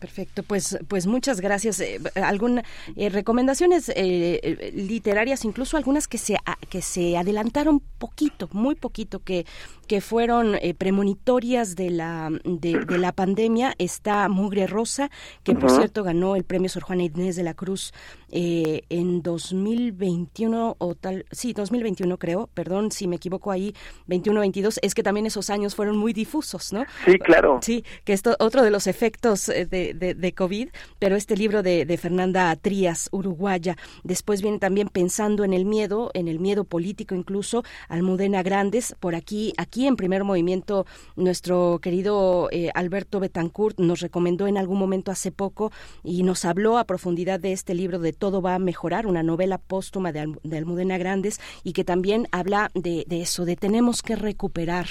Perfecto, 0.00 0.42
pues, 0.42 0.78
pues 0.88 1.06
muchas 1.06 1.42
gracias. 1.42 1.78
Eh, 1.80 2.00
algunas 2.14 2.64
eh, 2.96 3.10
recomendaciones 3.10 3.92
eh, 3.94 4.72
literarias, 4.74 5.44
incluso 5.44 5.76
algunas 5.76 6.08
que 6.08 6.16
se 6.16 6.38
que 6.70 6.80
se 6.80 7.18
adelantaron 7.18 7.80
poquito, 7.98 8.48
muy 8.52 8.76
poquito, 8.76 9.22
que 9.22 9.44
que 9.86 10.00
fueron 10.00 10.56
premonitorias 10.78 11.74
de 11.74 11.90
la 11.90 12.30
de, 12.44 12.98
la 12.98 13.12
pandemia. 13.12 13.74
Está 13.76 14.28
Mugre 14.28 14.66
Rosa, 14.66 15.10
que 15.42 15.54
por 15.54 15.70
cierto 15.70 16.02
ganó 16.02 16.36
el 16.36 16.44
premio 16.44 16.68
Sor 16.68 16.84
Juana 16.84 17.02
Inés 17.02 17.36
de 17.36 17.42
la 17.42 17.54
Cruz 17.54 17.92
en 18.32 19.22
2021 19.22 20.76
o 20.78 20.94
tal, 20.94 21.26
sí, 21.30 21.52
2021 21.52 22.18
creo. 22.18 22.48
Perdón 22.54 22.90
si 22.90 23.06
me 23.06 23.16
equivoco 23.16 23.50
ahí, 23.50 23.74
21-22. 24.08 24.78
Es 24.82 24.94
que 24.94 25.02
también 25.02 25.26
esos 25.26 25.50
años 25.50 25.74
fueron 25.74 25.96
muy 25.96 26.12
difusos, 26.12 26.72
¿no? 26.72 26.84
Sí, 27.04 27.18
claro. 27.18 27.58
Sí, 27.62 27.84
que 28.04 28.12
esto 28.12 28.36
otro 28.38 28.62
de 28.62 28.70
los 28.70 28.86
efectos 28.86 29.46
de 29.46 29.90
de, 29.94 30.32
COVID, 30.34 30.68
pero 30.98 31.16
este 31.16 31.36
libro 31.36 31.62
de, 31.62 31.84
de, 31.84 31.96
Fernanda 31.96 32.54
Trías, 32.56 33.08
uruguaya. 33.12 33.76
Después 34.04 34.42
viene 34.42 34.58
también 34.58 34.88
Pensando 34.88 35.44
en 35.44 35.52
el 35.52 35.64
Miedo, 35.64 36.10
en 36.14 36.28
el 36.28 36.40
miedo 36.40 36.64
político 36.64 37.14
incluso, 37.14 37.64
Almudena 37.88 38.42
Grandes. 38.42 38.94
Por 39.00 39.14
aquí, 39.14 39.52
aquí 39.56 39.86
en 39.86 39.96
primer 39.96 40.24
movimiento, 40.24 40.86
nuestro 41.16 41.78
querido 41.82 42.48
eh, 42.50 42.70
Alberto 42.74 43.20
Betancourt 43.20 43.78
nos 43.78 44.00
recomendó 44.00 44.46
en 44.46 44.58
algún 44.58 44.78
momento 44.78 45.10
hace 45.10 45.32
poco 45.32 45.72
y 46.02 46.22
nos 46.22 46.44
habló 46.44 46.78
a 46.78 46.84
profundidad 46.84 47.40
de 47.40 47.52
este 47.52 47.74
libro 47.74 47.98
de 47.98 48.12
Todo 48.20 48.40
va 48.40 48.54
a 48.54 48.58
mejorar, 48.60 49.06
una 49.06 49.24
novela 49.24 49.58
póstuma 49.58 50.12
de, 50.12 50.20
Almudena 50.56 50.98
Grandes 50.98 51.40
y 51.64 51.72
que 51.72 51.82
también 51.82 52.28
habla 52.30 52.70
de, 52.74 53.04
eso, 53.10 53.44
de 53.44 53.56
tenemos 53.56 54.02
que 54.02 54.14
recuperar 54.14 54.86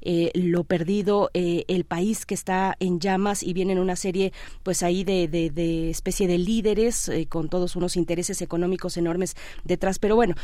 eh, 0.00 0.30
lo 0.34 0.64
perdido, 0.64 1.30
eh, 1.32 1.64
el 1.68 1.84
país 1.84 2.26
que 2.26 2.34
está 2.34 2.74
en 2.80 3.00
llamas 3.00 3.42
y 3.42 3.54
vienen 3.54 3.78
una 3.78 3.96
serie 3.96 4.32
pues 4.62 4.82
ahí 4.82 5.04
de, 5.04 5.28
de, 5.28 5.90
especie 5.90 6.26
de 6.26 6.38
líderes 6.38 7.08
eh, 7.08 7.26
con 7.28 7.48
todos 7.48 7.76
unos 7.76 7.96
intereses 7.96 8.42
económicos 8.42 8.96
enormes 8.96 9.36
detrás. 9.64 10.00
Pero 10.00 10.16
bueno, 10.16 10.34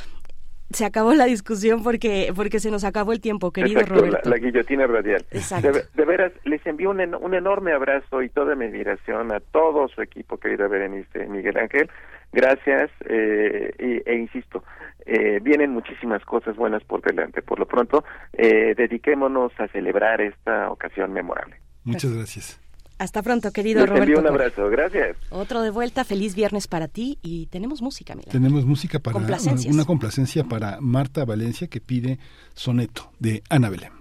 se 0.70 0.85
acabó 0.85 1.15
la 1.15 1.24
discusión 1.24 1.82
porque 1.82 2.32
porque 2.35 2.60
se 2.60 2.70
nos 2.70 2.85
acabó 2.85 3.12
el 3.12 3.20
tiempo, 3.20 3.52
querido 3.52 3.82
Roberto. 3.82 4.28
La, 4.28 4.36
guillotina 4.36 4.86
radial. 4.86 5.24
De, 5.31 6.05
veras, 6.05 6.32
les 6.44 6.65
envío 6.66 6.90
un, 6.90 7.01
un, 7.01 7.35
enorme 7.35 7.73
abrazo 7.73 8.23
y 8.23 8.28
toda 8.28 8.55
mi 8.55 8.66
admiración 8.66 9.32
a 9.32 9.40
todo 9.40 9.89
su 9.89 10.02
equipo, 10.02 10.36
querida 10.36 10.69
Berenice 10.69 11.27
Miguel 11.27 11.56
Ángel. 11.56 11.90
Gracias 12.32 12.90
eh, 13.09 14.02
e, 14.06 14.14
insisto, 14.14 14.62
eh, 15.06 15.40
vienen 15.42 15.72
muchísimas 15.72 16.24
cosas 16.24 16.56
buenas 16.56 16.84
por 16.84 17.00
delante. 17.02 17.42
Por 17.42 17.59
lo 17.59 17.66
pronto, 17.66 18.05
eh, 18.32 18.74
dediquémonos 18.76 19.52
a 19.59 19.68
celebrar 19.68 20.20
esta 20.20 20.70
ocasión 20.70 21.12
memorable. 21.12 21.56
Muchas 21.84 22.14
gracias. 22.14 22.60
Hasta 22.98 23.22
pronto, 23.22 23.52
querido 23.52 23.80
Les 23.80 23.90
Roberto. 23.90 24.20
un 24.20 24.26
abrazo, 24.26 24.68
gracias. 24.68 25.16
Otro 25.30 25.62
de 25.62 25.70
vuelta, 25.70 26.05
feliz 26.05 26.34
viernes 26.34 26.66
para 26.66 26.88
ti 26.88 27.18
y 27.22 27.46
tenemos 27.46 27.80
música, 27.80 28.14
mira. 28.16 28.30
Tenemos 28.30 28.66
música 28.66 28.98
para 28.98 29.16
una 29.16 29.84
complacencia 29.84 30.44
para 30.44 30.78
Marta 30.80 31.24
Valencia 31.24 31.68
que 31.68 31.80
pide 31.80 32.18
Soneto 32.55 33.12
de 33.20 33.42
Ana 33.48 33.70
Belén. 33.70 33.92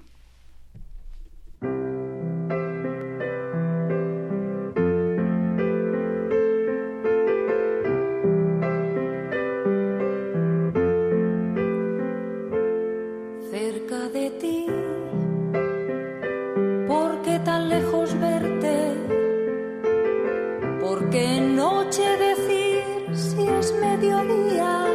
Porque 20.88 21.42
noche 21.42 22.06
decir 22.18 22.82
si 23.14 23.42
es 23.46 23.74
mediodía, 23.74 24.86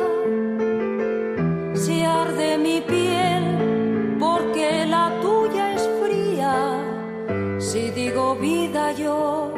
si 1.75 2.03
arde 2.03 2.57
mi 2.57 2.81
piel, 2.81 4.17
porque 4.19 4.87
la 4.87 5.13
tuya 5.21 5.75
es 5.75 5.87
fría, 6.01 6.55
si 7.59 7.91
digo 7.91 8.37
vida 8.37 8.93
yo 8.93 9.53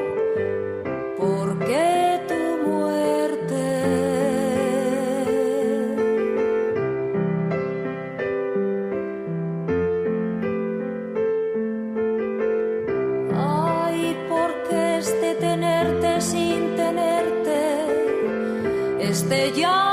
destellar. 19.30 19.83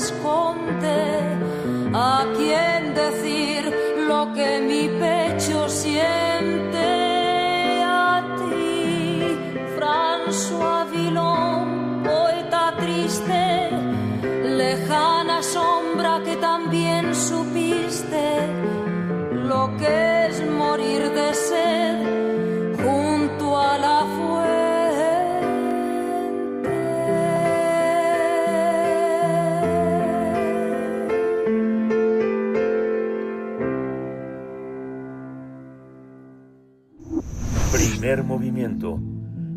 esconde. 0.00 1.20
¿A 1.92 2.24
quién 2.36 2.69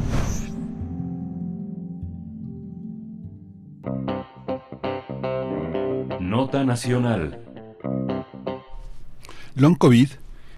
Nota 6.20 6.66
Nacional. 6.66 7.40
Long 9.56 9.78
COVID 9.78 10.10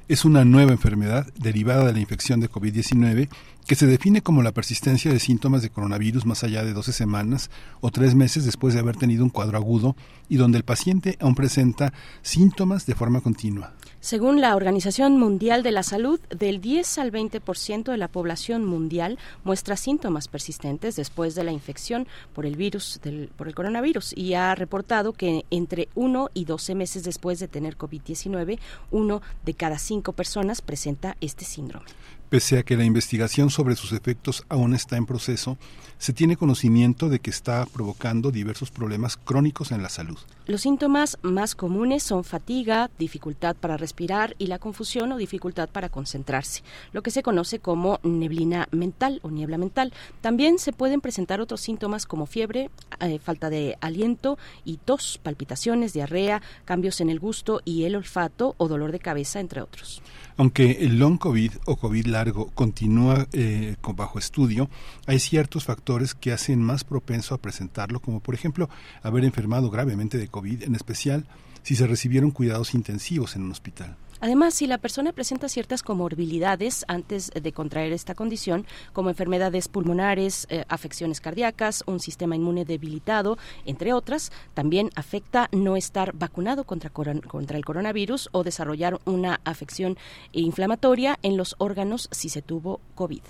es 0.08 0.26
una 0.26 0.46
nueva 0.46 0.72
enfermedad 0.72 1.28
derivada 1.40 1.86
de 1.86 1.94
la 1.94 2.00
infección 2.00 2.40
de 2.40 2.50
COVID-19 2.50 3.30
que 3.68 3.76
se 3.76 3.86
define 3.86 4.22
como 4.22 4.42
la 4.42 4.54
persistencia 4.54 5.12
de 5.12 5.20
síntomas 5.20 5.62
de 5.62 5.70
coronavirus 5.70 6.26
más 6.26 6.44
allá 6.44 6.64
de 6.64 6.72
12 6.72 6.94
semanas 6.94 7.52
o 7.82 7.92
tres 7.92 8.16
meses 8.16 8.46
después 8.46 8.74
de 8.74 8.80
haber 8.80 8.96
tenido 8.96 9.26
un 9.26 9.30
cuadro 9.30 9.58
agudo 9.58 9.96
y 10.30 10.38
donde 10.38 10.58
el 10.58 10.64
paciente 10.64 11.18
aún 11.20 11.36
presenta 11.36 11.92
síntomas 12.22 12.86
de 12.86 12.96
forma 12.96 13.20
continua. 13.20 13.74
Según 14.00 14.40
la 14.40 14.56
Organización 14.56 15.18
Mundial 15.18 15.64
de 15.64 15.72
la 15.72 15.84
Salud, 15.84 16.20
del 16.30 16.62
10 16.62 16.98
al 17.00 17.12
20% 17.12 17.92
de 17.92 17.98
la 17.98 18.08
población 18.08 18.64
mundial 18.64 19.18
muestra 19.44 19.76
síntomas 19.76 20.30
persistentes 20.30 20.96
después 20.96 21.36
de 21.36 21.44
la 21.44 21.52
infección 21.52 22.08
por 22.34 22.46
el 22.46 22.56
virus 22.56 23.02
del, 23.04 23.30
por 23.36 23.50
el 23.50 23.56
coronavirus 23.56 24.16
y 24.16 24.36
ha 24.36 24.56
reportado 24.56 25.12
que 25.12 25.44
entre 25.50 25.90
1 25.96 26.30
y 26.34 26.46
12 26.46 26.76
meses 26.76 27.04
después 27.04 27.40
de 27.40 27.50
tener 27.50 27.78
COVID-19, 27.78 28.60
uno 28.92 29.22
de 29.44 29.54
cada 29.56 29.78
cinco 29.78 30.14
personas 30.14 30.62
presenta 30.62 31.18
este 31.20 31.44
síndrome. 31.44 31.88
Pese 32.30 32.60
a 32.60 32.64
que 32.64 32.76
la 32.76 32.84
investigación 32.84 33.50
sobre 33.50 33.78
sus 33.78 33.94
efectos 33.94 34.44
aún 34.50 34.74
está 34.74 34.98
en 34.98 35.06
proceso, 35.06 35.58
se 35.98 36.12
tiene 36.12 36.36
conocimiento 36.36 37.08
de 37.08 37.20
que 37.20 37.30
está 37.30 37.66
provocando 37.66 38.32
diversos 38.32 38.70
problemas 38.70 39.16
crónicos 39.16 39.72
en 39.72 39.82
la 39.82 39.88
salud. 39.88 40.18
Los 40.46 40.62
síntomas 40.62 41.18
más 41.22 41.56
comunes 41.56 42.04
son 42.04 42.26
fatiga, 42.26 42.92
dificultad 43.00 43.56
para 43.56 43.78
respirar 43.78 44.36
y 44.38 44.48
la 44.48 44.60
confusión 44.60 45.12
o 45.14 45.18
dificultad 45.18 45.70
para 45.70 45.88
concentrarse, 45.88 46.64
lo 46.92 47.02
que 47.02 47.12
se 47.12 47.24
conoce 47.24 47.60
como 47.60 48.00
neblina 48.04 48.68
mental 48.72 49.20
o 49.24 49.32
niebla 49.32 49.58
mental. 49.58 49.94
También 50.20 50.60
se 50.60 50.74
pueden 50.74 51.00
presentar 51.00 51.40
otros 51.42 51.62
síntomas 51.62 52.06
como 52.06 52.26
fiebre, 52.26 52.70
eh, 53.00 53.20
falta 53.20 53.50
de 53.50 53.78
aliento 53.82 54.38
y 54.66 54.78
tos, 54.78 55.18
palpitaciones, 55.24 55.94
diarrea, 55.94 56.42
cambios 56.66 57.00
en 57.00 57.10
el 57.10 57.20
gusto 57.20 57.62
y 57.64 57.86
el 57.86 57.96
olfato 57.96 58.54
o 58.58 58.68
dolor 58.68 58.92
de 58.92 59.00
cabeza, 59.00 59.40
entre 59.40 59.62
otros. 59.62 60.02
Aunque 60.38 60.86
el 60.86 61.00
long 61.00 61.18
COVID 61.18 61.52
o 61.66 61.78
COVID 61.78 62.06
largo 62.06 62.52
continúa 62.54 63.28
eh, 63.34 63.76
bajo 63.96 64.20
estudio, 64.20 64.70
hay 65.08 65.18
ciertos 65.18 65.66
factores 65.66 66.14
que 66.14 66.32
hacen 66.32 66.62
más 66.62 66.84
propenso 66.84 67.34
a 67.34 67.40
presentarlo, 67.40 68.00
como 68.00 68.20
por 68.20 68.36
ejemplo 68.36 68.70
haber 69.02 69.26
enfermado 69.26 69.72
gravemente 69.72 70.20
de 70.20 70.28
COVID, 70.28 70.62
en 70.62 70.76
especial 70.76 71.26
si 71.64 71.76
se 71.76 71.88
recibieron 71.88 72.30
cuidados 72.30 72.76
intensivos 72.76 73.36
en 73.36 73.44
un 73.44 73.52
hospital. 73.52 73.98
Además, 74.20 74.54
si 74.54 74.68
la 74.68 74.78
persona 74.78 75.12
presenta 75.12 75.50
ciertas 75.50 75.84
comorbilidades 75.84 76.86
antes 76.88 77.32
de 77.32 77.52
contraer 77.52 77.94
esta 77.94 78.16
condición, 78.16 78.66
como 78.94 79.10
enfermedades 79.10 79.68
pulmonares, 79.68 80.48
eh, 80.50 80.66
afecciones 80.70 81.22
cardíacas, 81.22 81.84
un 81.88 82.00
sistema 82.00 82.36
inmune 82.36 82.66
debilitado, 82.66 83.38
entre 83.66 83.94
otras, 83.94 84.32
también 84.54 84.90
afecta 84.96 85.50
no 85.52 85.76
estar 85.76 86.14
vacunado 86.14 86.64
contra, 86.64 86.90
contra 86.90 87.58
el 87.58 87.66
coronavirus 87.66 88.30
o 88.32 88.44
desarrollar 88.44 89.00
una 89.06 89.40
afección 89.44 89.98
inflamatoria 90.32 91.20
en 91.22 91.38
los 91.38 91.56
órganos 91.60 92.10
si 92.12 92.30
se 92.30 92.42
tuvo 92.42 92.82
COVID. 92.96 93.22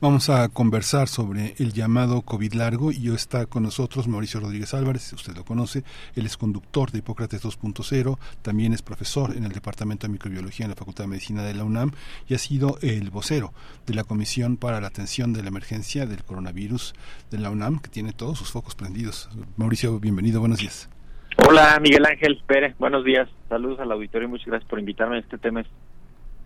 Vamos 0.00 0.28
a 0.28 0.48
conversar 0.50 1.08
sobre 1.08 1.54
el 1.58 1.72
llamado 1.72 2.20
COVID 2.20 2.52
largo 2.52 2.92
y 2.92 3.08
hoy 3.08 3.16
está 3.16 3.46
con 3.46 3.62
nosotros 3.62 4.08
Mauricio 4.08 4.40
Rodríguez 4.40 4.74
Álvarez, 4.74 5.12
usted 5.14 5.34
lo 5.34 5.44
conoce, 5.44 5.84
él 6.14 6.26
es 6.26 6.36
conductor 6.36 6.90
de 6.90 6.98
Hipócrates 6.98 7.42
2.0, 7.42 8.18
también 8.42 8.74
es 8.74 8.82
profesor 8.82 9.34
en 9.34 9.44
el 9.44 9.52
Departamento 9.52 10.06
de 10.06 10.12
Microbiología 10.12 10.66
en 10.66 10.70
la 10.70 10.76
Facultad 10.76 11.04
de 11.04 11.08
Medicina 11.08 11.42
de 11.42 11.54
la 11.54 11.64
UNAM 11.64 11.92
y 12.28 12.34
ha 12.34 12.38
sido 12.38 12.78
el 12.82 13.10
vocero 13.10 13.54
de 13.86 13.94
la 13.94 14.04
Comisión 14.04 14.58
para 14.58 14.80
la 14.80 14.88
Atención 14.88 15.32
de 15.32 15.42
la 15.42 15.48
Emergencia 15.48 16.04
del 16.04 16.24
Coronavirus 16.24 16.94
de 17.30 17.38
la 17.38 17.50
UNAM, 17.50 17.78
que 17.80 17.88
tiene 17.88 18.12
todos 18.12 18.38
sus 18.38 18.50
focos 18.50 18.74
prendidos. 18.74 19.30
Mauricio, 19.56 19.98
bienvenido, 19.98 20.40
buenos 20.40 20.58
días. 20.58 20.90
Hola, 21.48 21.78
Miguel 21.80 22.04
Ángel 22.06 22.42
Pérez, 22.46 22.76
buenos 22.78 23.04
días, 23.04 23.28
saludos 23.48 23.80
al 23.80 23.92
auditorio 23.92 24.26
y 24.26 24.30
muchas 24.30 24.46
gracias 24.46 24.68
por 24.68 24.78
invitarme 24.78 25.18
este 25.18 25.38
tema 25.38 25.62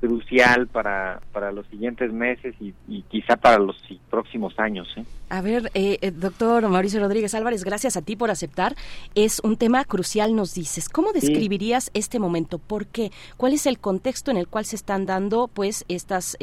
crucial 0.01 0.67
para, 0.67 1.21
para 1.33 1.53
los 1.53 1.67
siguientes 1.67 2.13
meses 2.13 2.55
y, 2.61 2.73
quizá 3.03 3.37
para 3.37 3.59
los 3.59 3.77
próximos 4.09 4.59
años. 4.59 4.89
¿eh? 4.97 5.05
A 5.29 5.43
ver, 5.43 5.71
eh, 5.75 5.99
eh, 6.01 6.11
doctor 6.11 6.67
Mauricio 6.69 7.01
Rodríguez 7.01 7.35
Álvarez, 7.35 7.65
gracias 7.65 7.97
a 7.97 8.03
ti 8.03 8.17
por 8.17 8.31
aceptar. 8.31 8.75
Es 9.15 9.41
un 9.41 9.57
tema 9.57 9.85
crucial, 9.85 10.35
nos 10.35 10.55
dices. 10.55 10.89
¿Cómo 10.89 11.13
describirías 11.13 11.91
este 11.95 12.19
momento? 12.19 12.59
¿Por 12.59 12.87
qué? 12.87 13.11
¿Cuál 13.37 13.53
es 13.53 13.67
el 13.67 13.79
contexto 13.79 14.31
en 14.31 14.39
el 14.39 14.49
cual 14.49 14.65
se 14.65 14.77
están 14.77 15.07
dando, 15.07 15.49
pues, 15.49 15.85
estas, 15.89 16.37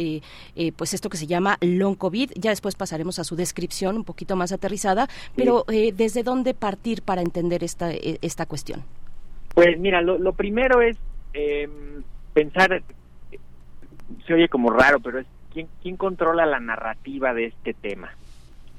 pues, 0.77 0.93
esto 0.93 1.09
que 1.09 1.17
se 1.17 1.27
llama 1.27 1.57
long 1.61 1.95
COVID? 1.95 2.31
Ya 2.35 2.51
después 2.51 2.75
pasaremos 2.75 3.19
a 3.19 3.23
su 3.23 3.35
descripción 3.35 3.97
un 3.97 4.03
poquito 4.03 4.35
más 4.35 4.51
aterrizada, 4.51 5.07
pero 5.35 5.65
¿desde 5.67 6.23
dónde 6.23 6.53
partir 6.53 7.01
para 7.01 7.21
entender 7.21 7.63
esta, 7.63 7.91
esta 7.91 8.45
cuestión? 8.45 8.84
Pues 9.53 9.79
mira, 9.79 10.01
lo, 10.01 10.19
lo 10.19 10.34
primero 10.34 10.81
es 10.81 10.97
em, 11.34 12.03
pensar 12.34 12.84
se 14.25 14.34
oye 14.34 14.49
como 14.49 14.69
raro, 14.69 14.99
pero 14.99 15.19
es 15.19 15.27
quién, 15.53 15.67
quién 15.81 15.97
controla 15.97 16.45
la 16.45 16.59
narrativa 16.59 17.34
de 17.34 17.45
este 17.45 17.73
tema. 17.73 18.11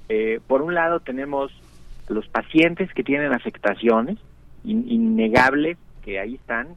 Eh, 0.08 0.40
por 0.46 0.62
un 0.62 0.74
lado 0.74 1.00
tenemos 1.00 1.52
los 2.08 2.26
pacientes 2.28 2.92
que 2.94 3.04
tienen 3.04 3.32
afectaciones 3.32 4.18
innegables 4.64 5.76
que 6.02 6.18
ahí 6.18 6.34
están 6.34 6.68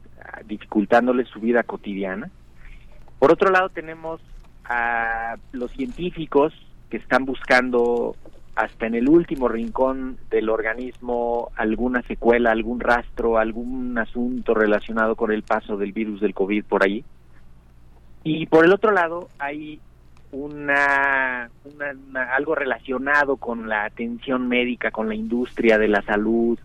dificultándoles 0.46 1.28
su 1.28 1.40
vida 1.40 1.62
cotidiana. 1.62 2.30
Por 3.18 3.32
otro 3.32 3.50
lado 3.50 3.68
tenemos 3.70 4.20
a 4.64 5.36
los 5.52 5.70
científicos 5.72 6.52
que 6.90 6.98
están 6.98 7.24
buscando 7.24 8.14
hasta 8.54 8.86
en 8.86 8.94
el 8.94 9.08
último 9.08 9.48
rincón 9.48 10.18
del 10.30 10.50
organismo 10.50 11.50
alguna 11.56 12.02
secuela, 12.02 12.50
algún 12.50 12.80
rastro, 12.80 13.38
algún 13.38 13.96
asunto 13.96 14.52
relacionado 14.52 15.16
con 15.16 15.32
el 15.32 15.42
paso 15.42 15.76
del 15.76 15.92
virus 15.92 16.20
del 16.20 16.34
COVID 16.34 16.64
por 16.64 16.84
ahí. 16.84 17.04
Y 18.24 18.46
por 18.46 18.64
el 18.64 18.72
otro 18.72 18.92
lado 18.92 19.28
hay 19.38 19.80
una, 20.30 21.50
algo 22.34 22.54
relacionado 22.54 23.36
con 23.36 23.68
la 23.68 23.84
atención 23.84 24.48
médica, 24.48 24.90
con 24.90 25.08
la 25.08 25.14
industria 25.14 25.78
de 25.78 25.88
la 25.88 26.02
salud, 26.02 26.58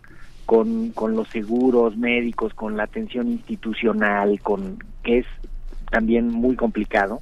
con, 0.46 0.90
con 0.90 1.14
los 1.14 1.28
seguros 1.28 1.96
médicos, 1.96 2.54
con 2.54 2.76
la 2.76 2.84
atención 2.84 3.28
institucional, 3.28 4.40
con 4.40 4.78
que 5.02 5.18
es 5.18 5.26
también 5.90 6.28
muy 6.28 6.56
complicado. 6.56 7.20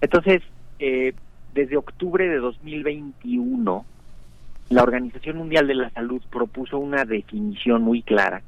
Entonces, 0.00 0.42
eh, 0.78 1.14
desde 1.54 1.76
octubre 1.76 2.28
de 2.28 2.36
2021, 2.36 3.84
la 4.70 4.82
Organización 4.82 5.38
Mundial 5.38 5.66
de 5.66 5.74
la 5.74 5.90
Salud 5.90 6.22
propuso 6.30 6.78
una 6.78 7.04
definición 7.04 7.82
muy 7.82 8.02
clara 8.02 8.42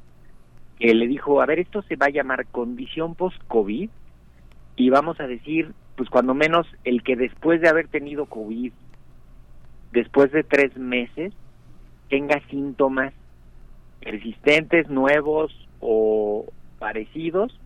que 0.79 0.93
le 0.93 1.07
dijo, 1.07 1.41
a 1.41 1.45
ver, 1.45 1.59
esto 1.59 1.81
se 1.83 1.95
va 1.95 2.07
a 2.07 2.11
llamar 2.11 2.45
condición 2.47 3.15
post-COVID 3.15 3.89
y 4.79 4.89
vamos 4.89 5.19
a 5.19 5.27
decir, 5.27 5.73
pues 5.97 6.09
cuando 6.09 6.33
menos 6.33 6.65
el 6.85 7.03
que 7.03 7.17
después 7.17 7.59
de 7.59 7.67
haber 7.67 7.89
tenido 7.89 8.27
COVID, 8.27 8.71
después 9.91 10.31
de 10.31 10.43
tres 10.43 10.77
meses, 10.77 11.33
tenga 12.09 12.39
síntomas 12.49 13.13
persistentes, 13.99 14.87
nuevos 14.89 15.53
o 15.81 16.45
parecidos 16.79 17.59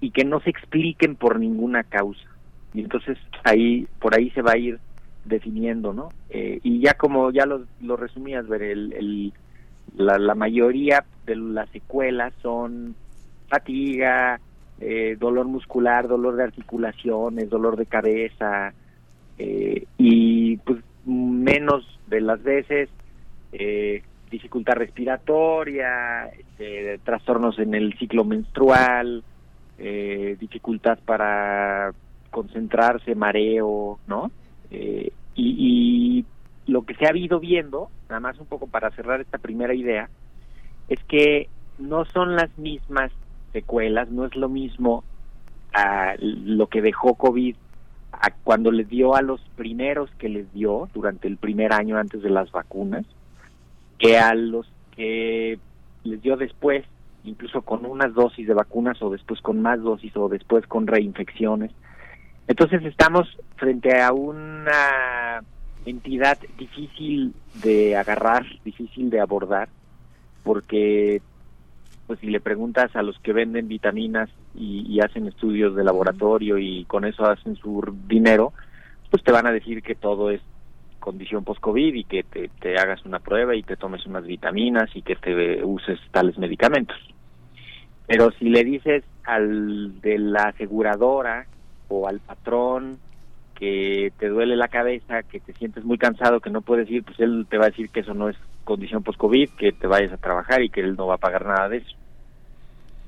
y 0.00 0.12
que 0.12 0.24
no 0.24 0.38
se 0.38 0.50
expliquen 0.50 1.16
por 1.16 1.40
ninguna 1.40 1.82
causa. 1.82 2.28
Y 2.72 2.82
entonces 2.82 3.18
ahí, 3.42 3.88
por 3.98 4.16
ahí 4.16 4.30
se 4.30 4.42
va 4.42 4.52
a 4.52 4.58
ir 4.58 4.78
definiendo, 5.24 5.92
¿no? 5.92 6.10
Eh, 6.30 6.60
y 6.62 6.80
ya 6.80 6.94
como 6.94 7.32
ya 7.32 7.44
lo, 7.44 7.64
lo 7.80 7.96
resumías, 7.96 8.46
ver, 8.46 8.62
el, 8.62 8.92
el, 8.92 9.32
la, 9.96 10.16
la 10.16 10.36
mayoría 10.36 11.04
de 11.26 11.34
las 11.34 11.68
secuelas 11.70 12.32
son 12.40 12.94
fatiga, 13.48 14.40
eh, 14.84 15.16
dolor 15.16 15.46
muscular, 15.46 16.08
dolor 16.08 16.34
de 16.34 16.42
articulaciones, 16.42 17.48
dolor 17.48 17.76
de 17.76 17.86
cabeza 17.86 18.74
eh, 19.38 19.84
y 19.96 20.56
pues 20.56 20.82
menos 21.06 22.00
de 22.08 22.20
las 22.20 22.42
veces 22.42 22.88
eh, 23.52 24.02
dificultad 24.28 24.74
respiratoria, 24.74 26.24
este, 26.36 26.98
trastornos 27.04 27.60
en 27.60 27.76
el 27.76 27.96
ciclo 27.96 28.24
menstrual, 28.24 29.22
dificultad 29.78 30.98
para 31.04 31.92
concentrarse, 32.32 33.14
mareo, 33.14 34.00
¿no? 34.08 34.32
y, 34.70 35.12
y 35.36 36.24
lo 36.66 36.82
que 36.82 36.94
se 36.94 37.06
ha 37.06 37.16
ido 37.16 37.38
viendo, 37.38 37.88
nada 38.08 38.20
más 38.20 38.38
un 38.38 38.46
poco 38.46 38.66
para 38.66 38.90
cerrar 38.90 39.20
esta 39.20 39.38
primera 39.38 39.74
idea, 39.74 40.08
es 40.88 40.98
que 41.04 41.48
no 41.78 42.04
son 42.04 42.34
las 42.36 42.56
mismas 42.58 43.12
secuelas, 43.52 44.10
no 44.10 44.24
es 44.24 44.34
lo 44.36 44.48
mismo 44.48 45.04
a 45.72 46.14
lo 46.18 46.66
que 46.66 46.82
dejó 46.82 47.14
COVID 47.14 47.56
a 48.12 48.30
cuando 48.44 48.70
les 48.70 48.88
dio 48.88 49.14
a 49.14 49.22
los 49.22 49.40
primeros 49.56 50.10
que 50.18 50.28
les 50.28 50.52
dio 50.52 50.88
durante 50.94 51.28
el 51.28 51.38
primer 51.38 51.72
año 51.72 51.96
antes 51.96 52.22
de 52.22 52.30
las 52.30 52.50
vacunas, 52.52 53.06
que 53.98 54.18
a 54.18 54.34
los 54.34 54.70
que 54.94 55.58
les 56.04 56.22
dio 56.22 56.36
después, 56.36 56.84
incluso 57.24 57.62
con 57.62 57.86
unas 57.86 58.12
dosis 58.14 58.46
de 58.46 58.54
vacunas 58.54 59.00
o 59.02 59.10
después 59.10 59.40
con 59.40 59.62
más 59.62 59.80
dosis 59.80 60.14
o 60.16 60.28
después 60.28 60.66
con 60.66 60.86
reinfecciones. 60.86 61.70
Entonces 62.48 62.84
estamos 62.84 63.38
frente 63.56 64.00
a 64.00 64.12
una 64.12 65.42
entidad 65.86 66.38
difícil 66.58 67.34
de 67.62 67.96
agarrar, 67.96 68.44
difícil 68.64 69.10
de 69.10 69.20
abordar, 69.20 69.68
porque 70.42 71.22
pues 72.06 72.20
si 72.20 72.26
le 72.28 72.40
preguntas 72.40 72.94
a 72.94 73.02
los 73.02 73.18
que 73.20 73.32
venden 73.32 73.68
vitaminas 73.68 74.28
y, 74.54 75.00
hacen 75.00 75.26
estudios 75.26 75.74
de 75.74 75.84
laboratorio 75.84 76.58
y 76.58 76.84
con 76.84 77.04
eso 77.04 77.24
hacen 77.24 77.56
su 77.56 77.82
dinero, 78.06 78.52
pues 79.10 79.22
te 79.22 79.32
van 79.32 79.46
a 79.46 79.52
decir 79.52 79.82
que 79.82 79.94
todo 79.94 80.30
es 80.30 80.40
condición 81.00 81.44
post-COVID 81.44 81.94
y 81.94 82.04
que 82.04 82.22
te, 82.22 82.48
te, 82.60 82.76
hagas 82.76 83.04
una 83.04 83.18
prueba 83.18 83.56
y 83.56 83.62
te 83.62 83.76
tomes 83.76 84.06
unas 84.06 84.24
vitaminas 84.24 84.94
y 84.94 85.02
que 85.02 85.16
te 85.16 85.64
uses 85.64 85.98
tales 86.12 86.38
medicamentos. 86.38 86.96
Pero 88.06 88.30
si 88.38 88.48
le 88.50 88.62
dices 88.62 89.04
al 89.24 90.00
de 90.00 90.18
la 90.18 90.44
aseguradora 90.44 91.46
o 91.88 92.08
al 92.08 92.20
patrón 92.20 92.98
que 93.54 94.12
te 94.18 94.28
duele 94.28 94.56
la 94.56 94.68
cabeza, 94.68 95.22
que 95.22 95.40
te 95.40 95.52
sientes 95.54 95.84
muy 95.84 95.98
cansado, 95.98 96.40
que 96.40 96.50
no 96.50 96.62
puedes 96.62 96.90
ir, 96.90 97.04
pues 97.04 97.18
él 97.20 97.46
te 97.48 97.58
va 97.58 97.66
a 97.66 97.70
decir 97.70 97.90
que 97.90 98.00
eso 98.00 98.14
no 98.14 98.28
es 98.28 98.36
condición 98.64 99.02
post-COVID, 99.02 99.50
que 99.50 99.72
te 99.72 99.86
vayas 99.86 100.12
a 100.12 100.16
trabajar 100.16 100.62
y 100.62 100.70
que 100.70 100.80
él 100.80 100.96
no 100.96 101.06
va 101.06 101.14
a 101.14 101.18
pagar 101.18 101.46
nada 101.46 101.68
de 101.68 101.78
eso. 101.78 101.96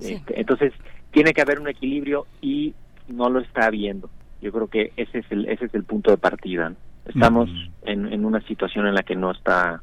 Este, 0.00 0.40
entonces, 0.40 0.72
tiene 1.10 1.32
que 1.32 1.40
haber 1.40 1.60
un 1.60 1.68
equilibrio 1.68 2.26
y 2.40 2.74
no 3.08 3.30
lo 3.30 3.40
está 3.40 3.66
habiendo. 3.66 4.10
Yo 4.40 4.52
creo 4.52 4.68
que 4.68 4.92
ese 4.96 5.18
es 5.18 5.26
el, 5.30 5.48
ese 5.48 5.66
es 5.66 5.74
el 5.74 5.84
punto 5.84 6.10
de 6.10 6.16
partida. 6.16 6.72
Estamos 7.06 7.50
en, 7.82 8.12
en 8.12 8.24
una 8.24 8.40
situación 8.42 8.86
en 8.86 8.94
la 8.94 9.02
que 9.02 9.14
no 9.14 9.30
está, 9.30 9.82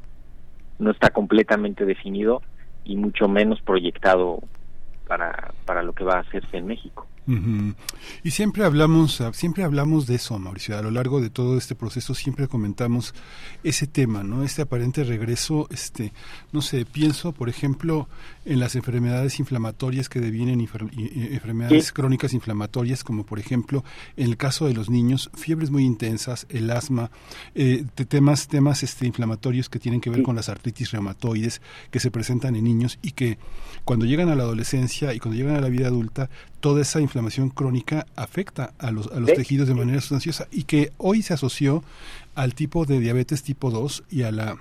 no 0.80 0.92
está 0.92 1.12
completamente 1.12 1.86
definido 1.86 2.42
y 2.84 2.96
mucho 2.96 3.28
menos 3.28 3.62
proyectado 3.62 4.40
para, 5.08 5.54
para 5.66 5.84
lo 5.84 5.94
que 5.94 6.04
va 6.04 6.16
a 6.16 6.22
hacerse 6.22 6.58
en 6.58 6.68
México. 6.68 7.08
Y 7.28 8.32
siempre 8.32 8.66
hablamos, 8.66 9.22
siempre 9.34 9.64
hablamos 9.64 10.08
de 10.08 10.16
eso, 10.16 10.38
Mauricio. 10.40 10.78
A 10.78 10.82
lo 10.82 10.92
largo 10.92 11.22
de 11.22 11.30
todo 11.30 11.58
este 11.58 11.76
proceso 11.76 12.14
siempre 12.16 12.48
comentamos 12.48 13.14
ese 13.64 13.88
tema, 13.88 14.24
¿no? 14.24 14.44
Este 14.44 14.64
aparente 14.64 15.04
regreso, 15.04 15.68
este, 15.70 16.14
no 16.52 16.62
sé, 16.62 16.86
pienso, 16.86 17.32
por 17.32 17.50
ejemplo, 17.50 18.08
en 18.46 18.60
las 18.60 18.76
enfermedades 18.76 19.40
inflamatorias 19.40 20.10
que 20.10 20.20
devienen 20.20 20.62
enfermedades 20.62 21.92
crónicas 21.92 22.34
inflamatorias, 22.34 23.04
como 23.04 23.26
por 23.26 23.40
ejemplo, 23.40 23.84
en 24.18 24.28
el 24.28 24.38
caso 24.38 24.66
de 24.66 24.74
los 24.74 24.90
niños, 24.90 25.30
fiebres 25.34 25.70
muy 25.70 25.86
intensas, 25.86 26.48
el 26.50 26.70
asma, 26.72 27.12
eh, 27.56 27.86
temas, 28.08 28.48
temas 28.48 28.84
este, 28.84 29.06
inflamatorios 29.06 29.70
que 29.70 29.80
tienen 29.80 30.02
que 30.02 30.10
ver 30.10 30.24
con 30.24 30.36
las 30.36 30.50
artritis 30.50 30.92
reumatoides 30.92 31.62
que 31.92 32.00
se 32.00 32.12
presentan 32.12 32.56
en 32.56 32.64
niños 32.64 32.98
y 33.02 33.12
que 33.12 33.38
cuando 33.86 34.06
llegan 34.06 34.30
a 34.30 34.36
la 34.36 34.44
adolescencia 34.44 35.14
y 35.14 35.20
cuando 35.20 35.38
llegan 35.38 35.56
a 35.56 35.62
la 35.62 35.70
vida 35.70 35.88
adulta, 35.88 36.30
toda 36.62 36.82
esa 36.82 37.02
inflamación 37.02 37.50
crónica 37.50 38.06
afecta 38.16 38.74
a 38.80 38.92
los, 38.92 39.08
a 39.08 39.20
los 39.20 39.34
tejidos 39.34 39.68
de 39.68 39.76
manera 39.76 40.00
sustanciosa 40.00 40.48
y 40.52 40.64
que 40.64 40.94
hoy 40.98 41.22
se 41.22 41.34
asoció 41.34 41.84
al 42.36 42.54
tipo 42.56 42.86
de 42.86 43.00
diabetes 43.00 43.44
tipo 43.44 43.72
2 43.72 44.04
y 44.10 44.24
a 44.24 44.32
la 44.32 44.58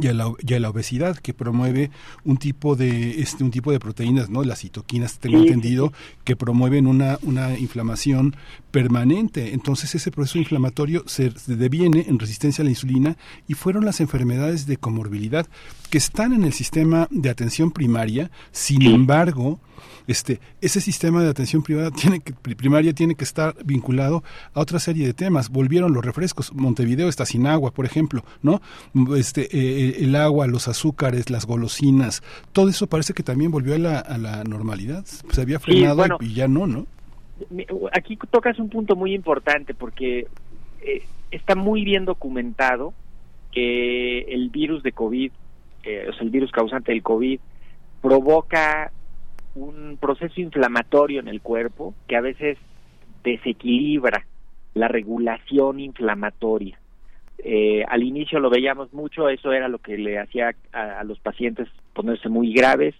y 0.00 0.08
a, 0.08 0.12
la, 0.12 0.32
la, 0.44 0.70
obesidad 0.70 1.16
que 1.18 1.32
promueve 1.32 1.90
un 2.24 2.36
tipo 2.36 2.74
de 2.74 3.20
este 3.20 3.44
un 3.44 3.52
tipo 3.52 3.70
de 3.70 3.78
proteínas 3.78 4.28
no 4.28 4.42
las 4.42 4.60
citoquinas 4.60 5.18
tengo 5.18 5.38
entendido 5.38 5.92
que 6.24 6.34
promueven 6.34 6.86
una 6.86 7.18
una 7.22 7.56
inflamación 7.58 8.34
permanente. 8.70 9.54
Entonces 9.54 9.94
ese 9.94 10.10
proceso 10.10 10.38
inflamatorio 10.38 11.04
se 11.06 11.32
deviene 11.46 12.06
en 12.08 12.18
resistencia 12.18 12.62
a 12.62 12.64
la 12.64 12.70
insulina 12.70 13.16
y 13.46 13.54
fueron 13.54 13.84
las 13.84 14.00
enfermedades 14.00 14.66
de 14.66 14.78
comorbilidad 14.78 15.46
que 15.90 15.98
están 15.98 16.32
en 16.32 16.42
el 16.44 16.52
sistema 16.52 17.06
de 17.10 17.30
atención 17.30 17.70
primaria. 17.70 18.30
Sin 18.50 18.82
embargo 18.82 19.60
este, 20.06 20.40
ese 20.60 20.80
sistema 20.80 21.22
de 21.22 21.30
atención 21.30 21.62
privada 21.62 21.90
tiene 21.90 22.20
que, 22.20 22.32
primaria 22.32 22.92
tiene 22.92 23.14
que 23.14 23.24
estar 23.24 23.54
vinculado 23.64 24.22
a 24.52 24.60
otra 24.60 24.78
serie 24.78 25.06
de 25.06 25.14
temas. 25.14 25.50
Volvieron 25.50 25.92
los 25.92 26.04
refrescos, 26.04 26.52
Montevideo 26.54 27.08
está 27.08 27.26
sin 27.26 27.46
agua, 27.46 27.72
por 27.72 27.86
ejemplo, 27.86 28.24
¿no? 28.42 28.60
Este, 29.16 29.48
eh, 29.52 29.96
el 30.00 30.16
agua, 30.16 30.46
los 30.46 30.68
azúcares, 30.68 31.30
las 31.30 31.46
golosinas, 31.46 32.22
todo 32.52 32.68
eso 32.68 32.86
parece 32.86 33.14
que 33.14 33.22
también 33.22 33.50
volvió 33.50 33.74
a 33.74 33.78
la, 33.78 33.98
a 33.98 34.18
la 34.18 34.44
normalidad. 34.44 35.04
Se 35.04 35.40
había 35.40 35.58
frenado 35.58 36.04
y 36.20 36.34
ya 36.34 36.48
no, 36.48 36.66
¿no? 36.66 36.86
Aquí 37.92 38.16
tocas 38.30 38.58
un 38.58 38.68
punto 38.68 38.94
muy 38.94 39.12
importante 39.12 39.74
porque 39.74 40.28
eh, 40.82 41.02
está 41.30 41.54
muy 41.54 41.84
bien 41.84 42.04
documentado 42.04 42.94
que 43.50 44.20
el 44.20 44.50
virus 44.50 44.82
de 44.82 44.92
COVID, 44.92 45.32
eh, 45.84 46.06
o 46.08 46.12
sea, 46.12 46.22
el 46.22 46.30
virus 46.30 46.52
causante 46.52 46.92
del 46.92 47.02
COVID, 47.02 47.40
provoca 48.02 48.92
un 49.54 49.98
proceso 50.00 50.40
inflamatorio 50.40 51.20
en 51.20 51.28
el 51.28 51.40
cuerpo 51.40 51.94
que 52.08 52.16
a 52.16 52.20
veces 52.20 52.58
desequilibra 53.22 54.26
la 54.74 54.88
regulación 54.88 55.80
inflamatoria. 55.80 56.78
Eh, 57.38 57.84
al 57.88 58.02
inicio 58.02 58.40
lo 58.40 58.50
veíamos 58.50 58.92
mucho, 58.92 59.28
eso 59.28 59.52
era 59.52 59.68
lo 59.68 59.78
que 59.78 59.98
le 59.98 60.18
hacía 60.18 60.54
a, 60.72 61.02
los 61.04 61.18
pacientes 61.20 61.68
ponerse 61.92 62.28
muy 62.28 62.52
graves, 62.52 62.94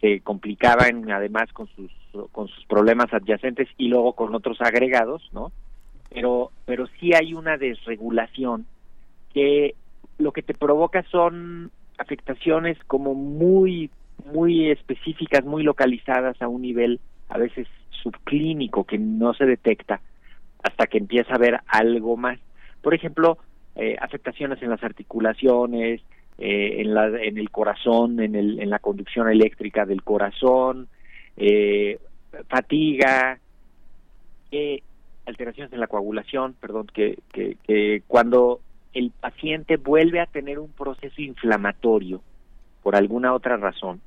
se 0.00 0.20
complicaban 0.20 1.10
además 1.10 1.52
con 1.52 1.68
sus 1.68 1.90
con 2.32 2.48
sus 2.48 2.64
problemas 2.64 3.12
adyacentes 3.12 3.68
y 3.76 3.88
luego 3.88 4.14
con 4.14 4.34
otros 4.34 4.60
agregados, 4.60 5.28
¿no? 5.32 5.52
Pero 6.10 6.50
pero 6.64 6.86
sí 6.98 7.12
hay 7.14 7.34
una 7.34 7.56
desregulación 7.56 8.66
que 9.32 9.74
lo 10.18 10.32
que 10.32 10.42
te 10.42 10.54
provoca 10.54 11.02
son 11.10 11.70
afectaciones 11.98 12.78
como 12.86 13.14
muy 13.14 13.90
muy 14.32 14.70
específicas, 14.70 15.44
muy 15.44 15.62
localizadas 15.62 16.40
a 16.40 16.48
un 16.48 16.62
nivel 16.62 17.00
a 17.28 17.38
veces 17.38 17.66
subclínico 18.02 18.84
que 18.84 18.98
no 18.98 19.34
se 19.34 19.44
detecta 19.44 20.00
hasta 20.62 20.86
que 20.86 20.98
empieza 20.98 21.32
a 21.32 21.36
haber 21.36 21.60
algo 21.66 22.16
más. 22.16 22.38
Por 22.82 22.94
ejemplo, 22.94 23.38
eh, 23.76 23.96
afectaciones 24.00 24.62
en 24.62 24.70
las 24.70 24.82
articulaciones, 24.82 26.00
eh, 26.38 26.80
en, 26.80 26.94
la, 26.94 27.06
en 27.08 27.38
el 27.38 27.50
corazón, 27.50 28.20
en, 28.20 28.34
el, 28.34 28.60
en 28.60 28.70
la 28.70 28.78
conducción 28.78 29.28
eléctrica 29.28 29.84
del 29.84 30.02
corazón, 30.02 30.88
eh, 31.36 31.98
fatiga, 32.48 33.38
alteraciones 35.26 35.72
en 35.72 35.80
la 35.80 35.86
coagulación, 35.86 36.54
perdón, 36.54 36.86
que, 36.92 37.18
que, 37.32 37.56
que 37.64 38.02
cuando 38.06 38.60
el 38.94 39.10
paciente 39.10 39.76
vuelve 39.76 40.20
a 40.20 40.26
tener 40.26 40.58
un 40.58 40.72
proceso 40.72 41.20
inflamatorio 41.20 42.22
por 42.82 42.96
alguna 42.96 43.34
otra 43.34 43.56
razón, 43.56 44.00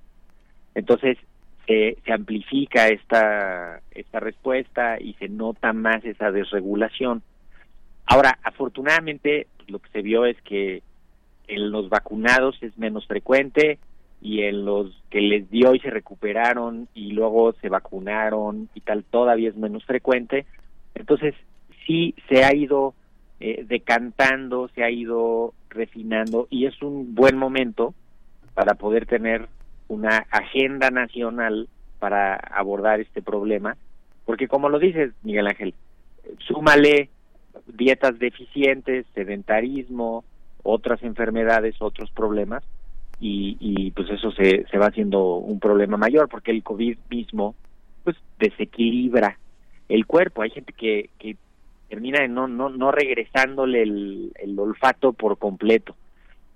entonces 0.76 1.18
se 1.66 2.12
amplifica 2.12 2.88
esta, 2.90 3.82
esta 3.92 4.20
respuesta 4.20 5.00
y 5.00 5.14
se 5.14 5.30
nota 5.30 5.72
más 5.72 6.04
esa 6.04 6.32
desregulación. 6.32 7.22
Ahora, 8.06 8.38
afortunadamente, 8.44 9.48
lo 9.68 9.80
que 9.80 9.90
se 9.90 10.02
vio 10.02 10.26
es 10.26 10.36
que 10.42 10.84
en 11.48 11.72
los 11.72 11.90
vacunados 11.90 12.58
es 12.62 12.78
menos 12.78 13.08
frecuente 13.08 13.80
y 14.22 14.42
en 14.44 14.66
los 14.66 15.02
que 15.10 15.22
les 15.22 15.50
dio 15.50 15.74
y 15.74 15.80
se 15.80 15.90
recuperaron 15.90 16.88
y 16.94 17.14
luego 17.14 17.54
se 17.54 17.70
vacunaron 17.70 18.70
y 18.76 18.82
tal 18.82 19.04
todavía 19.04 19.50
es 19.50 19.56
menos 19.56 19.86
frecuente. 19.86 20.46
Entonces, 20.94 21.36
sí 21.88 22.16
se 22.30 22.44
ha 22.44 22.54
ido 22.54 22.94
eh, 23.40 23.66
decantando, 23.68 24.70
se 24.76 24.84
ha 24.84 24.92
ido 24.92 25.54
refinando 25.70 26.48
y 26.50 26.66
es 26.66 26.82
un 26.82 27.16
buen 27.16 27.38
momento 27.38 27.94
para 28.54 28.76
poder 28.76 29.06
tener 29.06 29.48
una 29.92 30.26
agenda 30.32 30.90
nacional 30.90 31.68
para 32.00 32.36
abordar 32.36 33.02
este 33.02 33.22
problema, 33.22 33.76
porque 34.26 34.48
como 34.48 34.70
lo 34.70 34.80
dices, 34.80 35.12
Miguel 35.22 35.48
Ángel, 35.48 35.74
súmale 36.48 37.10
dietas 37.68 38.18
deficientes, 38.18 39.06
sedentarismo, 39.14 40.24
otras 40.64 41.04
enfermedades, 41.04 41.76
otros 41.82 42.10
problemas, 42.12 42.64
y, 43.24 43.92
pues 43.92 44.10
eso 44.10 44.32
se, 44.32 44.66
se 44.72 44.78
va 44.80 44.88
haciendo 44.88 45.36
un 45.36 45.60
problema 45.60 45.96
mayor, 45.96 46.28
porque 46.28 46.50
el 46.50 46.64
COVID 46.64 46.98
mismo 47.10 47.54
pues 48.04 48.16
desequilibra 48.40 49.38
el 49.90 50.08
cuerpo. 50.08 50.42
Hay 50.42 50.50
gente 50.50 50.74
que, 50.74 51.12
que 51.20 51.38
termina 51.88 52.28
no, 52.28 52.48
no, 52.48 52.70
no 52.70 52.92
regresándole 52.92 53.84
el, 53.84 54.32
el 54.40 54.58
olfato 54.58 55.14
por 55.14 55.38
completo, 55.38 55.96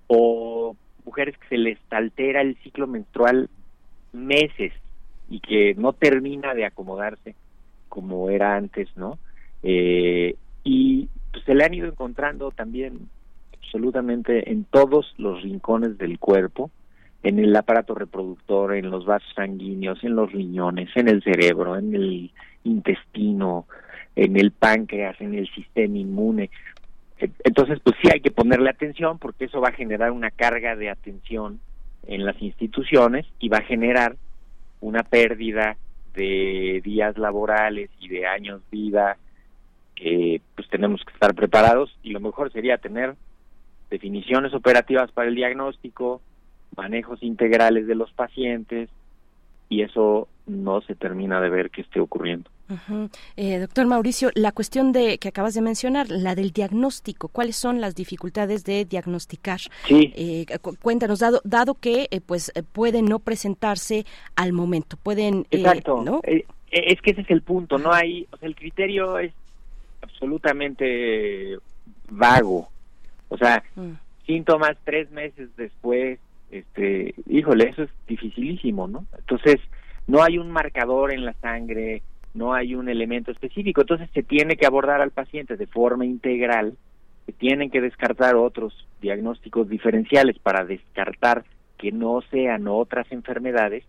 o 0.08 0.76
mujeres 1.06 1.38
que 1.38 1.48
se 1.48 1.58
les 1.58 1.78
altera 1.90 2.42
el 2.42 2.58
ciclo 2.58 2.88
menstrual 2.88 3.50
meses 4.12 4.74
y 5.30 5.40
que 5.40 5.76
no 5.76 5.94
termina 5.94 6.54
de 6.54 6.66
acomodarse 6.66 7.36
como 7.90 8.30
era 8.30 8.56
antes, 8.56 8.90
¿no? 8.96 9.18
Eh, 9.64 10.36
y 10.64 11.08
pues, 11.32 11.44
se 11.46 11.56
le 11.56 11.64
han 11.64 11.74
ido 11.74 11.88
encontrando 11.88 12.52
también 12.52 13.10
absolutamente 13.62 14.52
en 14.52 14.66
todos 14.66 15.14
los 15.18 15.42
rincones 15.42 15.98
del 15.98 16.20
cuerpo, 16.20 16.72
en 17.24 17.40
el 17.40 17.56
aparato 17.56 17.96
reproductor, 17.96 18.76
en 18.76 18.90
los 18.92 19.06
vasos 19.06 19.32
sanguíneos, 19.36 20.04
en 20.04 20.16
los 20.16 20.32
riñones, 20.32 20.90
en 20.96 21.08
el 21.08 21.24
cerebro, 21.24 21.76
en 21.76 21.96
el 21.96 22.32
intestino, 22.64 23.66
en 24.16 24.38
el 24.38 24.52
páncreas, 24.52 25.20
en 25.20 25.34
el 25.34 25.48
sistema 25.50 25.98
inmune. 25.98 26.50
Entonces, 27.18 27.80
pues 27.82 27.96
sí 28.02 28.10
hay 28.12 28.20
que 28.20 28.32
ponerle 28.32 28.70
atención 28.70 29.20
porque 29.20 29.46
eso 29.46 29.62
va 29.62 29.70
a 29.70 29.74
generar 29.74 30.12
una 30.12 30.32
carga 30.32 30.76
de 30.76 30.90
atención 30.90 31.60
en 32.08 32.26
las 32.26 32.40
instituciones 32.42 33.26
y 33.40 33.50
va 33.50 33.60
a 33.60 33.64
generar 33.64 34.16
una 34.82 35.04
pérdida 35.04 35.78
de 36.14 36.82
días 36.84 37.18
laborales 37.18 37.90
y 38.00 38.10
de 38.10 38.28
años 38.28 38.62
vida 38.70 39.18
que 39.96 40.42
pues 40.56 40.68
tenemos 40.70 41.04
que 41.06 41.14
estar 41.14 41.34
preparados. 41.34 41.98
Y 42.04 42.12
lo 42.12 42.20
mejor 42.20 42.52
sería 42.52 42.78
tener 42.78 43.16
definiciones 43.90 44.54
operativas 44.54 45.12
para 45.12 45.30
el 45.30 45.36
diagnóstico, 45.36 46.22
manejos 46.76 47.24
integrales 47.24 47.88
de 47.88 47.96
los 47.96 48.12
pacientes 48.12 48.90
y 49.70 49.82
eso 49.82 50.28
no 50.48 50.82
se 50.82 50.96
termina 50.96 51.42
de 51.42 51.50
ver 51.50 51.70
que 51.72 51.82
esté 51.82 52.00
ocurriendo. 52.00 52.50
Eh, 53.36 53.60
doctor 53.60 53.86
Mauricio, 53.86 54.32
la 54.34 54.52
cuestión 54.52 54.92
de 54.92 55.18
que 55.20 55.28
acabas 55.28 55.54
de 55.54 55.62
mencionar, 55.62 56.10
la 56.10 56.34
del 56.34 56.52
diagnóstico, 56.52 57.28
¿cuáles 57.28 57.56
son 57.56 57.80
las 57.80 57.96
dificultades 57.96 58.64
de 58.64 58.86
diagnosticar? 58.86 59.60
Sí. 59.88 60.14
Eh, 60.16 60.46
cuéntanos, 60.82 61.20
dado, 61.20 61.42
dado 61.44 61.76
que 61.76 62.08
eh, 62.10 62.22
pues 62.22 62.52
pueden 62.74 63.06
no 63.06 63.20
presentarse 63.20 64.06
al 64.36 64.54
momento, 64.54 64.98
pueden... 64.98 65.46
Exacto. 65.52 66.02
¿no? 66.04 66.22
es 66.24 67.02
que 67.02 67.12
ese 67.12 67.22
es 67.22 67.30
el 67.30 67.42
punto, 67.42 67.78
no 67.78 67.94
hay, 67.94 68.28
o 68.32 68.38
sea, 68.38 68.50
el 68.50 68.56
criterio 68.56 69.18
es 69.18 69.32
absolutamente 70.02 71.58
vago, 72.10 72.68
o 73.30 73.38
sea, 73.38 73.64
mm. 73.76 73.92
síntomas 74.26 74.76
tres 74.84 75.10
meses 75.12 75.50
después, 75.56 76.20
este, 76.52 77.16
híjole, 77.28 77.70
eso 77.70 77.84
es 77.84 77.90
dificilísimo, 78.08 78.88
¿no? 78.88 79.06
Entonces, 79.18 79.62
no 80.08 80.24
hay 80.24 80.38
un 80.38 80.52
marcador 80.52 81.12
en 81.12 81.26
la 81.26 81.34
sangre, 81.34 82.02
no 82.34 82.54
hay 82.54 82.76
un 82.76 82.90
elemento 82.90 83.32
específico. 83.32 83.82
Entonces 83.82 84.10
se 84.14 84.24
tiene 84.24 84.56
que 84.56 84.66
abordar 84.66 85.02
al 85.02 85.12
paciente 85.12 85.58
de 85.58 85.68
forma 85.68 86.06
integral, 86.06 86.78
se 87.26 87.32
tienen 87.32 87.72
que 87.72 87.82
descartar 87.82 88.36
otros 88.36 88.88
diagnósticos 89.02 89.68
diferenciales 89.70 90.38
para 90.40 90.66
descartar 90.66 91.44
que 91.78 91.92
no 91.92 92.22
sean 92.32 92.68
otras 92.68 93.12
enfermedades 93.12 93.84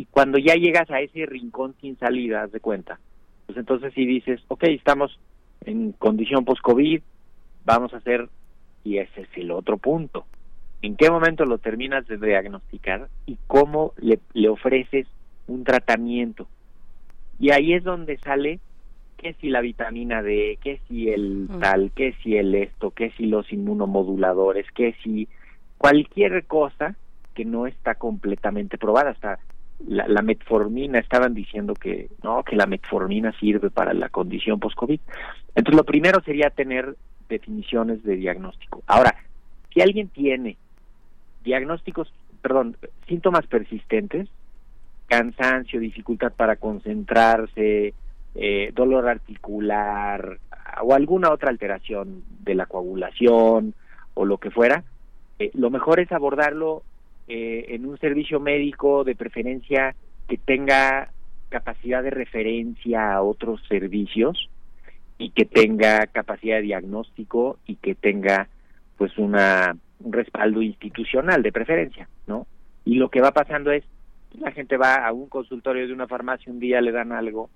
y 0.00 0.06
cuando 0.06 0.38
ya 0.38 0.54
llegas 0.54 0.90
a 0.90 1.00
ese 1.00 1.26
rincón 1.26 1.74
sin 1.78 1.98
salida, 1.98 2.42
haz 2.42 2.52
de 2.52 2.60
cuenta, 2.60 2.98
pues 3.44 3.58
entonces 3.58 3.92
si 3.92 4.06
dices, 4.06 4.40
ok, 4.48 4.64
estamos 4.68 5.20
en 5.60 5.92
condición 5.92 6.46
post-COVID, 6.46 7.02
vamos 7.66 7.92
a 7.92 7.98
hacer, 7.98 8.30
y 8.82 8.96
ese 8.96 9.20
es 9.20 9.28
el 9.34 9.50
otro 9.50 9.76
punto, 9.76 10.24
¿en 10.80 10.96
qué 10.96 11.10
momento 11.10 11.44
lo 11.44 11.58
terminas 11.58 12.06
de 12.08 12.16
diagnosticar 12.16 13.08
y 13.26 13.36
cómo 13.46 13.92
le, 13.98 14.20
le 14.32 14.48
ofreces 14.48 15.06
un 15.52 15.64
tratamiento? 15.64 16.48
Y 17.38 17.50
ahí 17.50 17.72
es 17.72 17.84
donde 17.84 18.18
sale 18.18 18.60
que 19.16 19.34
si 19.34 19.50
la 19.50 19.60
vitamina 19.60 20.22
D, 20.22 20.58
que 20.62 20.80
si 20.88 21.10
el 21.10 21.48
tal, 21.60 21.90
que 21.92 22.14
si 22.22 22.36
el 22.36 22.54
esto, 22.54 22.90
que 22.90 23.10
si 23.12 23.26
los 23.26 23.52
inmunomoduladores, 23.52 24.66
que 24.72 24.94
si 25.02 25.28
cualquier 25.76 26.46
cosa 26.46 26.96
que 27.34 27.44
no 27.44 27.66
está 27.66 27.94
completamente 27.94 28.78
probada. 28.78 29.10
Hasta 29.10 29.38
la, 29.86 30.22
metformina, 30.22 30.98
estaban 30.98 31.34
diciendo 31.34 31.74
que 31.74 32.08
no, 32.22 32.42
que 32.42 32.56
la 32.56 32.66
metformina 32.66 33.32
sirve 33.38 33.70
para 33.70 33.94
la 33.94 34.08
condición 34.08 34.60
post-COVID. 34.60 35.00
Entonces, 35.54 35.76
lo 35.76 35.84
primero 35.84 36.20
sería 36.22 36.50
tener 36.50 36.96
definiciones 37.28 38.02
de 38.02 38.16
diagnóstico. 38.16 38.82
Ahora, 38.86 39.16
si 39.72 39.80
alguien 39.80 40.08
tiene 40.08 40.56
diagnósticos, 41.44 42.12
perdón, 42.42 42.76
síntomas 43.08 43.46
persistentes, 43.46 44.28
cansancio, 45.10 45.80
dificultad 45.80 46.32
para 46.32 46.54
concentrarse, 46.54 47.94
eh, 48.36 48.70
dolor 48.72 49.08
articular 49.08 50.38
o 50.82 50.94
alguna 50.94 51.32
otra 51.32 51.50
alteración 51.50 52.22
de 52.44 52.54
la 52.54 52.66
coagulación 52.66 53.74
o 54.14 54.24
lo 54.24 54.38
que 54.38 54.52
fuera, 54.52 54.84
eh, 55.40 55.50
lo 55.54 55.68
mejor 55.68 55.98
es 55.98 56.12
abordarlo 56.12 56.84
eh, 57.26 57.66
en 57.70 57.86
un 57.86 57.98
servicio 57.98 58.38
médico 58.38 59.02
de 59.02 59.16
preferencia 59.16 59.96
que 60.28 60.38
tenga 60.38 61.10
capacidad 61.48 62.04
de 62.04 62.10
referencia 62.10 63.12
a 63.12 63.22
otros 63.22 63.60
servicios 63.68 64.48
y 65.18 65.30
que 65.30 65.44
tenga 65.44 66.06
capacidad 66.06 66.58
de 66.58 66.62
diagnóstico 66.62 67.58
y 67.66 67.74
que 67.76 67.96
tenga 67.96 68.46
pues 68.96 69.18
una 69.18 69.76
un 69.98 70.12
respaldo 70.12 70.62
institucional 70.62 71.42
de 71.42 71.52
preferencia, 71.52 72.08
¿no? 72.28 72.46
Y 72.84 72.94
lo 72.94 73.10
que 73.10 73.20
va 73.20 73.32
pasando 73.32 73.72
es 73.72 73.84
la 74.38 74.52
gente 74.52 74.76
va 74.76 75.06
a 75.06 75.12
un 75.12 75.28
consultorio 75.28 75.86
de 75.86 75.92
una 75.92 76.06
farmacia 76.06 76.52
un 76.52 76.60
día 76.60 76.80
le 76.80 76.92
dan 76.92 77.12
algo, 77.12 77.50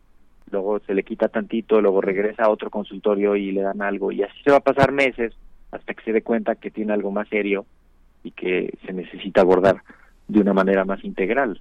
luego 0.51 0.81
se 0.81 0.95
le 0.95 1.03
quita 1.03 1.29
tantito, 1.29 1.81
luego 1.81 2.01
regresa 2.01 2.45
a 2.45 2.51
otro 2.51 2.71
consultorio 2.71 3.37
y 3.37 3.53
le 3.53 3.63
dan 3.63 3.83
algo 3.83 4.13
y 4.13 4.23
así 4.23 4.43
se 4.43 4.51
va 4.51 4.59
a 4.59 4.61
pasar 4.61 4.93
meses 4.93 5.33
hasta 5.71 5.95
que 5.95 6.05
se 6.05 6.13
dé 6.13 6.23
cuenta 6.23 6.55
que 6.57 6.71
tiene 6.71 6.93
algo 6.93 7.11
más 7.11 7.29
serio 7.29 7.67
y 8.23 8.31
que 8.31 8.77
se 8.87 8.93
necesita 8.93 9.43
abordar 9.43 9.83
de 10.29 10.41
una 10.41 10.53
manera 10.53 10.85
más 10.85 11.05
integral. 11.05 11.61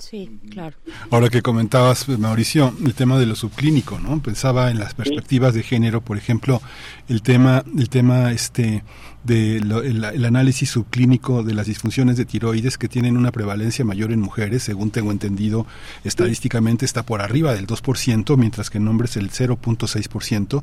Sí, 0.00 0.40
claro. 0.50 0.76
Ahora 1.10 1.28
que 1.28 1.42
comentabas, 1.42 2.08
Mauricio, 2.08 2.74
el 2.82 2.94
tema 2.94 3.18
de 3.18 3.26
lo 3.26 3.36
subclínico, 3.36 3.98
¿no? 3.98 4.22
Pensaba 4.22 4.70
en 4.70 4.78
las 4.78 4.94
perspectivas 4.94 5.52
de 5.52 5.62
género, 5.62 6.00
por 6.00 6.16
ejemplo, 6.16 6.62
el 7.08 7.20
tema, 7.20 7.62
el 7.76 7.90
tema 7.90 8.32
este 8.32 8.82
de 9.24 9.58
el, 9.58 10.24
análisis 10.24 10.70
subclínico 10.70 11.42
de 11.42 11.52
las 11.52 11.66
disfunciones 11.66 12.16
de 12.16 12.24
tiroides 12.24 12.78
que 12.78 12.88
tienen 12.88 13.18
una 13.18 13.30
prevalencia 13.30 13.84
mayor 13.84 14.12
en 14.12 14.20
mujeres, 14.20 14.62
según 14.62 14.90
tengo 14.90 15.12
entendido, 15.12 15.66
estadísticamente 16.02 16.86
está 16.86 17.02
por 17.02 17.20
arriba 17.20 17.52
del 17.52 17.66
2%, 17.66 18.36
mientras 18.38 18.70
que 18.70 18.78
en 18.78 18.88
hombres 18.88 19.18
el 19.18 19.30
0.6%, 19.30 20.62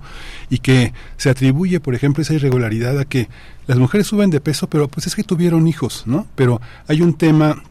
y 0.49 0.57
que 0.57 0.93
se 1.17 1.29
atribuye, 1.29 1.79
por 1.79 1.93
ejemplo, 1.93 2.23
esa 2.23 2.33
irregularidad 2.33 2.97
a 2.97 3.05
que 3.05 3.29
las 3.67 3.77
mujeres 3.77 4.07
suben 4.07 4.31
de 4.31 4.41
peso, 4.41 4.67
pero 4.67 4.87
pues 4.87 5.05
es 5.05 5.15
que 5.15 5.23
tuvieron 5.23 5.67
hijos, 5.67 6.03
¿no? 6.07 6.25
Pero 6.35 6.59
hay 6.87 7.03
un 7.03 7.13
tema 7.13 7.61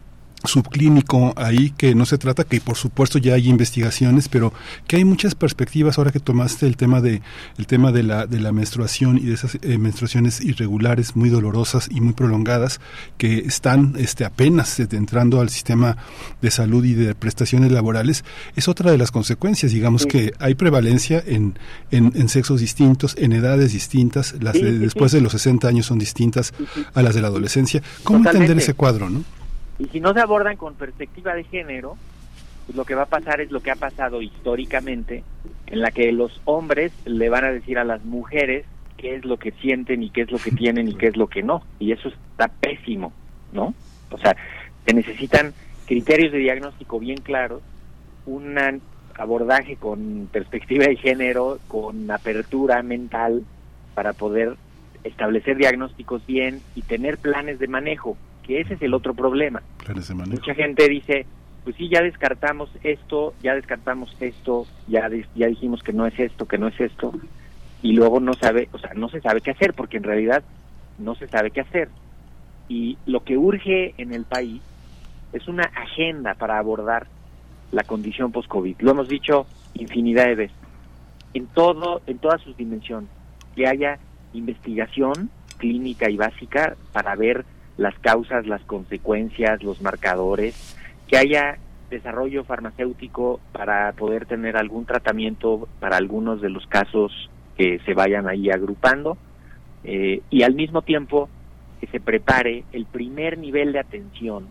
subclínico 0.47 1.35
ahí 1.37 1.71
que 1.71 1.95
no 1.95 2.07
se 2.07 2.19
trata 2.19 2.45
que 2.45 2.61
por 2.61 2.77
supuesto 2.77 3.19
ya 3.19 3.35
hay 3.35 3.49
investigaciones 3.49 4.29
pero 4.29 4.53
que 4.87 4.97
hay 4.97 5.05
muchas 5.05 5.35
perspectivas 5.35 5.99
ahora 5.99 6.13
que 6.13 6.21
tomaste 6.21 6.67
el 6.67 6.77
tema 6.77 7.01
de 7.01 7.23
el 7.59 7.67
tema 7.67 7.93
de 7.93 8.03
la 8.03 8.27
de 8.27 8.41
la 8.41 8.53
menstruación 8.53 9.19
y 9.19 9.23
de 9.23 9.35
esas 9.35 9.59
eh, 9.63 9.79
menstruaciones 9.79 10.41
irregulares 10.41 11.17
muy 11.17 11.29
dolorosas 11.29 11.89
y 11.91 12.01
muy 12.01 12.13
prolongadas 12.13 12.81
que 13.19 13.39
están 13.39 13.95
este 13.99 14.25
apenas 14.25 14.79
entrando 14.79 15.41
al 15.41 15.51
sistema 15.51 15.97
de 16.43 16.51
salud 16.51 16.85
y 16.85 16.95
de 16.95 17.15
prestaciones 17.15 17.73
laborales 17.73 18.25
es 18.55 18.69
otra 18.69 18.91
de 18.91 18.99
las 18.99 19.11
consecuencias. 19.11 19.73
Digamos 19.73 20.07
que 20.07 20.33
hay 20.39 20.55
prevalencia 20.55 21.23
en, 21.25 21.59
en, 21.91 22.29
sexos 22.29 22.61
distintos 22.61 23.15
en 23.19 23.33
edades 23.33 23.73
distintas 23.73 24.35
las 24.41 24.55
de, 24.55 24.79
después 24.79 25.13
de 25.13 25.21
los 25.21 25.33
60 25.33 25.69
años 25.69 25.87
son 25.87 25.99
distintas 25.99 26.53
a 26.95 27.03
las 27.03 27.15
de 27.15 27.23
la 27.23 27.29
adolescencia. 27.29 27.83
Cómo 28.03 28.19
entender 28.19 28.59
ese 28.59 28.75
cuadro 28.75 29.09
no 29.11 29.25
y 29.79 29.87
si 29.87 30.01
no 30.01 30.13
se 30.15 30.21
abordan 30.21 30.57
con 30.57 30.75
perspectiva 30.75 31.35
de 31.35 31.45
género, 31.45 31.97
pues 32.67 32.77
lo 32.77 32.85
que 32.85 32.95
va 32.95 33.03
a 33.03 33.07
pasar 33.07 33.41
es 33.41 33.51
lo 33.51 33.61
que 33.61 33.71
ha 33.71 33.77
pasado 33.77 34.23
históricamente, 34.23 35.23
en 35.67 35.81
la 35.81 35.91
que 35.91 36.11
los 36.13 36.41
hombres 36.45 36.93
le 37.05 37.29
van 37.29 37.45
a 37.45 37.53
decir 37.53 37.79
a 37.79 37.85
las 37.85 38.05
mujeres 38.05 38.65
qué 38.97 39.17
es 39.17 39.25
lo 39.25 39.37
que 39.37 39.53
sienten 39.53 40.03
y 40.03 40.11
qué 40.11 40.23
es 40.23 40.31
lo 40.31 40.39
que 40.39 40.51
tienen 40.51 40.89
y 40.89 40.95
qué 40.95 41.09
es 41.09 41.17
lo 41.17 41.29
que 41.29 41.43
no. 41.43 41.63
Y 41.79 41.93
eso 41.93 42.09
está 42.09 42.49
pésimo, 42.49 43.13
¿no? 43.53 43.75
O 44.11 44.19
sea, 44.19 44.37
se 44.87 44.95
necesitan 44.95 45.53
criterios 45.87 46.33
de 46.33 46.39
diagnóstico 46.39 46.99
bien 46.99 47.19
claros, 47.19 47.63
un 48.25 48.59
abordaje 49.15 49.77
con 49.77 50.29
perspectiva 50.33 50.87
de 50.87 50.97
género, 50.97 51.59
con 51.69 52.11
apertura 52.11 52.83
mental, 52.83 53.45
para 53.95 54.13
poder 54.13 54.57
establecer 55.05 55.57
diagnósticos 55.57 56.27
bien 56.27 56.61
y 56.75 56.83
tener 56.83 57.19
planes 57.19 57.59
de 57.59 57.69
manejo 57.69 58.17
que 58.47 58.61
ese 58.61 58.75
es 58.75 58.83
el 58.83 58.95
otro 58.95 59.15
problema. 59.15 59.63
Mucha 60.41 60.55
gente 60.55 60.89
dice, 60.89 61.27
pues 61.65 61.77
sí, 61.77 61.89
ya 61.89 62.01
descartamos 62.03 62.71
esto, 62.83 63.35
ya 63.43 63.55
descartamos 63.55 64.15
esto, 64.21 64.67
ya, 64.87 65.11
ya 65.35 65.47
dijimos 65.49 65.83
que 65.83 65.93
no 65.93 66.07
es 66.07 66.19
esto, 66.19 66.47
que 66.47 66.59
no 66.59 66.69
es 66.69 66.81
esto, 66.81 67.13
y 67.83 67.93
luego 67.93 68.21
no 68.21 68.35
sabe, 68.35 68.69
o 68.73 68.79
sea, 68.79 68.95
no 68.95 69.09
se 69.09 69.21
sabe 69.21 69.41
qué 69.41 69.51
hacer, 69.51 69.75
porque 69.75 69.97
en 69.97 70.05
realidad 70.05 70.43
no 70.99 71.15
se 71.15 71.29
sabe 71.29 71.51
qué 71.51 71.61
hacer. 71.61 71.89
Y 72.69 72.99
lo 73.07 73.23
que 73.23 73.37
urge 73.37 73.95
en 73.99 74.13
el 74.13 74.25
país 74.25 74.61
es 75.33 75.47
una 75.49 75.65
agenda 75.65 76.35
para 76.35 76.59
abordar 76.59 77.07
la 77.73 77.85
condición 77.85 78.33
post-COVID. 78.33 78.77
Lo 78.81 78.93
hemos 78.93 79.09
dicho 79.09 79.47
infinidad 79.75 80.27
de 80.27 80.35
veces. 80.35 80.57
En 81.35 81.47
todo, 81.47 82.01
en 82.07 82.19
todas 82.19 82.41
sus 82.43 82.57
dimensiones. 82.57 83.11
Que 83.55 83.67
haya 83.67 83.99
investigación 84.33 85.31
clínica 85.59 86.11
y 86.11 86.17
básica 86.17 86.77
para 86.93 87.15
ver 87.15 87.45
las 87.77 87.99
causas, 87.99 88.47
las 88.47 88.63
consecuencias, 88.63 89.63
los 89.63 89.81
marcadores, 89.81 90.77
que 91.09 91.19
haya 91.19 91.59
desarrollo 91.91 92.45
farmacéutico 92.45 93.41
para 93.53 93.93
poder 93.93 94.27
tener 94.27 94.57
algún 94.57 94.87
tratamiento 94.87 95.69
para 95.79 95.97
algunos 95.97 96.41
de 96.41 96.51
los 96.51 96.67
casos 96.67 97.31
que 97.57 97.79
se 97.87 97.95
vayan 97.95 98.29
ahí 98.29 98.51
agrupando 98.51 99.17
eh, 99.85 100.21
y 100.31 100.43
al 100.43 100.55
mismo 100.55 100.83
tiempo 100.83 101.29
que 101.81 101.87
se 101.87 102.01
prepare 102.01 102.65
el 102.73 102.87
primer 102.87 103.39
nivel 103.39 103.73
de 103.73 103.79
atención, 103.79 104.49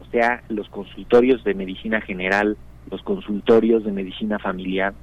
o 0.00 0.04
sea, 0.10 0.42
los 0.48 0.68
consultorios 0.68 1.42
de 1.42 1.54
medicina 1.54 2.00
general, 2.00 2.56
los 2.90 3.02
consultorios 3.02 3.84
de 3.84 3.92
medicina 3.92 4.38
familiar, 4.38 4.94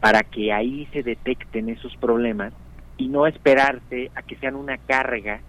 para 0.00 0.22
que 0.22 0.52
ahí 0.52 0.88
se 0.92 1.02
detecten 1.02 1.68
esos 1.68 1.94
problemas 1.96 2.52
y 2.96 3.08
no 3.08 3.26
esperarse 3.26 4.10
a 4.14 4.22
que 4.22 4.36
sean 4.36 4.54
una 4.54 4.78
carga 4.78 5.40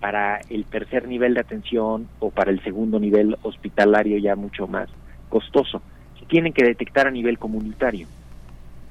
para 0.00 0.40
el 0.48 0.64
tercer 0.64 1.08
nivel 1.08 1.34
de 1.34 1.40
atención 1.40 2.08
o 2.20 2.30
para 2.30 2.50
el 2.50 2.62
segundo 2.62 3.00
nivel 3.00 3.36
hospitalario 3.42 4.18
ya 4.18 4.36
mucho 4.36 4.66
más 4.66 4.88
costoso. 5.28 5.82
Se 6.18 6.26
tienen 6.26 6.52
que 6.52 6.64
detectar 6.64 7.06
a 7.06 7.10
nivel 7.10 7.38
comunitario 7.38 8.06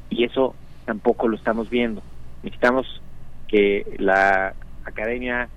y 0.09 0.23
eso 0.23 0.55
tampoco 0.85 1.27
lo 1.27 1.37
estamos 1.37 1.69
viendo. 1.69 2.01
Necesitamos 2.43 3.01
que 3.47 3.95
la 3.97 4.53
academia, 4.85 5.49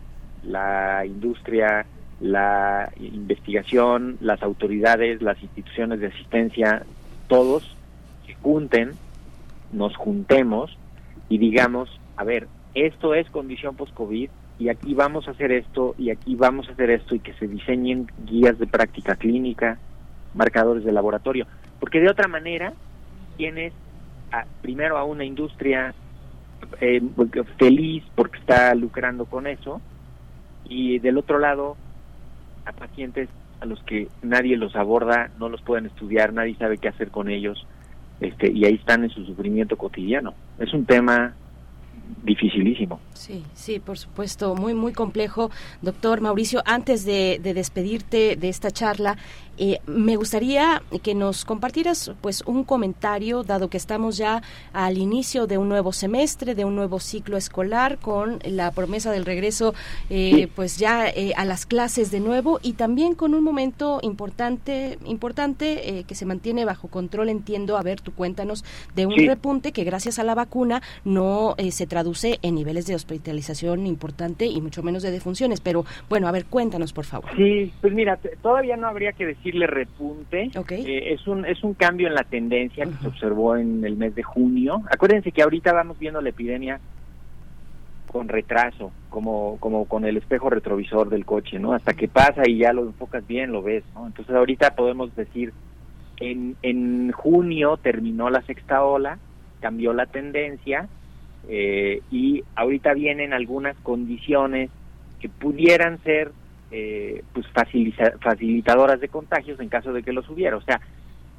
la 0.44 1.05
industria, 1.05 1.86
la 2.20 2.93
investigación, 2.98 4.18
las 4.20 4.43
autoridades, 4.43 5.22
las 5.22 5.43
instituciones 5.43 6.01
de 6.01 6.09
asistencia, 6.09 6.85
todos 7.28 7.77
se 8.27 8.35
junten, 8.35 8.93
nos 9.72 9.97
juntemos 9.97 10.77
y 11.28 11.39
digamos, 11.39 12.01
a 12.16 12.24
ver, 12.24 12.48
esto 12.74 13.14
es 13.14 13.28
condición 13.31 13.77
post-COVID, 13.77 14.31
y 14.61 14.69
aquí 14.69 14.93
vamos 14.93 15.27
a 15.27 15.31
hacer 15.31 15.53
esto 15.53 15.95
y 15.97 16.11
aquí 16.11 16.37
vamos 16.37 16.69
a 16.69 16.73
hacer 16.73 16.91
esto 16.91 17.15
y 17.15 17.20
que 17.20 17.32
se 17.32 17.49
diseñen 17.49 18.07
guías 18.27 18.59
de 18.59 18.66
práctica 18.66 19.16
clínica, 19.16 19.78
marcadores 20.35 20.85
de 20.85 20.93
laboratorio, 20.93 21.47
porque 21.81 21.99
de 21.99 22.11
otra 22.11 22.28
manera 22.28 22.74
tienes 23.39 23.73
primero 24.61 24.99
a 24.99 25.05
una 25.05 25.24
industria 25.24 25.95
eh, 26.78 27.01
feliz 27.59 28.05
porque 28.15 28.39
está 28.39 28.74
lucrando 28.74 29.24
con 29.24 29.47
eso 29.47 29.81
y 30.69 30.99
del 30.99 31.16
otro 31.16 31.39
lado 31.39 31.78
a 32.66 32.73
pacientes 32.73 33.31
a 33.61 33.65
los 33.65 33.82
que 33.85 34.09
nadie 34.23 34.59
los 34.59 34.77
aborda, 34.77 35.31
no 35.39 35.49
los 35.49 35.62
pueden 35.62 35.87
estudiar, 35.87 36.35
nadie 36.35 36.55
sabe 36.57 36.77
qué 36.77 36.89
hacer 36.89 37.11
con 37.11 37.31
ellos 37.31 37.66
este, 38.20 38.53
y 38.53 38.66
ahí 38.66 38.74
están 38.74 39.05
en 39.05 39.11
su 39.11 39.24
sufrimiento 39.24 39.78
cotidiano. 39.78 40.35
Es 40.59 40.74
un 40.74 40.85
tema 40.85 41.35
dificilísimo. 42.23 43.01
Sí, 43.15 43.43
sí, 43.55 43.78
por 43.78 43.99
supuesto, 43.99 44.55
muy, 44.55 44.74
muy 44.74 44.93
complejo. 44.93 45.51
Doctor 45.82 46.20
Mauricio, 46.20 46.62
antes 46.65 47.05
de, 47.05 47.41
de 47.43 47.55
despedirte 47.55 48.37
de 48.37 48.49
esta 48.49 48.70
charla, 48.70 49.16
eh, 49.62 49.78
me 49.87 50.16
gustaría 50.16 50.82
que 51.03 51.15
nos 51.15 51.45
compartieras 51.45 52.12
pues 52.23 52.43
un 52.47 52.65
comentario, 52.65 53.43
dado 53.43 53.69
que 53.69 53.77
estamos 53.77 54.16
ya 54.16 54.43
al 54.73 54.97
inicio 54.97 55.47
de 55.47 55.59
un 55.59 55.69
nuevo 55.69 55.93
semestre, 55.93 56.55
de 56.55 56.65
un 56.65 56.74
nuevo 56.74 56.99
ciclo 56.99 57.37
escolar, 57.37 57.99
con 57.99 58.39
la 58.43 58.70
promesa 58.70 59.12
del 59.12 59.27
regreso 59.27 59.74
eh, 60.09 60.49
pues 60.57 60.78
ya 60.78 61.11
eh, 61.11 61.35
a 61.37 61.45
las 61.45 61.66
clases 61.66 62.11
de 62.11 62.20
nuevo 62.20 62.59
y 62.62 62.73
también 62.73 63.15
con 63.15 63.35
un 63.35 63.45
momento 63.45 63.99
importante, 64.01 64.99
importante 65.05 66.07
que 66.09 66.15
se 66.15 66.24
mantiene 66.24 66.65
bajo 66.65 66.89
control, 66.89 67.28
entiendo, 67.28 67.77
a 67.77 67.82
ver, 67.82 68.01
tú 68.01 68.15
cuéntanos, 68.15 68.65
de 68.95 69.05
un 69.05 69.27
repunte 69.27 69.73
que 69.73 69.85
gracias 69.85 70.19
a 70.19 70.24
la 70.24 70.35
vacuna 70.35 70.81
no 71.05 71.55
se 71.70 71.87
traduce 72.01 72.39
en 72.40 72.55
niveles 72.55 72.86
de 72.86 72.94
hospitalización 72.94 73.86
importante 73.86 74.47
y 74.47 74.59
mucho 74.62 74.82
menos 74.82 75.02
de 75.02 75.10
defunciones, 75.10 75.60
pero 75.60 75.85
bueno, 76.09 76.28
a 76.28 76.32
ver, 76.32 76.47
cuéntanos 76.47 76.94
por 76.94 77.05
favor. 77.05 77.28
Sí, 77.36 77.70
pues 77.82 77.93
mira, 77.93 78.18
todavía 78.40 78.78
no 78.78 78.86
habría 78.86 79.12
que 79.12 79.27
decir 79.27 79.55
le 79.55 79.66
repunte. 79.66 80.51
Eh, 80.70 81.12
es, 81.12 81.27
un, 81.27 81.44
es 81.44 81.62
un 81.62 81.74
cambio 81.74 82.09
en 82.09 82.14
la 82.14 82.24
tendencia 82.24 82.86
que 82.86 82.94
se 83.02 83.06
observó 83.06 83.55
en 83.55 83.85
el 83.85 83.98
mes 83.98 84.14
de 84.14 84.22
junio. 84.22 84.82
Acuérdense 84.90 85.31
que 85.31 85.43
ahorita 85.43 85.74
vamos 85.74 85.98
viendo 85.98 86.22
la 86.22 86.31
epidemia 86.31 86.81
con 88.06 88.28
retraso, 88.28 88.93
como, 89.10 89.59
como 89.60 89.85
con 89.85 90.06
el 90.06 90.16
espejo 90.16 90.48
retrovisor 90.48 91.10
del 91.10 91.27
coche, 91.27 91.59
¿no? 91.59 91.74
Hasta 91.74 91.93
que 91.93 92.09
pasa 92.09 92.48
y 92.48 92.56
ya 92.56 92.72
lo 92.72 92.85
enfocas 92.85 93.27
bien, 93.27 93.52
lo 93.52 93.60
ves, 93.60 93.85
¿no? 93.94 94.06
Entonces 94.06 94.35
ahorita 94.35 94.74
podemos 94.74 95.14
decir, 95.14 95.52
en, 96.18 96.56
en 96.62 97.12
junio 97.12 97.77
terminó 97.77 98.31
la 98.31 98.40
sexta 98.40 98.82
ola, 98.82 99.18
cambió 99.60 99.93
la 99.93 100.06
tendencia 100.06 100.89
eh, 101.49 102.03
y 102.11 102.43
ahorita 102.55 102.95
vienen 102.95 103.33
algunas 103.33 103.77
condiciones 103.79 104.71
que 105.21 105.29
pudieran 105.29 106.03
ser 106.03 106.33
eh, 106.71 107.23
pues 107.33 107.47
facilitadoras 108.21 109.01
de 109.01 109.09
contagios 109.09 109.59
en 109.61 109.69
caso 109.69 109.93
de 109.93 110.03
que 110.03 110.12
los 110.12 110.29
hubiera. 110.29 110.57
O 110.57 110.62
sea, 110.62 110.81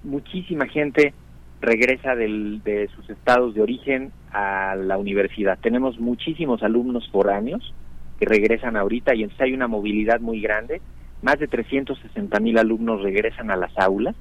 muchísima 0.03 0.67
gente 0.67 1.13
regresa 1.61 2.15
de 2.15 2.89
sus 2.95 3.09
estados 3.09 3.53
de 3.53 3.61
origen 3.61 4.11
a 4.31 4.75
la 4.75 4.97
universidad. 4.97 5.59
Tenemos 5.59 5.99
muchísimos 5.99 6.63
alumnos 6.63 7.07
por 7.11 7.29
años 7.29 7.73
que 8.19 8.25
regresan 8.25 8.75
ahorita 8.75 9.15
y 9.15 9.23
entonces 9.23 9.45
hay 9.45 9.53
una 9.53 9.67
movilidad 9.67 10.19
muy 10.19 10.41
grande. 10.41 10.81
Más 11.21 11.39
de 11.39 11.47
360 11.47 12.39
mil 12.39 12.57
alumnos 12.57 13.01
regresan 13.01 13.51
a 13.51 13.55
las 13.55 13.77
aulas 13.77 14.15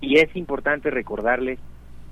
y 0.00 0.18
es 0.18 0.34
importante 0.36 0.90
recordarles 0.90 1.58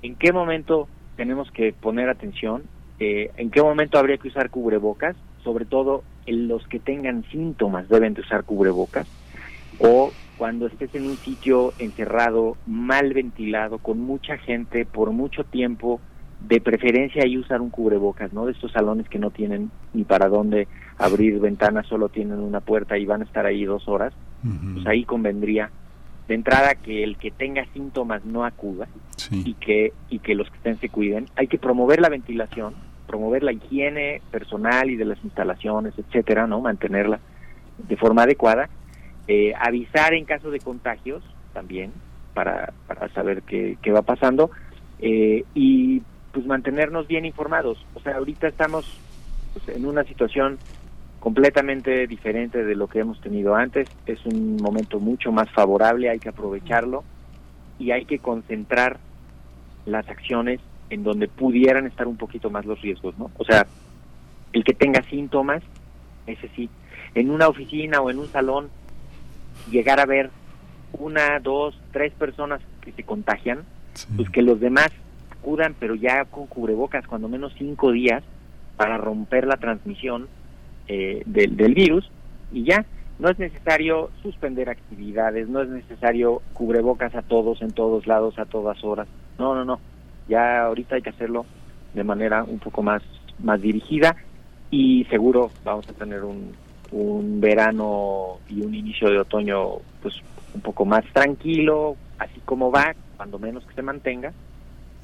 en 0.01 0.15
qué 0.15 0.31
momento 0.31 0.87
tenemos 1.15 1.49
que 1.51 1.73
poner 1.73 2.09
atención, 2.09 2.63
eh, 3.03 3.31
en 3.37 3.51
qué 3.51 3.61
momento 3.61 3.97
habría 3.97 4.17
que 4.17 4.27
usar 4.27 4.49
cubrebocas, 4.49 5.15
sobre 5.43 5.65
todo 5.65 6.03
los 6.25 6.65
que 6.67 6.79
tengan 6.79 7.23
síntomas 7.31 7.89
deben 7.89 8.13
de 8.13 8.21
usar 8.21 8.43
cubrebocas 8.43 9.07
o 9.79 10.11
cuando 10.37 10.67
estés 10.67 10.93
en 10.95 11.05
un 11.05 11.17
sitio 11.17 11.73
encerrado, 11.79 12.57
mal 12.65 13.13
ventilado, 13.13 13.77
con 13.77 13.99
mucha 13.99 14.37
gente, 14.37 14.85
por 14.85 15.11
mucho 15.11 15.43
tiempo, 15.43 16.01
de 16.41 16.59
preferencia 16.59 17.23
ahí 17.23 17.37
usar 17.37 17.61
un 17.61 17.69
cubrebocas, 17.69 18.33
¿no? 18.33 18.45
De 18.45 18.51
estos 18.51 18.71
salones 18.71 19.07
que 19.07 19.19
no 19.19 19.29
tienen 19.31 19.71
ni 19.93 20.03
para 20.03 20.27
dónde 20.27 20.67
abrir 20.97 21.39
ventanas, 21.39 21.87
solo 21.87 22.09
tienen 22.09 22.39
una 22.39 22.59
puerta 22.59 22.97
y 22.97 23.05
van 23.05 23.21
a 23.21 23.25
estar 23.25 23.45
ahí 23.45 23.63
dos 23.63 23.87
horas, 23.87 24.13
pues 24.73 24.85
ahí 24.87 25.05
convendría 25.05 25.71
de 26.27 26.35
entrada 26.35 26.75
que 26.75 27.03
el 27.03 27.17
que 27.17 27.31
tenga 27.31 27.65
síntomas 27.73 28.25
no 28.25 28.43
acuda 28.43 28.87
y 29.31 29.53
que 29.53 29.93
y 30.09 30.19
que 30.19 30.35
los 30.35 30.49
que 30.49 30.57
estén 30.57 30.79
se 30.79 30.89
cuiden. 30.89 31.27
Hay 31.35 31.47
que 31.47 31.57
promover 31.57 32.01
la 32.01 32.09
ventilación, 32.09 32.73
promover 33.07 33.43
la 33.43 33.51
higiene 33.51 34.21
personal 34.31 34.89
y 34.89 34.95
de 34.95 35.05
las 35.05 35.23
instalaciones, 35.23 35.93
etcétera, 35.97 36.47
¿no? 36.47 36.61
Mantenerla 36.61 37.19
de 37.77 37.97
forma 37.97 38.23
adecuada. 38.23 38.69
Eh, 39.27 39.53
avisar 39.59 40.13
en 40.13 40.25
caso 40.25 40.51
de 40.51 40.59
contagios 40.59 41.23
también 41.53 41.93
para, 42.33 42.73
para 42.87 43.07
saber 43.09 43.43
qué, 43.43 43.77
qué 43.81 43.91
va 43.91 44.01
pasando 44.01 44.51
eh, 44.99 45.45
y 45.53 46.01
pues 46.31 46.45
mantenernos 46.45 47.07
bien 47.07 47.25
informados. 47.25 47.85
O 47.93 47.99
sea, 47.99 48.17
ahorita 48.17 48.47
estamos 48.47 48.85
pues, 49.53 49.77
en 49.77 49.85
una 49.85 50.03
situación 50.03 50.57
completamente 51.19 52.05
diferente 52.07 52.65
de 52.65 52.75
lo 52.75 52.87
que 52.87 52.99
hemos 52.99 53.21
tenido 53.21 53.55
antes. 53.55 53.87
Es 54.05 54.25
un 54.25 54.57
momento 54.57 54.99
mucho 54.99 55.31
más 55.31 55.49
favorable, 55.51 56.09
hay 56.09 56.19
que 56.19 56.29
aprovecharlo 56.29 57.03
y 57.79 57.91
hay 57.91 58.05
que 58.05 58.19
concentrar 58.19 58.97
las 59.85 60.07
acciones 60.09 60.59
en 60.89 61.03
donde 61.03 61.27
pudieran 61.27 61.87
estar 61.87 62.07
un 62.07 62.17
poquito 62.17 62.49
más 62.49 62.65
los 62.65 62.81
riesgos, 62.81 63.17
¿no? 63.17 63.31
O 63.37 63.43
sea, 63.43 63.65
el 64.51 64.63
que 64.63 64.73
tenga 64.73 65.01
síntomas, 65.03 65.63
ese 66.27 66.49
sí, 66.55 66.69
en 67.15 67.31
una 67.31 67.47
oficina 67.47 68.01
o 68.01 68.09
en 68.09 68.19
un 68.19 68.27
salón, 68.27 68.69
llegar 69.71 69.99
a 69.99 70.05
ver 70.05 70.29
una, 70.93 71.39
dos, 71.39 71.79
tres 71.91 72.13
personas 72.13 72.61
que 72.81 72.91
se 72.91 73.03
contagian, 73.03 73.63
pues 74.15 74.29
que 74.29 74.41
los 74.41 74.59
demás 74.59 74.89
acudan, 75.31 75.75
pero 75.79 75.95
ya 75.95 76.25
con 76.25 76.47
cubrebocas, 76.47 77.07
cuando 77.07 77.27
menos 77.27 77.53
cinco 77.57 77.91
días, 77.91 78.23
para 78.77 78.97
romper 78.97 79.45
la 79.45 79.57
transmisión 79.57 80.27
eh, 80.87 81.23
del, 81.25 81.55
del 81.57 81.73
virus, 81.73 82.09
y 82.51 82.63
ya, 82.63 82.85
no 83.19 83.29
es 83.29 83.39
necesario 83.39 84.09
suspender 84.21 84.69
actividades, 84.69 85.47
no 85.47 85.61
es 85.61 85.69
necesario 85.69 86.41
cubrebocas 86.53 87.15
a 87.15 87.21
todos, 87.21 87.61
en 87.61 87.71
todos 87.71 88.07
lados, 88.07 88.37
a 88.37 88.45
todas 88.45 88.83
horas. 88.83 89.07
No, 89.37 89.55
no, 89.55 89.65
no 89.65 89.79
ya 90.27 90.65
ahorita 90.65 90.95
hay 90.95 91.01
que 91.01 91.09
hacerlo 91.09 91.45
de 91.93 92.03
manera 92.03 92.43
un 92.43 92.59
poco 92.59 92.81
más, 92.81 93.03
más 93.39 93.61
dirigida 93.61 94.15
y 94.71 95.05
seguro 95.05 95.51
vamos 95.63 95.87
a 95.89 95.93
tener 95.93 96.23
un, 96.23 96.53
un 96.91 97.41
verano 97.41 98.39
y 98.49 98.61
un 98.61 98.73
inicio 98.73 99.09
de 99.09 99.19
otoño 99.19 99.77
pues 100.01 100.15
un 100.53 100.61
poco 100.61 100.85
más 100.85 101.03
tranquilo, 101.13 101.95
así 102.19 102.39
como 102.45 102.71
va, 102.71 102.95
cuando 103.17 103.39
menos 103.39 103.65
que 103.65 103.73
se 103.73 103.81
mantenga, 103.81 104.31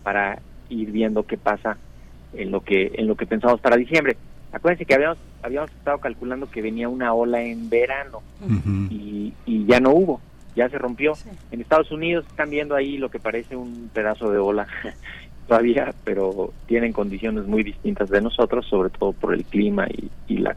para 0.04 0.40
ir 0.70 0.92
viendo 0.92 1.24
qué 1.24 1.38
pasa 1.38 1.78
en 2.34 2.52
lo 2.52 2.62
que 2.62 2.92
en 2.94 3.08
lo 3.08 3.16
que 3.16 3.26
pensamos 3.26 3.60
para 3.60 3.76
diciembre. 3.76 4.18
Acuérdense 4.52 4.86
que 4.86 4.94
habíamos 4.94 5.18
habíamos 5.42 5.72
estado 5.72 6.00
calculando 6.00 6.50
que 6.50 6.62
venía 6.62 6.90
una 6.90 7.14
ola 7.14 7.42
en 7.42 7.70
verano 7.70 8.22
y, 8.90 9.34
y 9.46 9.66
ya 9.66 9.80
no 9.80 9.92
hubo 9.92 10.22
ya 10.60 10.70
se 10.70 10.78
rompió. 10.78 11.14
En 11.52 11.62
Estados 11.62 11.92
Unidos 11.92 12.26
están 12.28 12.50
viendo 12.50 12.76
ahí 12.76 12.98
lo 12.98 13.10
que 13.10 13.20
parece 13.20 13.56
un 13.56 13.90
pedazo 13.94 14.30
de 14.30 14.38
ola 14.38 14.68
todavía, 15.48 15.94
pero 16.04 16.54
tienen 16.68 16.92
condiciones 16.92 17.46
muy 17.46 17.64
distintas 17.64 18.10
de 18.10 18.22
nosotros, 18.22 18.66
sobre 18.68 18.90
todo 18.90 19.14
por 19.14 19.34
el 19.34 19.46
clima 19.46 19.88
y, 20.28 20.38
la 20.38 20.56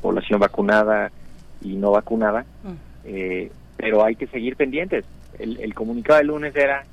población 0.00 0.40
vacunada 0.40 1.12
y 1.60 1.76
no 1.76 1.92
vacunada. 1.92 2.44
Mm. 2.64 2.72
Eh, 3.04 3.52
pero 3.76 4.04
hay 4.04 4.16
que 4.16 4.26
seguir 4.26 4.56
pendientes. 4.56 5.04
El, 5.38 5.60
el 5.60 5.74
comunicado 5.74 6.18
del 6.18 6.28
lunes 6.28 6.56
era 6.56 6.84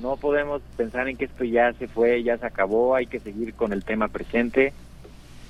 no 0.00 0.16
podemos 0.16 0.62
pensar 0.76 1.08
en 1.08 1.16
que 1.16 1.24
esto 1.24 1.44
ya 1.44 1.72
se 1.72 1.88
fue, 1.88 2.22
ya 2.22 2.36
se 2.38 2.46
acabó, 2.46 2.94
hay 2.94 3.06
que 3.06 3.20
seguir 3.20 3.54
con 3.54 3.72
el 3.72 3.84
tema 3.84 4.08
presente 4.08 4.72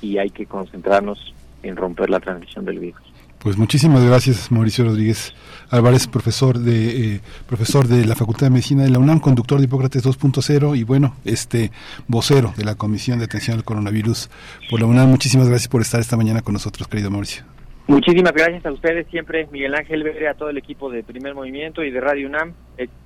y 0.01 0.19
hay 0.19 0.31
que 0.31 0.47
concentrarnos 0.47 1.35
en 1.63 1.77
romper 1.77 2.09
la 2.09 2.21
transmisión 2.21 2.65
del 2.65 2.79
virus. 2.79 3.10
Pues 3.43 3.57
muchísimas 3.57 4.05
gracias, 4.05 4.53
Mauricio 4.53 4.85
Rodríguez 4.85 5.33
Álvarez, 5.71 6.07
profesor 6.07 6.59
de 6.59 7.15
eh, 7.15 7.21
profesor 7.49 7.89
de 7.89 8.05
la 8.05 8.15
Facultad 8.15 8.47
de 8.47 8.51
Medicina 8.51 8.83
de 8.83 8.91
la 8.91 8.99
UNAM, 8.99 9.19
conductor 9.19 9.59
de 9.59 9.65
Hipócrates 9.65 10.05
2.0 10.05 10.77
y 10.77 10.85
bueno, 10.85 11.17
este 11.25 11.71
vocero 12.07 12.53
de 12.59 12.65
la 12.65 12.75
Comisión 12.75 13.19
de 13.19 13.25
Atención 13.25 13.57
al 13.57 13.65
Coronavirus 13.65 14.29
por 14.69 14.81
la 14.81 14.87
UNAM. 14.87 15.09
Muchísimas 15.09 15.49
gracias 15.49 15.69
por 15.69 15.81
estar 15.81 16.01
esta 16.01 16.19
mañana 16.19 16.43
con 16.43 16.53
nosotros, 16.53 16.87
querido 16.87 17.11
Mauricio. 17.11 17.45
Muchísimas 17.87 18.35
gracias 18.35 18.67
a 18.67 18.73
ustedes 18.73 19.07
siempre, 19.07 19.49
Miguel 19.51 19.75
Ángel 19.75 20.03
Verde, 20.03 20.29
a 20.29 20.35
todo 20.35 20.51
el 20.51 20.59
equipo 20.59 20.91
de 20.91 21.03
Primer 21.03 21.35
Movimiento 21.35 21.83
y 21.83 21.91
de 21.91 21.99
Radio 21.99 22.29
UNAM. 22.29 22.53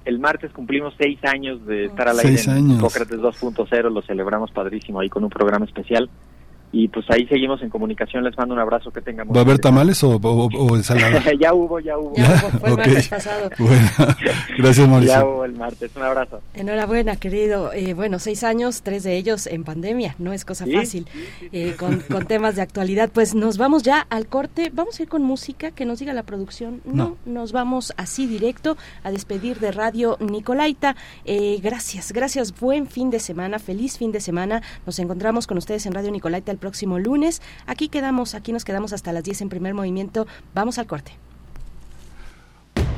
El, 0.05 0.19
martes 0.19 0.51
cumplimos 0.51 0.94
seis 0.98 1.16
años 1.23 1.65
de 1.65 1.85
estar 1.85 2.09
al 2.09 2.19
aire 2.19 2.43
en 2.48 2.73
Hipócrates 2.73 3.20
2.0, 3.20 3.89
lo 3.89 4.02
celebramos 4.02 4.51
padrísimo 4.51 4.98
ahí 4.98 5.09
con 5.09 5.23
un 5.23 5.31
programa 5.31 5.65
especial 5.65 6.11
y 6.75 6.89
pues 6.89 7.07
ahí 7.09 7.25
seguimos 7.29 7.63
en 7.63 7.71
comunicación. 7.71 8.25
Les 8.25 8.37
mando 8.37 8.53
un 8.53 8.61
abrazo, 8.61 8.91
que 8.91 9.01
tengan. 9.01 9.29
¿Va 9.29 9.39
a 9.39 9.45
haber 9.45 9.61
tamales 9.61 10.03
o, 10.03 10.17
o, 10.17 10.77
ensalada? 10.77 11.23
ya 11.41 11.55
hubo, 11.55 11.79
ya 11.79 11.97
hubo. 11.97 12.13
Ya 12.17 12.37
fue 12.37 12.71
el 12.71 12.77
martes 12.77 13.09
pasado. 13.09 13.51
Bueno, 13.59 13.89
gracias 14.59 14.89
Mauricio. 14.89 15.15
Ya 15.15 15.25
hubo 15.25 15.45
el 15.45 15.53
martes, 15.53 15.93
un 15.95 16.03
abrazo. 16.03 16.41
Enhorabuena, 16.55 17.15
querido. 17.15 17.73
Eh, 17.73 17.95
bueno, 17.95 18.19
seis 18.19 18.43
años, 18.43 18.83
tres 18.83 19.05
de 19.05 19.17
ellos 19.17 19.47
en 19.47 19.63
pandemia, 19.63 20.17
no 20.19 20.33
es 20.33 20.45
cosa 20.45 20.67
fácil, 20.67 21.07
eh, 21.53 21.77
con, 21.79 22.01
con, 22.01 22.27
temas 22.27 22.57
de 22.57 22.63
actualidad. 22.63 23.09
Pues 23.13 23.37
nos 23.37 23.57
vamos 23.57 23.85
ya 23.85 24.01
al 24.11 24.27
corte, 24.27 24.73
vamos 24.75 24.99
a 24.99 25.05
ir 25.05 25.09
con 25.09 25.23
música, 25.23 25.71
que 25.71 25.85
nos 25.85 26.01
diga 26.01 26.13
la 26.13 26.25
producción. 26.25 26.81
No, 26.85 27.17
nos 27.25 27.53
vamos 27.53 27.93
así 27.97 28.27
directo 28.27 28.77
a 29.05 29.13
despedir 29.13 29.61
de 29.61 29.71
Radio 29.71 30.17
Nicolaita. 30.19 30.97
Eh, 31.25 31.61
gracias, 31.63 32.11
gracias, 32.13 32.59
buen 32.59 32.89
fin 32.89 33.11
de 33.11 33.21
semana, 33.21 33.61
feliz 33.61 33.97
fin 33.97 34.11
de 34.11 34.21
semana. 34.21 34.63
Nos 34.87 34.99
encontramos 34.99 35.47
con 35.47 35.57
ustedes 35.57 35.87
en 35.87 35.93
Radio 35.93 36.11
Nicolaita 36.11 36.51
el 36.51 36.64
próximo 36.65 36.99
lunes. 36.99 37.43
Aquí 37.66 37.89
quedamos, 37.89 38.35
aquí 38.35 38.51
nos 38.53 38.65
quedamos 38.65 38.95
hasta 38.95 39.12
las 39.12 39.23
10 39.23 39.43
en 39.43 39.49
primer 39.51 39.74
movimiento. 39.74 40.27
Vamos 40.55 40.78
al 40.78 40.86
corte. 40.86 41.12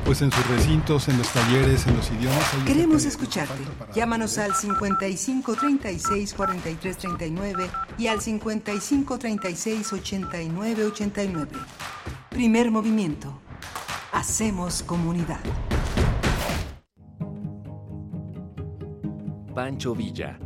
pues 0.05 0.21
en 0.21 0.31
sus 0.31 0.47
recintos, 0.47 1.09
en 1.09 1.17
los 1.17 1.27
talleres, 1.33 1.85
en 1.85 1.97
los 1.97 2.09
idiomas. 2.11 2.45
Queremos 2.65 3.03
escucharte. 3.03 3.61
Llámanos 3.93 4.37
al 4.37 4.55
55 4.55 5.53
36 5.55 6.33
43 6.33 6.97
39 6.97 7.69
y 7.97 8.07
al 8.07 8.21
55 8.21 9.19
36 9.19 9.91
89 9.91 10.85
89. 10.85 11.51
Primer 12.29 12.71
movimiento. 12.71 13.37
Hacemos 14.13 14.81
comunidad. 14.83 15.41
Pancho 19.53 19.93
Villa, 19.93 20.39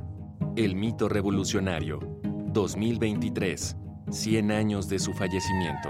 el 0.56 0.74
mito 0.76 1.08
revolucionario, 1.08 2.00
2023, 2.54 3.78
100 4.10 4.52
años 4.52 4.90
de 4.90 5.00
su 5.00 5.14
fallecimiento. 5.14 5.90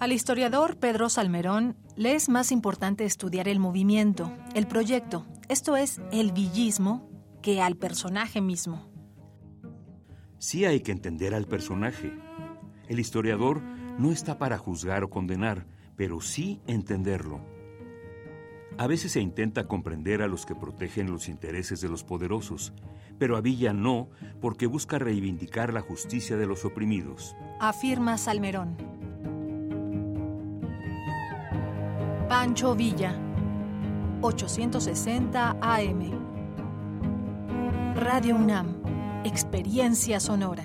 Al 0.00 0.12
historiador 0.12 0.78
Pedro 0.78 1.08
Salmerón 1.08 1.76
le 1.94 2.14
es 2.14 2.28
más 2.28 2.52
importante 2.52 3.04
estudiar 3.04 3.48
el 3.48 3.58
movimiento, 3.58 4.32
el 4.54 4.66
proyecto, 4.66 5.26
esto 5.48 5.76
es, 5.76 6.00
el 6.10 6.32
villismo, 6.32 7.08
que 7.42 7.60
al 7.60 7.76
personaje 7.76 8.40
mismo. 8.40 8.90
Sí 10.38 10.64
hay 10.64 10.80
que 10.80 10.92
entender 10.92 11.34
al 11.34 11.46
personaje. 11.46 12.12
El 12.88 12.98
historiador 12.98 13.62
no 13.98 14.10
está 14.10 14.38
para 14.38 14.58
juzgar 14.58 15.04
o 15.04 15.10
condenar, 15.10 15.66
pero 15.96 16.20
sí 16.20 16.60
entenderlo. 16.66 17.59
A 18.78 18.86
veces 18.86 19.12
se 19.12 19.20
intenta 19.20 19.66
comprender 19.66 20.22
a 20.22 20.28
los 20.28 20.46
que 20.46 20.54
protegen 20.54 21.10
los 21.10 21.28
intereses 21.28 21.80
de 21.80 21.88
los 21.88 22.04
poderosos, 22.04 22.72
pero 23.18 23.36
a 23.36 23.40
Villa 23.40 23.72
no, 23.72 24.08
porque 24.40 24.66
busca 24.66 24.98
reivindicar 24.98 25.72
la 25.72 25.82
justicia 25.82 26.36
de 26.36 26.46
los 26.46 26.64
oprimidos. 26.64 27.36
Afirma 27.60 28.16
Salmerón. 28.16 28.76
Pancho 32.28 32.74
Villa, 32.74 33.18
860 34.22 35.56
AM. 35.60 36.10
Radio 37.96 38.36
UNAM, 38.36 38.76
Experiencia 39.24 40.20
Sonora. 40.20 40.64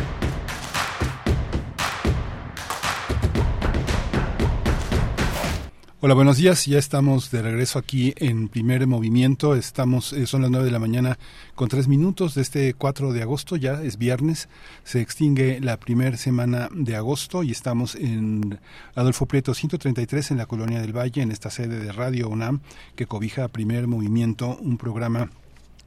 Hola, 6.03 6.15
buenos 6.15 6.37
días. 6.37 6.65
Ya 6.65 6.79
estamos 6.79 7.29
de 7.29 7.43
regreso 7.43 7.77
aquí 7.77 8.15
en 8.17 8.47
primer 8.47 8.87
movimiento. 8.87 9.53
Estamos, 9.53 10.13
eh, 10.13 10.25
son 10.25 10.41
las 10.41 10.49
nueve 10.49 10.65
de 10.65 10.71
la 10.71 10.79
mañana 10.79 11.19
con 11.53 11.69
tres 11.69 11.87
minutos 11.87 12.33
de 12.33 12.41
este 12.41 12.73
4 12.73 13.13
de 13.13 13.21
agosto. 13.21 13.55
Ya 13.55 13.83
es 13.83 13.99
viernes. 13.99 14.49
Se 14.83 14.99
extingue 14.99 15.59
la 15.59 15.77
primera 15.77 16.17
semana 16.17 16.69
de 16.73 16.95
agosto 16.95 17.43
y 17.43 17.51
estamos 17.51 17.93
en 17.93 18.57
Adolfo 18.95 19.27
Prieto 19.27 19.53
133 19.53 20.31
en 20.31 20.37
la 20.37 20.47
Colonia 20.47 20.81
del 20.81 20.97
Valle, 20.97 21.21
en 21.21 21.31
esta 21.31 21.51
sede 21.51 21.77
de 21.77 21.91
Radio 21.91 22.29
UNAM 22.29 22.61
que 22.95 23.05
cobija 23.05 23.47
primer 23.49 23.85
movimiento, 23.85 24.57
un 24.59 24.79
programa 24.79 25.29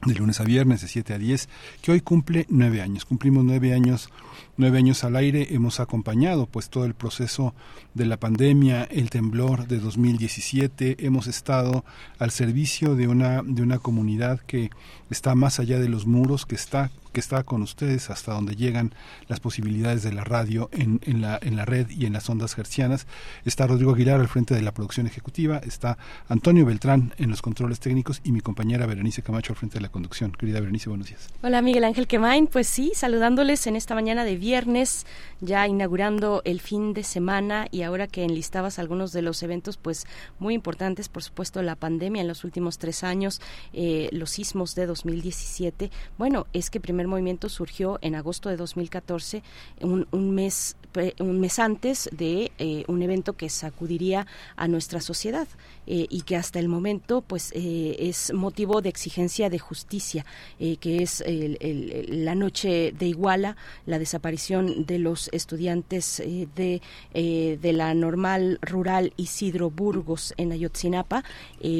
de 0.05 0.13
lunes 0.13 0.39
a 0.39 0.45
viernes 0.45 0.81
de 0.81 0.87
7 0.87 1.13
a 1.13 1.17
10, 1.17 1.49
que 1.81 1.91
hoy 1.91 1.99
cumple 1.99 2.45
nueve 2.47 2.81
años. 2.81 3.03
Cumplimos 3.03 3.43
nueve 3.43 3.73
años, 3.73 4.09
nueve 4.57 4.77
años 4.77 5.03
al 5.03 5.15
aire. 5.15 5.47
Hemos 5.51 5.79
acompañado 5.79 6.45
pues 6.45 6.69
todo 6.69 6.85
el 6.85 6.93
proceso 6.93 7.53
de 7.93 8.05
la 8.05 8.17
pandemia, 8.17 8.83
el 8.83 9.09
temblor 9.09 9.67
de 9.67 9.79
2017. 9.79 11.05
Hemos 11.05 11.27
estado 11.27 11.85
al 12.19 12.31
servicio 12.31 12.95
de 12.95 13.07
una, 13.07 13.41
de 13.43 13.61
una 13.61 13.79
comunidad 13.79 14.39
que 14.41 14.69
está 15.09 15.35
más 15.35 15.59
allá 15.59 15.79
de 15.79 15.89
los 15.89 16.05
muros, 16.05 16.45
que 16.45 16.55
está 16.55 16.91
que 17.15 17.21
está 17.21 17.43
con 17.43 17.61
ustedes 17.61 18.09
hasta 18.09 18.33
donde 18.33 18.57
llegan 18.57 18.93
las 19.29 19.39
posibilidades 19.39 20.03
de 20.03 20.11
la 20.11 20.25
radio 20.25 20.69
en, 20.73 20.99
la, 21.21 21.39
en 21.41 21.55
la 21.55 21.63
red 21.63 21.89
y 21.89 22.05
en 22.05 22.11
las 22.11 22.29
ondas 22.29 22.57
hercianas. 22.57 23.07
Está 23.45 23.65
Rodrigo 23.67 23.93
Aguilar 23.93 24.19
al 24.19 24.27
frente 24.27 24.53
de 24.53 24.61
la 24.61 24.73
producción 24.73 25.07
ejecutiva, 25.07 25.59
está 25.59 25.97
Antonio 26.27 26.65
Beltrán 26.65 27.13
en 27.17 27.29
los 27.29 27.41
controles 27.41 27.79
técnicos 27.79 28.19
y 28.25 28.33
mi 28.33 28.41
compañera 28.41 28.85
Berenice 28.85 29.21
Camacho 29.21 29.53
al 29.53 29.57
frente 29.57 29.75
de 29.75 29.81
la 29.83 29.87
conducción. 29.87 30.33
Querida 30.33 30.59
Berenice, 30.59 30.89
buenos 30.89 31.07
días. 31.07 31.29
Hola 31.41 31.61
Miguel 31.61 31.85
Ángel 31.85 32.05
Quemain, 32.05 32.47
pues 32.47 32.67
sí, 32.67 32.91
saludándoles 32.93 33.65
en 33.65 33.77
esta 33.77 33.95
mañana 33.95 34.24
de 34.25 34.35
viernes, 34.35 35.05
ya 35.39 35.67
inaugurando 35.67 36.41
el 36.43 36.59
fin 36.59 36.93
de 36.93 37.03
semana 37.03 37.67
y 37.71 37.83
ahora 37.83 38.07
que 38.07 38.23
enlistabas 38.23 38.79
algunos 38.79 39.13
de 39.13 39.21
los 39.21 39.41
eventos 39.43 39.77
pues 39.77 40.05
muy 40.39 40.53
importantes, 40.53 41.07
por 41.07 41.23
supuesto 41.23 41.61
la 41.61 41.75
pandemia 41.75 42.21
en 42.21 42.27
los 42.27 42.43
últimos 42.43 42.77
tres 42.77 43.03
años, 43.03 43.39
eh, 43.73 44.09
los 44.11 44.31
sismos 44.31 44.75
de 44.75 44.85
2017, 44.85 45.91
bueno, 46.17 46.47
es 46.51 46.69
que 46.69 46.79
primer 46.79 47.07
movimiento 47.07 47.47
surgió 47.47 47.99
en 48.01 48.15
agosto 48.15 48.49
de 48.49 48.57
2014, 48.57 49.43
un, 49.81 50.07
un 50.11 50.31
mes 50.31 50.75
un 51.19 51.39
mes 51.39 51.59
antes 51.59 52.09
de 52.11 52.51
eh, 52.57 52.85
un 52.87 53.01
evento 53.01 53.33
que 53.33 53.49
sacudiría 53.49 54.27
a 54.55 54.67
nuestra 54.67 55.01
sociedad. 55.01 55.47
Eh, 55.87 56.07
y 56.09 56.21
que 56.21 56.35
hasta 56.35 56.59
el 56.59 56.67
momento 56.67 57.21
pues 57.21 57.51
eh, 57.53 57.95
es 57.99 58.33
motivo 58.33 58.81
de 58.81 58.89
exigencia 58.89 59.49
de 59.49 59.59
justicia, 59.59 60.25
eh, 60.59 60.77
que 60.77 61.03
es 61.03 61.23
la 61.27 62.35
noche 62.35 62.93
de 62.97 63.07
Iguala, 63.07 63.55
la 63.85 63.99
desaparición 63.99 64.85
de 64.85 64.99
los 64.99 65.29
estudiantes 65.31 66.21
de, 66.55 66.81
de 67.13 67.73
la 67.73 67.93
normal 67.93 68.59
rural 68.61 69.13
Isidro 69.17 69.69
Burgos 69.69 70.33
en 70.37 70.51
Ayotzinapa. 70.51 71.23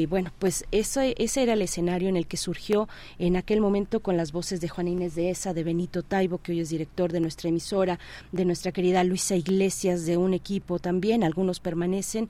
bueno, 0.08 0.32
pues 0.38 0.64
ese, 0.70 1.14
ese 1.18 1.42
era 1.42 1.54
el 1.54 1.62
escenario 1.62 2.08
en 2.08 2.16
el 2.16 2.26
que 2.26 2.36
surgió 2.36 2.88
en 3.18 3.36
aquel 3.36 3.60
momento 3.60 4.00
con 4.00 4.16
las 4.16 4.32
voces 4.32 4.60
de 4.60 4.68
Juan 4.68 4.88
Inés 4.88 5.14
de 5.14 5.30
Esa, 5.30 5.54
de 5.54 5.64
Benito 5.64 6.02
Taibo, 6.02 6.38
que 6.38 6.52
hoy 6.52 6.60
es 6.60 6.70
director 6.70 7.12
de 7.12 7.20
nuestra 7.20 7.48
emisora, 7.48 7.98
de 8.32 8.44
nuestra 8.44 8.72
querida 8.72 9.04
Luisa 9.04 9.36
Iglesias, 9.36 10.06
de 10.06 10.16
un 10.16 10.34
equipo 10.34 10.78
también, 10.78 11.24
algunos 11.24 11.60
permanecen, 11.60 12.28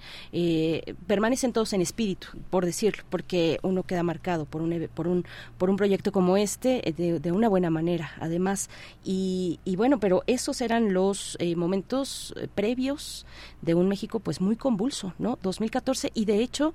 permanecen 1.06 1.52
todos 1.52 1.65
en 1.72 1.80
espíritu, 1.80 2.28
por 2.50 2.64
decirlo, 2.64 3.04
porque 3.10 3.58
uno 3.62 3.82
queda 3.82 4.02
marcado 4.02 4.44
por 4.44 4.62
un, 4.62 4.88
por 4.94 5.06
un, 5.08 5.24
por 5.58 5.70
un 5.70 5.76
proyecto 5.76 6.12
como 6.12 6.36
este 6.36 6.88
eh, 6.88 7.20
de, 7.20 7.32
una 7.32 7.48
buena 7.48 7.70
manera, 7.70 8.12
además. 8.20 8.68
Y, 9.04 9.58
bueno, 9.76 10.00
pero 10.00 10.22
esos 10.26 10.60
eran 10.60 10.92
los 10.92 11.36
eh, 11.40 11.56
momentos 11.56 12.34
eh, 12.36 12.48
previos 12.54 13.26
de 13.62 13.74
un 13.74 13.88
México 13.88 14.20
pues 14.20 14.40
muy 14.40 14.56
convulso, 14.56 15.14
¿no? 15.18 15.38
2014 15.42 16.12
y 16.14 16.24
de 16.24 16.42
hecho 16.42 16.72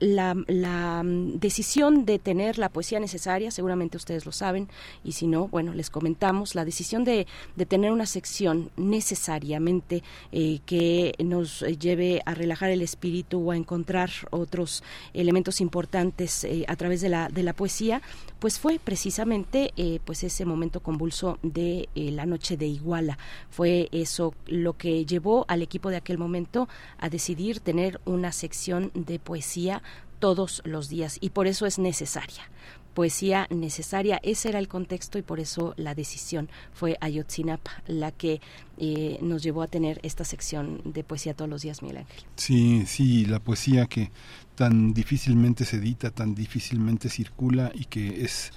la, 0.00 1.02
mm, 1.04 1.38
decisión 1.38 2.04
de 2.04 2.18
tener 2.18 2.58
la 2.58 2.68
poesía 2.68 2.98
necesaria, 2.98 3.50
seguramente 3.50 3.96
ustedes 3.96 4.26
lo 4.26 4.32
saben, 4.32 4.68
y 5.04 5.12
si 5.12 5.26
no, 5.26 5.46
bueno, 5.48 5.72
les 5.72 5.90
comentamos, 5.90 6.54
la 6.54 6.64
decisión 6.64 7.04
de, 7.04 7.26
tener 7.68 7.92
una 7.92 8.06
sección 8.06 8.70
necesariamente 8.76 10.02
eh, 10.32 10.58
que 10.66 11.14
nos 11.22 11.60
lleve 11.60 12.22
a 12.24 12.34
relajar 12.34 12.70
el 12.70 12.82
espíritu 12.82 13.48
o 13.48 13.52
a 13.52 13.56
encontrar 13.56 14.10
otros 14.30 14.82
elementos 15.14 15.60
importantes 15.60 16.42
eh, 16.44 16.64
a 16.66 16.74
través 16.74 17.00
de 17.00 17.10
la, 17.10 17.28
de 17.28 17.42
la 17.44 17.52
poesía, 17.52 18.02
pues 18.40 18.58
fue 18.58 18.80
precisamente 18.82 19.72
eh, 19.76 20.00
pues 20.04 20.24
ese 20.24 20.44
momento 20.44 20.80
convulso 20.80 21.38
de 21.42 21.88
la 21.94 22.26
noche 22.26 22.56
de 22.56 22.66
Iguala. 22.66 23.18
Fue 23.50 23.88
eso 23.92 24.34
lo 24.46 24.76
que 24.76 25.04
llevó 25.04 25.44
al 25.48 25.62
equipo 25.62 25.90
de 25.90 25.96
aquel 25.96 26.18
momento 26.18 26.68
a 26.98 27.08
decidir 27.08 27.60
tener 27.60 28.00
una 28.06 28.32
sección 28.32 28.90
de 28.94 29.19
poesía 29.20 29.82
todos 30.18 30.62
los 30.64 30.88
días 30.88 31.18
y 31.20 31.30
por 31.30 31.46
eso 31.46 31.66
es 31.66 31.78
necesaria. 31.78 32.50
Poesía 32.94 33.46
necesaria, 33.50 34.18
ese 34.22 34.48
era 34.48 34.58
el 34.58 34.66
contexto 34.66 35.16
y 35.16 35.22
por 35.22 35.38
eso 35.38 35.74
la 35.76 35.94
decisión 35.94 36.48
fue 36.72 36.98
Ayotzinapa 37.00 37.82
la 37.86 38.10
que 38.10 38.40
eh, 38.78 39.18
nos 39.22 39.42
llevó 39.42 39.62
a 39.62 39.68
tener 39.68 40.00
esta 40.02 40.24
sección 40.24 40.82
de 40.84 41.04
poesía 41.04 41.34
todos 41.34 41.48
los 41.48 41.62
días, 41.62 41.82
Miguel 41.82 41.98
Ángel. 41.98 42.24
Sí, 42.36 42.84
sí, 42.86 43.24
la 43.26 43.38
poesía 43.38 43.86
que 43.86 44.10
tan 44.56 44.92
difícilmente 44.92 45.64
se 45.64 45.76
edita, 45.76 46.10
tan 46.10 46.34
difícilmente 46.34 47.08
circula 47.08 47.70
y 47.74 47.84
que 47.84 48.24
es 48.24 48.50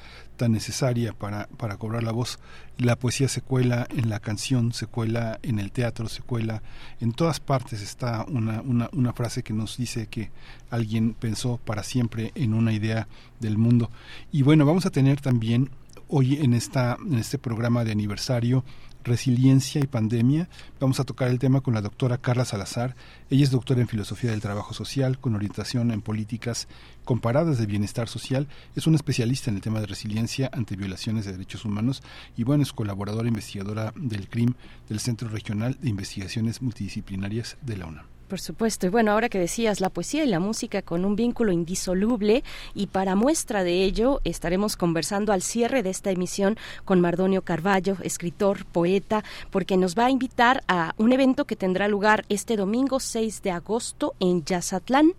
necesaria 0.48 1.14
para, 1.14 1.48
para 1.58 1.78
cobrar 1.78 2.04
la 2.04 2.12
voz. 2.12 2.40
La 2.78 2.96
poesía 2.96 3.28
se 3.28 3.42
cuela 3.42 3.88
en 3.96 4.10
la 4.10 4.20
canción, 4.20 4.74
se 4.74 4.88
cuela 4.88 5.40
en 5.44 5.60
el 5.60 5.72
teatro, 5.72 6.10
se 6.10 6.22
cuela 6.22 6.64
en 7.00 7.14
todas 7.14 7.40
partes. 7.40 7.82
Está 7.82 8.26
una, 8.28 8.62
una, 8.62 8.90
una 8.94 9.14
frase 9.14 9.44
que 9.44 9.54
nos 9.54 9.78
dice 9.78 10.08
que 10.08 10.32
alguien 10.70 11.14
pensó 11.14 11.58
para 11.58 11.84
siempre 11.84 12.32
en 12.36 12.54
una 12.54 12.74
idea 12.74 13.08
del 13.40 13.58
mundo. 13.58 13.92
Y 14.32 14.42
bueno, 14.42 14.66
vamos 14.66 14.86
a 14.86 14.92
tener 14.92 15.22
también 15.22 15.70
hoy 16.08 16.36
en, 16.36 16.54
esta, 16.54 16.98
en 17.04 17.16
este 17.16 17.38
programa 17.38 17.84
de 17.84 17.92
aniversario 17.92 18.64
resiliencia 19.04 19.82
y 19.82 19.88
pandemia. 19.88 20.50
Vamos 20.80 21.00
a 21.00 21.04
tocar 21.04 21.30
el 21.30 21.40
tema 21.40 21.62
con 21.62 21.74
la 21.74 21.82
doctora 21.82 22.18
Carla 22.18 22.46
Salazar. 22.46 22.96
Ella 23.30 23.44
es 23.44 23.52
doctora 23.52 23.82
en 23.82 23.88
filosofía 23.88 24.32
del 24.32 24.42
trabajo 24.42 24.74
social 24.74 25.20
con 25.20 25.36
orientación 25.36 25.92
en 25.92 26.02
políticas 26.02 26.68
comparadas 27.06 27.58
de 27.58 27.66
bienestar 27.66 28.08
social. 28.08 28.48
Es 28.76 28.88
una 28.88 28.96
especialista 28.96 29.50
en 29.50 29.58
el 29.58 29.62
tema 29.62 29.80
de 29.80 29.88
resiliencia 29.88 30.50
ante 30.54 30.76
violaciones 30.76 31.26
de 31.26 31.34
derechos 31.34 31.66
humanos 31.66 32.04
y 32.38 32.44
bueno, 32.44 32.64
es 32.64 32.74
colaboradora 32.74 33.28
investigadora 33.28 33.94
del 33.96 34.28
CRIM 34.30 34.54
del 34.90 35.00
Centro 35.00 35.30
Regional 35.30 35.78
de 35.82 35.90
Investigaciones 35.90 36.62
Multidisciplinarias 36.62 37.58
de 37.62 37.78
la 37.78 37.86
UNAM. 37.88 38.13
Por 38.28 38.40
supuesto. 38.40 38.88
Y 38.88 38.90
bueno, 38.90 39.12
ahora 39.12 39.30
que 39.30 39.38
decías 39.38 39.80
la 39.80 39.90
poesía 39.90 40.24
y 40.24 40.28
la 40.28 40.40
música 40.40 40.82
con 40.82 41.06
un 41.06 41.16
vínculo 41.16 41.52
indisoluble 41.52 42.44
y 42.74 42.88
para 42.88 43.16
muestra 43.16 43.64
de 43.64 43.84
ello 43.84 44.22
estaremos 44.24 44.76
conversando 44.76 45.34
al 45.34 45.42
cierre 45.42 45.84
de 45.84 45.90
esta 45.90 46.10
emisión 46.10 46.58
con 46.86 47.00
Mardonio 47.02 47.44
Carballo, 47.44 47.98
escritor, 48.02 48.66
poeta, 48.66 49.24
porque 49.52 49.78
nos 49.78 49.96
va 49.96 50.06
a 50.06 50.12
invitar 50.12 50.64
a 50.68 50.96
un 50.98 51.14
evento 51.14 51.46
que 51.46 51.56
tendrá 51.56 51.88
lugar 51.88 52.26
este 52.30 52.56
domingo 52.56 53.00
6 53.00 53.44
de 53.44 53.52
agosto 53.52 54.16
en 54.20 54.44
Yazatlán 54.44 55.14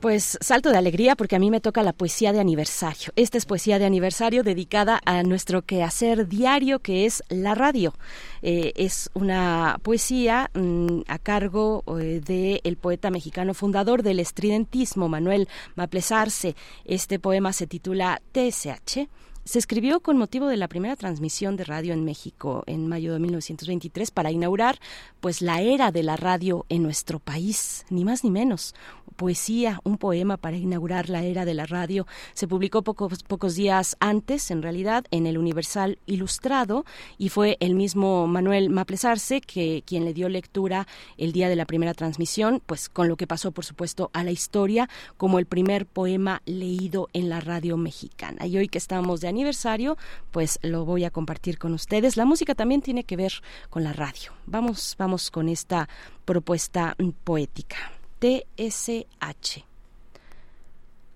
Pues 0.04 0.36
salto 0.42 0.68
de 0.68 0.76
alegría 0.76 1.16
porque 1.16 1.34
a 1.34 1.38
mí 1.38 1.50
me 1.50 1.62
toca 1.62 1.82
la 1.82 1.94
poesía 1.94 2.34
de 2.34 2.38
aniversario. 2.38 3.10
Esta 3.16 3.38
es 3.38 3.46
poesía 3.46 3.78
de 3.78 3.86
aniversario 3.86 4.42
dedicada 4.42 5.00
a 5.06 5.22
nuestro 5.22 5.62
quehacer 5.62 6.28
diario 6.28 6.80
que 6.80 7.06
es 7.06 7.22
la 7.30 7.54
radio. 7.54 7.94
Eh, 8.42 8.74
es 8.76 9.08
una 9.14 9.78
poesía 9.82 10.50
mm, 10.52 11.04
a 11.08 11.18
cargo 11.18 11.84
eh, 11.98 12.20
del 12.22 12.76
poeta 12.76 13.10
mexicano 13.10 13.54
fundador 13.54 14.02
del 14.02 14.20
estridentismo, 14.20 15.08
Manuel 15.08 15.48
Maplesarse. 15.74 16.54
Este 16.84 17.18
poema 17.18 17.54
se 17.54 17.66
titula 17.66 18.20
TSH 18.32 19.08
se 19.44 19.58
escribió 19.58 20.00
con 20.00 20.16
motivo 20.16 20.46
de 20.46 20.56
la 20.56 20.68
primera 20.68 20.96
transmisión 20.96 21.56
de 21.56 21.64
radio 21.64 21.92
en 21.92 22.02
México 22.02 22.64
en 22.66 22.88
mayo 22.88 23.12
de 23.12 23.18
1923 23.18 24.10
para 24.10 24.30
inaugurar 24.30 24.78
pues 25.20 25.42
la 25.42 25.60
era 25.60 25.92
de 25.92 26.02
la 26.02 26.16
radio 26.16 26.64
en 26.70 26.82
nuestro 26.82 27.18
país, 27.18 27.84
ni 27.90 28.04
más 28.06 28.24
ni 28.24 28.30
menos. 28.30 28.74
Poesía, 29.16 29.80
un 29.84 29.98
poema 29.98 30.36
para 30.36 30.56
inaugurar 30.56 31.08
la 31.08 31.22
era 31.22 31.44
de 31.44 31.54
la 31.54 31.66
radio. 31.66 32.06
Se 32.32 32.48
publicó 32.48 32.82
pocos, 32.82 33.54
días 33.54 33.96
antes, 34.00 34.50
en 34.50 34.62
realidad, 34.62 35.04
en 35.10 35.26
el 35.26 35.38
Universal 35.38 35.98
Ilustrado 36.06 36.84
y 37.18 37.28
fue 37.28 37.56
el 37.60 37.74
mismo 37.74 38.26
Manuel 38.26 38.70
Maplesarse 38.70 39.40
que 39.40 39.82
quien 39.86 40.04
le 40.04 40.14
dio 40.14 40.28
lectura 40.28 40.86
el 41.16 41.32
día 41.32 41.48
de 41.48 41.56
la 41.56 41.66
primera 41.66 41.94
transmisión, 41.94 42.62
pues 42.66 42.88
con 42.88 43.08
lo 43.08 43.16
que 43.16 43.26
pasó, 43.26 43.52
por 43.52 43.64
supuesto, 43.64 44.10
a 44.12 44.24
la 44.24 44.30
historia 44.30 44.88
como 45.16 45.38
el 45.38 45.46
primer 45.46 45.86
poema 45.86 46.42
leído 46.46 47.08
en 47.12 47.28
la 47.28 47.40
radio 47.40 47.76
mexicana. 47.76 48.46
Y 48.46 48.56
hoy 48.56 48.68
que 48.68 48.78
estamos 48.78 49.20
de 49.20 49.28
aniversario, 49.28 49.96
pues 50.30 50.58
lo 50.62 50.84
voy 50.84 51.04
a 51.04 51.10
compartir 51.10 51.58
con 51.58 51.74
ustedes. 51.74 52.16
La 52.16 52.24
música 52.24 52.54
también 52.54 52.82
tiene 52.82 53.04
que 53.04 53.16
ver 53.16 53.32
con 53.70 53.84
la 53.84 53.92
radio. 53.92 54.32
Vamos, 54.46 54.96
vamos 54.98 55.30
con 55.30 55.48
esta 55.48 55.88
propuesta 56.24 56.96
poética. 57.24 57.93
TSH. 58.20 59.64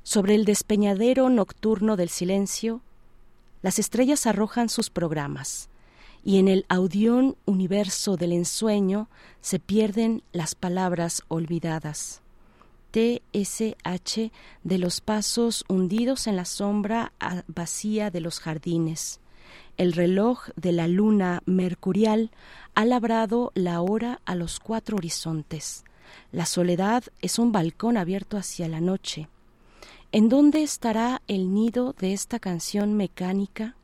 Sobre 0.03 0.35
el 0.35 0.45
despeñadero 0.45 1.29
nocturno 1.29 1.97
del 1.97 2.09
silencio, 2.09 2.81
las 3.63 3.79
estrellas 3.79 4.27
arrojan 4.27 4.69
sus 4.69 4.91
programas 4.91 5.69
y 6.25 6.39
en 6.39 6.49
el 6.49 6.65
audión 6.69 7.37
universo 7.45 8.17
del 8.17 8.33
ensueño 8.33 9.09
se 9.41 9.59
pierden 9.59 10.23
las 10.33 10.55
palabras 10.55 11.23
olvidadas. 11.29 12.23
TSH 12.93 14.31
de 14.65 14.79
los 14.79 15.01
pasos 15.01 15.65
hundidos 15.69 16.27
en 16.27 16.37
la 16.37 16.45
sombra 16.45 17.13
vacía 17.47 18.11
de 18.11 18.21
los 18.21 18.41
jardines. 18.41 19.21
El 19.77 19.93
reloj 19.93 20.49
de 20.57 20.73
la 20.73 20.89
luna 20.89 21.43
mercurial 21.47 22.31
ha 22.75 22.85
labrado 22.85 23.53
la 23.55 23.81
hora 23.81 24.21
a 24.25 24.35
los 24.35 24.59
cuatro 24.59 24.97
horizontes. 24.97 25.85
La 26.33 26.47
soledad 26.47 27.05
es 27.21 27.39
un 27.39 27.53
balcón 27.53 27.97
abierto 27.97 28.37
hacia 28.37 28.69
la 28.69 28.81
noche. 28.81 29.29
¿En 30.13 30.29
dónde 30.29 30.63
estará 30.63 31.23
el 31.29 31.55
nido 31.55 31.95
de 31.99 32.13
esta 32.13 32.39
canción 32.39 32.95
mecánica? 32.95 33.75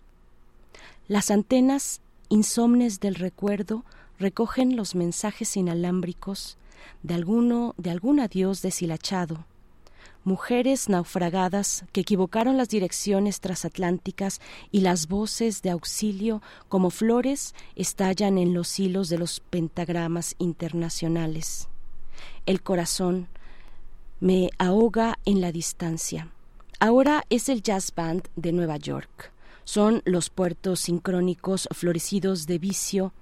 Las 1.08 1.30
antenas 1.30 2.00
insomnes 2.28 3.00
del 3.00 3.14
recuerdo 3.14 3.84
recogen 4.18 4.76
los 4.76 4.94
mensajes 4.94 5.56
inalámbricos 5.56 6.56
de 7.02 7.14
alguno 7.14 7.74
de 7.76 7.90
algún 7.90 8.20
adiós 8.20 8.62
deshilachado 8.62 9.44
mujeres 10.24 10.88
naufragadas 10.88 11.84
que 11.92 12.00
equivocaron 12.00 12.56
las 12.56 12.70
direcciones 12.70 13.40
transatlánticas 13.40 14.40
y 14.72 14.80
las 14.80 15.06
voces 15.06 15.62
de 15.62 15.70
auxilio 15.70 16.42
como 16.68 16.90
flores 16.90 17.54
estallan 17.76 18.38
en 18.38 18.54
los 18.54 18.78
hilos 18.80 19.08
de 19.08 19.18
los 19.18 19.40
pentagramas 19.40 20.34
internacionales. 20.38 21.68
El 22.46 22.62
corazón 22.62 23.28
me 24.20 24.50
ahoga 24.58 25.18
en 25.24 25.40
la 25.40 25.52
distancia. 25.52 26.28
Ahora 26.78 27.24
es 27.30 27.48
el 27.48 27.62
Jazz 27.62 27.92
Band 27.94 28.28
de 28.36 28.52
Nueva 28.52 28.76
York. 28.76 29.32
Son 29.64 30.02
los 30.04 30.28
puertos 30.28 30.80
sincrónicos 30.80 31.68
florecidos 31.72 32.46
de 32.46 32.58
vicio, 32.58 33.12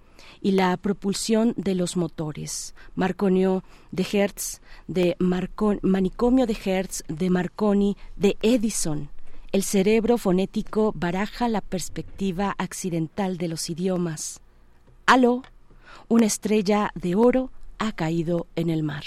y 0.41 0.53
la 0.53 0.77
propulsión 0.77 1.55
de 1.57 1.75
los 1.75 1.97
motores. 1.97 2.75
Marconio 2.95 3.63
de 3.91 4.07
Hertz, 4.11 4.61
de 4.87 5.17
manicomio 5.19 6.47
de 6.47 6.57
Hertz, 6.65 7.05
de 7.09 7.31
Marconi, 7.31 7.97
de 8.17 8.37
Edison. 8.43 9.11
El 9.53 9.63
cerebro 9.63 10.19
fonético 10.19 10.93
baraja 10.97 11.49
la 11.49 11.61
perspectiva 11.61 12.55
accidental 12.59 13.37
de 13.37 13.49
los 13.49 13.69
idiomas. 13.71 14.41
Aló, 15.07 15.43
una 16.09 16.27
estrella 16.27 16.91
de 16.95 17.15
oro 17.15 17.51
ha 17.83 17.91
caído 17.91 18.47
en 18.55 18.71
el 18.71 18.85
mar. 18.85 19.03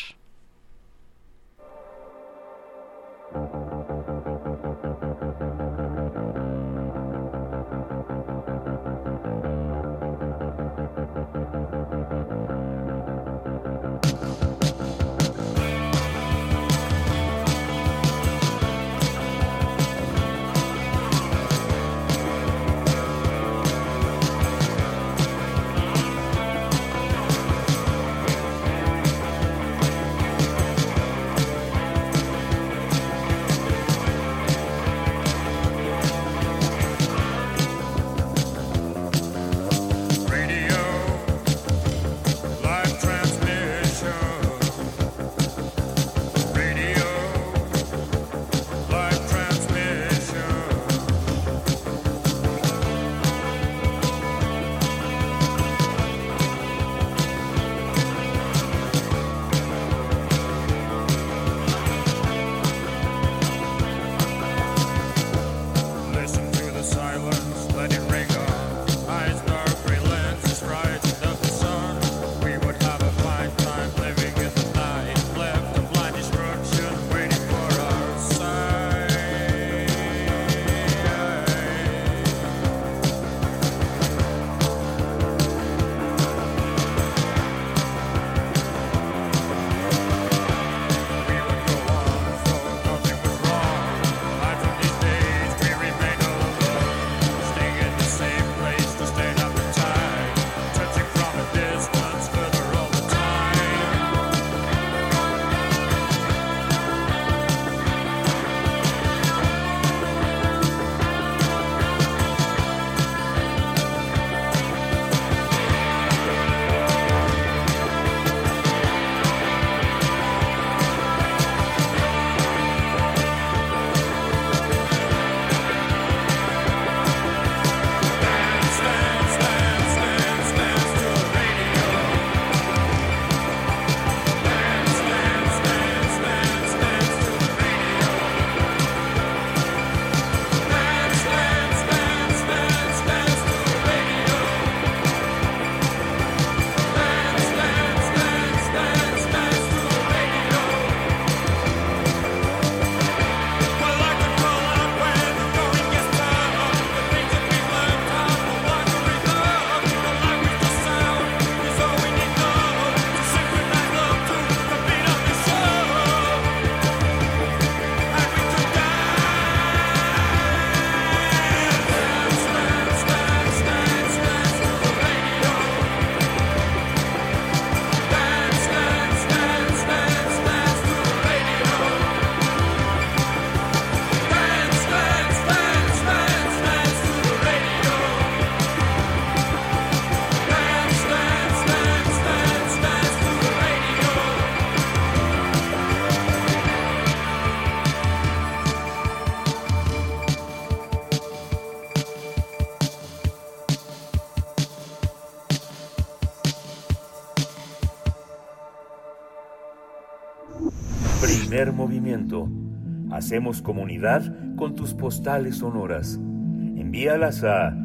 Hacemos 213.26 213.62
comunidad 213.64 214.22
con 214.56 214.76
tus 214.76 214.94
postales 214.94 215.58
sonoras. 215.58 216.14
Envíalas 216.14 217.44
a 217.44 217.76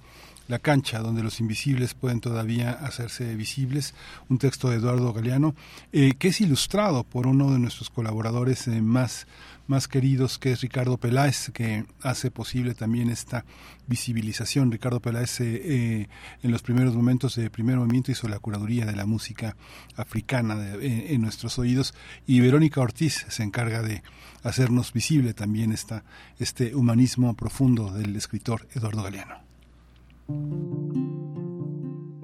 La 0.48 0.60
cancha, 0.60 1.00
donde 1.00 1.24
los 1.24 1.40
invisibles 1.40 1.94
pueden 1.94 2.22
todavía 2.22 2.72
hacerse 2.72 3.36
visibles, 3.36 3.94
un 4.30 4.38
texto 4.38 4.70
de 4.70 4.78
Eduardo 4.78 5.14
Galeano, 5.14 5.56
eh, 5.92 6.14
que 6.18 6.30
es 6.30 6.42
ilustrado 6.42 7.04
por 7.04 7.28
uno 7.28 7.52
de 7.52 7.60
nuestros 7.60 7.90
colaboradores 7.90 8.68
eh, 8.68 8.82
más 8.82 9.28
más 9.68 9.88
queridos, 9.88 10.40
que 10.40 10.54
es 10.54 10.62
Ricardo 10.62 10.98
Peláez, 10.98 11.52
que 11.54 11.86
hace 12.02 12.32
posible 12.32 12.74
también 12.74 13.10
esta 13.10 13.46
visibilización. 13.86 14.72
Ricardo 14.72 15.02
Peláez 15.02 15.40
eh, 15.42 16.08
en 16.42 16.52
los 16.52 16.62
primeros 16.64 16.96
momentos 16.96 17.36
de 17.36 17.50
primer 17.50 17.78
movimiento 17.78 18.12
hizo 18.12 18.28
la 18.28 18.40
curaduría 18.40 18.86
de 18.86 18.96
la 18.96 19.06
música 19.06 19.56
africana 19.96 20.74
en, 20.82 21.22
nuestros 21.22 21.60
oídos 21.60 21.94
y 22.26 22.40
Verónica 22.40 22.82
Ortiz 22.82 23.26
se 23.28 23.44
encarga 23.44 23.82
de 23.82 24.04
hacernos 24.44 24.94
visible 24.94 25.34
también 25.34 25.72
esta, 25.72 26.04
este 26.40 26.74
humanismo 26.74 27.36
profundo 27.36 27.92
del 27.92 28.16
escritor 28.16 28.68
Eduardo 28.74 29.04
Galeano. 29.04 29.47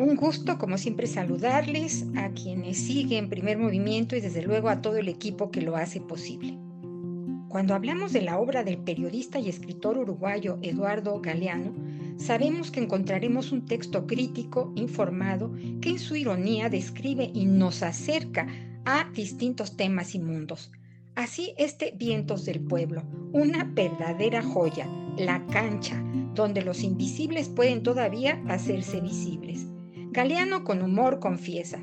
Un 0.03 0.15
gusto, 0.17 0.57
como 0.57 0.77
siempre, 0.77 1.07
saludarles 1.07 2.05
a 2.15 2.31
quienes 2.31 2.77
siguen 2.77 3.30
primer 3.30 3.57
movimiento 3.57 4.15
y 4.15 4.21
desde 4.21 4.41
luego 4.41 4.69
a 4.69 4.81
todo 4.81 4.97
el 4.97 5.07
equipo 5.07 5.51
que 5.51 5.61
lo 5.61 5.77
hace 5.77 6.01
posible. 6.01 6.57
Cuando 7.47 7.75
hablamos 7.75 8.11
de 8.11 8.23
la 8.23 8.39
obra 8.39 8.63
del 8.63 8.80
periodista 8.80 9.39
y 9.39 9.47
escritor 9.47 9.97
uruguayo 9.97 10.57
Eduardo 10.61 11.21
Galeano, 11.21 11.71
sabemos 12.17 12.71
que 12.71 12.80
encontraremos 12.81 13.51
un 13.51 13.65
texto 13.65 14.07
crítico, 14.07 14.73
informado, 14.75 15.51
que 15.80 15.91
en 15.91 15.99
su 15.99 16.15
ironía 16.15 16.69
describe 16.69 17.30
y 17.34 17.45
nos 17.45 17.84
acerca 17.84 18.47
a 18.85 19.07
distintos 19.13 19.77
temas 19.77 20.15
y 20.15 20.19
mundos. 20.19 20.71
Así 21.15 21.53
este 21.57 21.93
Vientos 21.95 22.43
del 22.43 22.59
Pueblo, 22.59 23.03
una 23.34 23.63
verdadera 23.63 24.41
joya, 24.41 24.88
la 25.17 25.45
cancha, 25.45 26.03
donde 26.34 26.61
los 26.61 26.84
invisibles 26.84 27.49
pueden 27.49 27.84
todavía 27.84 28.41
hacerse 28.47 29.01
visibles. 29.01 29.68
Galeano 30.11 30.64
con 30.64 30.81
humor 30.81 31.19
confiesa, 31.19 31.80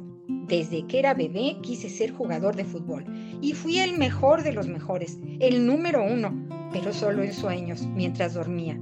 desde 0.47 0.87
que 0.87 0.99
era 0.99 1.15
bebé 1.15 1.57
quise 1.63 1.89
ser 1.89 2.13
jugador 2.13 2.57
de 2.57 2.65
fútbol 2.65 3.05
y 3.41 3.53
fui 3.53 3.79
el 3.79 3.97
mejor 3.97 4.43
de 4.43 4.53
los 4.53 4.69
mejores, 4.69 5.19
el 5.39 5.67
número 5.67 6.03
uno, 6.03 6.47
pero 6.73 6.93
solo 6.93 7.23
en 7.23 7.33
sueños, 7.33 7.87
mientras 7.87 8.35
dormía. 8.35 8.81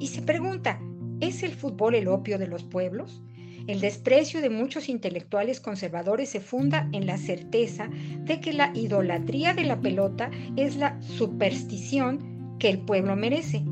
Y 0.00 0.08
se 0.08 0.22
pregunta, 0.22 0.80
¿es 1.20 1.42
el 1.42 1.52
fútbol 1.52 1.94
el 1.94 2.08
opio 2.08 2.38
de 2.38 2.48
los 2.48 2.64
pueblos? 2.64 3.22
El 3.66 3.80
desprecio 3.80 4.42
de 4.42 4.50
muchos 4.50 4.88
intelectuales 4.88 5.60
conservadores 5.60 6.28
se 6.28 6.40
funda 6.40 6.88
en 6.92 7.06
la 7.06 7.16
certeza 7.16 7.88
de 8.24 8.40
que 8.40 8.52
la 8.52 8.72
idolatría 8.74 9.54
de 9.54 9.64
la 9.64 9.80
pelota 9.80 10.30
es 10.56 10.76
la 10.76 11.00
superstición 11.00 12.56
que 12.58 12.68
el 12.68 12.80
pueblo 12.80 13.16
merece 13.16 13.64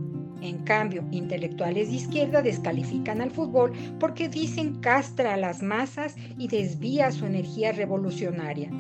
en 0.43 0.59
cambio, 0.65 1.05
intelectuales 1.13 1.89
de 1.89 1.97
izquierda 1.97 2.43
descalifican 2.43 3.21
al 3.21 3.31
fútbol 3.31 3.73
porque 4.01 4.29
dicen 4.29 4.81
castra 4.81 5.35
a 5.35 5.37
las 5.37 5.63
masas 5.63 6.17
y 6.37 6.49
desvía 6.49 7.13
su 7.13 7.27
energía 7.27 7.73
revolucionaria. 7.73 8.71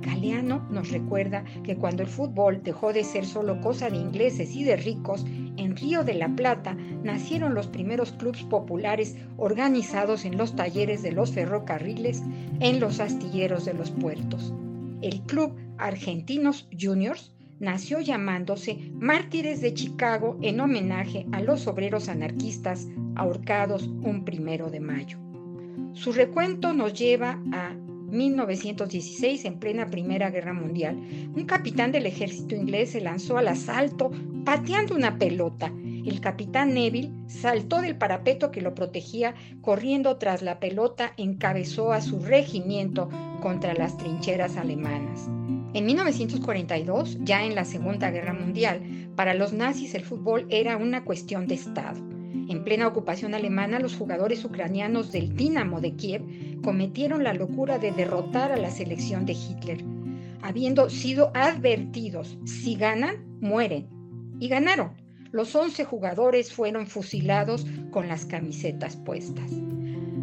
Galeano 0.00 0.66
nos 0.70 0.90
recuerda 0.90 1.44
que 1.62 1.76
cuando 1.76 2.02
el 2.02 2.08
fútbol 2.08 2.62
dejó 2.62 2.92
de 2.92 3.04
ser 3.04 3.26
solo 3.26 3.60
cosa 3.60 3.90
de 3.90 3.98
ingleses 3.98 4.54
y 4.54 4.64
de 4.64 4.76
ricos, 4.76 5.26
en 5.56 5.76
Río 5.76 6.04
de 6.04 6.14
la 6.14 6.28
Plata 6.28 6.74
nacieron 7.02 7.54
los 7.54 7.66
primeros 7.66 8.12
clubes 8.12 8.42
populares 8.44 9.16
organizados 9.36 10.24
en 10.24 10.38
los 10.38 10.56
talleres 10.56 11.02
de 11.02 11.12
los 11.12 11.32
ferrocarriles, 11.32 12.22
en 12.60 12.80
los 12.80 13.00
astilleros 13.00 13.64
de 13.64 13.74
los 13.74 13.90
puertos. 13.90 14.54
El 15.02 15.20
Club 15.22 15.54
Argentinos 15.76 16.68
Juniors 16.78 17.32
nació 17.60 18.00
llamándose 18.00 18.90
Mártires 18.94 19.60
de 19.60 19.74
Chicago 19.74 20.38
en 20.42 20.60
homenaje 20.60 21.26
a 21.32 21.40
los 21.40 21.66
obreros 21.66 22.08
anarquistas 22.08 22.88
ahorcados 23.14 23.88
un 23.88 24.24
primero 24.24 24.70
de 24.70 24.80
mayo. 24.80 25.18
Su 25.92 26.12
recuento 26.12 26.72
nos 26.72 26.94
lleva 26.94 27.42
a 27.52 27.74
1916, 28.10 29.44
en 29.44 29.58
plena 29.58 29.90
Primera 29.90 30.30
Guerra 30.30 30.52
Mundial. 30.52 30.96
Un 31.34 31.44
capitán 31.44 31.92
del 31.92 32.06
ejército 32.06 32.54
inglés 32.54 32.92
se 32.92 33.00
lanzó 33.00 33.38
al 33.38 33.48
asalto 33.48 34.10
pateando 34.44 34.94
una 34.94 35.18
pelota. 35.18 35.72
El 35.84 36.20
capitán 36.20 36.72
Neville 36.72 37.12
saltó 37.26 37.82
del 37.82 37.96
parapeto 37.96 38.50
que 38.50 38.62
lo 38.62 38.74
protegía, 38.74 39.34
corriendo 39.60 40.16
tras 40.16 40.40
la 40.42 40.58
pelota, 40.58 41.12
encabezó 41.16 41.92
a 41.92 42.00
su 42.00 42.20
regimiento 42.20 43.10
contra 43.42 43.74
las 43.74 43.98
trincheras 43.98 44.56
alemanas. 44.56 45.28
En 45.74 45.84
1942, 45.84 47.18
ya 47.20 47.44
en 47.44 47.54
la 47.54 47.66
Segunda 47.66 48.10
Guerra 48.10 48.32
Mundial, 48.32 48.80
para 49.14 49.34
los 49.34 49.52
nazis 49.52 49.94
el 49.94 50.02
fútbol 50.02 50.46
era 50.48 50.78
una 50.78 51.04
cuestión 51.04 51.46
de 51.46 51.56
Estado. 51.56 52.00
En 52.48 52.64
plena 52.64 52.88
ocupación 52.88 53.34
alemana, 53.34 53.78
los 53.78 53.94
jugadores 53.94 54.42
ucranianos 54.44 55.12
del 55.12 55.36
Dinamo 55.36 55.82
de 55.82 55.94
Kiev 55.94 56.22
cometieron 56.62 57.22
la 57.22 57.34
locura 57.34 57.78
de 57.78 57.92
derrotar 57.92 58.50
a 58.50 58.56
la 58.56 58.70
selección 58.70 59.26
de 59.26 59.34
Hitler, 59.34 59.84
habiendo 60.40 60.88
sido 60.88 61.30
advertidos, 61.34 62.38
si 62.46 62.74
ganan, 62.74 63.26
mueren. 63.40 63.88
Y 64.40 64.48
ganaron. 64.48 64.92
Los 65.32 65.54
11 65.54 65.84
jugadores 65.84 66.52
fueron 66.52 66.86
fusilados 66.86 67.66
con 67.90 68.08
las 68.08 68.24
camisetas 68.24 68.96
puestas. 68.96 69.50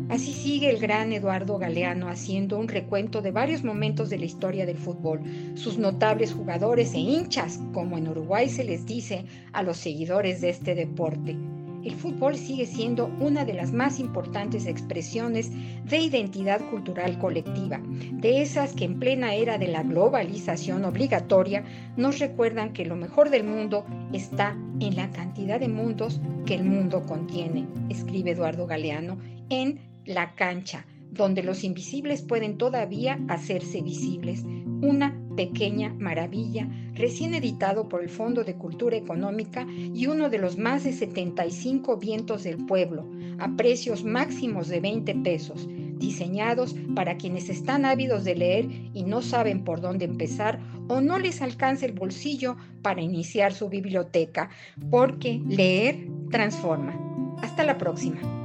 Así 0.07 0.33
sigue 0.33 0.69
el 0.69 0.77
gran 0.77 1.13
Eduardo 1.13 1.57
Galeano 1.57 2.09
haciendo 2.09 2.59
un 2.59 2.67
recuento 2.67 3.23
de 3.23 3.31
varios 3.31 3.63
momentos 3.63 4.11
de 4.11 4.19
la 4.19 4.25
historia 4.25 4.65
del 4.67 4.77
fútbol, 4.77 5.21
sus 5.55 5.79
notables 5.79 6.31
jugadores 6.31 6.93
e 6.93 6.99
hinchas, 6.99 7.59
como 7.73 7.97
en 7.97 8.07
Uruguay 8.07 8.47
se 8.47 8.63
les 8.63 8.85
dice 8.85 9.25
a 9.51 9.63
los 9.63 9.77
seguidores 9.77 10.41
de 10.41 10.49
este 10.49 10.75
deporte. 10.75 11.35
El 11.83 11.93
fútbol 11.93 12.35
sigue 12.35 12.67
siendo 12.67 13.11
una 13.19 13.45
de 13.45 13.53
las 13.53 13.71
más 13.71 13.99
importantes 13.99 14.67
expresiones 14.67 15.51
de 15.85 15.97
identidad 15.97 16.61
cultural 16.69 17.17
colectiva, 17.17 17.79
de 18.11 18.41
esas 18.41 18.73
que 18.73 18.85
en 18.85 18.99
plena 18.99 19.33
era 19.33 19.57
de 19.57 19.67
la 19.67 19.83
globalización 19.83 20.85
obligatoria 20.85 21.63
nos 21.97 22.19
recuerdan 22.19 22.73
que 22.73 22.85
lo 22.85 22.95
mejor 22.95 23.29
del 23.31 23.43
mundo 23.43 23.85
está 24.13 24.57
en 24.79 24.95
la 24.95 25.09
cantidad 25.11 25.59
de 25.59 25.67
mundos 25.67 26.21
que 26.45 26.55
el 26.55 26.63
mundo 26.63 27.03
contiene, 27.03 27.67
escribe 27.89 28.31
Eduardo 28.31 28.65
Galeano 28.65 29.17
en 29.49 29.94
la 30.05 30.35
cancha, 30.35 30.85
donde 31.11 31.43
los 31.43 31.63
invisibles 31.63 32.21
pueden 32.21 32.57
todavía 32.57 33.19
hacerse 33.27 33.81
visibles. 33.81 34.43
Una 34.43 35.17
pequeña 35.35 35.93
maravilla, 35.97 36.67
recién 36.93 37.33
editado 37.33 37.89
por 37.89 38.01
el 38.01 38.09
Fondo 38.09 38.43
de 38.43 38.55
Cultura 38.55 38.97
Económica 38.97 39.65
y 39.69 40.07
uno 40.07 40.29
de 40.29 40.37
los 40.37 40.57
más 40.57 40.83
de 40.83 40.93
75 40.93 41.97
vientos 41.97 42.43
del 42.43 42.65
pueblo, 42.65 43.09
a 43.39 43.55
precios 43.55 44.03
máximos 44.03 44.67
de 44.67 44.79
20 44.79 45.15
pesos, 45.15 45.67
diseñados 45.97 46.75
para 46.95 47.17
quienes 47.17 47.49
están 47.49 47.85
ávidos 47.85 48.23
de 48.23 48.35
leer 48.35 48.67
y 48.93 49.03
no 49.03 49.21
saben 49.21 49.63
por 49.63 49.81
dónde 49.81 50.05
empezar 50.05 50.59
o 50.87 51.01
no 51.01 51.17
les 51.19 51.41
alcanza 51.41 51.85
el 51.85 51.93
bolsillo 51.93 52.57
para 52.81 53.01
iniciar 53.01 53.53
su 53.53 53.69
biblioteca, 53.69 54.49
porque 54.89 55.41
leer 55.47 56.07
transforma. 56.29 56.99
Hasta 57.41 57.63
la 57.63 57.77
próxima. 57.77 58.44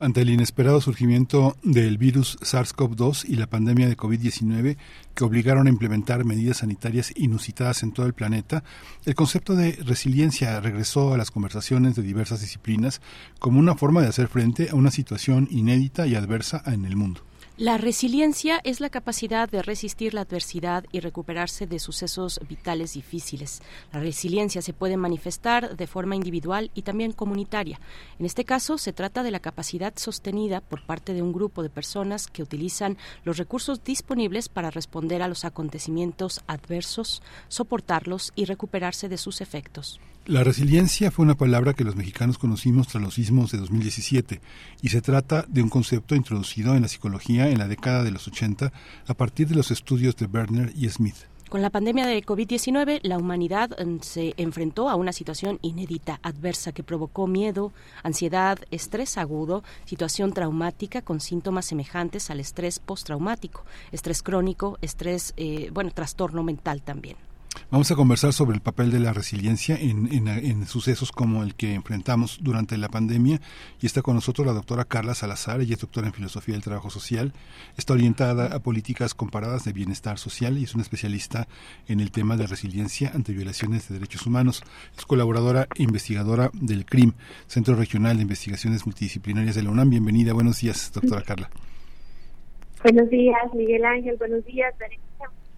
Ante 0.00 0.20
el 0.20 0.30
inesperado 0.30 0.80
surgimiento 0.80 1.56
del 1.64 1.98
virus 1.98 2.38
SARS-CoV-2 2.38 3.24
y 3.28 3.34
la 3.34 3.48
pandemia 3.48 3.88
de 3.88 3.96
COVID-19 3.96 4.76
que 5.12 5.24
obligaron 5.24 5.66
a 5.66 5.70
implementar 5.70 6.24
medidas 6.24 6.58
sanitarias 6.58 7.12
inusitadas 7.16 7.82
en 7.82 7.90
todo 7.90 8.06
el 8.06 8.14
planeta, 8.14 8.62
el 9.06 9.16
concepto 9.16 9.56
de 9.56 9.72
resiliencia 9.84 10.60
regresó 10.60 11.14
a 11.14 11.18
las 11.18 11.32
conversaciones 11.32 11.96
de 11.96 12.02
diversas 12.02 12.40
disciplinas 12.40 13.00
como 13.40 13.58
una 13.58 13.74
forma 13.74 14.00
de 14.00 14.06
hacer 14.06 14.28
frente 14.28 14.70
a 14.70 14.76
una 14.76 14.92
situación 14.92 15.48
inédita 15.50 16.06
y 16.06 16.14
adversa 16.14 16.62
en 16.66 16.84
el 16.84 16.94
mundo. 16.94 17.27
La 17.58 17.76
resiliencia 17.76 18.60
es 18.62 18.78
la 18.78 18.88
capacidad 18.88 19.50
de 19.50 19.62
resistir 19.62 20.14
la 20.14 20.20
adversidad 20.20 20.84
y 20.92 21.00
recuperarse 21.00 21.66
de 21.66 21.80
sucesos 21.80 22.38
vitales 22.48 22.92
difíciles. 22.92 23.62
La 23.92 23.98
resiliencia 23.98 24.62
se 24.62 24.72
puede 24.72 24.96
manifestar 24.96 25.76
de 25.76 25.88
forma 25.88 26.14
individual 26.14 26.70
y 26.74 26.82
también 26.82 27.10
comunitaria. 27.10 27.80
En 28.20 28.26
este 28.26 28.44
caso, 28.44 28.78
se 28.78 28.92
trata 28.92 29.24
de 29.24 29.32
la 29.32 29.40
capacidad 29.40 29.92
sostenida 29.96 30.60
por 30.60 30.86
parte 30.86 31.14
de 31.14 31.22
un 31.22 31.32
grupo 31.32 31.64
de 31.64 31.68
personas 31.68 32.28
que 32.28 32.44
utilizan 32.44 32.96
los 33.24 33.38
recursos 33.38 33.82
disponibles 33.82 34.48
para 34.48 34.70
responder 34.70 35.20
a 35.20 35.26
los 35.26 35.44
acontecimientos 35.44 36.42
adversos, 36.46 37.22
soportarlos 37.48 38.30
y 38.36 38.44
recuperarse 38.44 39.08
de 39.08 39.18
sus 39.18 39.40
efectos. 39.40 39.98
La 40.28 40.44
resiliencia 40.44 41.10
fue 41.10 41.24
una 41.24 41.38
palabra 41.38 41.72
que 41.72 41.84
los 41.84 41.96
mexicanos 41.96 42.36
conocimos 42.36 42.88
tras 42.88 43.02
los 43.02 43.14
sismos 43.14 43.50
de 43.50 43.56
2017 43.56 44.42
y 44.82 44.90
se 44.90 45.00
trata 45.00 45.46
de 45.48 45.62
un 45.62 45.70
concepto 45.70 46.14
introducido 46.14 46.74
en 46.74 46.82
la 46.82 46.88
psicología 46.88 47.48
en 47.48 47.56
la 47.56 47.66
década 47.66 48.04
de 48.04 48.10
los 48.10 48.28
80 48.28 48.70
a 49.06 49.14
partir 49.14 49.48
de 49.48 49.54
los 49.54 49.70
estudios 49.70 50.16
de 50.16 50.26
Berner 50.26 50.70
y 50.76 50.86
Smith. 50.90 51.14
Con 51.48 51.62
la 51.62 51.70
pandemia 51.70 52.06
de 52.06 52.22
COVID-19, 52.22 53.00
la 53.04 53.16
humanidad 53.16 53.70
mm, 53.82 54.00
se 54.02 54.34
enfrentó 54.36 54.90
a 54.90 54.96
una 54.96 55.14
situación 55.14 55.58
inédita, 55.62 56.20
adversa, 56.22 56.72
que 56.72 56.82
provocó 56.82 57.26
miedo, 57.26 57.72
ansiedad, 58.02 58.58
estrés 58.70 59.16
agudo, 59.16 59.64
situación 59.86 60.34
traumática 60.34 61.00
con 61.00 61.20
síntomas 61.20 61.64
semejantes 61.64 62.28
al 62.28 62.40
estrés 62.40 62.80
postraumático, 62.80 63.64
estrés 63.92 64.22
crónico, 64.22 64.76
estrés, 64.82 65.32
eh, 65.38 65.70
bueno, 65.72 65.90
trastorno 65.90 66.42
mental 66.42 66.82
también. 66.82 67.16
Vamos 67.70 67.90
a 67.90 67.96
conversar 67.96 68.32
sobre 68.32 68.54
el 68.54 68.62
papel 68.62 68.90
de 68.90 68.98
la 68.98 69.12
resiliencia 69.12 69.76
en, 69.78 70.66
sucesos 70.66 71.12
como 71.12 71.42
el 71.42 71.54
que 71.54 71.74
enfrentamos 71.74 72.38
durante 72.42 72.78
la 72.78 72.88
pandemia 72.88 73.40
y 73.80 73.86
está 73.86 74.00
con 74.02 74.14
nosotros 74.14 74.46
la 74.46 74.52
doctora 74.52 74.84
Carla 74.84 75.14
Salazar, 75.14 75.60
ella 75.60 75.74
es 75.74 75.80
doctora 75.80 76.06
en 76.06 76.14
Filosofía 76.14 76.54
del 76.54 76.64
Trabajo 76.64 76.90
Social, 76.90 77.32
está 77.76 77.92
orientada 77.92 78.54
a 78.54 78.60
políticas 78.60 79.14
comparadas 79.14 79.64
de 79.64 79.72
bienestar 79.72 80.18
social 80.18 80.56
y 80.56 80.64
es 80.64 80.74
una 80.74 80.82
especialista 80.82 81.46
en 81.86 82.00
el 82.00 82.10
tema 82.10 82.36
de 82.36 82.46
resiliencia 82.46 83.12
ante 83.14 83.32
violaciones 83.32 83.88
de 83.88 83.94
derechos 83.94 84.26
humanos. 84.26 84.62
Es 84.96 85.04
colaboradora 85.04 85.68
e 85.76 85.82
investigadora 85.82 86.50
del 86.54 86.86
CRIM, 86.86 87.12
Centro 87.46 87.74
Regional 87.76 88.16
de 88.16 88.22
Investigaciones 88.22 88.86
Multidisciplinarias 88.86 89.54
de 89.54 89.62
la 89.62 89.70
UNAM. 89.70 89.90
Bienvenida, 89.90 90.32
buenos 90.32 90.60
días, 90.60 90.90
doctora 90.92 91.22
Carla. 91.22 91.50
Buenos 92.82 93.10
días, 93.10 93.54
Miguel 93.54 93.84
Ángel, 93.84 94.16
buenos 94.16 94.44
días, 94.44 94.72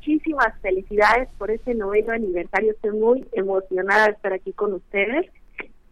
muchísimas 0.01 0.59
felicidades 0.62 1.28
por 1.36 1.51
este 1.51 1.74
noveno 1.74 2.12
aniversario. 2.12 2.72
Estoy 2.72 2.98
muy 2.98 3.27
emocionada 3.32 4.06
de 4.06 4.12
estar 4.12 4.32
aquí 4.32 4.52
con 4.52 4.72
ustedes. 4.72 5.27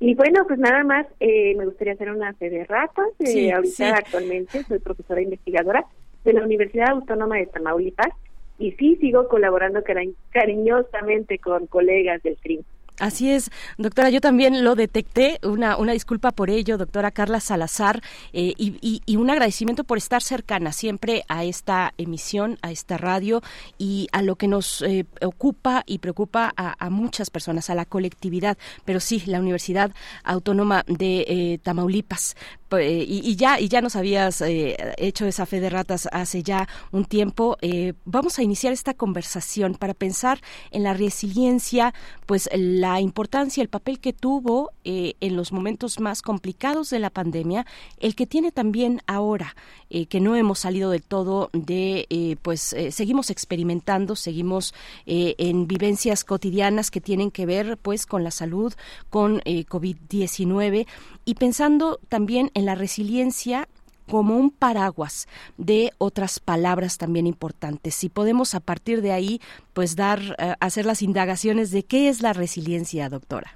Y 0.01 0.15
bueno, 0.15 0.47
pues 0.47 0.59
nada 0.59 0.83
más, 0.85 1.07
eh, 1.21 1.55
me 1.57 1.67
gustaría 1.67 1.93
hacer 1.93 2.11
una 2.11 2.33
fe 2.35 2.49
de 2.49 2.65
ratas. 2.65 3.09
Eh, 3.19 3.53
ahorita 3.53 3.97
actualmente 3.97 4.63
soy 4.65 4.79
profesora 4.79 5.21
investigadora 5.21 5.85
de 6.25 6.33
la 6.33 6.43
Universidad 6.43 6.91
Autónoma 6.91 7.37
de 7.37 7.47
Tamaulipas 7.47 8.13
y 8.59 8.73
sí 8.73 8.97
sigo 8.97 9.29
colaborando 9.29 9.83
cariñosamente 10.31 11.39
con 11.39 11.67
colegas 11.67 12.23
del 12.23 12.39
CRIM. 12.39 12.63
Así 12.99 13.31
es, 13.31 13.51
doctora, 13.77 14.11
yo 14.11 14.21
también 14.21 14.65
lo 14.65 14.75
detecté, 14.75 15.39
una, 15.45 15.77
una 15.77 15.93
disculpa 15.93 16.33
por 16.33 16.51
ello, 16.51 16.77
doctora 16.77 17.13
Carla 17.13 17.39
Salazar, 17.39 18.03
eh, 18.33 18.55
y, 18.57 19.17
un 19.17 19.31
agradecimiento 19.31 19.85
por 19.85 19.99
estar 19.99 20.23
cercana 20.23 20.73
siempre 20.73 21.25
a 21.29 21.45
esta 21.45 21.93
emisión, 21.99 22.59
a 22.63 22.71
esta 22.71 22.97
radio 22.97 23.43
y 23.79 24.09
a 24.13 24.23
lo 24.23 24.37
que 24.37 24.47
nos 24.47 24.83
eh, 24.83 25.07
ocupa 25.21 25.83
y 25.87 25.99
preocupa 25.99 26.53
a, 26.57 26.91
muchas 26.91 27.31
personas, 27.31 27.69
a 27.69 27.75
la 27.75 27.85
colectividad, 27.85 28.57
pero 28.85 29.01
sí, 29.01 29.23
la 29.27 29.41
Universidad 29.41 29.93
Autónoma 30.23 30.85
de 30.87 31.25
eh, 31.29 31.59
Tamaulipas. 31.63 32.37
Y, 32.81 33.37
ya 33.37 33.59
y 33.59 33.69
ya 33.69 33.81
nos 33.81 33.97
habías 33.97 34.43
hecho 34.43 35.27
esa 35.27 35.47
fe 35.47 35.61
de 35.61 35.71
ratas 35.71 36.09
hace 36.13 36.43
ya 36.43 36.69
un 36.93 37.05
tiempo. 37.05 37.57
vamos 38.05 38.39
a 38.39 38.43
iniciar 38.43 38.73
esta 38.73 38.95
conversación 38.95 39.75
para 39.75 39.95
pensar 39.95 40.41
en 40.71 40.83
la 40.83 40.95
resiliencia, 40.95 41.95
pues 42.27 42.49
la 42.53 43.01
importancia, 43.01 43.63
el 43.63 43.69
papel 43.69 44.01
que 44.01 44.13
tuvo 44.13 44.71
eh, 44.85 45.15
en 45.21 45.37
los 45.37 45.53
momentos 45.53 46.01
más 46.01 46.23
complicados 46.23 46.91
de 46.91 46.99
la 46.99 47.11
pandemia, 47.11 47.67
el 47.99 48.15
que 48.15 48.27
tiene 48.27 48.53
también 48.53 49.01
ahora, 49.07 49.57
eh, 49.91 50.07
que 50.07 50.21
no 50.21 50.37
hemos 50.37 50.59
salido 50.59 50.91
del 50.91 51.03
todo 51.03 51.51
de, 51.53 52.07
eh, 52.11 52.37
pues 52.43 52.75
seguimos 52.91 53.31
experimentando, 53.31 54.17
seguimos 54.17 54.75
en 55.07 55.67
vivencias 55.67 56.25
cotidianas 56.25 56.91
que 56.91 57.01
tienen 57.01 57.31
que 57.31 57.47
ver 57.47 57.79
pues 57.79 58.07
con 58.07 58.25
la 58.25 58.31
salud, 58.31 58.75
con 59.11 59.41
COVID-19 59.41 60.87
y 61.29 61.35
pensando 61.35 62.01
también 62.09 62.51
en 62.55 62.65
la 62.65 62.75
resiliencia 62.75 63.69
como 64.11 64.39
un 64.39 64.51
paraguas 64.51 65.29
de 65.59 65.91
otras 65.99 66.41
palabras 66.41 66.97
también 66.97 67.27
importantes. 67.27 67.95
Si 67.95 68.09
podemos 68.09 68.55
a 68.55 68.61
partir 68.61 69.03
de 69.03 69.13
ahí, 69.13 69.39
pues 69.75 69.95
dar, 69.95 70.21
eh, 70.39 70.55
hacer 70.59 70.87
las 70.87 71.03
indagaciones 71.03 71.71
de 71.71 71.83
qué 71.83 72.09
es 72.09 72.23
la 72.23 72.33
resiliencia, 72.33 73.11
doctora. 73.11 73.51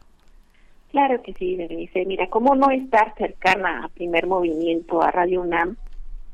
Claro 0.91 1.23
que 1.23 1.33
sí, 1.33 1.57
Berenice. 1.57 2.05
Mira, 2.05 2.29
¿cómo 2.29 2.55
no 2.55 2.71
estar 2.71 3.15
cercana 3.17 3.87
a 3.87 3.89
primer 3.89 4.27
movimiento, 4.27 5.03
a 5.03 5.11
Radio 5.11 5.41
UNAM, 5.41 5.79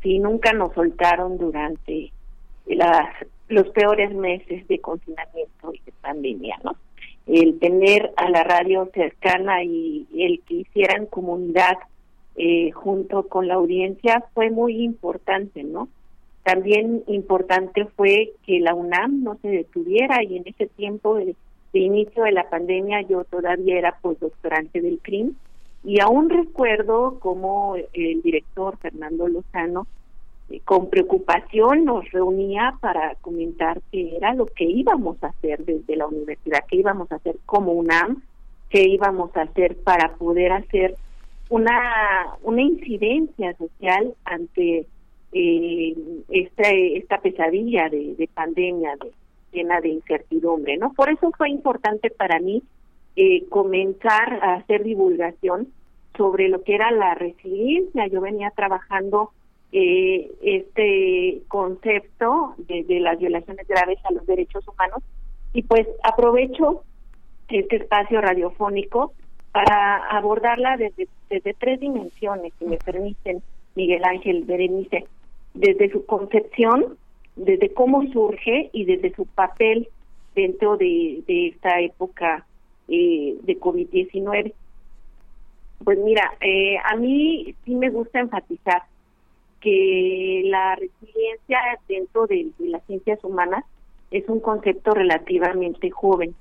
si 0.02 0.19
nunca 0.19 0.52
nos 0.52 0.74
soltaron 0.74 1.39
durante 1.39 2.10
las, 2.66 3.11
los 3.46 3.69
peores 3.69 4.13
meses 4.13 4.66
de 4.66 4.80
confinamiento 4.80 5.72
y 5.72 5.79
de 5.87 5.93
pandemia, 6.01 6.59
¿no? 6.64 6.74
El 7.29 7.59
tener 7.59 8.13
a 8.16 8.31
la 8.31 8.43
radio 8.43 8.90
cercana 8.93 9.63
y 9.63 10.07
el 10.16 10.40
que 10.40 10.55
hicieran 10.55 11.07
comunidad 11.07 11.77
eh, 12.40 12.71
junto 12.71 13.24
con 13.24 13.48
la 13.48 13.55
audiencia 13.55 14.24
fue 14.32 14.48
muy 14.48 14.85
importante, 14.85 15.65
¿no? 15.65 15.89
También 16.45 17.03
importante 17.09 17.85
fue 17.97 18.32
que 18.47 18.61
la 18.61 18.74
UNAM 18.74 19.24
no 19.24 19.37
se 19.43 19.48
detuviera 19.48 20.23
y 20.23 20.37
en 20.37 20.45
ese 20.47 20.69
tiempo 20.69 21.16
de, 21.16 21.35
inicio 21.73 22.23
de 22.23 22.31
la 22.31 22.48
pandemia 22.48 23.03
yo 23.03 23.24
todavía 23.24 23.77
era 23.77 23.98
postdoctorante 24.01 24.81
del 24.81 25.01
CRIM 25.01 25.35
y 25.82 26.01
aún 26.01 26.31
recuerdo 26.31 27.19
cómo 27.19 27.74
el 27.93 28.23
director 28.23 28.77
Fernando 28.79 29.27
Lozano 29.27 29.89
con 30.64 30.88
preocupación 30.88 31.85
nos 31.85 32.10
reunía 32.10 32.74
para 32.80 33.14
comentar 33.16 33.80
qué 33.93 34.16
era 34.16 34.35
lo 34.35 34.46
que 34.46 34.64
íbamos 34.64 35.22
a 35.22 35.28
hacer 35.28 35.64
desde 35.64 35.96
la 35.96 36.06
universidad, 36.06 36.64
qué 36.68 36.77
íbamos 36.77 37.10
a 37.12 37.16
hacer 37.16 37.36
como 37.44 37.72
UNAM, 37.72 38.22
qué 38.70 38.85
íbamos 38.85 39.36
a 39.36 39.43
hacer 39.43 39.77
para 39.77 40.14
poder 40.14 40.52
hacer 40.52 40.94
una, 41.51 42.35
una 42.43 42.62
incidencia 42.62 43.54
social 43.56 44.14
ante 44.24 44.86
eh, 45.32 45.96
esta, 46.30 46.70
esta 46.70 47.20
pesadilla 47.20 47.88
de, 47.90 48.28
pandemia 48.32 48.96
de, 48.96 49.12
llena 49.52 49.80
de 49.80 49.88
incertidumbre, 49.88 50.78
¿no? 50.78 50.93
Por 50.94 51.10
eso 51.10 51.30
fue 51.36 51.51
importante 51.51 52.10
para 52.10 52.38
mí 52.40 52.62
eh, 53.16 53.44
comenzar 53.48 54.40
a 54.43 54.54
hacer 54.54 54.85
divulgación 54.85 55.68
sobre 56.16 56.48
lo 56.48 56.62
que 56.62 56.74
era 56.74 56.90
la 56.90 57.14
resiliencia. 57.14 58.06
Yo 58.06 58.20
venía 58.20 58.51
trabajando 58.51 59.32
eh, 59.72 60.30
este 60.43 61.43
concepto 61.48 62.55
de, 62.56 62.85
de 62.85 63.01
las 63.01 63.19
violaciones 63.19 63.66
graves 63.69 63.98
a 64.05 64.13
los 64.13 64.27
derechos 64.27 64.66
humanos 64.66 65.03
y 65.53 65.63
pues 65.63 65.87
aprovecho 66.03 66.85
este 67.48 67.77
espacio 67.77 68.21
radiofónico 68.21 69.13
para 69.53 69.97
abordarla 70.16 70.77
desde, 70.77 71.09
desde 71.30 71.55
tres 71.55 71.80
dimensiones, 71.80 72.53
si 72.59 72.66
me 72.66 72.77
permiten, 72.77 73.43
Miguel 73.74 74.05
Ángel 74.05 74.45
Berenice, 74.45 75.06
desde 75.55 75.90
su 75.90 76.05
concepción, 76.05 76.97
desde 77.37 77.72
cómo 77.72 78.03
surge 78.13 78.71
y 78.72 78.85
desde 78.85 79.14
su 79.14 79.27
papel 79.27 79.88
dentro 80.35 80.77
de, 80.77 81.22
esta 81.27 81.80
época 81.80 82.47
eh, 82.88 83.37
de 83.43 83.59
COVID-19. 83.59 84.53
Pues 85.85 85.98
mira, 85.98 86.35
eh, 86.40 86.77
a 86.85 86.97
mí 86.97 87.55
sí 87.64 87.74
me 87.74 87.90
gusta 87.90 88.21
enfatizar 88.21 88.82
que 89.61 90.43
la 90.45 90.77
resiliencia 90.77 91.59
dentro 91.88 92.27
de 92.27 92.51
las 92.59 92.85
ciencias 92.87 93.22
humanas 93.22 93.64
es 94.11 94.28
un 94.28 94.40
concepto 94.40 94.93
relativamente 94.93 95.90
joven 95.90 96.35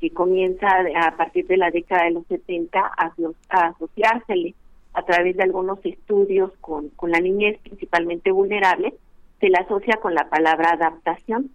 que 0.00 0.10
comienza 0.10 0.66
a 0.96 1.16
partir 1.16 1.46
de 1.46 1.56
la 1.56 1.70
década 1.70 2.04
de 2.04 2.10
los 2.12 2.26
70 2.26 2.80
a, 2.80 3.12
a 3.50 3.66
asociársele 3.68 4.54
a 4.94 5.02
través 5.04 5.36
de 5.36 5.44
algunos 5.44 5.78
estudios 5.84 6.52
con, 6.60 6.88
con 6.90 7.10
la 7.10 7.20
niñez 7.20 7.58
principalmente 7.62 8.30
vulnerable, 8.30 8.94
se 9.40 9.48
la 9.48 9.60
asocia 9.60 9.98
con 10.02 10.14
la 10.14 10.28
palabra 10.28 10.72
adaptación. 10.72 11.50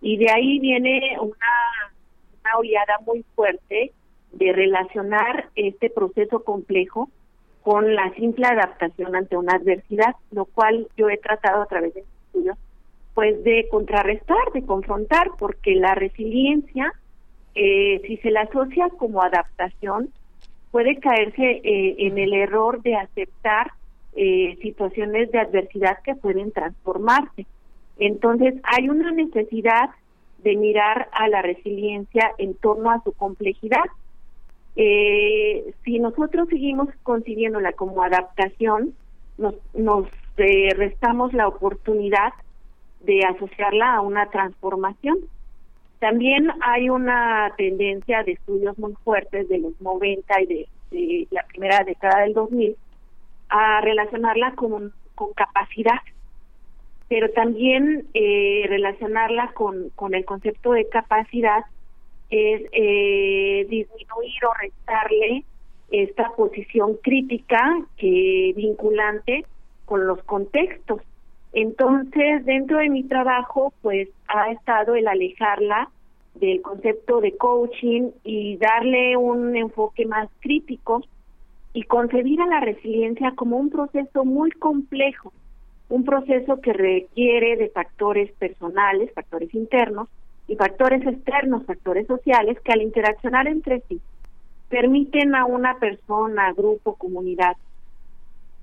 Y 0.00 0.16
de 0.16 0.30
ahí 0.30 0.58
viene 0.58 1.16
una, 1.20 1.92
una 2.40 2.58
oleada 2.58 2.98
muy 3.06 3.24
fuerte 3.34 3.92
de 4.32 4.52
relacionar 4.52 5.50
este 5.54 5.90
proceso 5.90 6.44
complejo 6.44 7.10
con 7.62 7.94
la 7.94 8.12
simple 8.14 8.46
adaptación 8.46 9.14
ante 9.14 9.36
una 9.36 9.54
adversidad, 9.54 10.14
lo 10.30 10.44
cual 10.46 10.88
yo 10.96 11.08
he 11.08 11.16
tratado 11.18 11.62
a 11.62 11.66
través 11.66 11.94
de 11.94 12.00
estudios 12.00 12.58
pues 13.14 13.44
de 13.44 13.68
contrarrestar, 13.70 14.52
de 14.54 14.64
confrontar, 14.64 15.32
porque 15.38 15.74
la 15.74 15.94
resiliencia 15.94 16.94
eh, 17.54 18.00
si 18.06 18.16
se 18.18 18.30
la 18.30 18.42
asocia 18.42 18.88
como 18.96 19.22
adaptación, 19.22 20.08
puede 20.70 20.98
caerse 21.00 21.60
eh, 21.62 21.96
en 21.98 22.18
el 22.18 22.32
error 22.32 22.82
de 22.82 22.96
aceptar 22.96 23.72
eh, 24.14 24.56
situaciones 24.62 25.30
de 25.32 25.38
adversidad 25.38 25.98
que 26.02 26.14
pueden 26.14 26.50
transformarse. 26.52 27.46
Entonces, 27.98 28.54
hay 28.64 28.88
una 28.88 29.10
necesidad 29.10 29.90
de 30.38 30.56
mirar 30.56 31.08
a 31.12 31.28
la 31.28 31.42
resiliencia 31.42 32.32
en 32.38 32.54
torno 32.54 32.90
a 32.90 33.02
su 33.04 33.12
complejidad. 33.12 33.84
Si 34.74 35.98
nosotros 35.98 36.48
seguimos 36.48 36.88
concibiéndola 37.02 37.72
como 37.72 38.02
adaptación, 38.02 38.94
nos, 39.38 39.54
nos 39.74 40.06
restamos 40.36 41.32
la 41.32 41.48
oportunidad 41.48 42.32
de 43.00 43.24
asociarla 43.24 43.94
a 43.94 44.00
una 44.00 44.30
transformación. 44.30 45.18
También 45.98 46.50
hay 46.62 46.88
una 46.88 47.52
tendencia 47.56 48.22
de 48.22 48.32
estudios 48.32 48.78
muy 48.78 48.94
fuertes 49.04 49.48
de 49.48 49.58
los 49.58 49.80
90 49.80 50.40
y 50.42 50.46
de, 50.90 51.28
la 51.30 51.44
primera 51.46 51.84
década 51.84 52.22
del 52.22 52.34
2000 52.34 52.76
a 53.48 53.80
relacionarla 53.80 54.54
con, 54.54 54.92
capacidad, 55.36 56.00
pero 57.08 57.30
también 57.30 58.08
eh, 58.12 58.64
relacionarla 58.68 59.52
con 59.54 60.14
el 60.14 60.24
concepto 60.24 60.72
de 60.72 60.88
capacidad 60.88 61.64
es 62.32 62.62
eh, 62.72 63.66
disminuir 63.68 64.44
o 64.48 64.54
restarle 64.58 65.44
esta 65.90 66.30
posición 66.34 66.96
crítica 67.02 67.84
que 67.98 68.54
vinculante 68.56 69.44
con 69.84 70.06
los 70.06 70.22
contextos. 70.22 71.02
Entonces, 71.52 72.46
dentro 72.46 72.78
de 72.78 72.88
mi 72.88 73.04
trabajo, 73.04 73.74
pues 73.82 74.08
ha 74.28 74.50
estado 74.50 74.94
el 74.94 75.06
alejarla 75.06 75.90
del 76.34 76.62
concepto 76.62 77.20
de 77.20 77.36
coaching 77.36 78.10
y 78.24 78.56
darle 78.56 79.18
un 79.18 79.54
enfoque 79.54 80.06
más 80.06 80.30
crítico 80.40 81.02
y 81.74 81.82
concebir 81.82 82.40
a 82.40 82.46
la 82.46 82.60
resiliencia 82.60 83.34
como 83.36 83.58
un 83.58 83.68
proceso 83.68 84.24
muy 84.24 84.50
complejo, 84.52 85.34
un 85.90 86.04
proceso 86.04 86.62
que 86.62 86.72
requiere 86.72 87.56
de 87.56 87.68
factores 87.68 88.32
personales, 88.32 89.12
factores 89.12 89.52
internos 89.54 90.08
y 90.48 90.56
factores 90.56 91.06
externos, 91.06 91.64
factores 91.66 92.06
sociales, 92.06 92.58
que 92.60 92.72
al 92.72 92.82
interaccionar 92.82 93.46
entre 93.46 93.80
sí 93.88 94.00
permiten 94.68 95.34
a 95.34 95.44
una 95.44 95.78
persona, 95.78 96.52
grupo, 96.52 96.94
comunidad, 96.94 97.56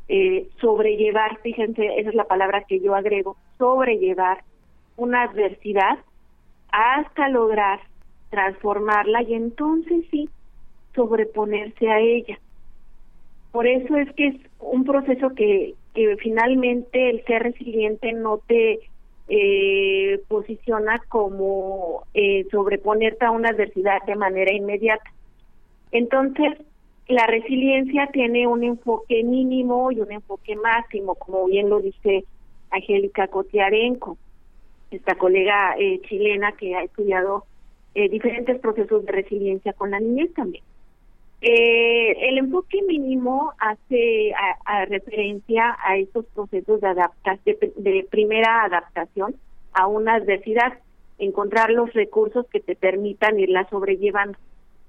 eh, 0.07 0.47
sobrellevar, 0.59 1.39
fíjense, 1.41 1.85
esa 1.99 2.09
es 2.09 2.15
la 2.15 2.23
palabra 2.23 2.63
que 2.63 2.79
yo 2.79 2.95
agrego, 2.95 3.37
sobrellevar 3.59 4.43
una 4.97 5.23
adversidad 5.23 5.99
hasta 6.71 7.29
lograr 7.29 7.79
transformarla 8.31 9.23
y 9.23 9.33
entonces 9.33 10.05
sí 10.09 10.29
sobreponerse 10.95 11.89
a 11.89 11.99
ella. 11.99 12.39
Por 13.51 13.67
eso 13.67 13.95
es 13.97 14.11
que 14.13 14.27
es 14.27 14.35
un 14.59 14.85
proceso 14.85 15.29
que, 15.35 15.75
que 15.93 16.17
finalmente 16.17 17.09
el 17.09 17.23
ser 17.25 17.43
resiliente 17.43 18.13
no 18.13 18.39
te 18.39 18.79
eh, 19.29 20.21
posiciona 20.27 20.99
como 21.07 22.03
eh, 22.13 22.47
sobreponerte 22.51 23.25
a 23.25 23.31
una 23.31 23.49
adversidad 23.49 24.01
de 24.05 24.15
manera 24.15 24.51
inmediata. 24.53 25.11
Entonces, 25.91 26.57
la 27.07 27.25
resiliencia 27.25 28.07
tiene 28.13 28.47
un 28.47 28.63
enfoque 28.63 29.23
mínimo 29.23 29.91
y 29.91 29.99
un 29.99 30.11
enfoque 30.11 30.55
máximo, 30.55 31.15
como 31.15 31.45
bien 31.45 31.69
lo 31.69 31.79
dice 31.79 32.23
Angélica 32.71 33.27
Cotiarenco, 33.27 34.17
esta 34.91 35.15
colega 35.15 35.75
eh, 35.77 36.01
chilena 36.07 36.51
que 36.53 36.75
ha 36.75 36.83
estudiado 36.83 37.45
eh, 37.95 38.09
diferentes 38.09 38.59
procesos 38.59 39.05
de 39.05 39.11
resiliencia 39.11 39.73
con 39.73 39.91
la 39.91 39.99
niñez 39.99 40.33
también. 40.33 40.63
Eh, 41.41 42.29
el 42.29 42.37
enfoque 42.37 42.81
mínimo 42.81 43.53
hace 43.59 44.33
a, 44.65 44.85
referencia 44.85 45.77
a 45.83 45.97
estos 45.97 46.25
procesos 46.27 46.81
de, 46.81 46.87
adaptación, 46.87 47.55
de 47.77 48.07
primera 48.09 48.63
adaptación 48.63 49.35
a 49.73 49.87
una 49.87 50.15
adversidad, 50.15 50.79
encontrar 51.17 51.69
los 51.69 51.93
recursos 51.93 52.45
que 52.51 52.59
te 52.59 52.75
permitan 52.75 53.39
irla 53.39 53.67
sobrellevando 53.69 54.37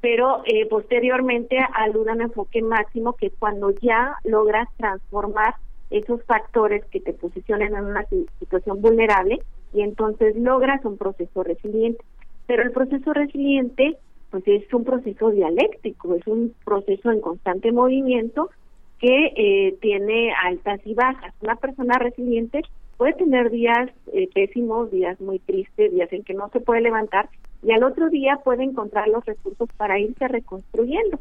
pero 0.01 0.43
eh, 0.47 0.67
posteriormente 0.67 1.59
alude 1.75 2.11
a 2.11 2.15
un 2.15 2.23
enfoque 2.23 2.63
máximo 2.63 3.15
que 3.15 3.27
es 3.27 3.33
cuando 3.39 3.71
ya 3.71 4.17
logras 4.25 4.69
transformar 4.77 5.55
esos 5.91 6.23
factores 6.25 6.85
que 6.87 7.01
te 7.01 7.13
posicionan 7.13 7.75
en 7.75 7.85
una 7.85 8.07
situación 8.39 8.81
vulnerable 8.81 9.41
y 9.75 9.83
entonces 9.83 10.37
logras 10.37 10.85
un 10.85 10.97
proceso 10.97 11.43
resiliente. 11.43 12.03
Pero 12.47 12.63
el 12.63 12.73
proceso 12.73 13.13
resiliente 13.13 13.99
pues 14.31 14.47
es 14.47 14.73
un 14.73 14.85
proceso 14.85 15.31
dialéctico, 15.31 16.15
es 16.15 16.27
un 16.27 16.55
proceso 16.65 17.11
en 17.11 17.21
constante 17.21 17.73
movimiento 17.73 18.51
que 18.99 19.33
eh, 19.37 19.77
tiene 19.81 20.33
altas 20.45 20.81
y 20.85 20.95
bajas. 20.95 21.35
Una 21.41 21.57
persona 21.57 21.99
resiliente 21.99 22.63
puede 22.97 23.15
tener 23.15 23.51
días 23.51 23.91
eh, 24.13 24.29
pésimos, 24.33 24.91
días 24.91 25.21
muy 25.21 25.39
tristes, 25.39 25.93
días 25.93 26.13
en 26.13 26.23
que 26.23 26.35
no 26.35 26.49
se 26.51 26.61
puede 26.61 26.83
levantar, 26.83 27.29
y 27.63 27.73
al 27.73 27.83
otro 27.83 28.09
día 28.09 28.39
puede 28.45 28.63
encontrar 28.63 29.09
los 29.09 29.25
recursos 29.25 29.69
para 29.77 29.99
irse 29.99 30.29
reconstruyendo. 30.29 31.19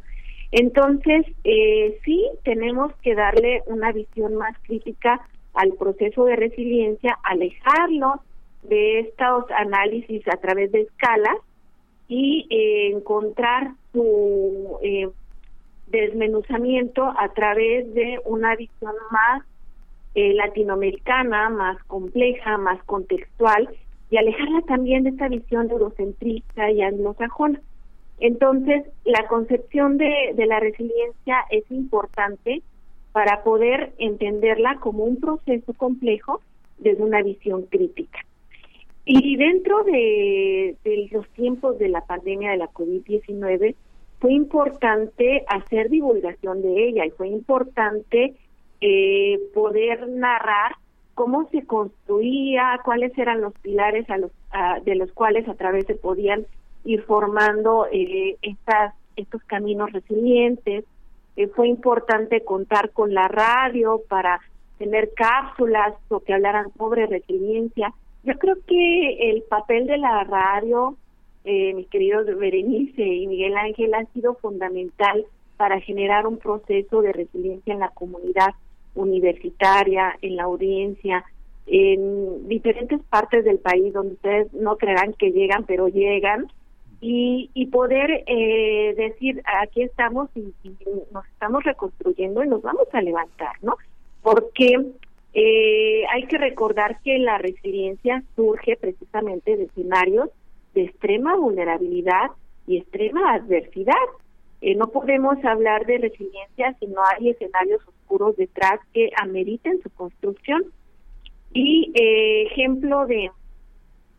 Entonces, 0.52 1.26
eh, 1.44 2.00
sí 2.04 2.26
tenemos 2.44 2.94
que 3.02 3.16
darle 3.16 3.62
una 3.68 3.92
visión 3.92 4.36
más 4.36 4.58
crítica 4.64 5.22
al 5.54 5.74
proceso 5.74 6.26
de 6.26 6.36
resiliencia, 6.36 7.18
alejarlo 7.24 8.22
de 8.64 9.00
estos 9.02 9.46
análisis 9.52 10.28
a 10.28 10.38
través 10.38 10.72
de 10.72 10.82
escalas 10.82 11.38
y 12.10 12.48
eh, 12.50 12.92
encontrar 12.92 13.72
su 13.94 14.78
eh, 14.84 15.10
desmenuzamiento 15.88 17.06
a 17.06 17.30
través 17.30 17.94
de 17.94 18.20
una 18.26 18.56
visión 18.56 18.94
más 19.12 19.44
eh, 20.16 20.34
latinoamericana, 20.34 21.50
más 21.50 21.82
compleja, 21.84 22.58
más 22.58 22.84
contextual 22.86 23.70
y 24.10 24.18
alejarla 24.18 24.62
también 24.64 25.04
de 25.04 25.12
esta 25.12 25.28
visión 25.28 25.70
eurocentrista 25.70 26.72
y 26.72 26.82
anglosajona. 26.82 27.62
Entonces, 28.20 28.86
la 29.06 29.28
concepción 29.28 29.98
de, 29.98 30.34
de 30.36 30.46
la 30.48 30.60
resiliencia 30.60 31.46
es 31.52 31.64
importante 31.70 32.64
para 33.12 33.44
poder 33.44 33.94
entenderla 34.00 34.78
como 34.80 35.04
un 35.04 35.20
proceso 35.20 35.74
complejo 35.76 36.42
desde 36.80 37.04
una 37.04 37.22
visión 37.22 37.64
crítica. 37.64 38.20
Y 39.12 39.38
dentro 39.38 39.84
de, 39.86 40.78
los 41.12 41.28
tiempos 41.30 41.80
de 41.80 41.90
la 41.90 42.02
pandemia 42.02 42.52
de 42.52 42.58
la 42.58 42.70
COVID-19, 42.70 43.74
fue 44.20 44.34
importante 44.34 45.44
hacer 45.48 45.90
divulgación 45.90 46.62
de 46.62 46.90
ella 46.90 47.08
y 47.08 47.10
fue 47.10 47.28
importante 47.30 48.36
eh, 48.82 49.40
poder 49.56 50.08
narrar 50.10 50.76
cómo 51.16 51.50
se 51.50 51.66
construía, 51.66 52.80
cuáles 52.86 53.18
eran 53.18 53.42
los 53.42 53.54
pilares 53.64 54.08
a 54.12 54.20
los, 54.20 54.32
de 54.86 54.94
los 54.94 55.12
cuales 55.14 55.50
a 55.50 55.56
través 55.56 55.88
se 55.88 55.96
podían 55.96 56.46
ir 56.86 57.02
formando 57.02 57.88
eh, 57.92 58.38
estas, 58.44 58.94
estos 59.16 59.44
caminos 59.46 59.92
resilientes. 59.92 60.86
Eh, 61.36 61.48
fue 61.48 61.68
importante 61.68 62.46
contar 62.46 62.92
con 62.92 63.16
la 63.16 63.28
radio 63.28 64.04
para 64.08 64.40
tener 64.78 65.16
cápsulas 65.16 65.96
o 66.10 66.20
que 66.20 66.36
hablaran 66.36 66.72
sobre 66.78 67.08
resiliencia. 67.08 67.92
Yo 68.24 68.38
creo 68.38 68.56
que 68.68 69.32
el 69.32 69.44
papel 69.44 69.88
de 69.88 69.98
la 69.98 70.24
radio, 70.24 70.96
eh, 71.46 71.74
mis 71.74 71.88
queridos 71.88 72.26
Berenice 72.38 73.02
y 73.02 73.28
Miguel 73.28 73.56
Ángel, 73.58 73.94
ha 73.94 74.06
sido 74.14 74.36
fundamental 74.36 75.26
para 75.58 75.80
generar 75.80 76.28
un 76.28 76.38
proceso 76.38 77.02
de 77.02 77.14
resiliencia 77.14 77.74
en 77.74 77.80
la 77.80 77.90
comunidad 77.90 78.54
universitaria, 78.96 80.18
en 80.22 80.36
la 80.36 80.44
audiencia, 80.44 81.24
en 81.68 82.48
diferentes 82.48 83.02
partes 83.04 83.46
del 83.46 83.60
país 83.60 83.94
donde 83.94 84.14
ustedes 84.14 84.54
no 84.54 84.78
creerán 84.78 85.14
que 85.14 85.32
llegan, 85.32 85.66
pero 85.66 85.88
llegan, 85.88 86.48
y, 87.02 87.50
y 87.54 87.68
poder 87.68 88.24
eh, 88.28 88.94
decir, 88.98 89.42
aquí 89.46 89.84
estamos 89.84 90.30
y, 90.36 90.54
nos 91.14 91.26
estamos 91.28 91.64
reconstruyendo 91.64 92.44
y 92.44 92.48
nos 92.48 92.62
vamos 92.62 92.88
a 92.92 93.02
levantar, 93.02 93.56
¿no? 93.62 93.78
Porque 94.22 94.76
eh, 95.34 96.04
hay 96.12 96.24
que 96.24 96.38
recordar 96.38 97.00
que 97.04 97.20
la 97.20 97.38
resiliencia 97.38 98.24
surge 98.36 98.76
precisamente 98.78 99.56
de 99.56 99.64
escenarios 99.66 100.30
de 100.74 100.84
extrema 100.84 101.36
vulnerabilidad 101.36 102.32
y 102.68 102.78
extrema 102.78 103.34
adversidad. 103.34 103.94
Eh, 104.62 104.76
no 104.76 104.88
podemos 104.88 105.44
hablar 105.46 105.86
de 105.86 106.00
resiliencia 106.00 106.76
si 106.80 106.88
no 106.88 107.02
hay 107.06 107.30
escenarios 107.30 107.82
oscuros 107.88 108.36
detrás 108.38 108.80
que 108.94 109.10
ameriten 109.22 109.82
su 109.82 109.90
construcción. 109.92 110.66
Y 111.54 111.92
eh, 111.96 112.44
ejemplo 112.52 113.06
de, 113.08 113.32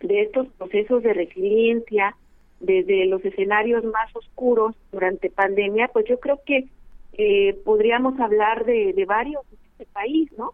de 0.01 0.23
estos 0.23 0.49
procesos 0.59 1.03
de 1.03 1.13
resiliencia 1.13 2.17
desde 2.59 3.07
los 3.07 3.25
escenarios 3.25 3.85
más 3.85 4.15
oscuros 4.15 4.75
durante 4.93 5.31
pandemia, 5.31 5.89
pues 5.89 6.07
yo 6.07 6.19
creo 6.21 6.41
que 6.45 6.67
eh, 7.15 7.55
podríamos 7.65 8.19
hablar 8.21 8.65
de, 8.65 8.93
de 8.93 9.05
varios 9.05 9.43
en 9.53 9.59
este 9.73 9.87
país, 9.93 10.31
¿no? 10.37 10.53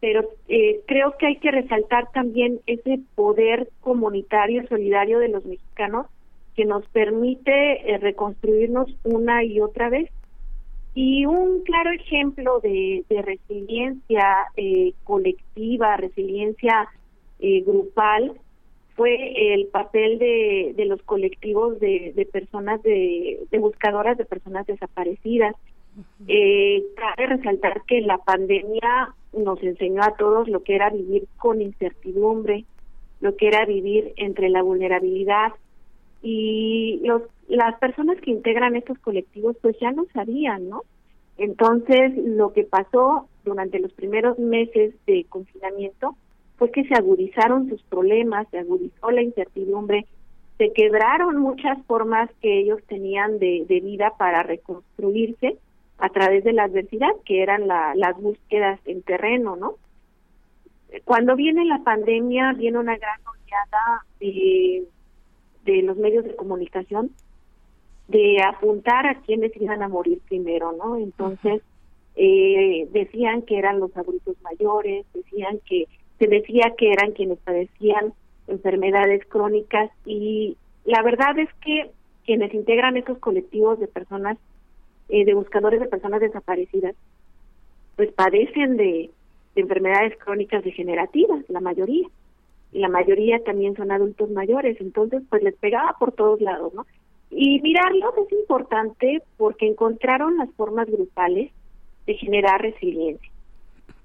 Pero 0.00 0.28
eh, 0.48 0.80
creo 0.86 1.16
que 1.18 1.26
hay 1.26 1.36
que 1.36 1.50
resaltar 1.50 2.10
también 2.12 2.60
ese 2.66 3.00
poder 3.14 3.68
comunitario 3.80 4.66
solidario 4.68 5.18
de 5.18 5.28
los 5.28 5.44
mexicanos 5.44 6.06
que 6.54 6.64
nos 6.64 6.86
permite 6.88 7.92
eh, 7.92 7.98
reconstruirnos 7.98 8.94
una 9.04 9.44
y 9.44 9.60
otra 9.60 9.88
vez. 9.88 10.10
Y 10.94 11.26
un 11.26 11.62
claro 11.62 11.90
ejemplo 11.90 12.60
de, 12.60 13.04
resiliencia 13.08 14.46
eh, 14.56 14.94
colectiva, 15.04 15.96
resiliencia 15.98 16.88
eh, 17.38 17.60
grupal, 17.60 18.32
fue 18.96 19.52
el 19.52 19.66
papel 19.66 20.18
de, 20.18 20.72
de 20.74 20.84
los 20.86 21.02
colectivos 21.02 21.78
de, 21.80 22.14
de 22.16 22.24
personas, 22.24 22.82
de, 22.82 23.40
de, 23.50 23.58
buscadoras 23.58 24.16
de 24.16 24.24
personas 24.24 24.66
desaparecidas. 24.66 25.54
Eh, 26.28 26.82
cabe 26.96 27.26
resaltar 27.26 27.82
que 27.86 28.00
la 28.00 28.16
pandemia 28.18 29.14
nos 29.36 29.62
enseñó 29.62 30.02
a 30.02 30.16
todos 30.16 30.48
lo 30.48 30.62
que 30.62 30.74
era 30.74 30.90
vivir 30.90 31.26
con 31.36 31.60
incertidumbre, 31.60 32.64
lo 33.20 33.36
que 33.36 33.48
era 33.48 33.64
vivir 33.64 34.12
entre 34.16 34.48
la 34.48 34.62
vulnerabilidad 34.62 35.52
y 36.22 37.00
los, 37.04 37.22
las 37.48 37.78
personas 37.78 38.20
que 38.20 38.30
integran 38.30 38.76
estos 38.76 38.98
colectivos 38.98 39.56
pues 39.60 39.76
ya 39.80 39.92
lo 39.92 40.06
sabían, 40.12 40.68
¿no? 40.68 40.82
Entonces, 41.38 42.12
lo 42.16 42.52
que 42.52 42.64
pasó 42.64 43.28
durante 43.44 43.78
los 43.78 43.92
primeros 43.92 44.38
meses 44.38 44.94
de 45.06 45.24
confinamiento 45.28 46.16
fue 46.56 46.70
que 46.70 46.84
se 46.84 46.94
agudizaron 46.94 47.68
sus 47.68 47.82
problemas, 47.82 48.48
se 48.50 48.58
agudizó 48.58 49.10
la 49.10 49.22
incertidumbre, 49.22 50.06
se 50.56 50.72
quebraron 50.72 51.36
muchas 51.36 51.78
formas 51.84 52.30
que 52.40 52.60
ellos 52.60 52.80
tenían 52.88 53.38
de, 53.38 53.66
de 53.68 53.80
vida 53.80 54.14
para 54.18 54.42
reconstruirse 54.42 55.58
a 55.98 56.08
través 56.10 56.44
de 56.44 56.52
la 56.52 56.64
adversidad, 56.64 57.10
que 57.24 57.42
eran 57.42 57.66
la, 57.66 57.94
las 57.94 58.16
búsquedas 58.20 58.80
en 58.84 59.02
terreno, 59.02 59.56
¿no? 59.56 59.74
Cuando 61.04 61.36
viene 61.36 61.64
la 61.64 61.82
pandemia, 61.82 62.52
viene 62.52 62.78
una 62.78 62.96
gran 62.96 63.20
oleada 63.26 64.04
de, 64.20 64.84
de 65.64 65.82
los 65.82 65.96
medios 65.96 66.24
de 66.24 66.36
comunicación 66.36 67.10
de 68.08 68.40
apuntar 68.42 69.06
a 69.06 69.20
quienes 69.22 69.54
iban 69.56 69.82
a 69.82 69.88
morir 69.88 70.20
primero, 70.28 70.72
¿no? 70.72 70.96
Entonces, 70.96 71.62
eh, 72.14 72.88
decían 72.92 73.42
que 73.42 73.58
eran 73.58 73.80
los 73.80 73.94
adultos 73.96 74.36
mayores, 74.42 75.04
decían 75.12 75.60
que 75.68 75.86
se 76.18 76.26
decía 76.28 76.72
que 76.78 76.92
eran 76.92 77.12
quienes 77.12 77.38
padecían 77.38 78.14
enfermedades 78.46 79.26
crónicas 79.26 79.90
y 80.04 80.56
la 80.84 81.02
verdad 81.02 81.38
es 81.38 81.52
que 81.62 81.90
quienes 82.24 82.54
integran 82.54 82.96
estos 82.96 83.18
colectivos 83.18 83.78
de 83.80 83.88
personas, 83.88 84.38
eh, 85.08 85.24
de 85.24 85.34
buscadores 85.34 85.80
de 85.80 85.86
personas 85.86 86.20
desaparecidas, 86.20 86.94
pues 87.96 88.12
padecen 88.12 88.76
de, 88.76 89.10
de 89.54 89.60
enfermedades 89.60 90.16
crónicas 90.18 90.64
degenerativas, 90.64 91.44
la 91.48 91.60
mayoría. 91.60 92.08
Y 92.72 92.80
la 92.80 92.88
mayoría 92.88 93.42
también 93.44 93.74
son 93.76 93.90
adultos 93.90 94.30
mayores, 94.30 94.80
entonces 94.80 95.22
pues 95.30 95.42
les 95.42 95.54
pegaba 95.56 95.94
por 95.98 96.12
todos 96.12 96.40
lados, 96.40 96.74
¿no? 96.74 96.84
Y 97.30 97.60
mirarlos 97.60 98.14
es 98.18 98.32
importante 98.32 99.22
porque 99.36 99.66
encontraron 99.66 100.36
las 100.36 100.50
formas 100.54 100.88
grupales 100.88 101.50
de 102.06 102.14
generar 102.14 102.60
resiliencia. 102.60 103.30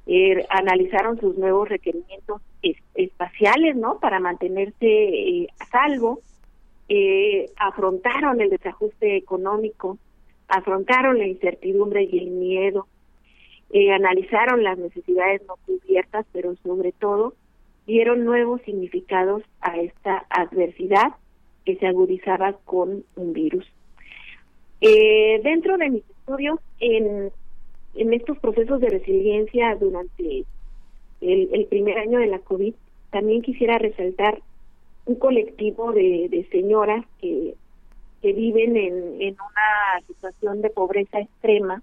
Eh, 0.08 0.46
analizaron 0.50 1.20
sus 1.20 1.38
nuevos 1.38 1.70
requerimientos 1.70 2.42
espaciales, 2.96 3.76
¿no? 3.76 4.00
Para 4.00 4.20
mantenerse 4.20 4.76
eh, 4.82 5.48
a 5.60 5.66
salvo. 5.66 6.20
Eh, 6.90 7.50
afrontaron 7.56 8.42
el 8.42 8.50
desajuste 8.50 9.16
económico, 9.16 9.98
afrontaron 10.52 11.18
la 11.18 11.26
incertidumbre 11.26 12.04
y 12.04 12.20
el 12.20 12.32
miedo, 12.32 12.88
analizaron 13.94 14.64
las 14.64 14.78
necesidades 14.78 15.42
no 15.48 15.56
cubiertas, 15.66 16.26
pero 16.34 16.56
sobre 16.58 16.92
todo 16.92 17.34
dieron 17.88 18.26
nuevos 18.26 18.62
significados 18.64 19.44
a 19.62 19.78
esta 19.78 20.26
adversidad 20.30 21.16
que 21.66 21.78
se 21.78 21.88
agudizaba 21.88 22.54
con 22.66 23.06
un 23.16 23.34
virus. 23.34 23.66
dentro 24.82 25.78
de 25.78 25.90
mis 25.90 26.04
estudios 26.10 26.60
en 26.82 27.32
estos 28.14 28.38
procesos 28.40 28.82
de 28.82 28.90
resiliencia 28.90 29.76
durante 29.76 30.44
el, 31.22 31.66
primer 31.70 31.98
año 31.98 32.20
de 32.20 32.28
la 32.28 32.40
COVID, 32.40 32.74
también 33.10 33.42
quisiera 33.42 33.78
resaltar 33.78 34.42
un 35.06 35.16
colectivo 35.16 35.94
de 35.94 36.46
señoras 36.52 37.06
que, 37.22 37.56
que 38.22 38.34
viven 38.34 38.78
en, 38.78 39.22
en 39.22 39.34
una 39.34 40.08
situación 40.08 40.62
de 40.62 40.70
pobreza 40.70 41.20
extrema 41.20 41.82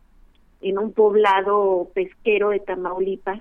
en 0.61 0.79
un 0.79 0.93
poblado 0.93 1.89
pesquero 1.95 2.51
de 2.51 2.61
Tamaulipas 2.61 3.41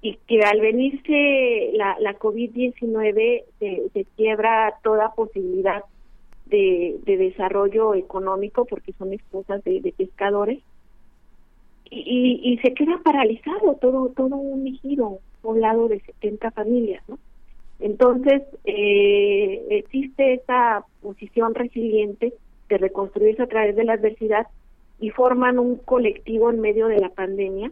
y 0.00 0.18
que 0.26 0.40
al 0.42 0.60
venirse 0.60 1.70
la, 1.74 1.96
la 2.00 2.18
COVID-19 2.18 3.44
se, 3.58 3.82
se, 3.92 4.04
quiebra 4.16 4.74
toda 4.82 5.14
posibilidad 5.14 5.82
de, 6.46 6.96
de 7.04 7.16
desarrollo 7.16 7.94
económico 7.94 8.66
porque 8.66 8.92
son 8.92 9.12
esposas 9.12 9.64
de, 9.64 9.92
pescadores 9.96 10.60
y, 11.90 12.40
y 12.42 12.58
se 12.58 12.74
queda 12.74 13.00
paralizado 13.02 13.74
todo 13.80 14.08
todo 14.10 14.36
un 14.36 14.66
ejido, 14.66 15.08
un 15.08 15.18
poblado 15.42 15.88
de 15.88 16.00
70 16.00 16.50
familias, 16.50 17.02
¿no? 17.08 17.18
Entonces, 17.78 18.42
eh, 18.64 19.66
existe 19.70 20.34
esa 20.34 20.84
posición 21.02 21.54
resiliente 21.54 22.32
de 22.68 22.78
reconstruirse 22.78 23.42
a 23.42 23.48
través 23.48 23.76
de 23.76 23.84
la 23.84 23.94
adversidad 23.94 24.46
y 24.98 25.10
forman 25.10 25.58
un 25.58 25.76
colectivo 25.76 26.50
en 26.50 26.60
medio 26.60 26.88
de 26.88 26.98
la 26.98 27.10
pandemia 27.10 27.70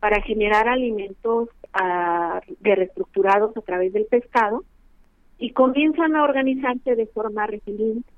para 0.00 0.22
generar 0.22 0.68
alimentos 0.68 1.48
a, 1.72 2.36
ah, 2.36 2.42
de 2.60 2.74
reestructurados 2.74 3.56
a 3.56 3.60
través 3.62 3.92
del 3.92 4.06
pescado 4.06 4.64
y 5.38 5.50
comienzan 5.50 6.14
a 6.14 6.22
organizarse 6.22 6.94
de 6.94 7.06
forma 7.06 7.46
resiliente 7.46 8.08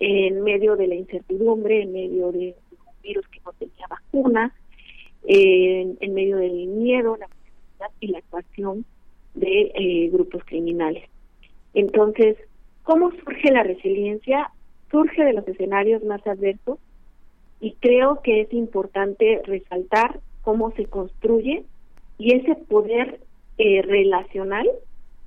en 0.00 0.42
medio 0.42 0.74
de 0.74 0.88
la 0.88 0.96
incertidumbre, 0.96 1.82
en 1.82 1.92
medio 1.92 2.32
de 2.32 2.56
virus 3.02 3.26
que 3.28 3.40
no 3.44 3.52
tenía 3.52 3.86
vacuna, 3.88 4.52
en, 5.24 6.14
medio 6.14 6.38
del 6.38 6.66
miedo, 6.66 7.16
la 7.16 7.28
y 8.00 8.08
la 8.08 8.18
actuación 8.18 8.84
de 9.34 9.72
eh, 9.74 10.08
grupos 10.10 10.44
criminales. 10.44 11.04
Entonces, 11.74 12.36
¿cómo 12.82 13.10
surge 13.10 13.50
la 13.50 13.62
resiliencia? 13.62 14.50
Surge 14.90 15.24
de 15.24 15.32
los 15.32 15.46
escenarios 15.48 16.04
más 16.04 16.26
adversos 16.26 16.78
y 17.60 17.74
creo 17.80 18.20
que 18.22 18.42
es 18.42 18.52
importante 18.52 19.40
resaltar 19.44 20.20
cómo 20.42 20.72
se 20.72 20.86
construye 20.86 21.64
y 22.18 22.34
ese 22.34 22.54
poder 22.54 23.20
eh, 23.58 23.82
relacional, 23.82 24.68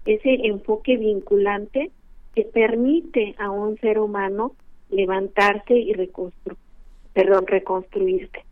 ese 0.06 0.48
enfoque 0.48 0.98
vinculante 0.98 1.92
que 2.36 2.44
permite 2.44 3.36
a 3.38 3.50
un 3.50 3.78
ser 3.80 4.00
humano 4.00 4.54
levantarse 4.90 5.74
y 5.76 5.94
reconstruir 5.94 6.58
perdón, 7.16 7.48
reconstruirse. 7.48 8.44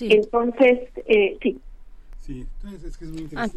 Entonces, 0.00 0.88
eh, 1.06 1.36
sí. 1.42 1.60
Sí, 2.24 2.46
es, 2.86 2.96
que 2.96 3.04
es, 3.04 3.10
muy 3.10 3.28
ah, 3.34 3.48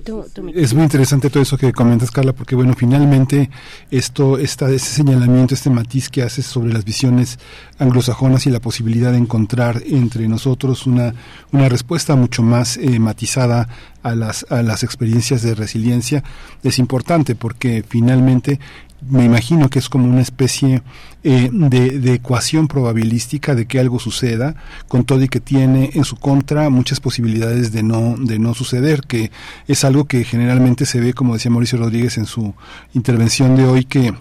es, 0.55 0.73
muy 0.73 0.83
interesante 0.83 1.29
todo 1.29 1.43
eso 1.43 1.55
que 1.55 1.71
comentas, 1.71 2.09
Carla, 2.09 2.33
porque 2.33 2.55
bueno, 2.55 2.73
finalmente 2.75 3.51
esto, 3.91 4.39
esta, 4.39 4.71
ese 4.71 4.87
señalamiento, 4.87 5.53
este 5.53 5.69
matiz 5.69 6.09
que 6.09 6.23
haces 6.23 6.47
sobre 6.47 6.73
las 6.73 6.83
visiones 6.83 7.37
anglosajonas 7.77 8.47
y 8.47 8.49
la 8.49 8.59
posibilidad 8.59 9.11
de 9.11 9.19
encontrar 9.19 9.83
entre 9.85 10.27
nosotros 10.27 10.87
una, 10.87 11.13
una 11.51 11.69
respuesta 11.69 12.15
mucho 12.15 12.41
más 12.41 12.77
eh, 12.77 12.97
matizada 12.97 13.69
a 14.01 14.15
las, 14.15 14.47
a 14.49 14.63
las 14.63 14.81
experiencias 14.83 15.43
de 15.43 15.53
resiliencia 15.53 16.23
es 16.63 16.79
importante 16.79 17.35
porque 17.35 17.85
finalmente 17.87 18.59
me 19.09 19.23
imagino 19.23 19.69
que 19.69 19.79
es 19.79 19.89
como 19.89 20.07
una 20.07 20.21
especie 20.21 20.81
eh, 21.23 21.49
de, 21.51 22.13
ecuación 22.13 22.67
probabilística 22.67 23.55
de 23.55 23.65
que 23.65 23.79
algo 23.79 23.99
suceda, 23.99 24.55
con 24.87 25.03
todo 25.03 25.23
y 25.23 25.27
que 25.27 25.39
tiene 25.39 25.91
en 25.93 26.03
su 26.03 26.17
contra 26.17 26.69
muchas 26.69 26.99
posibilidades 26.99 27.71
de 27.71 27.83
no, 27.83 28.15
de 28.17 28.39
no 28.39 28.53
suceder, 28.53 29.01
que 29.01 29.31
es 29.67 29.83
algo 29.83 30.05
que 30.05 30.23
generalmente 30.23 30.85
se 30.85 30.99
ve, 30.99 31.13
como 31.13 31.33
decía 31.33 31.51
Mauricio 31.51 31.77
Rodríguez 31.77 32.17
en 32.17 32.25
su 32.25 32.53
intervención 32.93 33.55
de 33.55 33.65
hoy, 33.65 33.85
que 33.85 34.13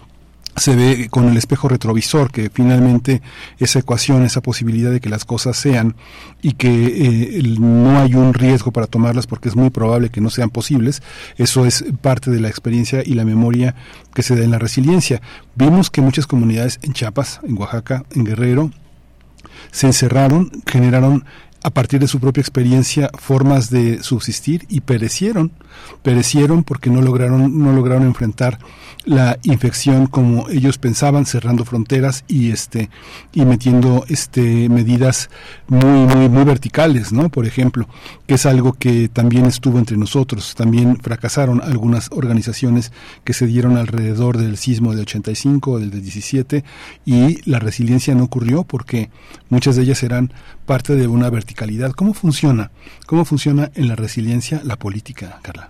se 0.55 0.75
ve 0.75 1.09
con 1.09 1.27
el 1.27 1.37
espejo 1.37 1.67
retrovisor 1.67 2.31
que 2.31 2.49
finalmente 2.49 3.21
esa 3.59 3.79
ecuación, 3.79 4.23
esa 4.23 4.41
posibilidad 4.41 4.91
de 4.91 5.01
que 5.01 5.09
las 5.09 5.25
cosas 5.25 5.57
sean 5.57 5.95
y 6.41 6.53
que 6.53 6.69
eh, 7.39 7.43
no 7.59 7.99
hay 7.99 8.15
un 8.15 8.33
riesgo 8.33 8.71
para 8.71 8.87
tomarlas 8.87 9.27
porque 9.27 9.49
es 9.49 9.55
muy 9.55 9.69
probable 9.69 10.09
que 10.09 10.21
no 10.21 10.29
sean 10.29 10.49
posibles, 10.49 11.03
eso 11.37 11.65
es 11.65 11.83
parte 12.01 12.31
de 12.31 12.39
la 12.39 12.47
experiencia 12.47 13.03
y 13.05 13.15
la 13.15 13.25
memoria 13.25 13.75
que 14.13 14.23
se 14.23 14.35
da 14.35 14.43
en 14.43 14.51
la 14.51 14.59
resiliencia. 14.59 15.21
Vimos 15.55 15.89
que 15.89 16.01
muchas 16.01 16.27
comunidades 16.27 16.79
en 16.83 16.93
Chiapas, 16.93 17.41
en 17.43 17.57
Oaxaca, 17.57 18.03
en 18.11 18.23
Guerrero, 18.23 18.71
se 19.71 19.87
encerraron, 19.87 20.51
generaron 20.65 21.25
a 21.65 21.71
partir 21.71 21.99
de 21.99 22.07
su 22.07 22.19
propia 22.19 22.41
experiencia 22.41 23.09
formas 23.17 23.71
de 23.71 24.03
subsistir 24.03 24.67
y 24.69 24.81
perecieron, 24.81 25.51
perecieron 26.03 26.63
porque 26.63 26.91
no 26.91 27.01
lograron 27.01 27.57
no 27.57 27.73
lograron 27.73 28.03
enfrentar 28.03 28.59
la 29.03 29.39
infección 29.43 30.05
como 30.05 30.47
ellos 30.49 30.77
pensaban, 30.77 31.25
cerrando 31.25 31.65
fronteras 31.65 32.23
y 32.27 32.51
este 32.51 32.91
y 33.33 33.45
metiendo 33.45 34.05
este 34.09 34.69
medidas 34.69 35.31
muy 35.67 36.05
muy 36.05 36.29
muy 36.29 36.43
verticales, 36.43 37.11
¿no? 37.11 37.29
Por 37.29 37.47
ejemplo, 37.47 37.87
que 38.27 38.35
es 38.35 38.45
algo 38.45 38.73
que 38.73 39.09
también 39.09 39.45
estuvo 39.45 39.79
entre 39.79 39.97
nosotros. 39.97 40.53
También 40.53 40.97
fracasaron 40.97 41.61
algunas 41.63 42.09
organizaciones 42.11 42.91
que 43.23 43.33
se 43.33 43.47
dieron 43.47 43.77
alrededor 43.77 44.37
del 44.37 44.57
sismo 44.57 44.91
del 44.91 45.01
85 45.01 45.71
o 45.71 45.79
del 45.79 45.89
17 45.89 46.63
y 47.05 47.49
la 47.49 47.57
resiliencia 47.57 48.13
no 48.13 48.25
ocurrió 48.25 48.63
porque 48.63 49.09
muchas 49.49 49.75
de 49.75 49.83
ellas 49.83 50.03
eran 50.03 50.31
parte 50.65 50.95
de 50.95 51.07
una 51.07 51.29
verticalidad. 51.29 51.91
¿Cómo 51.91 52.13
funciona? 52.13 52.71
¿Cómo 53.05 53.25
funciona 53.25 53.71
en 53.75 53.87
la 53.87 53.95
resiliencia 53.95 54.61
la 54.63 54.75
política, 54.75 55.39
Carla? 55.41 55.69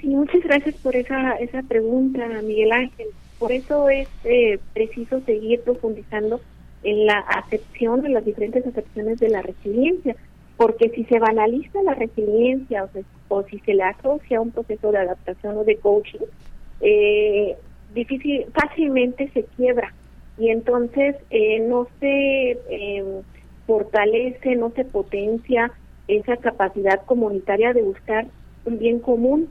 Sí, 0.00 0.06
muchas 0.08 0.42
gracias 0.42 0.74
por 0.76 0.94
esa, 0.94 1.32
esa 1.36 1.62
pregunta, 1.62 2.26
Miguel 2.44 2.72
Ángel. 2.72 3.08
Por 3.38 3.52
eso 3.52 3.88
es 3.88 4.08
eh, 4.24 4.58
preciso 4.74 5.20
seguir 5.24 5.60
profundizando 5.62 6.40
en 6.82 7.06
la 7.06 7.18
acepción 7.18 8.02
de 8.02 8.10
las 8.10 8.24
diferentes 8.24 8.66
acepciones 8.66 9.18
de 9.18 9.30
la 9.30 9.42
resiliencia, 9.42 10.16
porque 10.56 10.90
si 10.90 11.04
se 11.04 11.18
banaliza 11.18 11.82
la 11.82 11.94
resiliencia 11.94 12.84
o, 12.84 12.90
o 13.28 13.42
si 13.44 13.58
se 13.60 13.74
le 13.74 13.82
asocia 13.82 14.38
a 14.38 14.40
un 14.40 14.50
proceso 14.50 14.92
de 14.92 14.98
adaptación 14.98 15.56
o 15.56 15.64
de 15.64 15.76
coaching, 15.76 16.18
eh, 16.80 17.56
difícil, 17.94 18.46
fácilmente 18.52 19.30
se 19.32 19.44
quiebra 19.56 19.92
y 20.38 20.50
entonces 20.50 21.16
eh, 21.30 21.60
no 21.60 21.88
se 22.00 22.50
eh, 22.70 23.04
fortalece, 23.68 24.56
no 24.56 24.70
se 24.70 24.86
potencia 24.86 25.70
esa 26.08 26.38
capacidad 26.38 27.04
comunitaria 27.04 27.74
de 27.74 27.82
buscar 27.82 28.26
un 28.64 28.78
bien 28.78 28.98
común. 28.98 29.46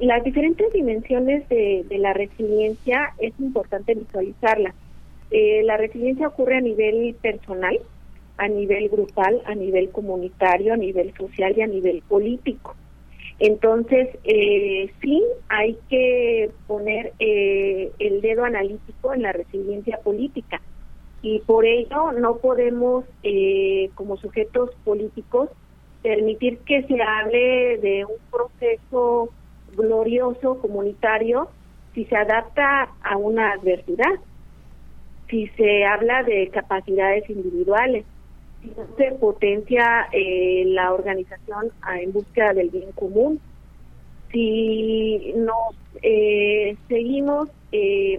las 0.00 0.24
diferentes 0.24 0.72
dimensiones 0.72 1.46
de, 1.50 1.84
de, 1.88 1.98
la 1.98 2.14
resiliencia 2.14 3.12
es 3.18 3.38
importante 3.38 3.94
visualizarlas. 3.94 4.74
Eh, 5.30 5.62
la 5.64 5.76
resiliencia 5.76 6.28
ocurre 6.28 6.56
a 6.56 6.60
nivel 6.62 7.14
personal, 7.20 7.78
a 8.38 8.48
nivel 8.48 8.88
grupal, 8.88 9.42
a 9.44 9.54
nivel 9.54 9.90
comunitario, 9.90 10.72
a 10.72 10.78
nivel 10.78 11.12
social 11.14 11.52
y 11.56 11.60
a 11.60 11.66
nivel 11.66 12.02
político. 12.08 12.74
Entonces, 13.38 14.08
eh, 14.24 14.90
sí 15.02 15.22
hay 15.48 15.76
que 15.90 16.50
poner 16.66 17.12
eh, 17.18 17.90
el 17.98 18.22
dedo 18.22 18.44
analítico 18.44 19.12
en 19.12 19.22
la 19.22 19.32
resiliencia 19.32 19.98
política 19.98 20.60
y 21.24 21.38
por 21.38 21.64
ello 21.64 22.12
no 22.12 22.36
podemos, 22.36 23.06
eh, 23.22 23.88
como 23.94 24.18
sujetos 24.18 24.68
políticos, 24.84 25.48
permitir 26.02 26.58
que 26.66 26.82
se 26.82 27.00
hable 27.00 27.78
de 27.78 28.04
un 28.04 28.18
proceso 28.30 29.30
glorioso 29.74 30.58
comunitario 30.60 31.48
si 31.94 32.04
se 32.04 32.14
adapta 32.14 32.90
a 33.02 33.16
una 33.16 33.52
adversidad, 33.52 34.20
si 35.30 35.46
se 35.56 35.86
habla 35.86 36.24
de 36.24 36.50
capacidades 36.50 37.28
individuales, 37.30 38.04
se 38.98 39.12
potencia 39.12 40.08
eh, 40.12 40.64
la 40.66 40.92
organización 40.92 41.70
en 42.02 42.12
búsqueda 42.12 42.52
del 42.52 42.68
bien 42.68 42.92
común. 42.92 43.40
Si 44.30 45.32
nos 45.36 45.74
eh, 46.02 46.76
seguimos 46.86 47.48
eh, 47.72 48.18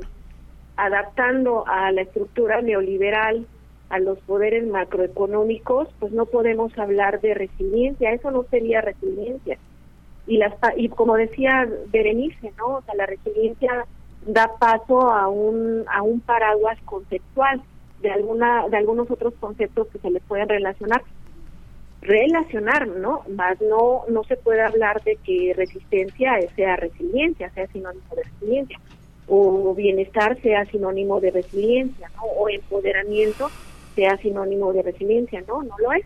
adaptando 0.77 1.65
a 1.67 1.91
la 1.91 2.01
estructura 2.01 2.61
neoliberal, 2.61 3.45
a 3.89 3.99
los 3.99 4.19
poderes 4.19 4.65
macroeconómicos, 4.67 5.89
pues 5.99 6.11
no 6.11 6.25
podemos 6.25 6.77
hablar 6.77 7.21
de 7.21 7.33
resiliencia, 7.33 8.11
eso 8.11 8.31
no 8.31 8.43
sería 8.49 8.81
resiliencia. 8.81 9.57
Y, 10.27 10.37
las, 10.37 10.53
y 10.75 10.89
como 10.89 11.15
decía 11.15 11.67
Berenice, 11.91 12.51
¿no? 12.57 12.77
O 12.77 12.81
sea, 12.81 12.95
la 12.95 13.05
resiliencia 13.05 13.85
da 14.25 14.51
paso 14.59 15.11
a 15.11 15.27
un, 15.27 15.85
a 15.87 16.01
un 16.01 16.19
paraguas 16.19 16.79
conceptual 16.85 17.61
de 18.01 18.11
alguna 18.11 18.67
de 18.67 18.77
algunos 18.77 19.09
otros 19.09 19.33
conceptos 19.39 19.87
que 19.87 19.99
se 19.99 20.09
les 20.09 20.21
pueden 20.23 20.49
relacionar 20.49 21.01
relacionar 22.01 22.87
no 22.87 23.23
más 23.29 23.59
no 23.61 24.03
no 24.09 24.23
se 24.25 24.35
puede 24.35 24.61
hablar 24.61 25.01
de 25.03 25.15
que 25.17 25.53
resistencia 25.55 26.33
sea 26.55 26.75
resiliencia 26.75 27.49
sea 27.51 27.67
sinónimo 27.67 28.03
de 28.15 28.23
resiliencia 28.23 28.79
o 29.27 29.73
bienestar 29.73 30.39
sea 30.41 30.65
sinónimo 30.65 31.19
de 31.19 31.31
resiliencia 31.31 32.09
no 32.15 32.23
o 32.23 32.49
empoderamiento 32.49 33.49
sea 33.95 34.17
sinónimo 34.17 34.73
de 34.73 34.83
resiliencia. 34.83 35.43
No 35.47 35.63
no 35.63 35.75
lo 35.79 35.93
es. 35.93 36.05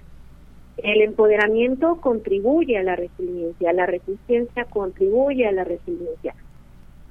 El 0.77 1.01
empoderamiento 1.01 1.99
contribuye 1.99 2.77
a 2.77 2.83
la 2.83 2.95
resiliencia 2.95 3.73
la 3.73 3.85
resistencia 3.85 4.65
contribuye 4.65 5.47
a 5.47 5.51
la 5.51 5.63
resiliencia. 5.63 6.35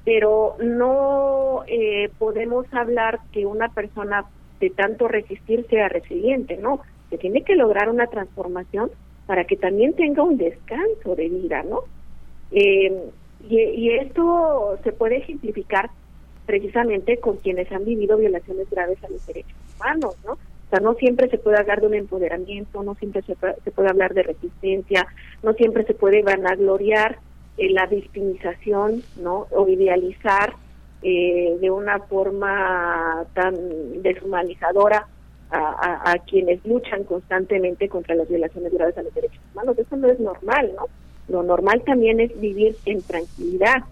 Pero 0.05 0.57
no 0.61 1.65
eh, 1.67 2.11
podemos 2.19 2.67
hablar 2.73 3.21
que 3.33 3.45
una 3.45 3.69
persona 3.69 4.25
de 4.61 4.71
tanto 4.71 5.07
resistir 5.07 5.67
sea 5.69 5.89
resiliente, 5.89 6.57
no, 6.57 6.81
se 7.11 7.19
tiene 7.19 7.43
que 7.43 7.55
lograr 7.55 7.91
una 7.91 8.07
transformación 8.07 8.91
para 9.27 9.45
que 9.45 9.57
también 9.57 9.95
tenga 9.95 10.23
un 10.23 10.39
descanso 10.39 11.15
de 11.15 11.29
vida, 11.29 11.63
¿no? 11.63 11.81
Eh, 12.51 13.11
y, 13.49 13.91
esto 13.91 14.79
se 14.83 14.93
puede 14.93 15.19
ejemplificar 15.19 15.91
precisamente 16.47 17.19
con 17.19 17.37
quienes 17.37 17.71
han 17.73 17.85
vivido 17.85 18.17
violaciones 18.17 18.69
graves 18.71 19.03
a 19.05 19.09
los 19.09 19.25
derechos 19.27 19.57
humanos, 19.77 20.17
¿no? 20.25 20.33
O 20.33 20.71
sea, 20.71 20.81
no 20.81 20.95
siempre 20.95 21.29
se 21.31 21.39
puede 21.39 21.59
hablar 21.59 21.81
de 21.81 21.87
un 21.87 21.95
empoderamiento, 21.95 22.83
no 22.83 22.95
siempre 22.95 23.23
se, 23.23 23.35
puede 23.37 23.89
hablar 23.89 24.13
de 24.13 24.23
resistencia, 24.23 25.07
no 25.43 25.55
siempre 25.55 25.85
se 25.85 25.95
puede 25.95 26.23
vanagloriar 26.23 27.19
eh, 27.57 27.71
la 27.71 27.87
victimización, 27.87 29.03
¿no? 29.17 29.47
O 29.51 29.69
idealizar 29.69 30.55
eh, 31.03 31.57
de 31.61 31.71
una 31.71 32.01
forma 32.01 33.25
tan 33.35 34.03
deshumanizadora 34.03 35.07
a, 35.51 36.15
quienes 36.27 36.65
luchan 36.67 37.05
constantemente 37.05 37.89
contra 37.89 38.15
las 38.15 38.29
violaciones 38.29 38.73
graves 38.73 38.99
a 38.99 39.03
los 39.03 39.15
derechos 39.15 39.41
humanos. 39.53 39.79
Eso 39.79 39.97
no 39.97 40.09
es 40.09 40.21
normal, 40.21 40.73
¿no? 40.77 40.87
Lo 41.29 41.43
normal 41.43 41.83
también 41.85 42.21
es 42.21 42.39
vivir 42.41 42.77
en 42.87 43.03
tranquilidad, 43.03 43.85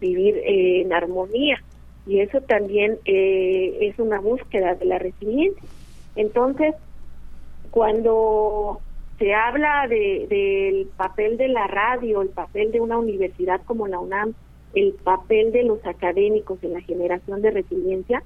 vivir 0.00 0.36
eh, 0.38 0.82
en 0.82 0.92
armonía, 0.92 1.62
y 2.06 2.20
eso 2.20 2.40
también 2.40 2.98
eh, 3.04 3.78
es 3.82 3.98
una 3.98 4.20
búsqueda 4.20 4.74
de 4.74 4.84
la 4.86 4.98
resiliencia. 4.98 5.62
Entonces, 6.16 6.74
cuando 7.70 8.80
se 9.18 9.34
habla 9.34 9.86
de, 9.88 10.26
del 10.28 10.86
papel 10.96 11.36
de 11.36 11.48
la 11.48 11.66
radio, 11.66 12.22
el 12.22 12.30
papel 12.30 12.72
de 12.72 12.80
una 12.80 12.96
universidad 12.96 13.60
como 13.66 13.86
la 13.86 13.98
UNAM, 13.98 14.34
el 14.74 14.94
papel 14.94 15.52
de 15.52 15.64
los 15.64 15.84
académicos 15.84 16.62
en 16.62 16.72
la 16.72 16.80
generación 16.80 17.42
de 17.42 17.50
resiliencia, 17.50 18.22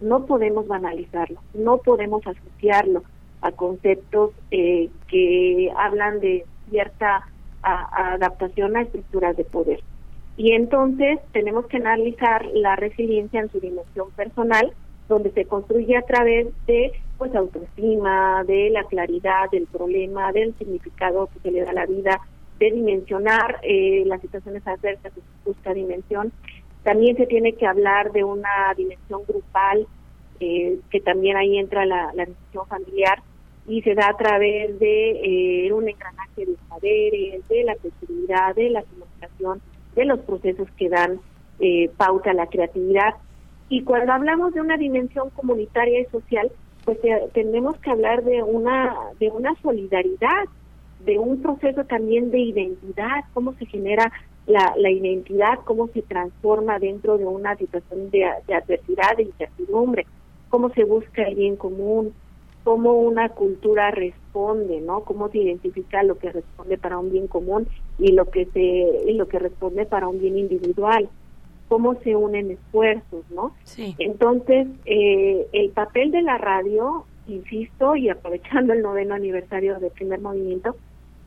no 0.00 0.26
podemos 0.26 0.66
banalizarlo, 0.66 1.40
no 1.54 1.78
podemos 1.78 2.26
asociarlo 2.26 3.02
a 3.40 3.52
conceptos 3.52 4.32
eh, 4.50 4.88
que 5.08 5.70
hablan 5.76 6.20
de 6.20 6.44
cierta 6.70 7.28
adaptación 7.62 8.76
a 8.76 8.82
estructuras 8.82 9.36
de 9.36 9.44
poder. 9.44 9.80
Y 10.36 10.52
entonces 10.52 11.18
tenemos 11.32 11.66
que 11.66 11.78
analizar 11.78 12.46
la 12.52 12.76
resiliencia 12.76 13.40
en 13.40 13.50
su 13.50 13.58
dimensión 13.58 14.10
personal, 14.12 14.72
donde 15.08 15.32
se 15.32 15.46
construye 15.46 15.96
a 15.96 16.02
través 16.02 16.46
de 16.66 16.92
pues 17.16 17.34
autoestima, 17.34 18.44
de 18.44 18.70
la 18.70 18.84
claridad 18.84 19.50
del 19.50 19.66
problema, 19.66 20.30
del 20.30 20.54
significado 20.56 21.28
que 21.32 21.40
se 21.40 21.50
le 21.50 21.62
da 21.62 21.70
a 21.70 21.74
la 21.74 21.86
vida, 21.86 22.20
de 22.60 22.70
dimensionar 22.70 23.58
eh, 23.62 24.04
las 24.06 24.20
situaciones 24.20 24.64
adversas 24.66 25.12
en 25.16 25.22
su 25.22 25.44
justa 25.44 25.74
dimensión. 25.74 26.32
También 26.84 27.16
se 27.16 27.26
tiene 27.26 27.54
que 27.54 27.66
hablar 27.66 28.12
de 28.12 28.22
una 28.22 28.72
dimensión 28.76 29.22
grupal, 29.26 29.86
eh, 30.40 30.78
que 30.90 31.00
también 31.00 31.36
ahí 31.36 31.58
entra 31.58 31.84
la, 31.84 32.12
dimensión 32.12 32.66
familiar 32.68 33.20
y 33.68 33.82
se 33.82 33.94
da 33.94 34.08
a 34.08 34.16
través 34.16 34.78
de 34.78 35.66
eh, 35.66 35.72
un 35.72 35.88
engranaje 35.88 36.46
de 36.46 36.56
saberes, 36.68 37.48
de 37.48 37.64
la 37.64 37.74
creatividad, 37.76 38.54
de 38.54 38.70
la 38.70 38.82
comunicación, 38.82 39.60
de 39.94 40.04
los 40.04 40.20
procesos 40.20 40.68
que 40.76 40.88
dan 40.88 41.20
pauta 41.96 42.30
a 42.30 42.34
la 42.34 42.46
creatividad. 42.46 43.14
Y 43.68 43.82
cuando 43.82 44.12
hablamos 44.12 44.54
de 44.54 44.60
una 44.60 44.76
dimensión 44.76 45.30
comunitaria 45.30 46.00
y 46.00 46.04
social, 46.06 46.50
pues 46.84 46.98
tenemos 47.34 47.76
que 47.78 47.90
hablar 47.90 48.22
de 48.24 48.42
una 48.42 48.94
de 49.18 49.28
una 49.28 49.54
solidaridad 49.60 50.44
de 51.04 51.18
un 51.18 51.40
proceso 51.42 51.84
también 51.84 52.30
de 52.30 52.40
identidad, 52.40 53.24
cómo 53.32 53.54
se 53.54 53.66
genera 53.66 54.12
la, 54.46 54.74
la 54.76 54.90
identidad, 54.90 55.58
cómo 55.64 55.88
se 55.88 56.02
transforma 56.02 56.78
dentro 56.78 57.18
de 57.18 57.26
una 57.26 57.56
situación 57.56 58.10
de, 58.10 58.24
adversidad, 58.24 59.16
de 59.16 59.24
incertidumbre, 59.24 60.06
cómo 60.48 60.70
se 60.70 60.84
busca 60.84 61.22
el 61.22 61.34
bien 61.36 61.56
común, 61.56 62.14
cómo 62.64 62.92
una 62.92 63.30
cultura 63.30 63.90
responde, 63.90 64.80
¿no? 64.80 65.00
Cómo 65.00 65.28
se 65.30 65.38
identifica 65.38 66.02
lo 66.02 66.18
que 66.18 66.32
responde 66.32 66.78
para 66.78 66.98
un 66.98 67.10
bien 67.10 67.26
común 67.26 67.66
y 67.98 68.12
lo 68.12 68.30
que 68.30 68.46
se 68.46 69.10
y 69.10 69.14
lo 69.14 69.28
que 69.28 69.38
responde 69.38 69.86
para 69.86 70.08
un 70.08 70.20
bien 70.20 70.38
individual, 70.38 71.08
cómo 71.68 71.94
se 72.00 72.16
unen 72.16 72.50
esfuerzos, 72.50 73.24
¿no? 73.30 73.54
Sí. 73.64 73.94
Entonces, 73.98 74.66
eh, 74.84 75.46
el 75.52 75.70
papel 75.70 76.10
de 76.10 76.22
la 76.22 76.38
radio, 76.38 77.04
insisto, 77.26 77.96
y 77.96 78.08
aprovechando 78.08 78.72
el 78.72 78.82
noveno 78.82 79.14
aniversario 79.14 79.78
del 79.78 79.90
primer 79.90 80.20
movimiento, 80.20 80.76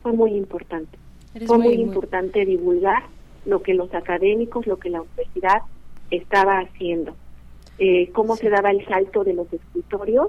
fue 0.02 0.12
muy 0.12 0.32
importante. 0.34 0.98
fue 1.46 1.58
muy, 1.58 1.74
importante 1.74 2.44
divulgar 2.44 3.04
lo 3.46 3.62
que 3.62 3.74
los 3.74 3.92
académicos, 3.94 4.66
lo 4.66 4.78
que 4.78 4.90
la 4.90 5.00
universidad 5.00 5.62
estaba 6.10 6.58
haciendo. 6.58 7.14
Eh, 7.78 8.10
cómo 8.12 8.36
se 8.36 8.50
daba 8.50 8.70
el 8.70 8.84
salto 8.86 9.24
de 9.24 9.32
los 9.32 9.50
escritorios 9.52 10.28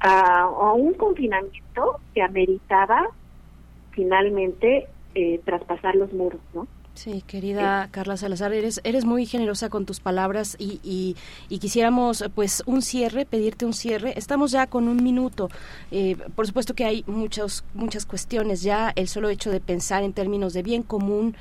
a, 0.00 0.46
un 0.74 0.94
confinamiento 0.94 2.00
que 2.14 2.22
ameritaba 2.22 3.08
finalmente 3.92 4.86
eh, 5.14 5.40
traspasar 5.44 5.94
los 5.96 6.12
muros, 6.12 6.40
¿no? 6.54 6.66
Sí, 6.96 7.22
querida 7.26 7.88
Carla 7.90 8.16
Salazar, 8.16 8.54
eres, 8.54 8.80
eres 8.82 9.04
muy 9.04 9.26
generosa 9.26 9.68
con 9.68 9.84
tus 9.84 10.00
palabras 10.00 10.56
y, 10.58 10.80
y, 10.82 11.58
quisiéramos 11.58 12.24
pues 12.34 12.62
un 12.64 12.80
cierre, 12.80 13.26
pedirte 13.26 13.66
un 13.66 13.74
cierre. 13.74 14.14
Estamos 14.16 14.50
ya 14.50 14.66
con 14.66 14.88
un 14.88 15.04
minuto. 15.04 15.50
Eh, 15.90 16.16
por 16.34 16.46
supuesto 16.46 16.72
que 16.72 16.86
hay 16.86 17.04
muchas 17.06 17.64
muchas 17.74 18.06
cuestiones 18.06 18.62
ya. 18.62 18.94
El 18.96 19.08
solo 19.08 19.28
hecho 19.28 19.50
de 19.50 19.60
pensar 19.60 20.04
en 20.04 20.14
términos 20.14 20.54
de 20.54 20.62
bien 20.62 20.82
común, 20.82 21.36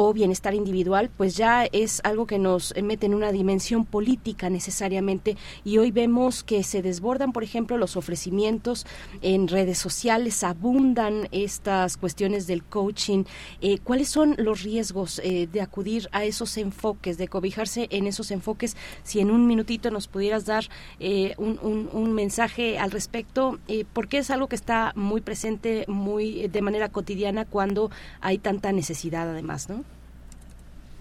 o 0.00 0.12
bienestar 0.12 0.54
individual, 0.54 1.10
pues 1.16 1.36
ya 1.36 1.64
es 1.64 2.00
algo 2.04 2.24
que 2.24 2.38
nos 2.38 2.72
mete 2.80 3.06
en 3.06 3.14
una 3.14 3.32
dimensión 3.32 3.84
política 3.84 4.48
necesariamente 4.48 5.36
y 5.64 5.78
hoy 5.78 5.90
vemos 5.90 6.44
que 6.44 6.62
se 6.62 6.82
desbordan, 6.82 7.32
por 7.32 7.42
ejemplo, 7.42 7.76
los 7.76 7.96
ofrecimientos 7.96 8.86
en 9.22 9.48
redes 9.48 9.76
sociales, 9.78 10.44
abundan 10.44 11.26
estas 11.32 11.96
cuestiones 11.96 12.46
del 12.46 12.62
coaching. 12.62 13.24
Eh, 13.60 13.78
¿Cuáles 13.82 14.08
son 14.08 14.36
los 14.38 14.62
riesgos 14.62 15.20
eh, 15.24 15.48
de 15.52 15.60
acudir 15.60 16.08
a 16.12 16.24
esos 16.24 16.56
enfoques, 16.58 17.18
de 17.18 17.26
cobijarse 17.26 17.88
en 17.90 18.06
esos 18.06 18.30
enfoques? 18.30 18.76
Si 19.02 19.18
en 19.18 19.32
un 19.32 19.48
minutito 19.48 19.90
nos 19.90 20.06
pudieras 20.06 20.44
dar 20.44 20.68
eh, 21.00 21.34
un, 21.38 21.58
un, 21.92 22.12
mensaje 22.12 22.78
al 22.78 22.92
respecto, 22.92 23.58
porque 23.92 24.18
es 24.18 24.30
algo 24.30 24.48
que 24.48 24.56
está 24.56 24.92
muy 24.94 25.20
presente, 25.20 25.84
muy 25.88 26.46
de 26.46 26.62
manera 26.62 26.88
cotidiana 26.88 27.44
cuando 27.44 27.90
hay 28.20 28.38
tanta 28.38 28.70
necesidad 28.70 29.28
además, 29.28 29.68
¿no? 29.68 29.87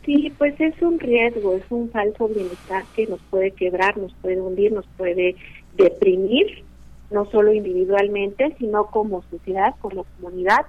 Sí, 0.07 0.33
pues 0.37 0.55
es 0.61 0.81
un 0.81 1.01
riesgo, 1.01 1.55
es 1.55 1.69
un 1.69 1.91
falso 1.91 2.29
bienestar 2.29 2.85
que 2.95 3.05
nos 3.07 3.19
puede 3.23 3.51
quebrar, 3.51 3.97
nos 3.97 4.13
puede 4.13 4.39
hundir, 4.39 4.71
nos 4.71 4.87
puede 4.95 5.35
deprimir, 5.75 6.63
no 7.11 7.29
solo 7.29 7.51
individualmente, 7.51 8.55
sino 8.57 8.85
como 8.85 9.21
sociedad, 9.23 9.75
como 9.81 10.05
comunidad, 10.15 10.65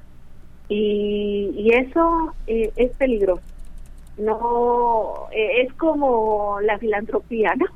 y, 0.68 1.70
eso 1.72 2.34
eh, 2.48 2.72
es 2.74 2.90
peligroso. 2.96 3.42
No, 4.16 5.28
eh, 5.30 5.62
es 5.62 5.72
como 5.74 6.58
la 6.60 6.76
filantropía, 6.80 7.54
¿no? 7.54 7.66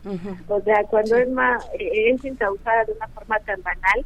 O 0.49 0.61
sea, 0.63 0.83
cuando 0.91 1.15
es 1.15 1.31
más, 1.31 1.65
eh, 1.79 2.11
es 2.11 2.25
encausada 2.25 2.87
de 2.87 2.95
una 2.95 3.07
forma 3.07 3.39
tan 3.39 3.63
banal, 3.63 4.05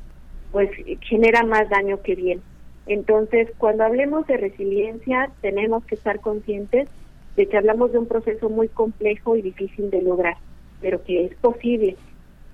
pues 0.52 0.68
genera 1.00 1.42
más 1.42 1.70
daño 1.70 2.02
que 2.02 2.16
bien. 2.16 2.42
Entonces, 2.86 3.48
cuando 3.56 3.84
hablemos 3.84 4.26
de 4.26 4.36
resiliencia, 4.36 5.30
tenemos 5.40 5.86
que 5.86 5.94
estar 5.94 6.20
conscientes 6.20 6.90
de 7.36 7.46
que 7.46 7.56
hablamos 7.56 7.92
de 7.92 7.98
un 7.98 8.06
proceso 8.06 8.48
muy 8.48 8.68
complejo 8.68 9.36
y 9.36 9.42
difícil 9.42 9.90
de 9.90 10.02
lograr, 10.02 10.36
pero 10.80 11.02
que 11.04 11.26
es 11.26 11.34
posible 11.36 11.96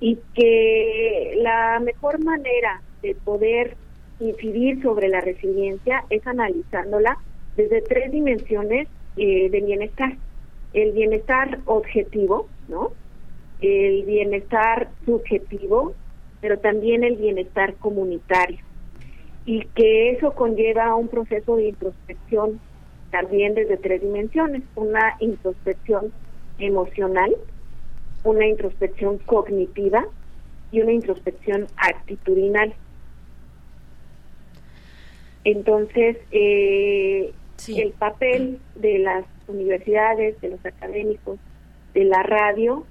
y 0.02 0.18
que 0.34 1.34
la 1.36 1.78
mejor 1.78 2.22
manera 2.24 2.82
de 3.02 3.14
poder 3.14 3.76
incidir 4.18 4.82
sobre 4.82 5.08
la 5.08 5.20
resiliencia 5.20 6.04
es 6.10 6.26
analizándola 6.26 7.18
desde 7.56 7.82
tres 7.82 8.10
dimensiones 8.10 8.88
eh, 9.16 9.48
de 9.48 9.60
bienestar. 9.60 10.16
El 10.72 10.90
bienestar 10.90 11.60
objetivo, 11.66 12.48
¿no? 12.66 12.90
El 13.60 14.04
bienestar 14.04 14.90
subjetivo, 15.04 15.94
pero 16.40 16.58
también 16.58 17.04
el 17.04 17.16
bienestar 17.16 17.74
comunitario. 17.74 18.58
Y 19.46 19.66
que 19.74 20.10
eso 20.10 20.32
conlleva 20.32 20.96
un 20.96 21.06
proceso 21.06 21.56
de 21.56 21.68
introspección 21.68 22.60
también 23.12 23.54
desde 23.54 23.76
tres 23.76 24.00
dimensiones, 24.00 24.62
una 24.74 25.16
introspección 25.20 26.12
emocional, 26.58 27.36
una 28.24 28.46
introspección 28.46 29.18
cognitiva 29.18 30.06
y 30.72 30.80
una 30.80 30.92
introspección 30.92 31.66
actitudinal. 31.76 32.74
Entonces, 35.44 36.16
eh, 36.30 37.32
el 37.68 37.92
papel 37.92 38.58
de 38.76 38.98
las 38.98 39.26
universidades, 39.46 40.40
de 40.40 40.48
los 40.48 40.64
académicos, 40.64 41.38
de 41.92 42.04
la 42.04 42.22
radio, 42.22 42.86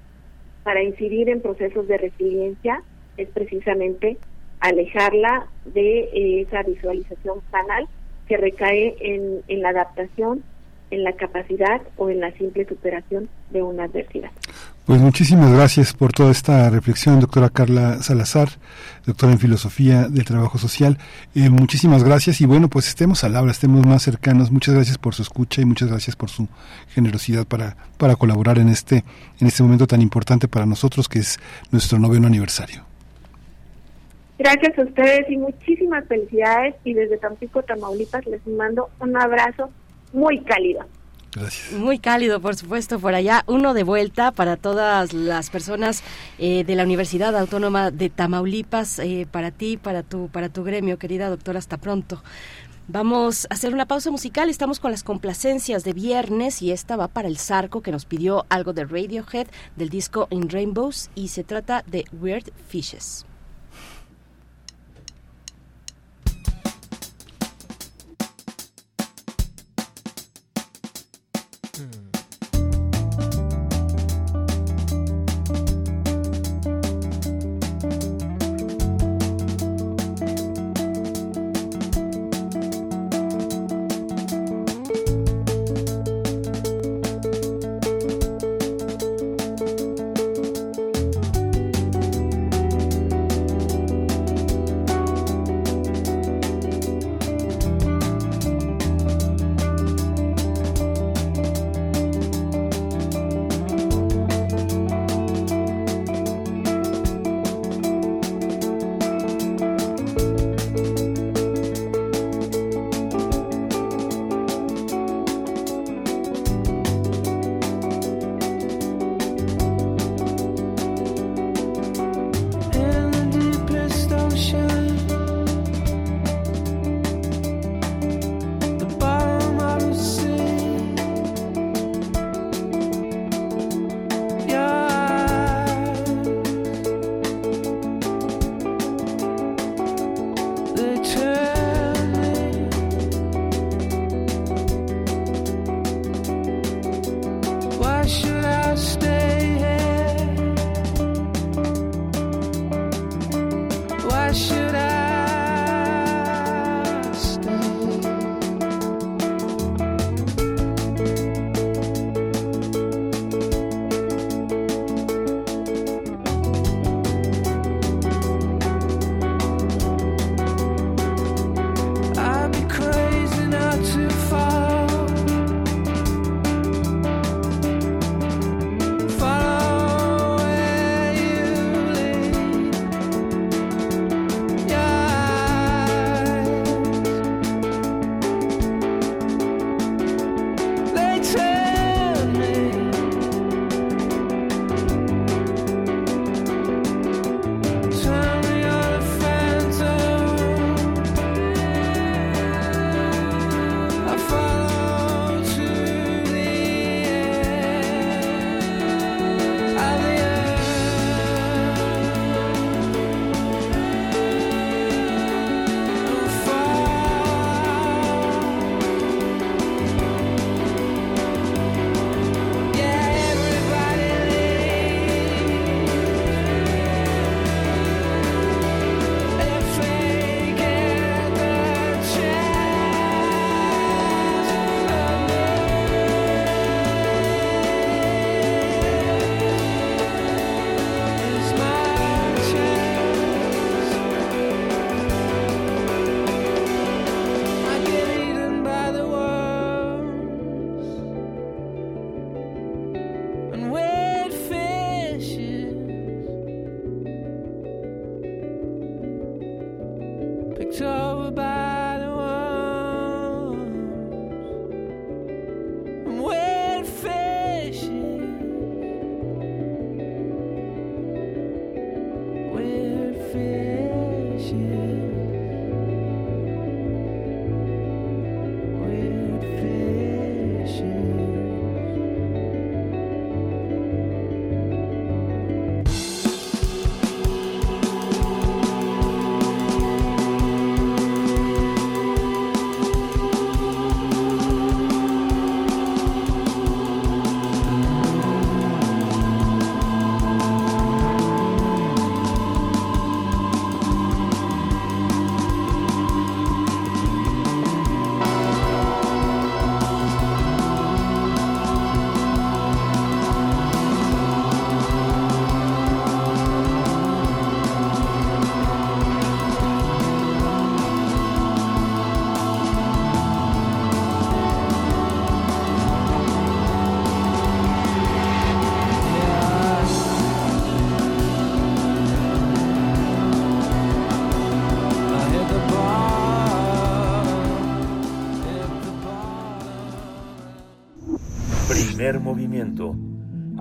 para 0.63 0.83
incidir 0.83 1.29
en 1.29 1.41
procesos 1.41 1.87
de 1.87 1.97
resiliencia, 1.97 2.83
es 3.17 3.27
precisamente 3.29 4.17
alejarla 4.59 5.47
de 5.65 6.01
eh, 6.13 6.41
esa 6.41 6.61
visualización 6.61 7.41
banal 7.51 7.87
que 8.31 8.37
recae 8.37 8.95
en, 9.01 9.61
la 9.61 9.71
adaptación, 9.71 10.41
en 10.89 11.03
la 11.03 11.11
capacidad 11.17 11.81
o 11.97 12.09
en 12.09 12.21
la 12.21 12.31
simple 12.31 12.65
superación 12.65 13.27
de 13.49 13.61
una 13.61 13.83
adversidad. 13.83 14.31
Pues 14.85 15.01
muchísimas 15.01 15.51
gracias 15.51 15.91
por 15.91 16.13
toda 16.13 16.31
esta 16.31 16.69
reflexión, 16.69 17.19
doctora 17.19 17.49
Carla 17.49 18.01
Salazar, 18.01 18.47
doctora 19.05 19.33
en 19.33 19.39
Filosofía 19.39 20.07
del 20.07 20.23
Trabajo 20.23 20.57
Social. 20.57 20.97
Eh, 21.35 21.49
muchísimas 21.49 22.05
gracias 22.05 22.39
y 22.39 22.45
bueno, 22.45 22.69
pues 22.69 22.87
estemos 22.87 23.25
al 23.25 23.35
habla, 23.35 23.51
estemos 23.51 23.85
más 23.85 24.03
cercanos. 24.03 24.49
Muchas 24.49 24.75
gracias 24.75 24.97
por 24.97 25.13
su 25.13 25.23
escucha 25.23 25.61
y 25.61 25.65
muchas 25.65 25.89
gracias 25.89 26.15
por 26.15 26.29
su 26.29 26.47
generosidad 26.87 27.45
para, 27.45 27.75
para 27.97 28.15
colaborar 28.15 28.59
en 28.59 28.69
este, 28.69 29.03
en 29.41 29.47
este 29.47 29.61
momento 29.61 29.87
tan 29.87 30.01
importante 30.01 30.47
para 30.47 30.65
nosotros 30.65 31.09
que 31.09 31.19
es 31.19 31.37
nuestro 31.69 31.99
noveno 31.99 32.27
aniversario. 32.27 32.90
Gracias 34.43 34.75
a 34.79 34.81
ustedes 34.81 35.29
y 35.29 35.37
muchísimas 35.37 36.07
felicidades 36.07 36.73
y 36.83 36.95
desde 36.95 37.19
Tampico, 37.19 37.61
Tamaulipas 37.61 38.25
les 38.25 38.45
mando 38.47 38.89
un 38.99 39.15
abrazo 39.15 39.69
muy 40.13 40.41
cálido. 40.41 40.83
Gracias. 41.35 41.73
Muy 41.73 41.99
cálido, 41.99 42.41
por 42.41 42.55
supuesto, 42.55 42.99
por 42.99 43.13
allá. 43.13 43.43
Uno 43.45 43.75
de 43.75 43.83
vuelta 43.83 44.31
para 44.31 44.57
todas 44.57 45.13
las 45.13 45.51
personas 45.51 46.03
eh, 46.39 46.63
de 46.63 46.75
la 46.75 46.85
Universidad 46.85 47.37
Autónoma 47.37 47.91
de 47.91 48.09
Tamaulipas, 48.09 48.97
eh, 48.97 49.27
para 49.29 49.51
ti, 49.51 49.77
para 49.77 50.01
tu, 50.01 50.27
para 50.29 50.49
tu 50.49 50.63
gremio, 50.63 50.97
querida 50.97 51.29
doctora. 51.29 51.59
Hasta 51.59 51.77
pronto. 51.77 52.23
Vamos 52.87 53.45
a 53.45 53.53
hacer 53.53 53.75
una 53.75 53.85
pausa 53.85 54.09
musical. 54.09 54.49
Estamos 54.49 54.79
con 54.79 54.89
las 54.89 55.03
complacencias 55.03 55.83
de 55.83 55.93
viernes 55.93 56.63
y 56.63 56.71
esta 56.71 56.95
va 56.95 57.09
para 57.09 57.27
el 57.27 57.37
Zarco 57.37 57.81
que 57.81 57.91
nos 57.91 58.05
pidió 58.05 58.47
algo 58.49 58.73
de 58.73 58.85
Radiohead 58.85 59.45
del 59.75 59.89
disco 59.89 60.27
In 60.31 60.49
Rainbows 60.49 61.11
y 61.13 61.27
se 61.27 61.43
trata 61.43 61.83
de 61.85 62.05
Weird 62.11 62.51
Fishes. 62.67 63.27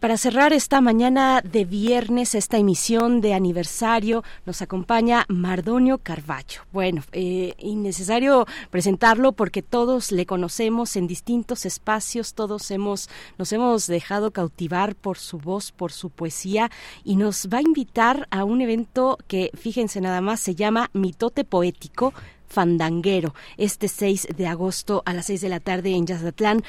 Para 0.00 0.16
cerrar 0.16 0.52
esta 0.52 0.80
mañana 0.80 1.40
de 1.42 1.64
viernes, 1.64 2.36
esta 2.36 2.56
emisión 2.56 3.20
de 3.20 3.34
aniversario, 3.34 4.22
nos 4.46 4.62
acompaña 4.62 5.24
Mardonio 5.28 5.98
Carvalho. 5.98 6.62
Bueno, 6.72 7.02
eh, 7.10 7.54
innecesario 7.58 8.46
presentarlo 8.70 9.32
porque 9.32 9.60
todos 9.60 10.12
le 10.12 10.24
conocemos 10.24 10.94
en 10.94 11.08
distintos 11.08 11.66
espacios, 11.66 12.34
todos 12.34 12.70
hemos, 12.70 13.08
nos 13.38 13.52
hemos 13.52 13.88
dejado 13.88 14.30
cautivar 14.30 14.94
por 14.94 15.18
su 15.18 15.38
voz, 15.38 15.72
por 15.72 15.90
su 15.90 16.10
poesía, 16.10 16.70
y 17.02 17.16
nos 17.16 17.48
va 17.52 17.58
a 17.58 17.62
invitar 17.62 18.28
a 18.30 18.44
un 18.44 18.60
evento 18.60 19.18
que, 19.26 19.50
fíjense 19.54 20.00
nada 20.00 20.20
más, 20.20 20.38
se 20.38 20.54
llama 20.54 20.90
Mitote 20.92 21.42
Poético 21.42 22.14
Fandanguero, 22.48 23.34
este 23.56 23.88
6 23.88 24.28
de 24.36 24.46
agosto 24.46 25.02
a 25.06 25.12
las 25.12 25.26
6 25.26 25.40
de 25.40 25.48
la 25.48 25.60
tarde 25.60 25.90
en 25.90 26.06
Yazatlán. 26.06 26.62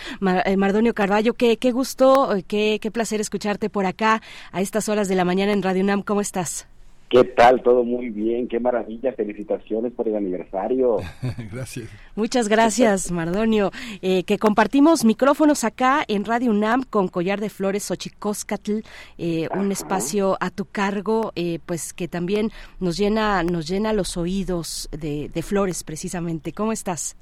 Eh, 0.45 0.57
Mardonio 0.57 0.93
Carballo, 0.93 1.33
qué, 1.33 1.57
qué 1.57 1.71
gusto, 1.71 2.35
eh, 2.35 2.43
qué, 2.43 2.79
qué 2.81 2.91
placer 2.91 3.21
escucharte 3.21 3.69
por 3.69 3.85
acá 3.85 4.21
a 4.51 4.61
estas 4.61 4.89
horas 4.89 5.07
de 5.07 5.15
la 5.15 5.25
mañana 5.25 5.51
en 5.53 5.63
Radio 5.63 5.83
UNAM. 5.83 6.03
¿Cómo 6.03 6.21
estás? 6.21 6.67
¿Qué 7.09 7.23
tal? 7.23 7.63
Todo 7.63 7.83
muy 7.83 8.11
bien, 8.11 8.47
qué 8.47 8.59
maravilla, 8.59 9.11
felicitaciones 9.13 9.91
por 9.93 10.07
el 10.07 10.15
aniversario. 10.15 10.97
gracias. 11.51 11.89
Muchas 12.15 12.47
gracias, 12.47 13.11
Mardonio. 13.11 13.71
Eh, 14.03 14.23
que 14.25 14.37
compartimos 14.37 15.03
micrófonos 15.03 15.63
acá 15.63 16.03
en 16.07 16.23
Radio 16.23 16.51
UNAM 16.51 16.83
con 16.87 17.07
Collar 17.07 17.39
de 17.39 17.49
Flores 17.49 17.85
Xochicóscatl, 17.85 18.81
eh, 19.17 19.47
un 19.57 19.71
espacio 19.71 20.37
a 20.39 20.51
tu 20.51 20.65
cargo, 20.65 21.31
eh, 21.35 21.57
pues 21.65 21.93
que 21.93 22.07
también 22.07 22.51
nos 22.79 22.95
llena, 22.95 23.41
nos 23.41 23.67
llena 23.67 23.91
los 23.91 24.15
oídos 24.15 24.87
de, 24.91 25.29
de 25.29 25.41
flores, 25.41 25.83
precisamente. 25.83 26.53
¿Cómo 26.53 26.71
estás? 26.71 27.17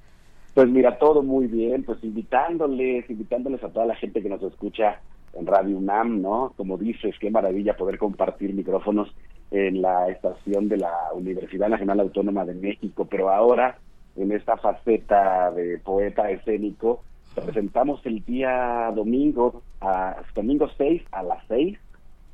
Pues 0.54 0.68
mira, 0.68 0.98
todo 0.98 1.24
muy 1.24 1.48
bien, 1.48 1.84
pues 1.84 2.04
invitándoles, 2.04 3.10
invitándoles 3.10 3.64
a 3.64 3.70
toda 3.70 3.86
la 3.86 3.96
gente 3.96 4.22
que 4.22 4.28
nos 4.28 4.44
escucha 4.44 5.00
en 5.34 5.46
Radio 5.46 5.78
UNAM, 5.78 6.22
¿no? 6.22 6.52
Como 6.58 6.78
dices, 6.78 7.16
qué 7.22 7.32
maravilla 7.32 7.78
poder 7.78 7.98
compartir 7.98 8.54
micrófonos 8.54 9.14
en 9.52 9.82
la 9.82 10.10
estación 10.10 10.68
de 10.68 10.78
la 10.78 10.94
Universidad 11.14 11.70
Nacional 11.70 12.00
Autónoma 12.00 12.46
de 12.46 12.54
México, 12.54 13.08
pero 13.10 13.30
ahora 13.30 13.78
en 14.16 14.32
esta 14.32 14.58
faceta 14.58 15.52
de 15.52 15.78
poeta 15.80 16.30
escénico 16.32 17.04
presentamos 17.36 18.04
el 18.06 18.26
día 18.26 18.92
domingo, 18.96 19.62
a, 19.80 20.18
domingo 20.34 20.68
6 20.78 21.04
a 21.12 21.24
las 21.24 21.44
6 21.48 21.78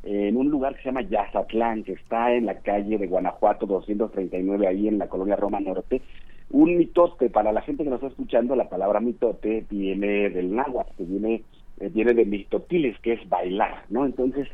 en 0.04 0.36
un 0.36 0.50
lugar 0.50 0.76
que 0.76 0.84
se 0.84 0.90
llama 0.90 1.02
Yazatlán, 1.02 1.84
que 1.84 1.94
está 1.94 2.34
en 2.34 2.46
la 2.46 2.60
calle 2.60 2.98
de 2.98 3.08
Guanajuato 3.08 3.66
239, 3.66 4.68
ahí 4.68 4.88
en 4.88 4.98
la 4.98 5.08
colonia 5.08 5.38
Roma 5.38 5.62
Norte. 5.62 6.02
Un 6.50 6.78
mitote, 6.78 7.30
para 7.30 7.54
la 7.54 7.62
gente 7.62 7.84
que 7.84 7.90
nos 7.90 7.98
está 7.98 8.08
escuchando, 8.08 8.56
la 8.56 8.70
palabra 8.70 9.00
mitote 9.00 9.66
viene 9.70 10.30
del 10.30 10.54
náhuatl, 10.54 10.94
que 10.98 11.04
viene, 11.06 11.44
eh, 11.80 11.90
viene 11.90 12.14
de 12.14 12.26
mitotiles, 12.26 13.00
que 13.00 13.14
es 13.14 13.30
bailar, 13.30 13.86
¿no? 13.90 14.06
Entonces, 14.06 14.48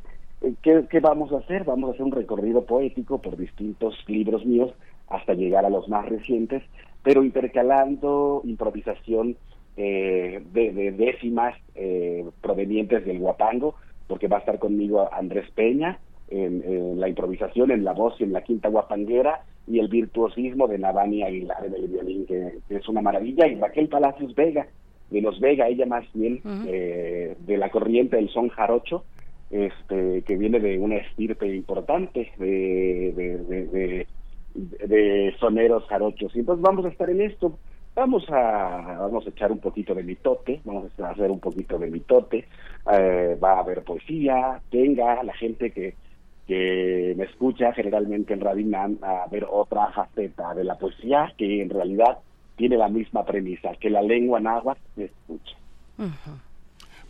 ¿qué, 0.61 0.85
¿qué 0.89 0.99
vamos 0.99 1.31
a 1.31 1.37
hacer? 1.37 1.63
Vamos 1.63 1.89
a 1.89 1.93
hacer 1.93 2.03
un 2.03 2.11
recorrido 2.11 2.65
poético 2.65 3.21
por 3.21 3.37
distintos 3.37 3.95
libros 4.07 4.45
míos 4.45 4.71
hasta 5.07 5.33
llegar 5.33 5.65
a 5.65 5.69
los 5.69 5.89
más 5.89 6.07
recientes, 6.07 6.63
pero 7.03 7.23
intercalando 7.23 8.41
improvisación 8.45 9.37
eh, 9.77 10.41
de, 10.51 10.71
de, 10.73 10.91
décimas 10.91 11.55
eh, 11.75 12.25
provenientes 12.41 13.05
del 13.05 13.19
guapango, 13.19 13.75
porque 14.07 14.27
va 14.27 14.37
a 14.37 14.39
estar 14.41 14.59
conmigo 14.59 15.09
Andrés 15.11 15.49
Peña 15.51 15.99
en, 16.29 16.63
en, 16.65 16.99
la 16.99 17.07
improvisación, 17.07 17.71
en 17.71 17.83
la 17.83 17.93
voz 17.93 18.19
y 18.19 18.23
en 18.23 18.33
la 18.33 18.43
quinta 18.43 18.69
guapanguera, 18.69 19.43
y 19.67 19.79
el 19.79 19.87
virtuosismo 19.87 20.67
de 20.67 20.79
Navani 20.79 21.23
Aguilar 21.23 21.65
en 21.65 21.75
el 21.75 21.87
violín, 21.87 22.25
que, 22.25 22.57
que, 22.67 22.75
es 22.75 22.87
una 22.89 23.01
maravilla, 23.01 23.47
y 23.47 23.55
Raquel 23.55 23.87
Palacios 23.87 24.35
Vega, 24.35 24.67
de 25.09 25.21
los 25.21 25.39
Vega, 25.39 25.67
ella 25.67 25.85
más 25.85 26.05
bien 26.13 26.41
uh 26.43 26.47
-huh. 26.47 26.65
eh, 26.67 27.35
de 27.39 27.57
la 27.57 27.69
corriente 27.69 28.17
del 28.17 28.29
son 28.29 28.49
jarocho, 28.49 29.05
este 29.49 30.21
que 30.23 30.37
viene 30.37 30.59
de 30.59 30.77
una 30.77 30.97
estirpe 30.97 31.47
importante 31.53 32.31
de, 32.37 34.05
de, 34.53 35.35
soneros 35.39 35.85
jarochos. 35.87 36.35
Y 36.35 36.39
entonces 36.39 36.61
vamos 36.61 36.85
a 36.85 36.89
estar 36.89 37.09
en 37.09 37.21
esto. 37.21 37.57
Vamos 37.95 38.23
a, 38.29 38.97
vamos 38.99 39.25
a 39.25 39.29
echar 39.29 39.51
un 39.51 39.59
poquito 39.59 39.93
de 39.93 40.03
mitote, 40.03 40.61
vamos 40.63 40.91
a 40.99 41.09
hacer 41.09 41.31
un 41.31 41.39
poquito 41.39 41.77
de 41.77 41.89
mitote, 41.89 42.45
eh, 42.91 43.37
va 43.43 43.53
a 43.53 43.59
haber 43.59 43.83
poesía, 43.83 44.61
tenga 44.69 45.21
la 45.23 45.33
gente 45.33 45.71
que, 45.71 45.95
que 46.47 47.13
me 47.17 47.25
escucha 47.25 47.73
generalmente 47.73 48.33
en 48.33 48.41
Radinam 48.41 48.99
a 49.01 49.25
ver 49.29 49.45
otra 49.49 49.91
faceta 49.91 50.53
de 50.53 50.63
la 50.63 50.77
poesía 50.77 51.33
que 51.35 51.61
en 51.61 51.69
realidad 51.69 52.19
tiene 52.55 52.77
la 52.77 52.89
misma 52.89 53.25
premisa, 53.25 53.71
que 53.79 53.89
la 53.89 54.01
lengua 54.01 54.39
náhuatl 54.39 54.81
se 54.95 55.05
escucha. 55.05 55.57
Uh. 55.97 56.48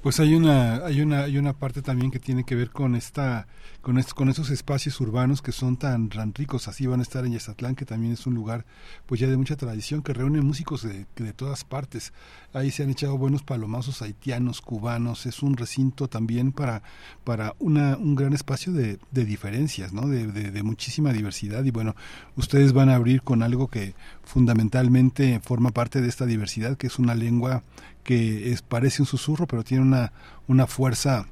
Pues 0.02 0.22
hay 0.22 0.34
una, 0.34 0.86
hay 0.86 1.02
una, 1.02 1.24
hay 1.24 1.38
una 1.38 1.52
parte 1.52 1.82
también 1.82 2.10
que 2.10 2.20
tiene 2.20 2.46
que 2.46 2.56
ver 2.56 2.70
con 2.70 2.96
esta, 2.96 3.48
con 3.82 3.98
est 3.98 4.14
con 4.14 4.30
esos 4.30 4.50
espacios 4.50 5.02
urbanos 5.02 5.42
que 5.42 5.52
son 5.52 5.76
tan, 5.76 6.08
tan 6.08 6.34
ricos, 6.34 6.70
así 6.70 6.88
van 6.88 7.02
a 7.02 7.04
estar 7.04 7.26
en 7.26 7.34
Yezatlán, 7.34 7.76
que 7.76 7.84
también 7.84 8.14
es 8.14 8.26
un 8.26 8.34
lugar, 8.34 8.66
pues 9.06 9.20
ya 9.20 9.28
de 9.28 9.36
mucha 9.36 9.58
tradición, 9.58 10.02
que 10.02 10.14
reúne 10.14 10.40
músicos 10.42 10.84
de, 10.84 11.06
de 11.18 11.34
todas 11.34 11.66
partes. 11.66 12.14
Ahí 12.54 12.72
se 12.72 12.84
han 12.84 12.92
echado 12.92 13.18
buenos 13.18 13.44
palomazos 13.44 14.02
haitianos, 14.02 14.62
cubanos, 14.62 15.26
es 15.26 15.44
un 15.44 15.58
recinto 15.58 16.08
también 16.08 16.54
para, 16.54 16.82
para 17.26 17.56
una, 17.60 17.98
un 17.98 18.16
gran 18.16 18.32
espacio 18.32 18.72
de, 18.72 19.00
de 19.12 19.26
diferencias, 19.26 19.92
¿no? 19.92 20.08
De, 20.08 20.28
de 20.28 20.64
muchísima 20.64 21.12
diversidad. 21.12 21.66
Y 21.66 21.72
bueno, 21.72 21.94
ustedes 22.38 22.72
van 22.72 22.88
a 22.88 22.96
abrir 22.96 23.22
con 23.22 23.44
algo 23.44 23.68
que 23.68 23.96
fundamentalmente 24.24 25.42
forma 25.44 25.72
parte 25.72 26.00
de 26.00 26.08
esta 26.08 26.26
diversidad, 26.26 26.78
que 26.78 26.88
es 26.88 27.00
una 27.00 27.16
lengua 27.16 27.64
que 28.04 28.52
es, 28.52 28.62
parece 28.62 29.02
un 29.02 29.06
susurro, 29.06 29.46
pero 29.48 29.64
tiene 29.64 29.84
una, 29.84 30.12
una 30.48 30.68
fuerza, 30.68 31.26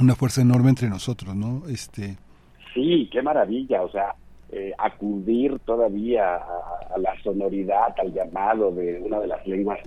una 0.00 0.14
fuerza 0.14 0.40
enorme 0.40 0.70
entre 0.70 0.88
nosotros, 0.88 1.34
¿no? 1.34 1.62
Este... 1.68 2.16
Sí, 2.74 3.08
qué 3.12 3.22
maravilla, 3.22 3.82
o 3.82 3.90
sea, 3.90 4.14
eh, 4.50 4.72
acudir 4.78 5.58
todavía 5.60 6.36
a, 6.36 6.94
a, 6.94 6.98
la 6.98 7.14
sonoridad, 7.22 7.94
al 7.98 8.12
llamado 8.12 8.70
de 8.72 9.00
una 9.00 9.20
de 9.20 9.26
las 9.26 9.46
lenguas 9.46 9.78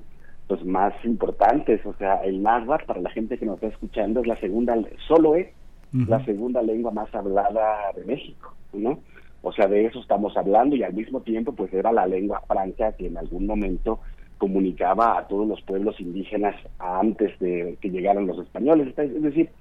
pues 0.48 0.66
más 0.66 0.94
importantes, 1.06 1.86
o 1.86 1.94
sea, 1.94 2.16
el 2.26 2.44
náhuatl 2.44 2.86
para 2.86 3.00
la 3.00 3.10
gente 3.12 3.38
que 3.38 3.46
nos 3.46 3.56
está 3.56 3.68
escuchando 3.68 4.20
es 4.20 4.28
la 4.28 4.36
segunda, 4.38 4.76
solo 5.08 5.36
es 5.36 5.48
uh 5.94 5.98
-huh. 5.98 6.08
la 6.10 6.26
segunda 6.26 6.62
lengua 6.62 6.92
más 6.92 7.14
hablada 7.16 7.92
de 7.96 8.04
México, 8.04 8.54
¿no? 8.74 9.00
O 9.44 9.52
sea, 9.54 9.68
de 9.68 9.86
eso 9.86 10.00
estamos 10.00 10.36
hablando 10.38 10.76
y 10.76 10.84
al 10.84 10.94
mismo 10.94 11.22
tiempo 11.22 11.54
pues 11.54 11.74
era 11.74 11.92
la 11.92 12.06
lengua 12.06 12.42
franca 12.48 12.92
que 12.92 13.08
en 13.08 13.18
algún 13.18 13.48
momento 13.48 14.00
comunicaba 14.42 15.20
a 15.20 15.28
todos 15.28 15.48
los 15.48 15.62
pueblos 15.62 16.00
indígenas 16.00 16.56
antes 16.80 17.38
de 17.38 17.78
que 17.80 17.92
llegaran 17.92 18.26
los 18.26 18.40
españoles. 18.40 18.92
Es 18.98 19.22
decir, 19.22 19.52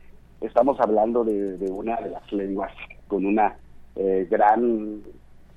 estamos 0.41 0.81
hablando 0.81 1.23
de, 1.23 1.71
una 1.71 1.97
de 1.97 2.09
las 2.09 2.33
lenguas 2.33 2.73
con 3.07 3.27
una 3.27 3.59
eh, 3.95 4.27
gran 4.31 5.03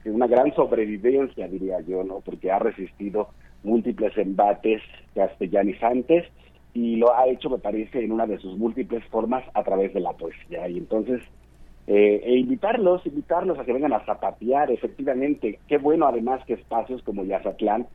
una 0.03 0.27
gran 0.27 0.53
sobrevivencia, 0.53 1.47
diría 1.47 1.79
yo, 1.87 2.03
¿no? 2.03 2.19
Porque 2.19 2.51
ha 2.51 2.59
resistido 2.59 3.29
múltiples 3.63 4.11
embates 4.17 4.81
castellanizantes 5.15 6.25
y 6.73 6.97
lo 6.97 7.15
ha 7.15 7.25
hecho, 7.27 7.49
me 7.49 7.59
parece, 7.59 8.03
en 8.03 8.11
una 8.11 8.27
de 8.27 8.39
sus 8.39 8.57
múltiples 8.57 9.05
formas 9.05 9.45
a 9.53 9.63
través 9.63 9.93
de 9.93 10.01
la 10.01 10.11
poesía. 10.11 10.67
Y 10.67 10.79
entonces, 10.79 11.21
eh, 11.87 12.21
e 12.25 12.35
invitarlos, 12.35 13.05
invitarlos 13.05 13.57
a 13.57 13.63
que 13.63 13.71
vengan 13.71 13.93
a 13.93 14.03
zapatear, 14.03 14.69
efectivamente. 14.69 15.59
Qué 15.69 15.77
bueno, 15.77 16.07
además, 16.07 16.43
que 16.45 16.55
espacios 16.55 17.01
como 17.03 17.23
Yazatlán 17.23 17.87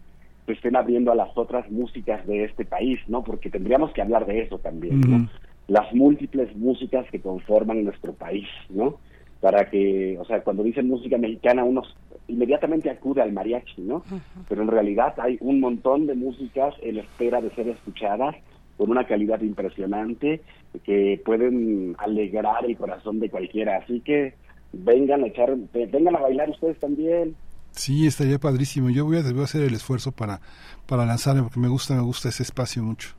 estén 0.55 0.77
abriendo 0.77 1.13
a 1.13 1.15
las 1.15 1.37
otras 1.37 1.71
músicas 1.71 2.27
de 2.27 2.45
este 2.45 2.65
país, 2.65 2.99
¿no? 3.09 3.23
Porque 3.23 3.51
tendríamos 3.51 3.93
que 3.93 4.03
hablar 4.03 4.27
de 4.27 4.43
eso 4.43 4.59
también, 4.59 5.01
¿no? 5.01 5.17
Uh 5.17 5.21
-huh. 5.21 5.29
Las 5.69 5.93
múltiples 5.93 6.55
músicas 6.57 7.07
que 7.11 7.21
conforman 7.21 7.85
nuestro 7.85 8.13
país, 8.15 8.49
¿no? 8.71 8.99
Para 9.41 9.69
que, 9.71 10.17
o 10.19 10.25
sea, 10.25 10.41
cuando 10.43 10.63
dicen 10.63 10.89
música 10.89 11.19
mexicana, 11.19 11.65
uno 11.65 11.83
inmediatamente 12.27 12.91
acude 12.91 13.23
al 13.23 13.33
mariachi, 13.33 13.83
¿no? 13.83 13.97
Uh 13.97 14.15
-huh. 14.15 14.21
Pero 14.49 14.63
en 14.63 14.69
realidad 14.69 15.15
hay 15.19 15.37
un 15.41 15.61
montón 15.61 16.07
de 16.07 16.15
músicas 16.15 16.75
en 16.83 16.99
espera 16.99 17.41
de 17.41 17.51
ser 17.51 17.69
escuchadas 17.69 18.35
con 18.77 18.91
una 18.91 19.05
calidad 19.05 19.41
impresionante 19.43 20.41
que 20.85 21.21
pueden 21.25 21.97
alegrar 21.99 22.65
el 22.65 22.77
corazón 22.77 23.19
de 23.21 23.29
cualquiera. 23.29 23.79
Así 23.79 24.01
que 24.01 24.35
vengan 24.73 25.25
a 25.25 25.27
echar, 25.27 25.55
vengan 25.73 26.17
a 26.17 26.21
bailar 26.21 26.51
ustedes 26.51 26.79
también. 26.79 27.35
Sí, 27.79 28.09
estaría 28.09 28.41
padrísimo. 28.41 28.91
Yo 28.91 29.05
voy 29.05 29.19
a, 29.19 29.23
voy 29.23 29.41
a 29.41 29.45
hacer 29.45 29.63
el 29.63 29.73
esfuerzo 29.73 30.11
para, 30.11 30.41
para 30.89 31.07
lanzarme 31.07 31.43
porque 31.43 31.61
me 31.61 31.69
gusta, 31.69 31.95
me 31.95 32.03
gusta 32.03 32.29
ese 32.29 32.43
espacio 32.43 32.83
mucho. 32.83 33.11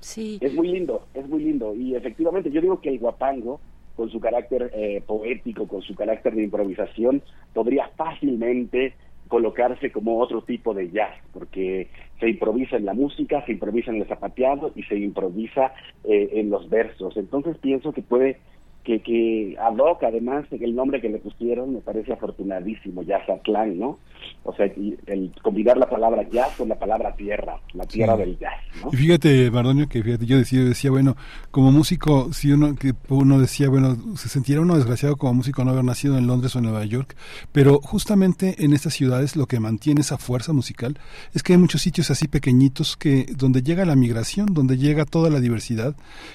Sí. 0.00 0.36
Es 0.42 0.52
muy 0.52 0.68
lindo, 0.68 1.08
es 1.14 1.26
muy 1.26 1.42
lindo. 1.42 1.74
Y 1.74 1.94
efectivamente, 1.94 2.50
yo 2.50 2.60
digo 2.60 2.82
que 2.82 2.90
el 2.90 2.98
guapango 2.98 3.62
con 3.96 4.10
su 4.10 4.20
carácter 4.20 4.70
eh, 4.74 5.02
poético, 5.06 5.66
con 5.66 5.80
su 5.80 5.94
carácter 5.94 6.34
de 6.34 6.44
improvisación, 6.44 7.22
podría 7.54 7.88
fácilmente 7.96 8.94
colocarse 9.28 9.90
como 9.90 10.20
otro 10.20 10.42
tipo 10.42 10.74
de 10.74 10.90
jazz, 10.90 11.16
porque 11.32 11.88
se 12.20 12.28
improvisa 12.28 12.76
en 12.76 12.84
la 12.84 12.92
música, 12.92 13.42
se 13.46 13.52
improvisa 13.52 13.90
en 13.90 14.02
el 14.02 14.06
zapateado 14.06 14.70
y 14.76 14.82
se 14.82 14.96
improvisa 14.96 15.72
eh, 16.04 16.28
en 16.34 16.50
los 16.50 16.68
versos. 16.68 17.16
Entonces 17.16 17.56
pienso 17.56 17.92
que 17.92 18.02
puede 18.02 18.38
que, 18.84 19.00
que 19.00 19.56
ad 19.58 19.76
hoc, 19.78 20.02
además, 20.04 20.44
el 20.50 20.74
nombre 20.74 21.00
que 21.00 21.08
le 21.08 21.18
pusieron 21.18 21.72
me 21.72 21.80
parece 21.80 22.12
afortunadísimo, 22.12 23.02
Jazzatlán, 23.02 23.78
¿no? 23.78 23.98
O 24.42 24.54
sea, 24.54 24.66
el 24.66 25.32
combinar 25.42 25.78
la 25.78 25.88
palabra 25.88 26.22
jazz 26.28 26.54
con 26.56 26.68
la 26.68 26.78
palabra 26.78 27.14
tierra, 27.16 27.58
la 27.72 27.84
tierra 27.84 28.16
del 28.16 28.38
jazz, 28.38 28.52
¿no? 28.82 28.90
Y 28.92 28.96
fíjate, 28.96 29.50
Mardonio, 29.50 29.88
que 29.88 30.02
fíjate, 30.02 30.26
yo 30.26 30.36
decía, 30.36 30.62
decía, 30.62 30.90
bueno, 30.90 31.16
como 31.50 31.72
músico, 31.72 32.32
si 32.32 32.52
uno, 32.52 32.74
que 32.74 32.92
uno 33.08 33.40
decía, 33.40 33.70
bueno, 33.70 33.96
se 34.16 34.28
sentiera 34.28 34.60
uno 34.60 34.76
desgraciado 34.76 35.16
como 35.16 35.34
músico 35.34 35.64
no 35.64 35.70
haber 35.70 35.84
nacido 35.84 36.18
en 36.18 36.26
Londres 36.26 36.54
o 36.54 36.58
en 36.58 36.64
Nueva 36.64 36.84
York, 36.84 37.16
pero 37.52 37.80
justamente 37.80 38.64
en 38.64 38.74
estas 38.74 38.92
ciudades 38.92 39.34
lo 39.34 39.46
que 39.46 39.60
mantiene 39.60 40.02
esa 40.02 40.18
fuerza 40.18 40.52
musical 40.52 40.98
es 41.32 41.42
que 41.42 41.54
hay 41.54 41.58
muchos 41.58 41.80
sitios 41.80 42.10
así 42.10 42.28
pequeñitos 42.28 42.98
que, 42.98 43.26
donde 43.34 43.62
llega 43.62 43.86
la 43.86 43.96
migración, 43.96 44.52
donde 44.52 44.76
llega 44.76 45.06
toda 45.06 45.30
la 45.30 45.40
diversidad, 45.40 45.94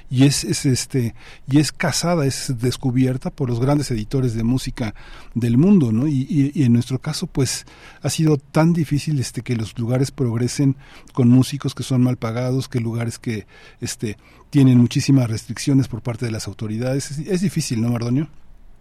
y 0.09 0.25
es, 0.25 0.43
es 0.43 0.65
este, 0.65 1.13
y 1.47 1.59
es 1.59 1.71
casada, 1.71 2.25
es 2.25 2.38
descubierta 2.47 3.29
por 3.29 3.49
los 3.49 3.59
grandes 3.59 3.91
editores 3.91 4.33
de 4.35 4.43
música 4.43 4.93
del 5.35 5.57
mundo, 5.57 5.91
¿no? 5.91 6.07
Y, 6.07 6.51
en 6.55 6.73
nuestro 6.73 6.99
caso, 6.99 7.27
pues, 7.27 7.65
ha 8.01 8.09
sido 8.09 8.37
tan 8.37 8.73
difícil 8.73 9.19
este 9.19 9.41
que 9.41 9.55
los 9.55 9.77
lugares 9.77 10.11
progresen 10.11 10.75
con 11.13 11.29
músicos 11.29 11.75
que 11.75 11.83
son 11.83 12.03
mal 12.03 12.17
pagados, 12.17 12.67
que 12.67 12.79
lugares 12.79 13.19
que 13.19 13.45
este 13.81 14.17
tienen 14.49 14.77
muchísimas 14.77 15.29
restricciones 15.29 15.87
por 15.87 16.01
parte 16.01 16.25
de 16.25 16.31
las 16.31 16.47
autoridades. 16.47 17.19
Es, 17.19 17.41
difícil, 17.41 17.81
¿no, 17.81 17.89
Mardonio? 17.89 18.27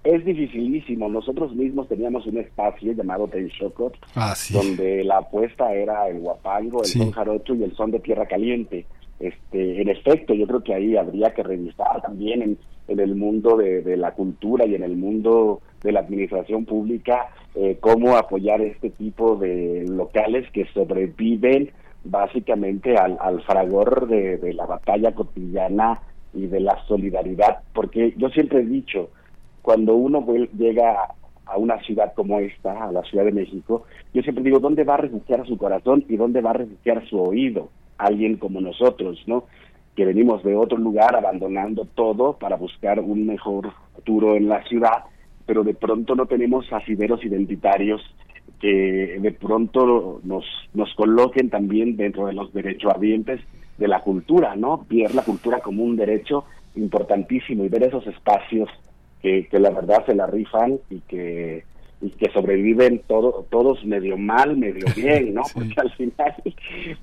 Es 0.05 0.25
dificilísimo. 0.25 1.09
Nosotros 1.09 1.55
mismos 1.55 1.89
teníamos 1.89 2.27
un 2.27 2.39
espacio 2.39 2.93
llamado 2.93 3.29
Tenshokot, 3.29 3.95
ah, 4.15 4.35
donde 4.51 5.05
la 5.05 5.19
apuesta 5.19 5.75
era 5.75 6.09
el 6.09 6.21
guapango, 6.21 6.83
el 6.83 6.89
son 6.89 7.11
jarocho 7.11 7.55
y 7.55 7.65
el 7.65 7.75
son 7.75 7.91
de 7.91 8.01
tierra 8.01 8.27
caliente. 8.27 8.87
Este, 9.21 9.83
en 9.83 9.89
efecto, 9.89 10.33
yo 10.33 10.47
creo 10.47 10.63
que 10.63 10.75
ahí 10.75 10.97
habría 10.97 11.35
que 11.35 11.43
revisar 11.43 12.01
también 12.03 12.43
en 12.43 12.59
en 12.89 13.01
el 13.01 13.15
mundo 13.15 13.57
de, 13.57 13.97
la 13.97 14.13
cultura 14.13 14.67
y 14.67 14.75
en 14.75 14.83
el 14.83 14.97
mundo 14.97 15.61
de 15.83 15.93
la 15.93 16.01
administración 16.01 16.65
pública 16.65 17.29
eh, 17.55 17.77
cómo 17.81 18.17
apoyar 18.17 18.61
este 18.61 18.91
tipo 18.91 19.37
de 19.37 19.85
locales 19.89 20.51
que 20.53 20.67
sobreviven 20.75 21.71
básicamente 22.05 22.97
al, 22.97 23.19
al 23.21 23.43
fragor 23.43 24.09
de, 24.09 24.53
la 24.55 24.67
batalla 24.67 25.15
cotidiana 25.15 26.01
y 26.33 26.47
de 26.47 26.61
la 26.61 26.83
solidaridad, 26.87 27.61
porque 27.75 28.15
yo 28.17 28.29
siempre 28.31 28.61
he 28.61 28.65
dicho, 28.65 29.11
cuando 29.63 29.95
uno 29.95 30.25
llega 30.57 31.15
a 31.47 31.57
una 31.57 31.79
ciudad 31.83 32.13
como 32.15 32.39
esta, 32.39 32.85
a 32.85 32.93
la 32.93 33.03
Ciudad 33.03 33.25
de 33.25 33.33
México, 33.33 33.85
yo 34.13 34.23
siempre 34.23 34.45
digo, 34.45 34.59
¿dónde 34.61 34.85
va 34.85 34.95
a 34.95 34.99
refugiar 34.99 35.47
su 35.47 35.57
corazón 35.57 36.05
y 36.09 36.17
dónde 36.17 36.41
va 36.41 36.51
a 36.51 36.55
refugiar 36.55 37.07
su 37.09 37.19
oído? 37.21 37.69
Alguien 37.97 38.37
como 38.37 38.61
nosotros, 38.61 39.23
¿no? 39.27 39.45
Que 39.99 40.05
venimos 40.05 40.45
de 40.45 40.55
otro 40.55 40.79
lugar 40.79 41.17
abandonando 41.17 41.85
todo 41.85 42.35
para 42.35 42.55
buscar 42.55 43.01
un 43.01 43.27
mejor 43.27 43.73
futuro 43.97 44.37
en 44.37 44.49
la 44.49 44.63
ciudad, 44.63 45.07
pero 45.45 45.65
de 45.65 45.75
pronto 45.75 46.15
no 46.15 46.27
tenemos 46.27 46.73
asideros 46.73 47.25
identitarios 47.25 48.01
que 48.61 49.19
de 49.21 49.33
pronto 49.33 50.21
nos, 50.23 50.45
nos 50.73 50.95
coloquen 50.95 51.51
también 51.51 51.97
dentro 51.97 52.27
de 52.27 52.33
los 52.33 52.53
derechohabientes 52.53 53.41
de 53.77 53.89
la 53.89 54.01
cultura, 54.03 54.55
¿no? 54.55 54.87
Ver 54.89 55.17
la 55.17 55.25
cultura 55.25 55.59
como 55.59 55.83
un 55.83 55.97
derecho 55.97 56.45
importantísimo 56.77 57.65
y 57.65 57.69
ver 57.69 57.83
esos 57.83 58.07
espacios 58.07 58.69
que, 59.21 59.49
que 59.49 59.59
la 59.59 59.71
verdad 59.71 60.07
se 60.07 60.15
la 60.15 60.29
rifan 60.29 60.79
y 60.91 61.01
que 61.01 61.65
y 62.01 62.11
que 62.11 62.31
sobreviven 62.31 63.03
todo, 63.07 63.47
todos 63.51 63.85
medio 63.85 64.17
mal, 64.17 64.57
medio 64.57 64.87
bien, 64.97 65.35
¿no? 65.35 65.43
Porque 65.53 65.75
al 65.77 65.91
final 65.93 66.35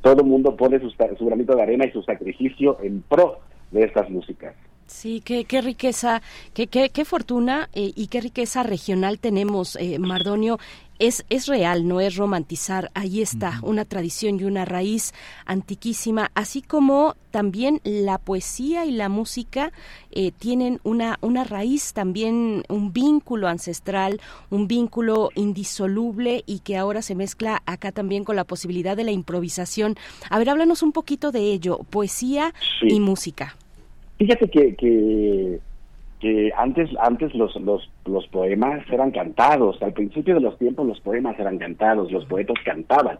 todo 0.01 0.21
el 0.21 0.27
mundo 0.27 0.55
pone 0.55 0.79
su, 0.79 0.89
su 0.89 1.25
granito 1.25 1.55
de 1.55 1.61
arena 1.61 1.85
y 1.85 1.91
su 1.91 2.01
sacrificio 2.03 2.77
en 2.81 3.01
pro 3.01 3.39
de 3.71 3.83
estas 3.83 4.09
músicas. 4.09 4.55
Sí, 4.87 5.21
qué, 5.25 5.45
qué 5.45 5.61
riqueza, 5.61 6.21
qué, 6.53 6.67
qué, 6.67 6.89
qué 6.89 7.05
fortuna 7.05 7.69
eh, 7.73 7.91
y 7.95 8.07
qué 8.07 8.21
riqueza 8.21 8.61
regional 8.61 9.19
tenemos, 9.19 9.75
eh, 9.77 9.97
Mardonio. 9.99 10.59
Es, 10.97 11.25
es 11.29 11.47
real, 11.47 11.87
no 11.87 11.99
es 11.99 12.15
romantizar. 12.15 12.89
Ahí 12.93 13.21
está 13.21 13.59
una 13.63 13.83
tradición 13.83 14.39
y 14.39 14.45
una 14.45 14.63
raíz 14.63 15.13
antiquísima, 15.45 16.31
así 16.35 16.61
como 16.61 17.15
también 17.31 17.81
la 17.83 18.17
poesía 18.17 18.85
y 18.85 18.91
la 18.91 19.09
música 19.09 19.73
eh, 20.11 20.31
tienen 20.31 20.79
una, 20.83 21.17
una 21.19 21.43
raíz 21.43 21.91
también, 21.91 22.63
un 22.69 22.93
vínculo 22.93 23.49
ancestral, 23.49 24.21
un 24.49 24.67
vínculo 24.67 25.31
indisoluble 25.35 26.43
y 26.45 26.59
que 26.59 26.77
ahora 26.77 27.01
se 27.01 27.15
mezcla 27.15 27.61
acá 27.65 27.91
también 27.91 28.23
con 28.23 28.37
la 28.37 28.45
posibilidad 28.45 28.95
de 28.95 29.03
la 29.03 29.11
improvisación. 29.11 29.97
A 30.29 30.37
ver, 30.37 30.49
háblanos 30.49 30.81
un 30.81 30.93
poquito 30.93 31.31
de 31.33 31.51
ello, 31.51 31.79
poesía 31.89 32.53
y 32.81 33.01
música. 33.01 33.57
Fíjate 34.17 34.47
que, 34.49 34.75
que, 36.19 36.51
antes, 36.57 36.89
antes 36.99 37.35
los, 37.35 37.55
los, 37.57 37.89
los 38.05 38.27
poemas 38.27 38.81
eran 38.89 39.11
cantados. 39.11 39.81
Al 39.81 39.93
principio 39.93 40.35
de 40.35 40.41
los 40.41 40.57
tiempos 40.57 40.87
los 40.87 40.99
poemas 41.01 41.37
eran 41.39 41.57
cantados, 41.57 42.11
los 42.11 42.25
poetas 42.25 42.55
cantaban 42.63 43.19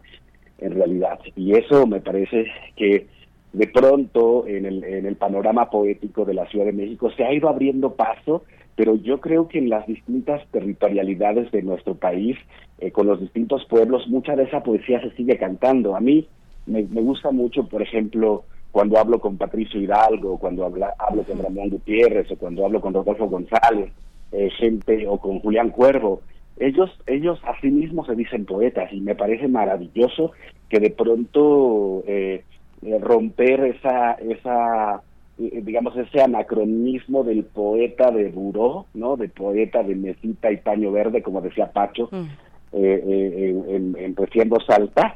en 0.60 0.74
realidad. 0.74 1.20
Y 1.36 1.54
eso 1.54 1.86
me 1.86 2.00
parece 2.00 2.48
que 2.76 3.08
de 3.54 3.68
pronto 3.68 4.48
en 4.48 4.66
el, 4.66 4.84
en 4.84 5.06
el 5.06 5.16
panorama 5.16 5.70
poético 5.70 6.26
de 6.26 6.34
la 6.34 6.46
Ciudad 6.48 6.66
de 6.66 6.74
México 6.74 7.12
se 7.12 7.24
ha 7.24 7.34
ido 7.34 7.50
abriendo 7.50 7.94
paso, 7.94 8.44
pero 8.76 8.96
yo 8.96 9.22
creo 9.22 9.48
que 9.48 9.60
en 9.60 9.70
las 9.70 9.86
distintas 9.88 10.46
territorialidades 10.52 11.52
de 11.52 11.62
nuestro 11.62 11.96
país, 11.96 12.38
eh, 12.80 12.92
con 12.92 13.08
los 13.08 13.22
distintos 13.22 13.66
pueblos, 13.66 14.08
mucha 14.08 14.36
de 14.36 14.44
esa 14.44 14.64
poesía 14.64 15.02
se 15.02 15.12
sigue 15.12 15.38
cantando. 15.38 15.96
A 15.96 16.02
mí 16.02 16.28
me, 16.66 16.84
me 16.84 17.02
gusta 17.02 17.32
mucho, 17.32 17.68
por 17.68 17.82
ejemplo, 17.82 18.44
cuando 18.76 19.00
hablo 19.00 19.22
con 19.22 19.38
Patricio 19.38 19.80
Hidalgo, 19.80 20.38
cuando 20.38 20.66
hablo 20.66 21.24
con 21.24 21.42
Ramón 21.42 21.70
Gutiérrez 21.70 22.30
o 22.30 22.36
cuando 22.36 22.66
hablo 22.66 22.82
con 22.82 22.94
Rodolfo 22.94 23.28
González, 23.28 23.90
eh, 24.34 24.50
gente 24.50 25.08
o 25.08 25.18
con 25.18 25.40
Julián 25.40 25.70
Cuervo, 25.70 26.24
ellos 26.60 26.92
ellos 27.08 27.40
a 27.45 27.58
sí 27.62 27.72
mismos 27.72 28.06
se 28.06 28.16
dicen 28.16 28.44
poetas 28.44 28.92
y 28.92 29.00
me 29.00 29.16
parece 29.16 29.48
maravilloso 29.48 30.34
que 30.68 30.82
de 30.82 30.90
pronto 30.90 32.04
eh, 32.06 32.44
eh, 32.82 33.00
romper 33.00 33.62
esa 33.62 34.12
esa 34.16 35.02
digamos 35.38 35.95
ese 35.95 36.22
anacronismo 36.22 37.24
del 37.24 37.45
poeta 37.45 38.12
de 38.12 38.28
Buró, 38.28 38.88
¿no? 38.94 39.16
De 39.16 39.30
poeta 39.30 39.84
de 39.84 39.95
mesita 39.95 40.52
y 40.52 40.58
paño 40.58 40.92
verde, 40.92 41.22
como 41.22 41.40
decía 41.40 41.72
Pacho, 41.72 42.10
mm. 42.12 42.26
en, 42.74 43.70
en, 43.70 43.95
en 43.98 44.16
Poesía 44.16 44.44
en 44.44 44.50
Voz 44.50 44.70
Alta, 44.70 45.16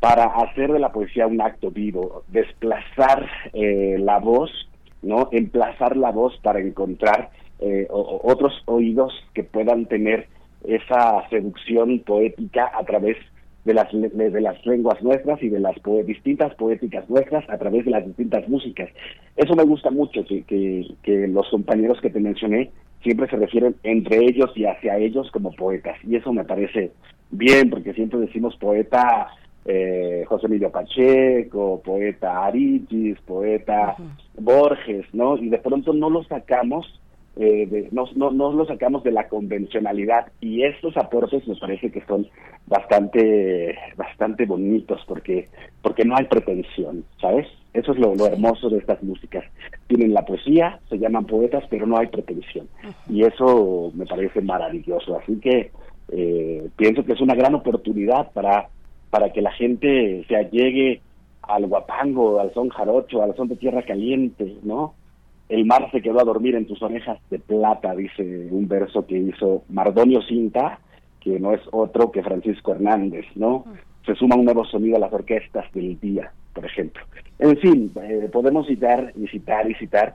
para 0.00 0.24
hacer 0.24 0.72
de 0.72 0.78
la 0.78 0.92
poesía 0.92 1.26
un 1.26 1.42
acto 1.42 1.70
vivo, 1.70 2.24
desplazar 2.28 3.28
eh, 3.52 3.96
la 3.98 4.18
voz, 4.18 4.50
¿no? 5.02 5.28
Emplazar 5.30 5.96
la 5.96 6.10
voz 6.10 6.38
para 6.42 6.60
encontrar 6.60 7.30
eh, 7.60 7.86
otros 7.90 8.54
oídos 8.64 9.12
que 9.34 9.44
puedan 9.44 9.84
tener 9.86 10.26
esa 10.64 11.28
seducción 11.28 12.00
poética 12.00 12.70
a 12.74 12.82
través 12.84 13.16
de 13.64 13.74
las, 13.74 13.88
de 13.92 14.40
las 14.40 14.64
lenguas 14.64 15.02
nuestras 15.02 15.42
y 15.42 15.50
de 15.50 15.60
las 15.60 15.76
distintas 16.06 16.54
poéticas 16.54 17.08
nuestras 17.10 17.48
a 17.50 17.58
través 17.58 17.84
de 17.84 17.90
las 17.90 18.06
distintas 18.06 18.48
músicas. 18.48 18.88
Eso 19.36 19.54
me 19.54 19.64
gusta 19.64 19.90
mucho, 19.90 20.24
que, 20.24 20.42
que, 20.44 20.86
que 21.02 21.28
los 21.28 21.48
compañeros 21.50 22.00
que 22.00 22.08
te 22.08 22.20
mencioné 22.20 22.70
siempre 23.02 23.28
se 23.28 23.36
refieren 23.36 23.76
entre 23.82 24.24
ellos 24.24 24.50
y 24.54 24.64
hacia 24.64 24.96
ellos 24.96 25.30
como 25.30 25.52
poetas. 25.52 25.98
Y 26.04 26.16
eso 26.16 26.32
me 26.32 26.44
parece 26.44 26.92
bien, 27.30 27.68
porque 27.68 27.92
siempre 27.92 28.20
decimos 28.20 28.56
poeta 28.56 29.28
eh, 29.64 30.24
José 30.26 30.46
Emilio 30.46 30.70
Pacheco, 30.70 31.80
poeta 31.84 32.44
Aritis, 32.46 33.18
poeta 33.20 33.96
Borges, 34.38 35.06
¿no? 35.12 35.36
Y 35.36 35.48
de 35.48 35.58
pronto 35.58 35.92
no 35.92 36.08
lo 36.10 36.24
sacamos, 36.24 37.00
eh, 37.36 37.66
de, 37.66 37.88
no, 37.92 38.04
no, 38.16 38.30
no 38.30 38.52
lo 38.52 38.66
sacamos 38.66 39.04
de 39.04 39.12
la 39.12 39.28
convencionalidad 39.28 40.26
y 40.40 40.62
estos 40.64 40.96
aportes 40.96 41.46
nos 41.46 41.60
parece 41.60 41.90
que 41.90 42.02
son 42.06 42.26
bastante, 42.66 43.76
bastante 43.96 44.46
bonitos 44.46 45.00
porque, 45.06 45.48
porque 45.82 46.04
no 46.04 46.16
hay 46.16 46.24
pretensión, 46.24 47.04
¿sabes? 47.20 47.46
Eso 47.72 47.92
es 47.92 47.98
lo, 47.98 48.14
hermoso 48.26 48.68
de 48.68 48.78
estas 48.78 49.02
músicas. 49.02 49.44
Tienen 49.86 50.12
la 50.12 50.24
poesía, 50.24 50.80
se 50.88 50.98
llaman 50.98 51.26
poetas, 51.26 51.64
pero 51.70 51.86
no 51.86 51.98
hay 51.98 52.08
pretensión. 52.08 52.68
Y 53.08 53.22
eso 53.22 53.92
me 53.94 54.06
parece 54.06 54.40
maravilloso. 54.40 55.16
Así 55.18 55.38
que 55.38 55.70
eh, 56.08 56.68
pienso 56.76 57.04
que 57.04 57.12
es 57.12 57.20
una 57.20 57.36
gran 57.36 57.54
oportunidad 57.54 58.32
para 58.32 58.68
para 59.10 59.32
que 59.32 59.42
la 59.42 59.52
gente 59.52 60.24
se 60.28 60.36
allegue 60.36 61.02
al 61.42 61.66
guapango, 61.66 62.40
al 62.40 62.54
son 62.54 62.68
jarocho, 62.68 63.22
al 63.22 63.34
son 63.36 63.48
de 63.48 63.56
tierra 63.56 63.82
caliente, 63.82 64.56
¿no? 64.62 64.94
El 65.48 65.64
mar 65.64 65.90
se 65.90 66.00
quedó 66.00 66.20
a 66.20 66.24
dormir 66.24 66.54
en 66.54 66.66
tus 66.66 66.80
orejas 66.80 67.18
de 67.28 67.40
plata, 67.40 67.94
dice 67.94 68.48
un 68.50 68.68
verso 68.68 69.04
que 69.04 69.18
hizo 69.18 69.64
Mardonio 69.68 70.22
Cinta, 70.22 70.78
que 71.20 71.40
no 71.40 71.52
es 71.52 71.60
otro 71.72 72.12
que 72.12 72.22
Francisco 72.22 72.72
Hernández, 72.72 73.26
¿no? 73.34 73.64
Se 74.06 74.14
suma 74.14 74.36
un 74.36 74.44
nuevo 74.44 74.64
sonido 74.64 74.96
a 74.96 75.00
las 75.00 75.12
orquestas 75.12 75.70
del 75.72 75.98
día, 75.98 76.32
por 76.54 76.64
ejemplo. 76.64 77.02
En 77.40 77.56
fin, 77.58 77.92
eh, 78.00 78.28
podemos 78.32 78.66
citar 78.68 79.12
y 79.16 79.26
citar 79.26 79.68
y 79.68 79.74
citar, 79.74 80.14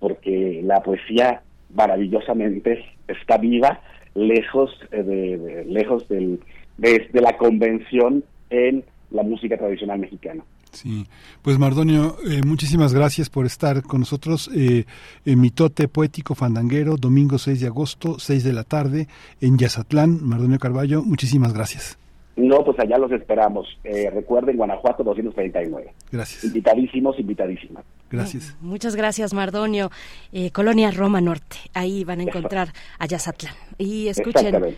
porque 0.00 0.60
la 0.64 0.82
poesía 0.82 1.42
maravillosamente 1.74 2.84
está 3.06 3.38
viva, 3.38 3.80
lejos 4.14 4.70
eh, 4.90 5.02
de, 5.02 5.64
lejos 5.66 6.08
del, 6.08 6.40
de, 6.82 7.20
la 7.20 7.36
convención 7.36 8.24
en 8.50 8.84
la 9.10 9.22
música 9.22 9.56
tradicional 9.56 9.98
mexicana. 10.00 10.44
Sí, 10.72 11.06
pues 11.42 11.58
Mardonio, 11.58 12.16
eh, 12.30 12.40
muchísimas 12.46 12.94
gracias 12.94 13.28
por 13.28 13.44
estar 13.44 13.82
con 13.82 14.00
nosotros. 14.00 14.50
Eh, 14.54 14.84
en 15.26 15.40
Mitote 15.40 15.86
Poético 15.86 16.34
Fandanguero, 16.34 16.96
domingo 16.96 17.38
6 17.38 17.60
de 17.60 17.66
agosto, 17.66 18.18
6 18.18 18.42
de 18.42 18.52
la 18.54 18.64
tarde, 18.64 19.06
en 19.40 19.58
Yazatlán. 19.58 20.18
Mardonio 20.22 20.58
Carballo, 20.58 21.02
muchísimas 21.02 21.52
gracias. 21.52 21.98
No, 22.36 22.64
pues 22.64 22.78
allá 22.78 22.96
los 22.96 23.12
esperamos. 23.12 23.66
Eh, 23.84 24.08
recuerden, 24.10 24.56
Guanajuato 24.56 25.04
239. 25.04 25.92
Gracias. 26.10 26.44
Invitadísimos, 26.44 27.18
invitadísimas. 27.18 27.84
Gracias. 28.10 28.56
Muchas 28.62 28.96
gracias, 28.96 29.34
Mardonio. 29.34 29.90
Eh, 30.32 30.50
Colonia 30.50 30.90
Roma 30.90 31.20
Norte. 31.20 31.58
Ahí 31.74 32.04
van 32.04 32.20
a 32.20 32.22
encontrar 32.22 32.68
a 32.98 33.06
Yazatlán. 33.06 33.54
Y 33.76 34.08
escuchen. 34.08 34.76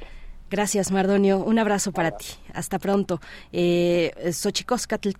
Gracias, 0.55 0.93
Mardonio. 0.93 1.39
Un 1.39 1.59
abrazo 1.59 1.91
para 1.91 2.13
ti. 2.13 2.27
Hasta 2.53 2.79
pronto. 2.79 3.21
Eh, 3.53 4.13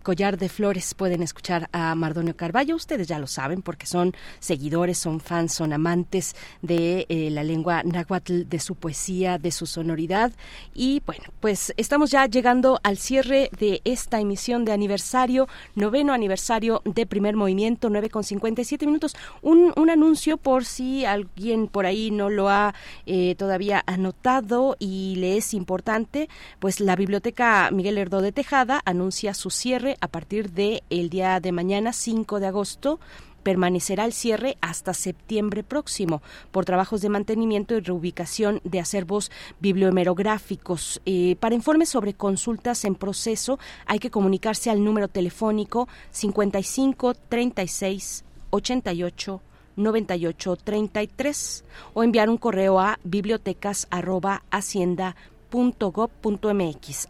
Collar 0.01 0.39
de 0.39 0.49
Flores, 0.49 0.95
pueden 0.95 1.23
escuchar 1.23 1.69
a 1.73 1.97
Mardonio 1.97 2.37
Carballo. 2.37 2.77
Ustedes 2.77 3.09
ya 3.09 3.19
lo 3.19 3.27
saben 3.27 3.61
porque 3.61 3.87
son 3.87 4.13
seguidores, 4.39 4.99
son 4.99 5.19
fans, 5.19 5.53
son 5.53 5.73
amantes 5.73 6.37
de 6.63 7.07
eh, 7.09 7.31
la 7.31 7.43
lengua 7.43 7.83
náhuatl, 7.83 8.49
de 8.49 8.61
su 8.61 8.77
poesía, 8.77 9.39
de 9.39 9.51
su 9.51 9.67
sonoridad. 9.67 10.31
Y 10.73 11.03
bueno, 11.05 11.25
pues 11.41 11.75
estamos 11.77 12.13
ya 12.13 12.27
llegando 12.27 12.79
al 12.85 12.97
cierre 12.97 13.51
de 13.59 13.81
esta 13.85 14.21
emisión 14.21 14.65
de 14.65 14.71
aniversario, 14.71 15.49
noveno 15.75 16.13
aniversario 16.13 16.81
de 16.85 17.07
primer 17.07 17.35
movimiento, 17.35 17.91
9 17.91 18.09
con 18.09 18.23
57 18.23 18.87
minutos. 18.87 19.17
Un, 19.43 19.73
un 19.75 19.91
anuncio 19.91 20.37
por 20.37 20.65
si 20.65 21.05
alguien 21.05 21.67
por 21.67 21.87
ahí 21.87 22.13
no 22.13 22.31
lo 22.31 22.49
ha 22.49 22.73
eh, 23.07 23.35
todavía 23.37 23.83
anotado 23.85 24.77
y 24.79 25.17
le 25.17 25.24
es 25.25 25.55
importante, 25.55 26.29
pues 26.59 26.81
la 26.81 26.97
Biblioteca 26.97 27.71
Miguel 27.73 27.99
Herdo 27.99 28.21
de 28.21 28.33
Tejada 28.33 28.81
anuncia 28.85 29.35
su 29.35 29.51
cierre 29.51 29.97
a 30.01 30.09
partir 30.09 30.53
de 30.53 30.83
el 30.91 31.11
día 31.11 31.41
de 31.41 31.53
mañana, 31.53 31.93
5 31.93 32.41
de 32.41 32.47
agosto 32.47 33.01
permanecerá 33.45 34.05
el 34.07 34.13
cierre 34.13 34.57
hasta 34.61 34.95
septiembre 34.95 35.63
próximo 35.63 36.23
por 36.51 36.65
trabajos 36.65 37.03
de 37.03 37.11
mantenimiento 37.11 37.75
y 37.77 37.81
reubicación 37.81 38.61
de 38.65 38.81
acervos 38.81 39.31
bibliohemerográficos. 39.61 41.01
Eh, 41.05 41.37
para 41.39 41.55
informes 41.55 41.91
sobre 41.91 42.15
consultas 42.15 42.85
en 42.85 42.97
proceso 42.97 43.61
hay 43.87 44.01
que 44.01 44.11
comunicarse 44.11 44.71
al 44.71 44.83
número 44.83 45.07
telefónico 45.07 45.87
55 46.11 47.15
36 47.29 48.25
88 48.51 49.41
9833 49.77 51.65
o 51.95 52.03
enviar 52.03 52.29
un 52.29 52.39
correo 52.39 52.81
a 52.81 52.99
bibliotecas 53.05 53.87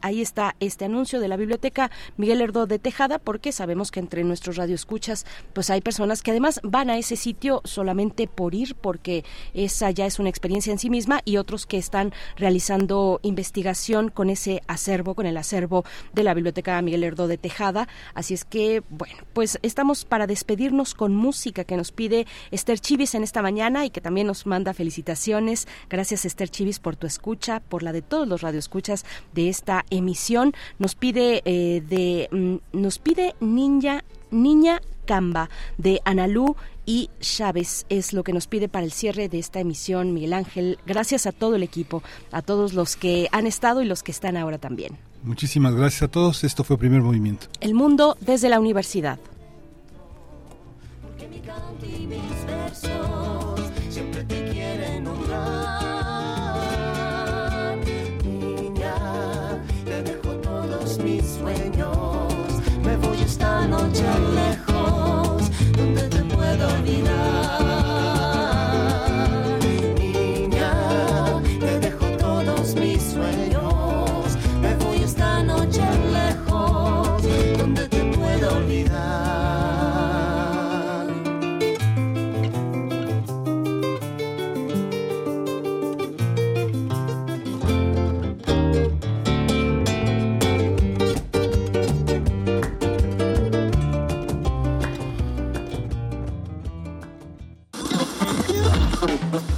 Ahí 0.03 0.21
está 0.21 0.55
este 0.61 0.85
anuncio 0.85 1.19
de 1.19 1.29
la 1.29 1.39
biblioteca 1.39 1.91
Miguel 2.19 2.43
Herdo 2.43 2.67
de 2.67 2.79
Tejada 2.79 3.19
porque 3.19 3.53
sabemos 3.53 3.91
que 3.91 4.01
entre 4.01 4.23
nuestros 4.23 4.57
radioescuchas 4.57 5.25
pues 5.55 5.71
hay 5.71 5.81
personas 5.81 6.23
que 6.23 6.31
además 6.31 6.61
van 6.63 6.91
a 6.91 6.99
ese 6.99 7.17
sitio 7.17 7.63
solamente 7.65 8.27
por 8.27 8.55
ir 8.55 8.75
porque 8.75 9.25
esa 9.55 9.91
ya 9.93 10.05
es 10.05 10.19
una 10.19 10.29
experiencia 10.29 10.73
en 10.73 10.79
sí 10.79 10.91
misma 10.91 11.23
y 11.25 11.39
otros 11.39 11.65
que 11.65 11.79
están 11.79 12.13
realizando 12.37 13.19
investigación 13.23 14.11
con 14.11 14.29
ese 14.29 14.63
acervo, 14.67 15.15
con 15.15 15.25
el 15.25 15.39
acervo 15.39 15.85
de 16.13 16.25
la 16.25 16.35
biblioteca 16.35 16.83
Miguel 16.83 17.05
Herdo 17.05 17.29
de 17.29 17.39
Tejada. 17.39 17.89
Así 18.13 18.35
es 18.35 18.45
que 18.45 18.83
bueno, 18.91 19.17
pues 19.33 19.59
estamos 19.63 20.05
para 20.05 20.27
despedirnos 20.27 20.95
con 20.95 21.17
música 21.17 21.65
que 21.65 21.79
nos 21.79 21.93
pide 21.93 22.27
Esther 22.51 22.79
Chivis 22.79 23.15
en 23.15 23.23
esta 23.23 23.41
mañana 23.41 23.87
y 23.87 23.91
que 23.91 24.03
también 24.03 24.27
nos 24.27 24.45
manda 24.45 24.75
felicitaciones. 24.75 25.67
Gracias 25.89 26.27
Esther 26.27 26.51
Chivis 26.51 26.79
por 26.79 26.97
tu 26.97 27.07
escucha, 27.07 27.61
por 27.61 27.83
la 27.83 27.93
de 27.93 28.03
todos 28.03 28.29
los 28.29 28.34
radioescuchas 28.41 29.05
de 29.35 29.49
esta 29.49 29.85
emisión. 29.91 30.53
Nos 30.79 30.95
pide 30.95 31.43
eh, 31.45 31.83
de 31.89 32.29
mm, 32.31 32.79
nos 32.79 32.99
pide 32.99 33.35
Niña 33.41 34.05
Niña 34.31 34.81
Camba 35.05 35.51
de 35.79 36.01
Analú 36.05 36.57
y 36.87 37.11
Chávez 37.21 37.87
es 37.89 38.13
lo 38.13 38.25
que 38.25 38.33
nos 38.33 38.47
pide 38.47 38.69
para 38.69 38.85
el 38.85 38.93
cierre 38.93 39.29
de 39.29 39.39
esta 39.39 39.61
emisión 39.61 40.13
Miguel 40.13 40.33
Ángel. 40.33 40.79
Gracias 40.87 41.27
a 41.27 41.33
todo 41.33 41.57
el 41.57 41.63
equipo, 41.63 42.03
a 42.31 42.43
todos 42.43 42.75
los 42.75 42.97
que 42.97 43.29
han 43.33 43.47
estado 43.47 43.83
y 43.83 43.87
los 43.87 44.03
que 44.03 44.13
están 44.13 44.37
ahora 44.37 44.59
también. 44.59 44.99
Muchísimas 45.23 45.75
gracias 45.75 46.03
a 46.03 46.09
todos. 46.09 46.45
Esto 46.45 46.65
fue 46.65 46.77
Primer 46.77 47.01
Movimiento. 47.01 47.47
El 47.61 47.75
mundo 47.75 48.17
desde 48.21 48.49
la 48.49 48.61
universidad. 48.61 49.19
Esta 63.25 63.67
noche 63.67 64.05
lejos, 64.35 65.51
donde 65.77 66.09
te 66.09 66.23
puedo 66.35 66.69
olvidar. 66.69 67.84